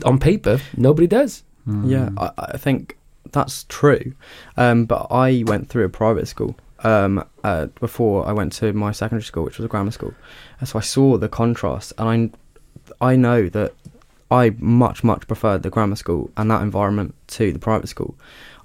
on 0.04 0.18
paper, 0.18 0.58
nobody 0.76 1.06
does. 1.06 1.42
Mm. 1.66 1.90
Yeah, 1.90 2.08
I, 2.18 2.30
I 2.54 2.56
think 2.58 2.96
that's 3.32 3.64
true. 3.68 4.14
Um, 4.56 4.84
but 4.84 5.06
I 5.10 5.44
went 5.46 5.68
through 5.68 5.84
a 5.84 5.88
private 5.88 6.28
school 6.28 6.56
um, 6.82 7.24
uh, 7.42 7.66
before 7.80 8.26
I 8.26 8.32
went 8.32 8.52
to 8.54 8.72
my 8.72 8.92
secondary 8.92 9.22
school, 9.24 9.44
which 9.44 9.58
was 9.58 9.64
a 9.64 9.68
grammar 9.68 9.90
school. 9.90 10.14
And 10.60 10.68
so 10.68 10.78
I 10.78 10.82
saw 10.82 11.16
the 11.16 11.28
contrast, 11.28 11.92
and 11.98 12.36
I, 13.00 13.12
I 13.12 13.16
know 13.16 13.48
that 13.48 13.72
I 14.30 14.54
much, 14.58 15.04
much 15.04 15.26
preferred 15.26 15.62
the 15.62 15.70
grammar 15.70 15.96
school 15.96 16.30
and 16.36 16.50
that 16.50 16.62
environment 16.62 17.14
to 17.28 17.52
the 17.52 17.58
private 17.58 17.88
school. 17.88 18.16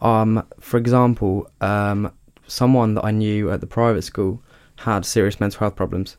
Um, 0.02 0.44
for 0.60 0.78
example, 0.78 1.50
um, 1.62 2.12
someone 2.48 2.94
that 2.96 3.06
I 3.06 3.12
knew 3.12 3.52
at 3.52 3.62
the 3.62 3.68
private 3.68 4.04
school 4.04 4.42
had 4.78 5.06
serious 5.06 5.40
mental 5.40 5.60
health 5.60 5.76
problems 5.76 6.18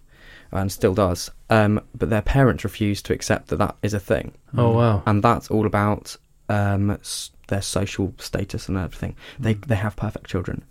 and 0.53 0.70
still 0.70 0.95
does, 0.95 1.30
um, 1.49 1.80
but 1.97 2.11
their 2.11 2.22
parents 2.22 2.64
refused 2.64 3.07
to 3.07 3.12
accept 3.12 3.49
that 3.49 3.57
that 3.57 3.76
is 3.82 3.95
a 3.95 4.01
thing 4.01 4.32
Oh 4.57 4.72
wow! 4.72 5.03
and 5.07 5.22
that's 5.22 5.49
all 5.51 5.64
about 5.64 6.16
um, 6.49 6.91
s- 6.91 7.30
their 7.51 7.62
social 7.62 8.14
status 8.18 8.68
and 8.68 8.78
everything. 8.78 9.14
They 9.38 9.55
they 9.55 9.76
have 9.76 9.94
perfect 9.96 10.26
children, 10.26 10.64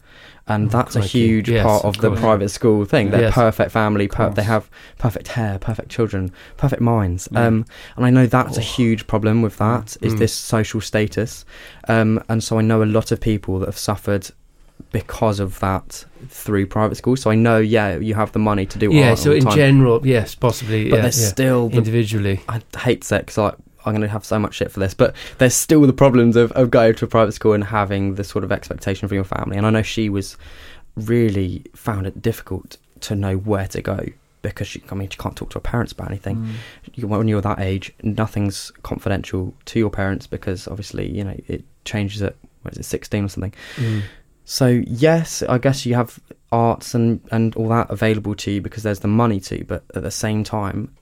and 0.48 0.66
Oh, 0.68 0.70
that's 0.70 0.96
a 0.96 1.02
huge 1.02 1.48
Yes, 1.50 1.64
part 1.66 1.86
of 1.86 1.96
of, 1.96 2.02
the 2.02 2.12
private 2.12 2.50
school 2.50 2.84
thing. 2.86 3.12
They're 3.12 3.22
Yes. 3.30 3.34
perfect 3.36 3.72
family. 3.72 4.08
Per- 4.08 4.32
they 4.32 4.44
have 4.44 4.70
perfect 4.98 5.28
hair, 5.30 5.60
perfect 5.60 5.90
children, 5.90 6.32
perfect 6.58 6.82
minds. 6.82 7.30
Yeah. 7.32 7.46
Um, 7.46 7.66
and 7.96 8.06
I 8.06 8.10
know 8.10 8.26
that's 8.26 8.58
a 8.58 8.62
Oh. 8.62 8.64
huge 8.64 9.06
problem 9.08 9.42
with 9.44 9.58
that 9.58 9.96
is 10.02 10.16
Mm. 10.16 10.20
this 10.20 10.34
social 10.34 10.82
status. 10.82 11.46
Um, 11.88 12.22
and 12.28 12.44
so 12.44 12.58
I 12.58 12.62
know 12.62 12.82
a 12.82 12.86
lot 12.98 13.12
of 13.12 13.22
people 13.22 13.60
that 13.60 13.68
have 13.68 13.78
suffered 13.78 14.32
because 14.92 15.40
of 15.40 15.60
that 15.60 16.06
through 16.30 16.66
private 16.66 16.96
school. 16.96 17.16
So 17.16 17.30
I 17.30 17.36
know, 17.36 17.60
yeah, 17.60 17.98
you 17.98 18.16
have 18.16 18.32
the 18.32 18.40
money 18.40 18.66
to 18.66 18.80
do 18.80 18.92
Yeah. 18.92 19.16
So 19.16 19.32
in 19.32 19.44
time, 19.44 19.56
general, 19.56 20.02
yes, 20.08 20.34
possibly. 20.36 20.90
but 20.90 20.96
yeah, 20.98 21.02
there's 21.04 21.22
yeah. 21.22 21.28
still 21.28 21.70
the 21.70 21.78
individually. 21.78 22.40
I 22.50 22.62
hate 22.78 23.04
sex 23.04 23.38
like, 23.38 23.56
I'm 23.90 23.96
going 23.96 24.08
to 24.08 24.12
have 24.12 24.26
so 24.26 24.40
much 24.40 24.56
shit 24.56 24.72
for 24.72 24.80
this, 24.80 24.94
but 24.94 25.16
there's 25.38 25.56
still 25.56 25.82
the 25.82 25.94
problems 25.94 26.36
of, 26.36 26.52
of 26.54 26.72
going 26.72 26.96
to 26.96 27.06
a 27.06 27.08
private 27.08 27.34
school 27.34 27.54
and 27.54 27.64
having 27.64 28.16
the 28.16 28.24
sort 28.24 28.44
of 28.44 28.52
expectation 28.52 29.08
from 29.08 29.16
your 29.16 29.24
family. 29.24 29.58
And 29.58 29.66
I 29.66 29.70
know 29.70 29.82
she 29.82 30.10
was 30.10 30.38
really 30.96 31.66
found 31.76 32.08
it 32.08 32.22
difficult 32.22 32.78
to 33.02 33.16
know 33.16 33.38
where 33.38 33.68
to 33.68 33.82
go 33.82 34.06
because 34.42 34.68
she, 34.68 34.84
I 34.90 34.96
mean, 34.96 35.10
she 35.10 35.18
can't 35.18 35.36
talk 35.36 35.50
to 35.52 35.56
her 35.56 35.62
parents 35.62 35.92
about 35.92 36.08
anything. 36.10 36.38
Mm. 36.38 36.54
You, 36.96 37.08
when 37.08 37.28
you're 37.28 37.42
that 37.42 37.60
age, 37.60 37.94
nothing's 38.04 38.72
confidential 38.84 39.54
to 39.66 39.80
your 39.80 39.90
parents 39.90 40.28
because 40.28 40.68
obviously, 40.68 41.10
you 41.10 41.24
know, 41.24 41.36
it 41.48 41.64
changes 41.86 42.22
at, 42.22 42.36
what 42.62 42.74
is 42.74 42.80
it, 42.80 42.84
16 42.84 43.26
or 43.26 43.28
something. 43.28 43.54
Mm. 43.76 44.04
So 44.46 44.68
yes, 44.88 45.44
I 45.44 45.58
guess 45.58 45.86
you 45.86 45.96
have 45.96 46.20
arts 46.52 46.96
and 46.96 47.22
and 47.32 47.56
all 47.56 47.70
that 47.70 47.90
available 47.92 48.34
to 48.34 48.50
you 48.50 48.62
because 48.62 48.84
there's 48.84 49.00
the 49.00 49.08
money 49.08 49.40
to, 49.40 49.64
but 49.66 49.84
at 49.94 50.04
the 50.04 50.12
same 50.12 50.44
time, 50.44 50.96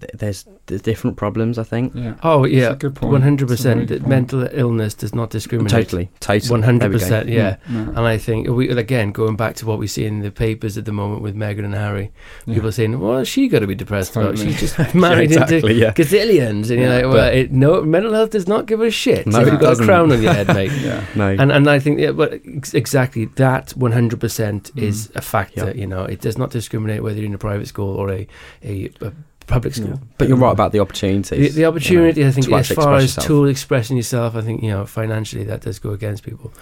th- 0.00 0.12
there's, 0.14 0.44
there's 0.66 0.82
different 0.82 1.16
problems. 1.16 1.58
I 1.58 1.62
think 1.64 1.92
Yeah. 1.94 2.14
Oh 2.22 2.44
yeah, 2.44 2.74
good 2.74 2.94
point. 2.94 3.12
one 3.12 3.22
hundred 3.22 3.48
That's 3.48 3.60
a 3.60 3.64
very 3.64 3.74
percent. 3.74 3.88
good 3.88 3.96
That 3.96 4.00
point. 4.02 4.08
mental 4.10 4.48
illness 4.52 4.94
does 4.94 5.14
not 5.14 5.30
discriminate. 5.30 5.70
totally, 5.70 6.10
totally. 6.20 6.50
One 6.50 6.62
hundred 6.62 6.92
percent. 6.92 7.28
Yeah. 7.28 7.56
No. 7.68 7.80
And 7.96 8.00
I 8.00 8.18
think 8.18 8.48
we 8.48 8.68
again 8.70 9.12
going 9.12 9.36
back 9.36 9.54
to 9.56 9.66
what 9.66 9.78
we 9.78 9.86
see 9.86 10.04
in 10.04 10.20
the 10.20 10.30
papers 10.30 10.76
at 10.78 10.84
the 10.84 10.92
moment 10.92 11.22
with 11.22 11.34
Meghan 11.36 11.64
and 11.64 11.74
Harry, 11.74 12.10
Yeah. 12.46 12.54
people 12.54 12.72
saying, 12.72 12.98
"Well, 13.00 13.24
she 13.24 13.48
got 13.48 13.60
to 13.60 13.66
be 13.66 13.74
depressed 13.74 14.12
about. 14.16 14.36
Totally. 14.36 14.52
She's 14.54 14.74
just 14.76 14.94
married 14.94 15.30
Yeah, 15.30 15.42
exactly, 15.42 15.56
into 15.58 15.74
yeah. 15.74 15.92
gazillions." 15.92 16.70
And 16.70 16.80
you're 16.80 16.88
Yeah, 16.88 17.06
like, 17.06 17.14
"Well, 17.14 17.32
it, 17.32 17.52
no, 17.52 17.82
mental 17.82 18.12
health 18.12 18.30
does 18.30 18.48
not 18.48 18.66
give 18.66 18.80
a 18.80 18.90
shit. 18.90 19.26
No, 19.26 19.40
if 19.40 19.46
it 19.46 19.50
you've 19.52 19.60
got 19.60 19.68
doesn't. 19.70 19.84
a 19.84 19.86
crown 19.86 20.12
on 20.12 20.22
your 20.22 20.32
head, 20.32 20.48
mate." 20.48 20.70
Yeah. 20.82 21.04
No, 21.14 21.28
And 21.38 21.52
and 21.52 21.68
I 21.68 21.78
think 21.78 22.00
yeah, 22.00 22.12
but 22.12 22.40
ex- 22.56 22.74
exactly 22.74 23.26
that 23.36 23.70
one 23.76 23.92
hundred 23.92 24.20
percent 24.20 24.70
Mm. 24.74 24.82
is 24.82 25.10
a 25.14 25.20
factor. 25.20 25.66
Yeah. 25.66 25.80
You 25.82 25.86
know, 25.86 26.04
it 26.04 26.20
does 26.20 26.38
not 26.38 26.50
discriminate 26.50 27.02
whether 27.02 27.16
you're 27.18 27.26
in 27.26 27.34
a 27.34 27.38
private 27.38 27.66
school 27.68 27.94
or 27.96 28.10
a 28.10 28.26
a, 28.64 28.90
a 29.00 29.12
public 29.46 29.74
school. 29.74 29.88
Yeah. 29.90 29.96
But 30.18 30.28
you're 30.28 30.36
right 30.36 30.52
about 30.52 30.72
the 30.72 30.80
opportunities. 30.80 31.54
The, 31.54 31.60
the 31.62 31.64
opportunity, 31.66 32.24
I 32.26 32.30
think, 32.30 32.46
to 32.46 32.54
as 32.54 32.70
actually 32.70 32.76
far 32.84 32.94
as 32.96 33.02
yourself. 33.04 33.26
tool 33.26 33.46
expressing 33.48 33.96
yourself, 33.96 34.34
I 34.36 34.40
think 34.40 34.62
you 34.62 34.70
know 34.70 34.86
financially 34.86 35.44
that 35.44 35.62
does 35.62 35.78
go 35.78 35.90
against 35.90 36.22
people. 36.24 36.52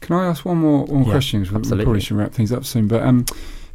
Can 0.00 0.16
I 0.16 0.26
ask 0.26 0.44
one 0.44 0.56
more, 0.58 0.84
one 0.86 1.00
more 1.00 1.06
Yeah, 1.06 1.12
question? 1.12 1.44
'Cause 1.44 1.52
We 1.70 1.76
we 1.78 1.84
probably 1.84 2.00
should 2.00 2.16
wrap 2.16 2.32
things 2.32 2.52
up 2.52 2.64
soon. 2.64 2.88
But 2.88 3.02
um, 3.02 3.26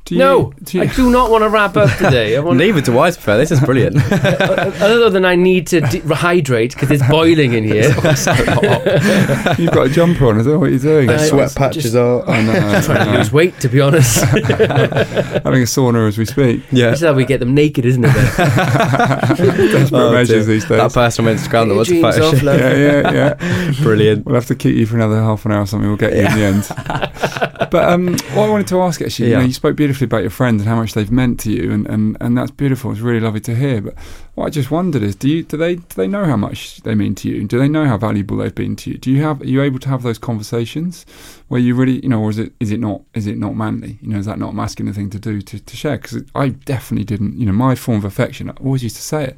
do 0.06 0.14
you, 0.14 0.20
no, 0.20 0.54
do 0.64 0.78
you, 0.78 0.84
I 0.84 0.88
do 0.88 1.10
not 1.10 1.32
want 1.32 1.44
to 1.44 1.50
wrap 1.50 1.76
up 1.76 1.90
today. 1.98 2.38
I 2.38 2.40
want, 2.42 2.60
Neither 2.60 2.80
do 2.80 3.00
I, 3.00 3.10
to 3.10 3.18
be 3.18 3.22
fair. 3.24 3.38
This 3.40 3.50
is 3.52 3.60
brilliant. 3.60 3.98
other 4.12 5.10
than 5.10 5.26
I 5.26 5.34
need 5.36 5.66
to 5.68 5.82
de- 5.82 6.02
hydrate 6.14 6.74
because 6.74 6.92
it's 6.92 7.02
boiling 7.10 7.54
in 7.54 7.64
here. 7.64 7.86
you've 9.58 9.72
got 9.72 9.88
a 9.88 9.90
jumper 9.92 10.28
on. 10.28 10.38
Is 10.40 10.46
that 10.46 10.60
what 10.60 10.70
you're 10.70 10.80
doing? 10.80 11.08
The 11.08 11.18
sweat 11.18 11.56
patches 11.56 11.96
are- 11.96 12.24
I 12.30 12.42
know, 12.44 12.52
I 12.78 12.82
trying 12.82 13.06
to 13.08 13.18
lose 13.18 13.32
weight, 13.32 13.60
to 13.62 13.68
be 13.68 13.82
honest. 13.82 14.24
Having 14.24 14.52
a 14.52 15.66
sauna 15.66 16.08
as 16.08 16.18
we 16.20 16.26
speak. 16.26 16.62
yeah. 16.72 16.92
This 16.92 17.02
is 17.02 17.06
how 17.08 17.14
we 17.14 17.26
get 17.26 17.40
them 17.40 17.56
naked, 17.56 17.86
isn't 17.86 18.06
it? 18.06 18.14
Desperate 18.14 19.92
Oh, 19.94 20.12
measures 20.12 20.46
dear. 20.46 20.54
these 20.54 20.66
days. 20.66 20.78
That 20.78 20.94
person 20.94 21.28
on 21.28 21.36
Instagram 21.36 21.70
that 21.70 21.76
wants 21.76 21.90
a 21.90 21.94
Jeans 21.94 22.16
photo 22.16 22.28
off, 22.28 22.44
love. 22.44 22.60
yeah, 22.60 22.76
yeah, 22.76 23.12
yeah. 23.40 23.72
Brilliant. 23.82 24.26
We'll 24.26 24.36
have 24.36 24.46
to 24.48 24.56
keep 24.56 24.76
you 24.76 24.86
for 24.86 24.96
another 24.98 25.20
half 25.20 25.46
an 25.46 25.52
hour 25.52 25.62
or 25.62 25.66
something. 25.66 25.88
We'll 25.88 25.98
get 25.98 26.14
you 26.14 26.20
in 26.20 26.36
the 26.36 26.44
end. 26.46 27.70
but 27.72 27.90
um, 27.90 28.12
what 28.36 28.46
I 28.46 28.50
wanted 28.50 28.68
to 28.68 28.82
ask 28.82 29.02
actually, 29.02 29.30
you 29.30 29.36
know, 29.36 29.42
you 29.42 29.54
spoke 29.54 29.76
beautifully 29.76 29.95
about 30.04 30.22
your 30.22 30.30
friends 30.30 30.62
and 30.62 30.70
how 30.70 30.76
much 30.76 30.94
they've 30.94 31.12
meant 31.12 31.40
to 31.42 31.52
you, 31.52 31.72
and, 31.72 31.88
and, 31.88 32.18
and 32.20 32.38
that's 32.38 32.52
beautiful. 32.52 32.92
It's 32.92 33.00
really 33.00 33.22
lovely 33.22 33.40
to 33.42 33.56
hear. 33.56 33.82
But 33.82 33.96
what 34.34 34.46
I 34.48 34.50
just 34.50 34.70
wondered 34.70 35.02
is, 35.02 35.16
do 35.16 35.30
you 35.30 35.44
do 35.44 35.56
they 35.56 35.76
do 35.76 35.96
they 35.96 36.08
know 36.08 36.26
how 36.26 36.38
much 36.38 36.82
they 36.82 36.96
mean 36.96 37.16
to 37.16 37.30
you? 37.30 37.48
Do 37.48 37.58
they 37.58 37.68
know 37.68 37.86
how 37.86 37.98
valuable 37.98 38.38
they've 38.38 38.54
been 38.54 38.76
to 38.78 38.92
you? 38.92 38.98
Do 38.98 39.12
you 39.12 39.24
have 39.24 39.42
are 39.42 39.46
you 39.46 39.62
able 39.62 39.80
to 39.80 39.90
have 39.90 40.04
those 40.04 40.18
conversations 40.18 41.06
where 41.48 41.62
you 41.62 41.76
really, 41.76 42.02
you 42.02 42.10
know, 42.10 42.22
or 42.22 42.30
is 42.30 42.38
it 42.38 42.54
is 42.60 42.72
it 42.72 42.80
not 42.80 43.02
is 43.14 43.28
it 43.28 43.38
not 43.38 43.56
manly? 43.56 43.98
You 44.02 44.10
know, 44.10 44.20
is 44.20 44.26
that 44.26 44.40
not 44.40 44.50
a 44.50 44.56
masculine 44.56 44.94
thing 44.94 45.10
to 45.12 45.20
do 45.20 45.42
to, 45.42 45.60
to 45.60 45.78
share? 45.78 45.98
Because 45.98 46.24
I 46.36 46.50
definitely 46.50 47.06
didn't. 47.06 47.38
You 47.40 47.46
know, 47.46 47.54
my 47.54 47.76
form 47.76 47.98
of 48.00 48.06
affection. 48.06 48.50
I 48.50 48.54
always 48.64 48.84
used 48.84 48.96
to 48.98 49.02
say 49.02 49.24
it 49.26 49.38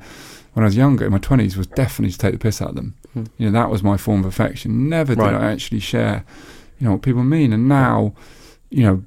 when 0.54 0.64
I 0.64 0.68
was 0.68 0.76
younger, 0.76 1.06
in 1.06 1.12
my 1.12 1.20
twenties, 1.20 1.56
was 1.56 1.68
definitely 1.68 2.12
to 2.14 2.18
take 2.18 2.32
the 2.34 2.40
piss 2.40 2.64
out 2.64 2.70
of 2.70 2.76
them. 2.76 2.96
Hmm. 3.14 3.26
You 3.38 3.46
know, 3.46 3.52
that 3.52 3.70
was 3.70 3.84
my 3.84 3.96
form 3.96 4.22
of 4.22 4.26
affection. 4.26 4.90
Never 4.90 5.14
did 5.14 5.22
Right. 5.22 5.34
I 5.36 5.52
actually 5.52 5.82
share, 5.82 6.26
you 6.80 6.86
know, 6.86 6.94
what 6.94 7.04
people 7.04 7.24
mean. 7.24 7.54
And 7.54 7.70
now, 7.70 8.14
you 8.72 8.84
know, 8.84 9.04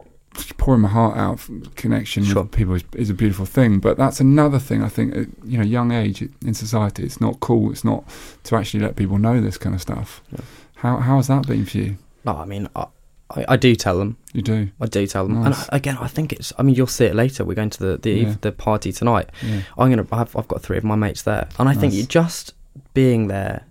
pouring 0.59 0.81
my 0.83 0.89
heart 0.89 1.17
out, 1.17 1.41
connection 1.77 2.25
Sure. 2.25 2.43
with 2.43 2.53
people 2.53 2.75
is, 2.75 2.85
is 2.95 3.11
a 3.11 3.15
beautiful 3.15 3.47
thing. 3.47 3.79
But 3.81 3.97
that's 3.97 4.21
another 4.21 4.59
thing. 4.59 4.83
I 4.83 4.89
think, 4.89 5.15
at, 5.17 5.27
you 5.45 5.59
know, 5.59 5.65
young 5.65 5.93
age 5.93 6.23
in 6.45 6.55
society, 6.55 7.03
it's 7.03 7.21
not 7.21 7.41
cool. 7.41 7.71
It's 7.73 7.85
not 7.85 8.05
to 8.45 8.57
actually 8.57 8.81
let 8.81 8.97
people 8.97 9.19
know 9.19 9.41
this 9.41 9.59
kind 9.59 9.75
of 9.75 9.81
stuff. 9.83 10.23
Yeah. 10.33 10.41
How 10.77 10.97
how 10.99 11.17
has 11.17 11.27
that 11.29 11.47
been 11.47 11.67
for 11.67 11.79
you? 11.79 11.97
No, 12.25 12.37
I 12.37 12.45
mean, 12.45 12.69
I, 12.77 12.87
I, 13.31 13.45
I 13.51 13.57
do 13.57 13.75
tell 13.77 13.99
them. 13.99 14.17
You 14.33 14.43
do, 14.43 14.71
I 14.81 14.87
do 14.87 15.07
tell 15.07 15.25
them. 15.27 15.43
Nice. 15.43 15.45
And 15.63 15.69
I, 15.73 15.77
again, 15.77 15.99
I 16.01 16.07
think 16.07 16.33
it's. 16.33 16.53
I 16.59 16.63
mean, 16.63 16.75
you'll 16.75 16.87
see 16.87 17.05
it 17.07 17.15
later. 17.15 17.45
We're 17.45 17.55
going 17.55 17.71
to 17.71 17.79
the 17.79 17.97
the, 17.99 18.11
Yeah. 18.13 18.35
the 18.41 18.53
party 18.53 18.93
tonight. 18.93 19.31
yeah, 19.43 19.63
I'm 19.77 19.91
gonna. 19.91 20.07
I've, 20.13 20.35
I've 20.37 20.49
got 20.49 20.63
three 20.63 20.79
of 20.79 20.85
my 20.85 20.97
mates 20.97 21.23
there, 21.23 21.49
and 21.59 21.69
I 21.69 21.75
think 21.75 21.93
you 21.93 22.05
just 22.05 22.55
being 22.95 23.27
there 23.29 23.65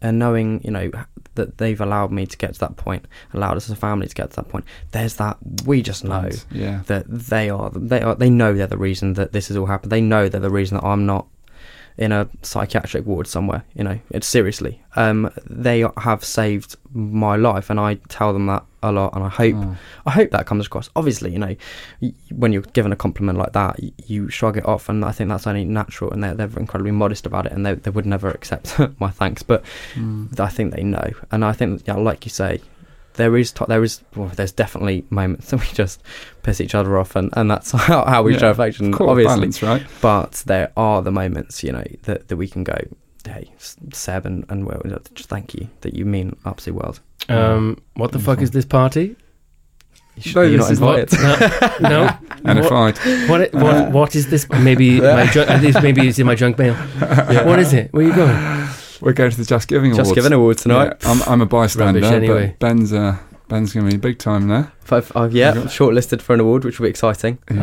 and 0.00 0.18
knowing, 0.18 0.60
you 0.62 0.70
know, 0.70 0.90
that 1.34 1.58
they've 1.58 1.80
allowed 1.80 2.12
me 2.12 2.26
to 2.26 2.36
get 2.36 2.54
to 2.54 2.60
that 2.60 2.76
point, 2.76 3.06
allowed 3.32 3.56
us 3.56 3.66
as 3.66 3.70
a 3.70 3.76
family 3.76 4.06
to 4.06 4.14
get 4.14 4.30
to 4.30 4.36
that 4.36 4.48
point. 4.48 4.64
There's 4.92 5.16
that. 5.16 5.38
We 5.66 5.82
just 5.82 6.04
know 6.04 6.30
yeah, 6.50 6.82
that 6.86 7.04
they 7.08 7.50
are. 7.50 7.70
They 7.70 8.00
are. 8.00 8.14
They 8.14 8.30
know 8.30 8.54
they're 8.54 8.66
the 8.66 8.78
reason 8.78 9.14
that 9.14 9.32
this 9.32 9.48
has 9.48 9.56
all 9.56 9.66
happened. 9.66 9.92
They 9.92 10.00
know 10.00 10.28
they're 10.28 10.40
the 10.40 10.50
reason 10.50 10.76
that 10.76 10.84
I'm 10.84 11.06
not 11.06 11.26
in 11.96 12.10
a 12.10 12.28
psychiatric 12.42 13.06
ward 13.06 13.26
somewhere. 13.26 13.64
You 13.74 13.84
know, 13.84 13.98
it's 14.10 14.26
seriously. 14.26 14.82
Um, 14.96 15.30
they 15.48 15.84
have 15.98 16.24
saved 16.24 16.76
my 16.92 17.36
life, 17.36 17.70
and 17.70 17.78
I 17.78 17.94
tell 18.08 18.32
them 18.32 18.46
that 18.46 18.64
a 18.82 18.90
lot. 18.92 19.14
And 19.14 19.24
I 19.24 19.28
hope, 19.28 19.54
Oh. 19.56 19.76
I 20.06 20.10
hope 20.10 20.30
that 20.32 20.46
comes 20.46 20.66
across. 20.66 20.90
Obviously, 20.96 21.32
you 21.32 21.38
know, 21.38 21.54
when 22.32 22.52
you're 22.52 22.62
given 22.62 22.92
a 22.92 22.96
compliment 22.96 23.38
like 23.38 23.52
that, 23.52 23.78
you 24.08 24.28
shrug 24.28 24.56
it 24.56 24.66
off, 24.66 24.88
and 24.88 25.04
I 25.04 25.12
think 25.12 25.30
that's 25.30 25.46
only 25.46 25.64
natural. 25.64 26.10
And 26.12 26.22
they're 26.24 26.34
they're 26.34 26.58
incredibly 26.58 26.90
modest 26.92 27.26
about 27.26 27.46
it, 27.46 27.52
and 27.52 27.64
they 27.64 27.74
they 27.74 27.90
would 27.90 28.06
never 28.06 28.28
accept 28.30 28.78
my 29.00 29.10
thanks. 29.10 29.42
But 29.42 29.62
Mm. 29.94 30.38
I 30.40 30.48
think 30.48 30.74
they 30.74 30.82
know, 30.82 31.10
and 31.30 31.44
I 31.44 31.52
think, 31.52 31.82
yeah, 31.86 31.94
like 31.94 32.24
you 32.26 32.30
say, 32.30 32.60
there 33.14 33.36
is 33.36 33.52
to- 33.52 33.66
there 33.68 33.82
is 33.82 34.00
well, 34.16 34.28
there's 34.28 34.52
definitely 34.52 35.04
moments 35.10 35.48
that 35.50 35.60
we 35.60 35.66
just 35.72 36.02
piss 36.42 36.60
each 36.60 36.74
other 36.74 36.98
off, 36.98 37.16
and, 37.16 37.30
and 37.36 37.50
that's 37.50 37.70
how, 37.88 38.04
how 38.04 38.22
we 38.22 38.32
Yeah, 38.34 38.38
show 38.40 38.50
affection, 38.50 38.92
Core 38.92 39.10
obviously. 39.10 39.34
balance, 39.36 39.62
right? 39.62 39.82
But 40.00 40.42
there 40.46 40.72
are 40.76 41.02
the 41.02 41.12
moments, 41.12 41.62
you 41.64 41.72
know, 41.72 41.84
that, 42.02 42.28
that 42.28 42.36
we 42.36 42.48
can 42.48 42.64
go, 42.64 42.76
hey, 43.24 43.50
S- 43.56 43.76
Seb, 43.92 44.26
and 44.26 44.44
and 44.48 44.66
well, 44.66 44.82
just 45.14 45.28
thank 45.28 45.54
you 45.54 45.68
that 45.80 45.94
you 45.94 46.04
mean 46.04 46.36
absolute 46.44 46.76
world. 46.82 47.00
Um, 47.28 47.78
what 47.94 48.12
the 48.12 48.18
fuck 48.18 48.40
is 48.42 48.50
this 48.50 48.64
party? 48.66 49.16
You 50.16 50.22
should, 50.22 50.34
No, 50.36 50.42
you're 50.42 50.58
this 50.64 50.78
not 50.78 50.98
is 50.98 51.12
invited. 51.14 51.80
No, 51.80 51.88
no. 51.88 52.18
And 52.44 52.58
if 52.60 52.70
what, 52.70 52.98
I, 53.04 53.26
what, 53.28 53.52
what, 53.54 53.90
what 53.90 54.14
is 54.14 54.28
this? 54.30 54.48
Maybe 54.48 55.00
my 55.00 55.26
junk, 55.26 55.48
maybe 55.82 56.06
it's 56.06 56.18
in 56.20 56.26
my 56.26 56.36
junk 56.36 56.56
mail. 56.58 56.74
What 56.74 57.58
is 57.58 57.72
it? 57.72 57.92
Where 57.92 58.04
are 58.04 58.08
you 58.08 58.14
going? 58.14 58.68
We're 59.04 59.12
going 59.12 59.30
to 59.30 59.36
the 59.36 59.42
JustGiving 59.44 59.92
Awards. 59.92 60.10
JustGiving 60.12 60.32
awards 60.32 60.62
tonight. 60.62 60.96
Yeah, 61.02 61.10
I'm, 61.10 61.22
I'm 61.24 61.40
a 61.42 61.46
bystander, 61.46 62.00
Rubbish 62.00 62.16
anyway. 62.16 62.46
but 62.58 62.58
Ben's 62.58 62.92
uh, 62.92 63.18
Ben's 63.48 63.72
going 63.74 63.86
to 63.88 63.92
be 63.92 63.98
big 63.98 64.18
time 64.18 64.48
there. 64.48 64.72
Five, 64.80 65.12
uh, 65.14 65.28
yeah, 65.30 65.50
Okay. 65.50 65.60
shortlisted 65.68 66.22
for 66.22 66.32
an 66.34 66.40
award, 66.40 66.64
which 66.64 66.78
will 66.80 66.84
be 66.86 66.90
exciting. 66.90 67.38
Yeah. 67.50 67.56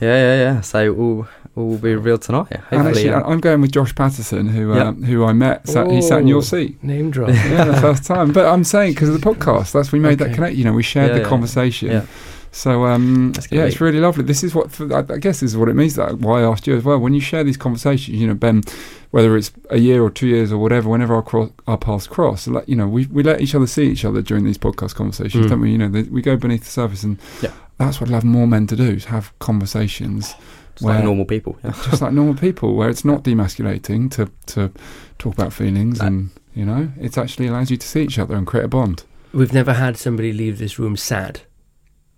Yeah, 0.00 0.16
yeah, 0.16 0.34
yeah. 0.36 0.60
So 0.62 0.94
all 0.94 1.28
all 1.54 1.68
will 1.68 1.78
be 1.78 1.94
revealed 1.94 2.20
tonight. 2.22 2.48
Yeah, 2.50 2.56
And 2.70 2.82
hopefully. 2.82 2.88
actually, 2.88 3.04
yeah. 3.06 3.20
I- 3.20 3.30
I'm 3.32 3.40
going 3.40 3.60
with 3.62 3.72
Josh 3.72 3.94
Patterson, 3.94 4.48
who 4.48 4.74
Yep. 4.74 4.86
um, 4.86 5.02
who 5.04 5.24
I 5.24 5.32
met. 5.32 5.66
Sat, 5.68 5.90
he 5.90 6.02
sat 6.02 6.20
in 6.20 6.28
your 6.28 6.38
Oh. 6.38 6.42
seat. 6.42 6.82
Name 6.82 7.10
drop. 7.10 7.28
Yeah, 7.30 7.64
the 7.64 7.80
first 7.80 8.04
time. 8.04 8.32
But 8.32 8.46
I'm 8.46 8.62
saying 8.64 8.92
because 8.94 9.08
of 9.10 9.20
the 9.20 9.26
podcast, 9.34 9.72
that's 9.72 9.90
we 9.92 9.98
made 9.98 10.18
that 10.18 10.26
Okay. 10.26 10.34
connect. 10.34 10.56
You 10.56 10.64
know, 10.64 10.72
we 10.74 10.82
shared 10.82 11.08
Yeah, 11.10 11.14
the 11.16 11.22
yeah. 11.22 11.28
conversation. 11.28 12.08
So 12.56 12.86
um, 12.86 13.34
yeah, 13.50 13.64
it's 13.64 13.82
really 13.82 14.00
lovely. 14.00 14.24
This 14.24 14.42
is 14.42 14.54
what 14.54 14.80
I, 14.80 15.02
guess 15.18 15.40
this 15.40 15.50
is 15.50 15.58
what 15.58 15.68
it 15.68 15.74
means. 15.74 15.94
That 15.96 16.20
why 16.20 16.40
I 16.40 16.44
asked 16.50 16.66
you 16.66 16.74
as 16.74 16.84
well. 16.84 16.98
When 16.98 17.12
you 17.12 17.20
share 17.20 17.44
these 17.44 17.58
conversations, 17.58 18.16
you 18.18 18.26
know, 18.26 18.32
Ben, 18.32 18.62
whether 19.10 19.36
it's 19.36 19.52
a 19.68 19.76
year 19.78 20.02
or 20.02 20.08
two 20.10 20.26
years 20.26 20.50
or 20.52 20.56
whatever, 20.56 20.88
whenever 20.88 21.14
our, 21.14 21.22
cross, 21.22 21.50
our 21.66 21.76
paths 21.76 22.06
cross, 22.06 22.48
like, 22.48 22.66
you 22.66 22.74
know, 22.74 22.88
we 22.88 23.04
we 23.08 23.22
let 23.22 23.42
each 23.42 23.54
other 23.54 23.66
see 23.66 23.84
each 23.90 24.06
other 24.06 24.22
during 24.22 24.44
these 24.44 24.56
podcast 24.56 24.94
conversations, 24.94 25.44
Mm. 25.44 25.48
don't 25.50 25.60
we? 25.60 25.72
You 25.72 25.78
know, 25.78 25.88
the, 25.90 26.04
we 26.04 26.22
go 26.22 26.34
beneath 26.38 26.64
the 26.64 26.70
surface, 26.70 27.02
and 27.02 27.18
Yeah. 27.42 27.52
that's 27.76 28.00
what 28.00 28.08
I'd 28.08 28.14
love 28.14 28.24
more 28.24 28.46
men 28.46 28.66
to 28.68 28.76
do: 28.76 28.84
is 28.84 29.04
have 29.04 29.38
conversations 29.38 30.34
Just 30.76 30.82
like 30.82 30.94
where- 30.96 31.04
normal 31.04 31.26
people. 31.26 31.58
Yeah. 31.62 31.72
just 31.90 32.00
like 32.00 32.12
normal 32.14 32.36
people, 32.36 32.74
where 32.74 32.88
it's 32.88 33.04
not 33.04 33.22
demasculating 33.22 34.10
to 34.12 34.30
to 34.54 34.72
talk 35.18 35.34
about 35.34 35.52
feelings, 35.52 36.00
No. 36.00 36.06
and 36.06 36.30
you 36.54 36.64
know, 36.64 36.88
it 36.98 37.18
actually 37.18 37.48
allows 37.48 37.70
you 37.70 37.76
to 37.76 37.86
see 37.86 38.02
each 38.04 38.18
other 38.18 38.34
and 38.34 38.46
create 38.46 38.64
a 38.64 38.68
bond. 38.68 39.04
We've 39.34 39.52
never 39.52 39.74
had 39.74 39.98
somebody 39.98 40.32
leave 40.32 40.56
this 40.56 40.78
room 40.78 40.96
sad. 40.96 41.42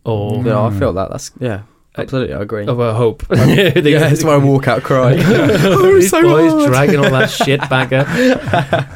Or, 0.08 0.42
Yeah, 0.44 0.60
I 0.66 0.70
Mm. 0.70 0.78
feel 0.78 0.92
that. 0.94 1.10
That's 1.10 1.30
yeah, 1.40 1.60
absolutely. 1.96 2.34
I 2.34 2.40
agree. 2.42 2.66
of 2.66 2.76
well, 2.78 2.94
hope. 2.94 3.24
yeah, 3.30 3.70
that's 3.72 4.24
why 4.24 4.34
I 4.34 4.38
walk 4.38 4.68
out 4.68 4.82
crying. 4.82 5.20
Oh, 5.24 5.94
These 5.96 6.10
so 6.10 6.22
boys 6.22 6.52
hard. 6.52 6.68
dragging 6.70 6.98
all 7.00 7.10
that 7.10 7.30
shit 7.30 7.60
back 7.68 7.92
up. 7.92 8.08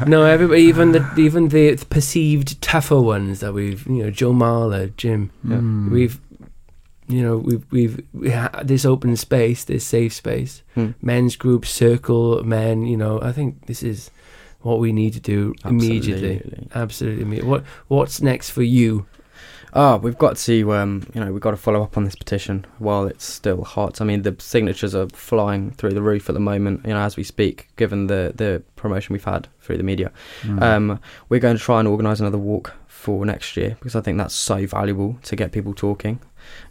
no, 0.08 0.24
everybody, 0.24 0.62
even 0.62 0.92
the 0.92 1.02
even 1.16 1.48
the 1.48 1.76
perceived 1.90 2.60
tougher 2.62 3.00
ones 3.00 3.40
that 3.40 3.52
we've, 3.52 3.86
you 3.86 4.02
know, 4.04 4.10
Joe 4.10 4.32
Marler, 4.32 4.96
Jim, 4.96 5.30
Mm. 5.46 5.90
we've, 5.90 6.18
you 7.08 7.20
know, 7.22 7.36
we've 7.38 7.64
we've 7.70 8.00
we 8.14 8.30
ha- 8.30 8.62
this 8.64 8.84
open 8.84 9.16
space, 9.16 9.64
this 9.64 9.84
safe 9.84 10.12
space, 10.14 10.62
Hmm. 10.74 10.90
men's 11.02 11.36
group, 11.36 11.66
circle, 11.66 12.42
men. 12.44 12.86
You 12.86 12.96
know, 12.96 13.20
I 13.20 13.32
think 13.32 13.66
this 13.66 13.82
is 13.82 14.10
what 14.62 14.78
we 14.78 14.92
need 14.92 15.12
to 15.14 15.20
do 15.20 15.54
immediately. 15.64 16.36
Absolutely. 16.36 16.68
Absolutely. 16.74 17.24
imme- 17.40 17.44
What 17.44 17.64
What's 17.88 18.22
next 18.22 18.50
for 18.50 18.62
you? 18.62 19.04
Oh, 19.74 19.96
we've 19.96 20.18
got 20.18 20.36
to, 20.36 20.74
um, 20.74 21.06
you 21.14 21.20
know, 21.24 21.32
we've 21.32 21.40
got 21.40 21.52
to 21.52 21.56
follow 21.56 21.82
up 21.82 21.96
on 21.96 22.04
this 22.04 22.14
petition 22.14 22.66
while 22.78 23.06
it's 23.06 23.24
still 23.24 23.64
hot. 23.64 24.00
I 24.00 24.04
mean, 24.04 24.22
the 24.22 24.36
signatures 24.38 24.94
are 24.94 25.08
flying 25.08 25.70
through 25.70 25.94
the 25.94 26.02
roof 26.02 26.28
at 26.28 26.34
the 26.34 26.40
moment, 26.40 26.84
you 26.84 26.92
know, 26.92 27.00
as 27.00 27.16
we 27.16 27.24
speak, 27.24 27.68
given 27.76 28.06
the, 28.06 28.32
the 28.34 28.62
promotion 28.76 29.14
we've 29.14 29.24
had 29.24 29.48
through 29.60 29.78
the 29.78 29.82
media. 29.82 30.12
Mm. 30.42 30.62
Um, 30.62 31.00
we're 31.30 31.40
going 31.40 31.56
to 31.56 31.62
try 31.62 31.78
and 31.78 31.88
organise 31.88 32.20
another 32.20 32.38
walk 32.38 32.74
for 32.86 33.24
next 33.24 33.56
year 33.56 33.76
because 33.80 33.96
I 33.96 34.00
think 34.00 34.18
that's 34.18 34.34
so 34.34 34.66
valuable 34.66 35.18
to 35.22 35.36
get 35.36 35.52
people 35.52 35.74
talking. 35.74 36.20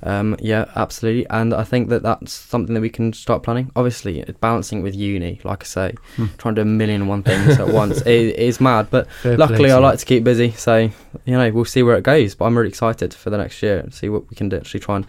Um, 0.04 0.36
yeah, 0.40 0.66
absolutely. 0.76 1.28
And 1.30 1.54
I 1.54 1.64
think 1.64 1.90
that 1.90 2.04
that's 2.04 2.32
something 2.32 2.74
that 2.74 2.82
we 2.82 2.90
can 2.90 3.14
start 3.14 3.44
planning. 3.44 3.72
Obviously, 3.76 4.24
balancing 4.40 4.80
it 4.80 4.82
with 4.84 4.96
uni, 4.96 5.40
like 5.44 5.64
I 5.64 5.66
say, 5.66 5.94
Hmm. 6.16 6.26
trying 6.38 6.56
to 6.56 6.64
do 6.64 6.70
a 6.70 6.72
million 6.72 7.02
and 7.02 7.10
one 7.10 7.24
things 7.24 7.60
at 7.60 7.68
once 7.68 8.02
is, 8.08 8.34
is 8.34 8.60
mad. 8.62 8.88
But 8.90 9.12
Fair 9.12 9.38
luckily, 9.38 9.70
to 9.70 9.76
I 9.76 9.78
like 9.80 10.00
to 10.00 10.06
keep 10.06 10.24
busy, 10.24 10.52
so 10.52 10.78
you 10.78 11.38
know 11.38 11.52
we'll 11.52 11.66
see 11.66 11.84
where 11.84 11.96
it 11.98 12.04
goes. 12.04 12.36
But 12.36 12.46
I'm 12.46 12.58
really 12.58 12.70
excited 12.70 13.14
for 13.14 13.30
the 13.30 13.38
next 13.38 13.62
year 13.62 13.80
and 13.80 13.94
see 13.94 14.10
what 14.10 14.30
we 14.30 14.36
can 14.36 14.54
actually 14.54 14.80
try 14.80 14.96
and 14.98 15.06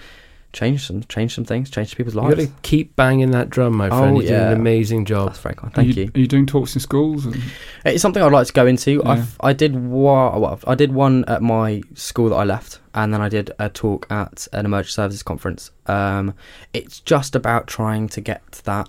change 0.52 0.86
some 0.86 1.02
change 1.04 1.34
some 1.34 1.44
things, 1.44 1.70
change 1.70 1.96
people's 1.96 2.14
You 2.14 2.20
lives. 2.22 2.36
got 2.36 2.42
to 2.42 2.52
keep 2.62 2.94
banging 2.96 3.30
that 3.30 3.50
drum, 3.50 3.76
my 3.76 3.88
friend. 3.88 4.02
Oh, 4.02 4.04
friend. 4.04 4.16
You're 4.28 4.38
doing 4.38 4.52
an 4.52 4.60
amazing 4.60 5.04
job. 5.04 5.28
That's 5.28 5.38
very 5.40 5.54
kind. 5.54 5.72
Are 5.72 5.76
Thank 5.76 5.96
you, 5.96 6.04
you. 6.04 6.10
Are 6.14 6.18
you 6.18 6.26
doing 6.26 6.46
talks 6.46 6.74
in 6.74 6.80
schools? 6.80 7.26
And, 7.26 7.42
It's 7.84 8.02
something 8.02 8.22
I'd 8.22 8.32
like 8.32 8.46
to 8.46 8.52
go 8.52 8.66
into. 8.66 9.02
Yeah. 9.04 9.10
I've, 9.10 9.36
I 9.40 9.52
did 9.52 9.74
one. 9.74 10.40
Well, 10.40 10.58
I 10.66 10.74
did 10.74 10.92
one 10.92 11.24
at 11.26 11.42
my 11.42 11.82
school 11.94 12.28
that 12.30 12.36
I 12.36 12.44
left, 12.44 12.80
and 12.94 13.12
then 13.14 13.20
I 13.20 13.28
did 13.28 13.52
a 13.58 13.68
talk 13.68 14.06
at 14.10 14.46
an 14.52 14.66
emergency 14.66 14.92
services 14.92 15.22
conference. 15.22 15.70
Um, 15.86 16.34
it's 16.72 17.00
just 17.00 17.34
about 17.34 17.66
trying 17.66 18.08
to 18.10 18.20
get 18.20 18.50
to 18.52 18.64
that 18.66 18.88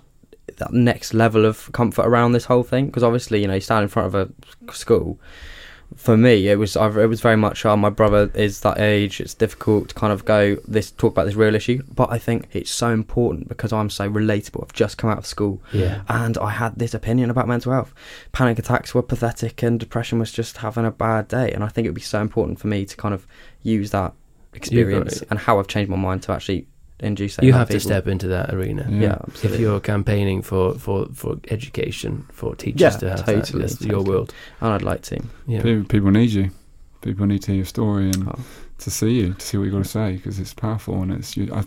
that 0.56 0.72
next 0.72 1.14
level 1.14 1.46
of 1.46 1.72
comfort 1.72 2.06
around 2.06 2.32
this 2.32 2.44
whole 2.44 2.62
thing. 2.62 2.86
Because 2.86 3.02
obviously, 3.02 3.40
you 3.40 3.48
know, 3.48 3.54
you 3.54 3.60
stand 3.60 3.82
in 3.82 3.88
front 3.88 4.14
of 4.14 4.14
a 4.14 4.72
school. 4.72 5.18
For 5.96 6.16
me, 6.16 6.48
it 6.48 6.58
was 6.58 6.76
it 6.76 7.08
was 7.08 7.20
very 7.20 7.36
much. 7.36 7.64
Oh, 7.64 7.76
my 7.76 7.90
brother 7.90 8.30
is 8.34 8.60
that 8.60 8.78
age. 8.78 9.20
It's 9.20 9.34
difficult 9.34 9.88
to 9.90 9.94
kind 9.94 10.12
of 10.12 10.24
go 10.24 10.56
this 10.66 10.90
talk 10.90 11.12
about 11.12 11.24
this 11.26 11.34
real 11.34 11.54
issue. 11.54 11.82
But 11.94 12.10
I 12.10 12.18
think 12.18 12.48
it's 12.52 12.70
so 12.70 12.90
important 12.90 13.48
because 13.48 13.72
I'm 13.72 13.90
so 13.90 14.10
relatable. 14.10 14.62
I've 14.62 14.72
just 14.72 14.98
come 14.98 15.10
out 15.10 15.18
of 15.18 15.26
school 15.26 15.62
Yeah. 15.72 16.02
and 16.08 16.36
I 16.38 16.50
had 16.50 16.76
this 16.78 16.94
opinion 16.94 17.30
about 17.30 17.48
mental 17.48 17.72
health. 17.72 17.94
Panic 18.32 18.58
attacks 18.58 18.94
were 18.94 19.02
pathetic, 19.02 19.62
and 19.62 19.78
depression 19.80 20.18
was 20.18 20.32
just 20.32 20.58
having 20.58 20.84
a 20.84 20.90
bad 20.90 21.28
day. 21.28 21.52
And 21.52 21.62
I 21.64 21.68
think 21.68 21.86
it 21.86 21.90
would 21.90 21.94
be 21.94 22.00
so 22.00 22.20
important 22.20 22.58
for 22.58 22.66
me 22.66 22.84
to 22.84 22.96
kind 22.96 23.14
of 23.14 23.26
use 23.62 23.90
that 23.90 24.12
experience 24.52 25.22
and 25.30 25.38
how 25.38 25.58
I've 25.58 25.66
changed 25.68 25.90
my 25.90 25.96
mind 25.96 26.22
to 26.24 26.32
actually 26.32 26.66
induce. 27.00 27.36
that 27.36 27.44
You 27.44 27.50
in 27.52 27.58
have 27.58 27.68
to 27.70 27.80
step 27.80 28.06
into 28.06 28.28
that 28.28 28.54
arena. 28.54 28.86
Yeah. 28.90 29.00
Yeah, 29.00 29.18
If 29.42 29.58
you're 29.58 29.80
campaigning 29.80 30.42
for, 30.42 30.74
for, 30.78 31.06
for 31.12 31.36
education, 31.50 32.26
for 32.32 32.54
teachers 32.54 32.80
Yeah, 32.80 32.90
to 32.90 33.10
have 33.10 33.26
totally, 33.26 33.62
that, 33.62 33.70
that's 33.70 33.82
your 33.82 34.02
world. 34.02 34.32
and 34.60 34.72
I'd 34.72 34.82
like 34.82 35.02
to. 35.02 35.20
Yeah. 35.46 35.62
people, 35.62 35.84
people 35.88 36.10
need 36.10 36.30
you. 36.30 36.50
People 37.02 37.26
need 37.26 37.42
to 37.42 37.48
hear 37.48 37.56
your 37.56 37.66
story 37.66 38.06
and 38.06 38.28
Oh. 38.28 38.38
to 38.78 38.90
see 38.90 39.10
you, 39.10 39.34
to 39.34 39.46
see 39.46 39.58
what 39.58 39.64
you've 39.64 39.74
got 39.74 39.82
to 39.84 39.88
say, 39.90 40.12
because 40.16 40.38
it's 40.38 40.54
powerful 40.54 41.02
and 41.02 41.12
it's. 41.12 41.36
You, 41.36 41.52
I, 41.54 41.64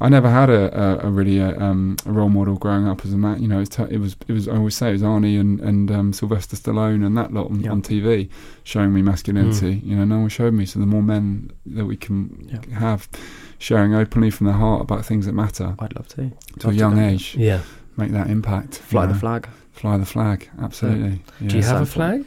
I 0.00 0.08
never 0.08 0.30
had 0.30 0.48
a, 0.48 0.62
a, 1.04 1.08
a 1.08 1.10
really 1.10 1.38
a, 1.40 1.58
um, 1.58 1.96
a 2.06 2.10
role 2.12 2.30
model 2.30 2.54
growing 2.56 2.88
up 2.88 3.04
as 3.04 3.12
a 3.12 3.18
man. 3.18 3.42
You 3.42 3.48
know, 3.48 3.60
it's 3.60 3.76
t- 3.76 3.84
it 3.90 3.98
was 4.00 4.16
it 4.26 4.32
was 4.32 4.48
I 4.48 4.56
always 4.56 4.74
say 4.74 4.88
it 4.88 4.92
was 4.92 5.02
Arnie 5.02 5.38
and 5.38 5.60
and 5.60 5.90
um, 5.90 6.12
Sylvester 6.14 6.56
Stallone 6.56 7.04
and 7.04 7.18
that 7.18 7.34
lot 7.34 7.50
on, 7.50 7.60
Yeah. 7.60 7.70
on 7.72 7.82
TV 7.82 8.30
showing 8.64 8.94
me 8.94 9.02
masculinity. 9.02 9.82
You 9.84 9.96
know, 9.96 10.06
no 10.06 10.20
one 10.20 10.30
showed 10.30 10.54
me. 10.54 10.64
So 10.64 10.78
the 10.80 10.86
more 10.86 11.02
men 11.02 11.50
that 11.66 11.84
we 11.84 11.96
can 11.96 12.48
Yeah. 12.50 12.78
have 12.78 13.08
sharing 13.58 13.94
openly 13.94 14.30
from 14.30 14.46
the 14.46 14.52
heart 14.52 14.82
about 14.82 15.04
things 15.04 15.26
that 15.26 15.32
matter 15.32 15.74
I'd 15.78 15.94
love 15.96 16.08
to. 16.08 16.30
to 16.60 16.68
a 16.68 16.72
young 16.72 16.96
go. 16.96 17.02
age, 17.02 17.34
Yeah. 17.36 17.60
make 17.96 18.12
that 18.12 18.28
impact. 18.28 18.76
Fly 18.78 19.02
you 19.02 19.08
the 19.08 19.12
know. 19.14 19.20
flag. 19.20 19.48
Fly 19.72 19.96
the 19.96 20.06
flag, 20.06 20.48
absolutely. 20.60 21.22
Yeah. 21.40 21.48
Do 21.48 21.56
you 21.56 21.62
have 21.64 21.80
a 21.82 21.86
flag? 21.86 22.24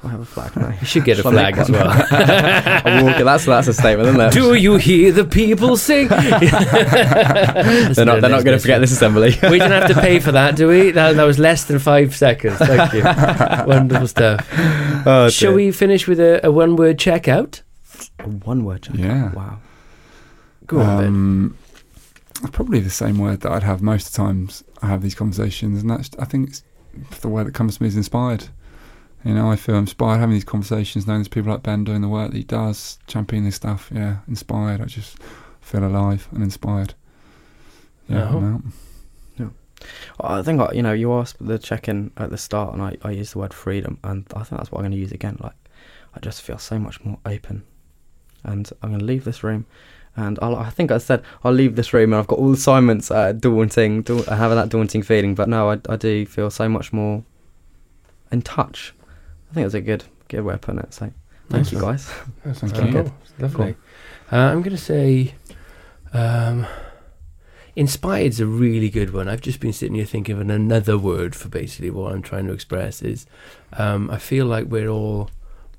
Do 0.00 0.08
I 0.08 0.10
have 0.12 0.20
a 0.20 0.24
flag? 0.24 0.56
No. 0.56 0.68
You 0.80 0.86
should 0.86 1.04
get 1.04 1.18
a 1.18 1.22
Shall 1.22 1.32
flag 1.32 1.58
as 1.58 1.70
well. 1.70 1.90
A 1.90 3.24
that's 3.24 3.44
that's 3.44 3.68
a 3.68 3.74
statement, 3.74 4.08
isn't 4.08 4.20
it? 4.20 4.32
Do 4.32 4.54
you 4.54 4.76
hear 4.76 5.12
the 5.12 5.24
people 5.26 5.76
sing? 5.76 6.08
they're 6.08 8.06
not. 8.06 8.20
They're 8.20 8.30
not 8.30 8.44
going 8.44 8.56
to 8.56 8.58
forget 8.58 8.80
this 8.80 8.92
assembly. 8.92 9.30
we 9.42 9.58
didn't 9.58 9.72
have 9.72 9.88
to 9.88 10.00
pay 10.00 10.18
for 10.20 10.32
that, 10.32 10.56
do 10.56 10.68
we? 10.68 10.90
That, 10.92 11.16
that 11.16 11.24
was 11.24 11.38
less 11.38 11.64
than 11.64 11.78
five 11.80 12.16
seconds. 12.16 12.56
Thank 12.58 12.92
you. 12.94 13.02
Wonderful 13.66 14.06
stuff. 14.08 14.46
Oh, 15.06 15.28
Shall 15.30 15.52
we 15.54 15.70
finish 15.70 16.06
with 16.08 16.20
a, 16.20 16.46
a 16.46 16.50
one 16.50 16.76
word 16.76 16.98
checkout? 16.98 17.60
A 18.20 18.28
one 18.28 18.64
word. 18.64 18.82
Jack. 18.82 18.94
Yeah. 18.96 19.32
Wow. 19.32 19.58
Go 20.70 20.80
on, 20.80 20.96
Ben. 20.98 21.06
um, 21.08 21.58
Probably 22.52 22.78
the 22.80 22.90
same 22.90 23.18
word 23.18 23.40
that 23.40 23.50
I'd 23.52 23.64
have 23.64 23.82
most 23.82 24.06
of 24.06 24.12
the 24.12 24.16
times 24.18 24.64
I 24.80 24.86
have 24.86 25.02
these 25.02 25.14
conversations, 25.16 25.82
and 25.82 25.90
that's 25.90 26.10
I 26.18 26.24
think 26.24 26.48
it's 26.50 26.62
the 27.20 27.28
word 27.28 27.46
that 27.48 27.54
comes 27.54 27.76
to 27.76 27.82
me 27.82 27.88
is 27.88 27.96
inspired. 27.96 28.44
You 29.24 29.34
know, 29.34 29.50
I 29.50 29.56
feel 29.56 29.74
inspired 29.76 30.18
having 30.20 30.32
these 30.34 30.44
conversations, 30.44 31.06
knowing 31.06 31.18
there's 31.18 31.28
people 31.28 31.52
like 31.52 31.62
Ben 31.62 31.84
doing 31.84 32.00
the 32.00 32.08
work 32.08 32.30
that 32.30 32.36
he 32.36 32.44
does, 32.44 32.98
championing 33.06 33.44
this 33.46 33.56
stuff. 33.56 33.90
Yeah, 33.94 34.18
inspired. 34.28 34.80
I 34.80 34.84
just 34.86 35.18
feel 35.60 35.84
alive 35.84 36.28
and 36.32 36.42
inspired. 36.42 36.94
Yeah, 38.08 38.30
Oh. 38.32 38.38
I'm. 38.38 38.72
I 40.20 40.42
think 40.42 40.60
you 40.74 40.82
know 40.82 40.92
you 40.92 41.12
asked 41.14 41.36
the 41.40 41.58
check-in 41.58 42.10
at 42.18 42.28
the 42.30 42.36
start, 42.36 42.74
and 42.74 42.82
I, 42.82 42.96
I 43.02 43.10
used 43.12 43.32
the 43.34 43.38
word 43.38 43.54
freedom, 43.54 43.98
and 44.04 44.26
I 44.36 44.42
think 44.44 44.60
that's 44.60 44.70
what 44.70 44.78
I'm 44.80 44.84
going 44.84 44.92
to 44.92 44.98
use 44.98 45.12
again. 45.12 45.38
Like, 45.40 45.54
I 46.14 46.20
just 46.20 46.42
feel 46.42 46.58
so 46.58 46.78
much 46.78 47.02
more 47.04 47.18
open, 47.24 47.62
and 48.44 48.70
I'm 48.82 48.90
going 48.90 49.00
to 49.00 49.06
leave 49.06 49.24
this 49.24 49.42
room, 49.42 49.64
and 50.16 50.38
I'll, 50.42 50.56
I 50.56 50.70
think 50.70 50.90
I 50.90 50.98
said 50.98 51.22
I'll 51.44 51.52
leave 51.52 51.76
this 51.76 51.92
room, 51.92 52.12
and 52.12 52.20
I've 52.20 52.26
got 52.26 52.38
all 52.38 52.48
the 52.48 52.54
assignments 52.54 53.10
uh, 53.10 53.32
daunting, 53.32 54.02
da- 54.02 54.22
having 54.34 54.56
that 54.56 54.68
daunting 54.68 55.02
feeling. 55.02 55.34
But 55.34 55.48
no, 55.48 55.70
I, 55.70 55.78
I 55.88 55.96
do 55.96 56.26
feel 56.26 56.50
so 56.50 56.68
much 56.68 56.92
more 56.92 57.22
in 58.32 58.42
touch. 58.42 58.94
I 59.50 59.54
think 59.54 59.64
that's 59.64 59.74
a 59.74 59.80
good 59.80 60.04
good 60.28 60.42
way 60.44 60.54
of 60.54 60.60
putting 60.60 60.80
it. 60.80 60.92
So 60.94 61.12
thank 61.48 61.72
you 61.72 61.80
guys. 61.80 62.06
Thank 62.44 62.76
Oh, 62.76 62.84
you. 62.84 62.92
cool. 62.92 63.14
Lovely. 63.38 63.76
Uh, 64.32 64.36
I'm 64.36 64.62
going 64.62 64.76
to 64.76 64.82
say 64.82 65.34
um, 66.12 66.66
is 67.74 68.40
a 68.40 68.46
really 68.46 68.90
good 68.90 69.12
one. 69.12 69.28
I've 69.28 69.40
just 69.40 69.60
been 69.60 69.72
sitting 69.72 69.94
here 69.96 70.04
thinking 70.04 70.34
of 70.34 70.40
another 70.48 70.98
word 70.98 71.34
for 71.34 71.48
basically 71.48 71.90
what 71.90 72.12
I'm 72.12 72.22
trying 72.22 72.46
to 72.46 72.52
express 72.52 73.02
is 73.02 73.26
um, 73.72 74.10
I 74.10 74.18
feel 74.18 74.46
like 74.46 74.66
we're 74.66 74.88
all 74.88 75.30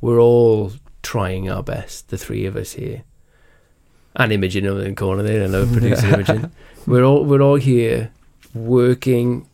we're 0.02 0.20
all 0.20 0.74
trying 1.04 1.50
our 1.50 1.64
best, 1.64 2.10
the 2.10 2.18
three 2.18 2.46
of 2.46 2.56
us 2.56 2.74
here. 2.74 3.04
And 4.16 4.32
Imogen 4.34 4.66
in 4.66 4.78
the 4.78 4.94
corner 4.94 5.24
there, 5.24 5.42
and 5.42 5.54
another 5.56 5.72
producer 5.80 6.08
Imogen. 6.08 6.52
We're 6.86 7.04
all 7.04 7.24
we're 7.26 7.42
all 7.42 7.56
here 7.56 8.12
working 8.54 9.48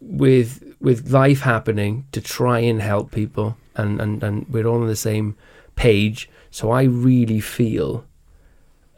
with 0.00 0.74
with 0.80 1.10
life 1.10 1.40
happening 1.40 2.06
to 2.12 2.20
try 2.20 2.58
and 2.58 2.82
help 2.82 3.12
people 3.12 3.56
and, 3.76 4.00
and, 4.00 4.22
and 4.22 4.48
we're 4.48 4.66
all 4.66 4.80
on 4.80 4.88
the 4.88 4.96
same 4.96 5.36
page. 5.76 6.28
So 6.50 6.70
I 6.72 6.82
really 6.82 7.38
feel 7.40 8.04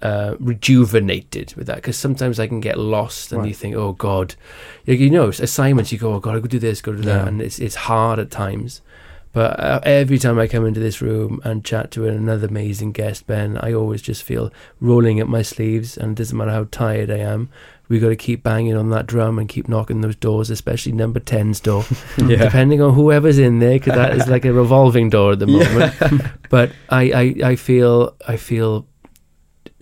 uh, 0.00 0.34
rejuvenated 0.40 1.54
with 1.56 1.66
that 1.66 1.76
because 1.76 1.98
sometimes 1.98 2.40
I 2.40 2.46
can 2.46 2.60
get 2.60 2.78
lost 2.78 3.32
and 3.32 3.46
you 3.46 3.52
think, 3.54 3.74
oh 3.76 3.92
God, 3.92 4.34
you, 4.86 4.94
you 4.94 5.10
know, 5.10 5.28
assignments. 5.28 5.92
You 5.92 5.98
go, 5.98 6.14
oh 6.14 6.20
God, 6.20 6.36
I 6.36 6.40
go 6.40 6.46
do 6.46 6.58
this, 6.58 6.80
go 6.80 6.92
do 6.92 7.02
that, 7.02 7.22
Yeah. 7.22 7.28
and 7.28 7.42
it's 7.42 7.58
it's 7.58 7.74
hard 7.76 8.18
at 8.18 8.30
times. 8.30 8.80
But 9.34 9.58
uh, 9.58 9.80
every 9.82 10.18
time 10.18 10.38
I 10.38 10.46
come 10.46 10.64
into 10.64 10.78
this 10.78 11.02
room 11.02 11.40
and 11.42 11.64
chat 11.64 11.90
to 11.90 12.06
another 12.06 12.46
amazing 12.46 12.92
guest, 12.92 13.26
Ben, 13.26 13.58
I 13.58 13.72
always 13.72 14.00
just 14.00 14.22
feel 14.22 14.52
rolling 14.80 15.20
up 15.20 15.26
my 15.26 15.42
sleeves, 15.42 15.98
and 15.98 16.12
it 16.12 16.18
doesn't 16.18 16.38
matter 16.38 16.52
how 16.52 16.68
tired 16.70 17.10
I 17.10 17.18
am. 17.18 17.50
We 17.88 17.98
got 17.98 18.10
to 18.10 18.16
keep 18.16 18.44
banging 18.44 18.76
on 18.76 18.90
that 18.90 19.08
drum 19.08 19.40
and 19.40 19.48
keep 19.48 19.68
knocking 19.68 20.02
those 20.02 20.14
doors, 20.14 20.50
especially 20.50 20.92
number 20.92 21.18
10's 21.18 21.58
door 21.60 21.84
depending 22.16 22.80
on 22.80 22.94
whoever's 22.94 23.38
in 23.38 23.58
there, 23.58 23.74
because 23.74 23.94
that 23.94 24.16
is 24.16 24.28
like 24.28 24.44
a 24.44 24.52
revolving 24.52 25.10
door 25.10 25.32
at 25.32 25.40
the 25.40 25.48
moment. 25.48 26.24
but 26.48 26.70
I, 26.88 27.02
I, 27.42 27.48
I 27.50 27.56
feel, 27.56 28.14
I 28.28 28.36
feel 28.36 28.86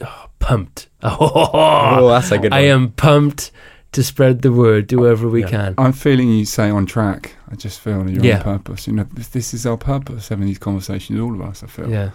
oh, 0.01 0.27
pumped. 0.39 0.89
Oh, 1.03 2.09
that's 2.09 2.31
a 2.31 2.39
good. 2.39 2.53
one. 2.53 2.59
I 2.59 2.65
am 2.67 2.93
pumped 2.93 3.53
to 3.93 4.03
spread 4.03 4.43
the 4.43 4.53
word, 4.53 4.87
do 4.87 4.99
whatever 5.01 5.29
we 5.29 5.43
Yeah. 5.43 5.49
can. 5.51 5.75
I'm 5.79 5.93
feeling 5.93 6.31
you 6.31 6.45
say 6.47 6.71
on 6.71 6.87
track. 6.87 7.35
I 7.51 7.57
just 7.57 7.81
feel 7.81 8.09
you're 8.09 8.25
Yeah. 8.25 8.39
on 8.39 8.43
purpose. 8.59 8.87
You 8.87 8.95
know, 8.95 9.07
this, 9.13 9.29
this 9.29 9.53
is 9.55 9.67
our 9.67 9.77
purpose, 9.77 10.29
having 10.29 10.47
these 10.47 10.59
conversations, 10.59 11.21
all 11.21 11.35
of 11.35 11.41
us, 11.43 11.63
I 11.63 11.67
feel. 11.67 11.91
Yeah. 11.91 12.11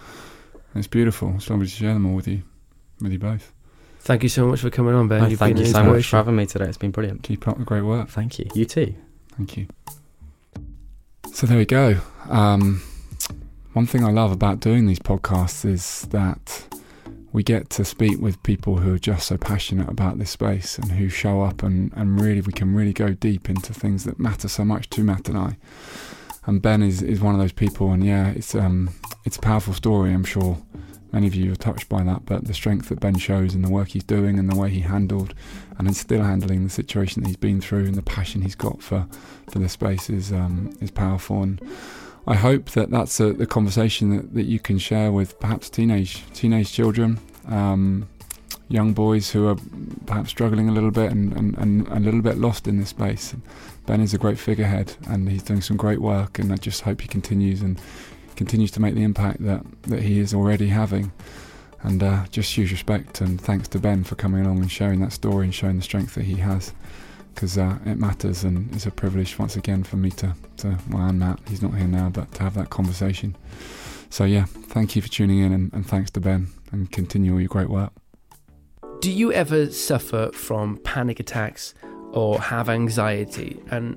And 0.74 0.76
it's 0.76 0.88
beautiful. 0.88 1.32
It's 1.36 1.48
lovely 1.48 1.66
to 1.66 1.72
share 1.72 1.94
them 1.94 2.06
all 2.06 2.14
with 2.16 2.26
you, 2.28 2.42
with 3.00 3.12
you 3.12 3.18
both. 3.18 3.52
Thank 4.00 4.22
you 4.22 4.28
so 4.28 4.46
much 4.48 4.60
for 4.60 4.70
coming 4.70 4.94
on, 4.94 5.06
Ben. 5.08 5.22
No, 5.22 5.28
You've 5.28 5.38
thank 5.38 5.58
you 5.58 5.66
so 5.66 5.82
much 5.84 6.06
for 6.08 6.16
having 6.16 6.34
me 6.36 6.46
today. 6.46 6.64
It's 6.66 6.78
been 6.78 6.90
brilliant. 6.90 7.22
Keep 7.22 7.46
up 7.46 7.58
the 7.58 7.64
great 7.64 7.82
work. 7.82 8.08
Thank 8.08 8.38
you. 8.38 8.46
You 8.54 8.64
too. 8.64 8.94
Thank 9.36 9.56
you. 9.56 9.66
So 11.32 11.46
there 11.46 11.58
we 11.58 11.66
go. 11.66 11.98
Um, 12.28 12.82
one 13.74 13.86
thing 13.86 14.04
I 14.04 14.10
love 14.10 14.32
about 14.32 14.60
doing 14.60 14.86
these 14.86 14.98
podcasts 14.98 15.64
is 15.64 16.02
that 16.10 16.66
we 17.32 17.42
get 17.42 17.68
to 17.70 17.84
speak 17.84 18.18
with 18.20 18.42
people 18.42 18.78
who 18.78 18.94
are 18.94 18.98
just 18.98 19.26
so 19.26 19.36
passionate 19.36 19.88
about 19.88 20.18
this 20.18 20.30
space 20.30 20.78
and 20.78 20.92
who 20.92 21.08
show 21.08 21.42
up 21.42 21.62
and, 21.62 21.92
and 21.94 22.20
really 22.20 22.40
we 22.40 22.52
can 22.52 22.74
really 22.74 22.92
go 22.92 23.10
deep 23.10 23.50
into 23.50 23.74
things 23.74 24.04
that 24.04 24.18
matter 24.18 24.48
so 24.48 24.64
much 24.64 24.88
to 24.90 25.04
Matt 25.04 25.28
and 25.28 25.38
I. 25.38 25.56
And 26.46 26.62
Ben 26.62 26.82
is, 26.82 27.02
is 27.02 27.20
one 27.20 27.34
of 27.34 27.40
those 27.40 27.52
people 27.52 27.92
and 27.92 28.04
yeah, 28.04 28.28
it's 28.28 28.54
um 28.54 28.90
it's 29.24 29.36
a 29.36 29.40
powerful 29.40 29.74
story, 29.74 30.12
I'm 30.12 30.24
sure 30.24 30.58
many 31.12 31.26
of 31.26 31.34
you 31.34 31.52
are 31.52 31.56
touched 31.56 31.88
by 31.88 32.02
that, 32.04 32.24
but 32.24 32.44
the 32.44 32.54
strength 32.54 32.88
that 32.88 33.00
Ben 33.00 33.18
shows 33.18 33.54
and 33.54 33.64
the 33.64 33.70
work 33.70 33.88
he's 33.88 34.04
doing 34.04 34.38
and 34.38 34.50
the 34.50 34.56
way 34.56 34.70
he 34.70 34.80
handled 34.80 35.34
and 35.78 35.88
is 35.88 35.98
still 35.98 36.22
handling 36.22 36.64
the 36.64 36.70
situation 36.70 37.22
that 37.22 37.28
he's 37.28 37.36
been 37.36 37.60
through 37.60 37.84
and 37.84 37.94
the 37.94 38.02
passion 38.02 38.42
he's 38.42 38.54
got 38.54 38.82
for 38.82 39.06
for 39.50 39.58
the 39.58 39.68
space 39.68 40.08
is 40.10 40.32
um, 40.32 40.70
is 40.80 40.90
powerful 40.90 41.42
and 41.42 41.60
I 42.28 42.34
hope 42.34 42.72
that 42.72 42.90
that's 42.90 43.20
a, 43.20 43.32
the 43.32 43.46
conversation 43.46 44.14
that, 44.14 44.34
that 44.34 44.42
you 44.44 44.58
can 44.58 44.76
share 44.76 45.10
with 45.10 45.40
perhaps 45.40 45.70
teenage 45.70 46.22
teenage 46.34 46.70
children, 46.70 47.18
um, 47.46 48.06
young 48.68 48.92
boys 48.92 49.30
who 49.30 49.48
are 49.48 49.56
perhaps 50.04 50.28
struggling 50.28 50.68
a 50.68 50.72
little 50.72 50.90
bit 50.90 51.10
and, 51.10 51.32
and, 51.32 51.56
and 51.56 51.88
a 51.88 52.00
little 52.00 52.20
bit 52.20 52.36
lost 52.36 52.68
in 52.68 52.78
this 52.78 52.90
space. 52.90 53.34
Ben 53.86 54.02
is 54.02 54.12
a 54.12 54.18
great 54.18 54.38
figurehead 54.38 54.94
and 55.08 55.26
he's 55.30 55.42
doing 55.42 55.62
some 55.62 55.78
great 55.78 56.02
work 56.02 56.38
and 56.38 56.52
I 56.52 56.56
just 56.56 56.82
hope 56.82 57.00
he 57.00 57.08
continues 57.08 57.62
and 57.62 57.80
continues 58.36 58.70
to 58.72 58.80
make 58.80 58.94
the 58.94 59.04
impact 59.04 59.42
that, 59.46 59.64
that 59.84 60.02
he 60.02 60.18
is 60.18 60.34
already 60.34 60.68
having. 60.68 61.10
And 61.82 62.02
uh, 62.02 62.26
just 62.26 62.54
huge 62.54 62.72
respect 62.72 63.22
and 63.22 63.40
thanks 63.40 63.68
to 63.68 63.78
Ben 63.78 64.04
for 64.04 64.16
coming 64.16 64.44
along 64.44 64.58
and 64.58 64.70
sharing 64.70 65.00
that 65.00 65.14
story 65.14 65.46
and 65.46 65.54
showing 65.54 65.78
the 65.78 65.82
strength 65.82 66.14
that 66.16 66.24
he 66.24 66.34
has 66.34 66.74
because 67.38 67.56
uh, 67.56 67.78
it 67.86 67.96
matters 67.96 68.42
and 68.42 68.74
it's 68.74 68.86
a 68.86 68.90
privilege 68.90 69.38
once 69.38 69.54
again 69.54 69.84
for 69.84 69.94
me 69.96 70.10
to, 70.10 70.34
to 70.56 70.76
well 70.90 71.06
and 71.06 71.20
Matt 71.20 71.38
he's 71.48 71.62
not 71.62 71.72
here 71.72 71.86
now 71.86 72.08
but 72.08 72.32
to 72.34 72.42
have 72.42 72.54
that 72.54 72.68
conversation 72.70 73.36
so 74.10 74.24
yeah 74.24 74.44
thank 74.44 74.96
you 74.96 75.02
for 75.02 75.08
tuning 75.08 75.38
in 75.38 75.52
and, 75.52 75.72
and 75.72 75.86
thanks 75.86 76.10
to 76.10 76.20
Ben 76.20 76.48
and 76.72 76.90
continue 76.90 77.34
all 77.34 77.40
your 77.40 77.48
great 77.48 77.70
work 77.70 77.92
do 79.00 79.12
you 79.12 79.32
ever 79.32 79.70
suffer 79.70 80.32
from 80.32 80.78
panic 80.78 81.20
attacks 81.20 81.74
or 82.10 82.40
have 82.40 82.68
anxiety? 82.68 83.62
And 83.70 83.96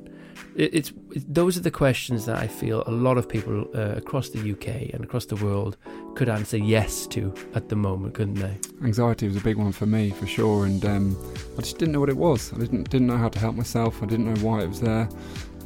it, 0.55 0.73
it's 0.73 0.93
it, 1.11 1.33
those 1.33 1.57
are 1.57 1.61
the 1.61 1.71
questions 1.71 2.25
that 2.25 2.37
I 2.37 2.47
feel 2.47 2.83
a 2.87 2.91
lot 2.91 3.17
of 3.17 3.27
people 3.27 3.69
uh, 3.75 3.93
across 3.95 4.29
the 4.29 4.51
UK 4.51 4.93
and 4.93 5.03
across 5.03 5.25
the 5.25 5.35
world 5.37 5.77
could 6.15 6.29
answer 6.29 6.57
yes 6.57 7.07
to 7.07 7.33
at 7.53 7.69
the 7.69 7.75
moment, 7.75 8.13
couldn't 8.13 8.35
they? 8.35 8.57
Anxiety 8.83 9.27
was 9.27 9.37
a 9.37 9.41
big 9.41 9.57
one 9.57 9.71
for 9.71 9.85
me, 9.85 10.11
for 10.11 10.27
sure, 10.27 10.65
and 10.65 10.83
um, 10.85 11.33
I 11.57 11.61
just 11.61 11.77
didn't 11.77 11.93
know 11.93 11.99
what 11.99 12.09
it 12.09 12.17
was. 12.17 12.53
I 12.53 12.57
didn't 12.57 12.89
didn't 12.89 13.07
know 13.07 13.17
how 13.17 13.29
to 13.29 13.39
help 13.39 13.55
myself. 13.55 14.01
I 14.01 14.05
didn't 14.05 14.33
know 14.33 14.39
why 14.41 14.61
it 14.61 14.67
was 14.67 14.81
there, 14.81 15.07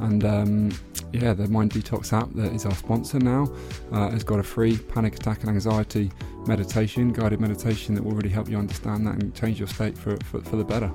and 0.00 0.24
um, 0.24 0.72
yeah, 1.12 1.32
the 1.32 1.48
Mind 1.48 1.72
Detox 1.72 2.12
app 2.12 2.32
that 2.34 2.52
is 2.52 2.66
our 2.66 2.74
sponsor 2.74 3.18
now 3.18 3.48
uh, 3.92 4.10
has 4.10 4.24
got 4.24 4.38
a 4.38 4.42
free 4.42 4.76
panic 4.76 5.14
attack 5.16 5.40
and 5.40 5.50
anxiety 5.50 6.10
meditation, 6.46 7.12
guided 7.12 7.40
meditation 7.40 7.94
that 7.94 8.04
will 8.04 8.12
really 8.12 8.28
help 8.28 8.48
you 8.48 8.56
understand 8.56 9.06
that 9.06 9.14
and 9.14 9.34
change 9.34 9.58
your 9.58 9.68
state 9.68 9.96
for, 9.96 10.16
for, 10.24 10.40
for 10.42 10.56
the 10.56 10.64
better. 10.64 10.90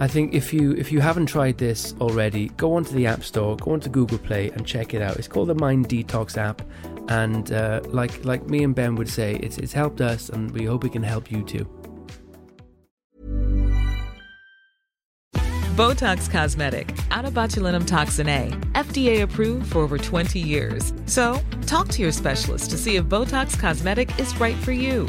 I 0.00 0.08
think 0.08 0.34
if 0.34 0.52
you 0.52 0.72
if 0.72 0.90
you 0.90 1.00
haven't 1.00 1.26
tried 1.26 1.58
this 1.58 1.94
already, 2.00 2.48
go 2.56 2.74
onto 2.74 2.94
the 2.94 3.06
App 3.06 3.22
Store, 3.22 3.56
go 3.56 3.72
onto 3.72 3.88
Google 3.88 4.18
Play, 4.18 4.50
and 4.50 4.66
check 4.66 4.92
it 4.92 5.00
out. 5.00 5.16
It's 5.16 5.28
called 5.28 5.48
the 5.48 5.54
Mind 5.54 5.88
Detox 5.88 6.36
app, 6.36 6.62
and 7.08 7.52
uh, 7.52 7.80
like 7.86 8.24
like 8.24 8.48
me 8.48 8.64
and 8.64 8.74
Ben 8.74 8.96
would 8.96 9.08
say, 9.08 9.36
it's 9.36 9.58
it's 9.58 9.72
helped 9.72 10.00
us, 10.00 10.30
and 10.30 10.50
we 10.50 10.64
hope 10.64 10.84
it 10.84 10.92
can 10.92 11.02
help 11.02 11.30
you 11.30 11.44
too. 11.44 11.68
Botox 15.76 16.30
Cosmetic, 16.30 16.96
out 17.10 17.24
of 17.24 17.34
botulinum 17.34 17.84
toxin 17.84 18.28
A, 18.28 18.48
FDA 18.74 19.22
approved 19.22 19.72
for 19.72 19.78
over 19.78 19.98
20 19.98 20.38
years. 20.38 20.92
So, 21.06 21.40
talk 21.66 21.88
to 21.88 22.02
your 22.02 22.12
specialist 22.12 22.70
to 22.70 22.78
see 22.78 22.94
if 22.94 23.06
Botox 23.06 23.58
Cosmetic 23.58 24.16
is 24.20 24.38
right 24.38 24.56
for 24.58 24.70
you. 24.70 25.08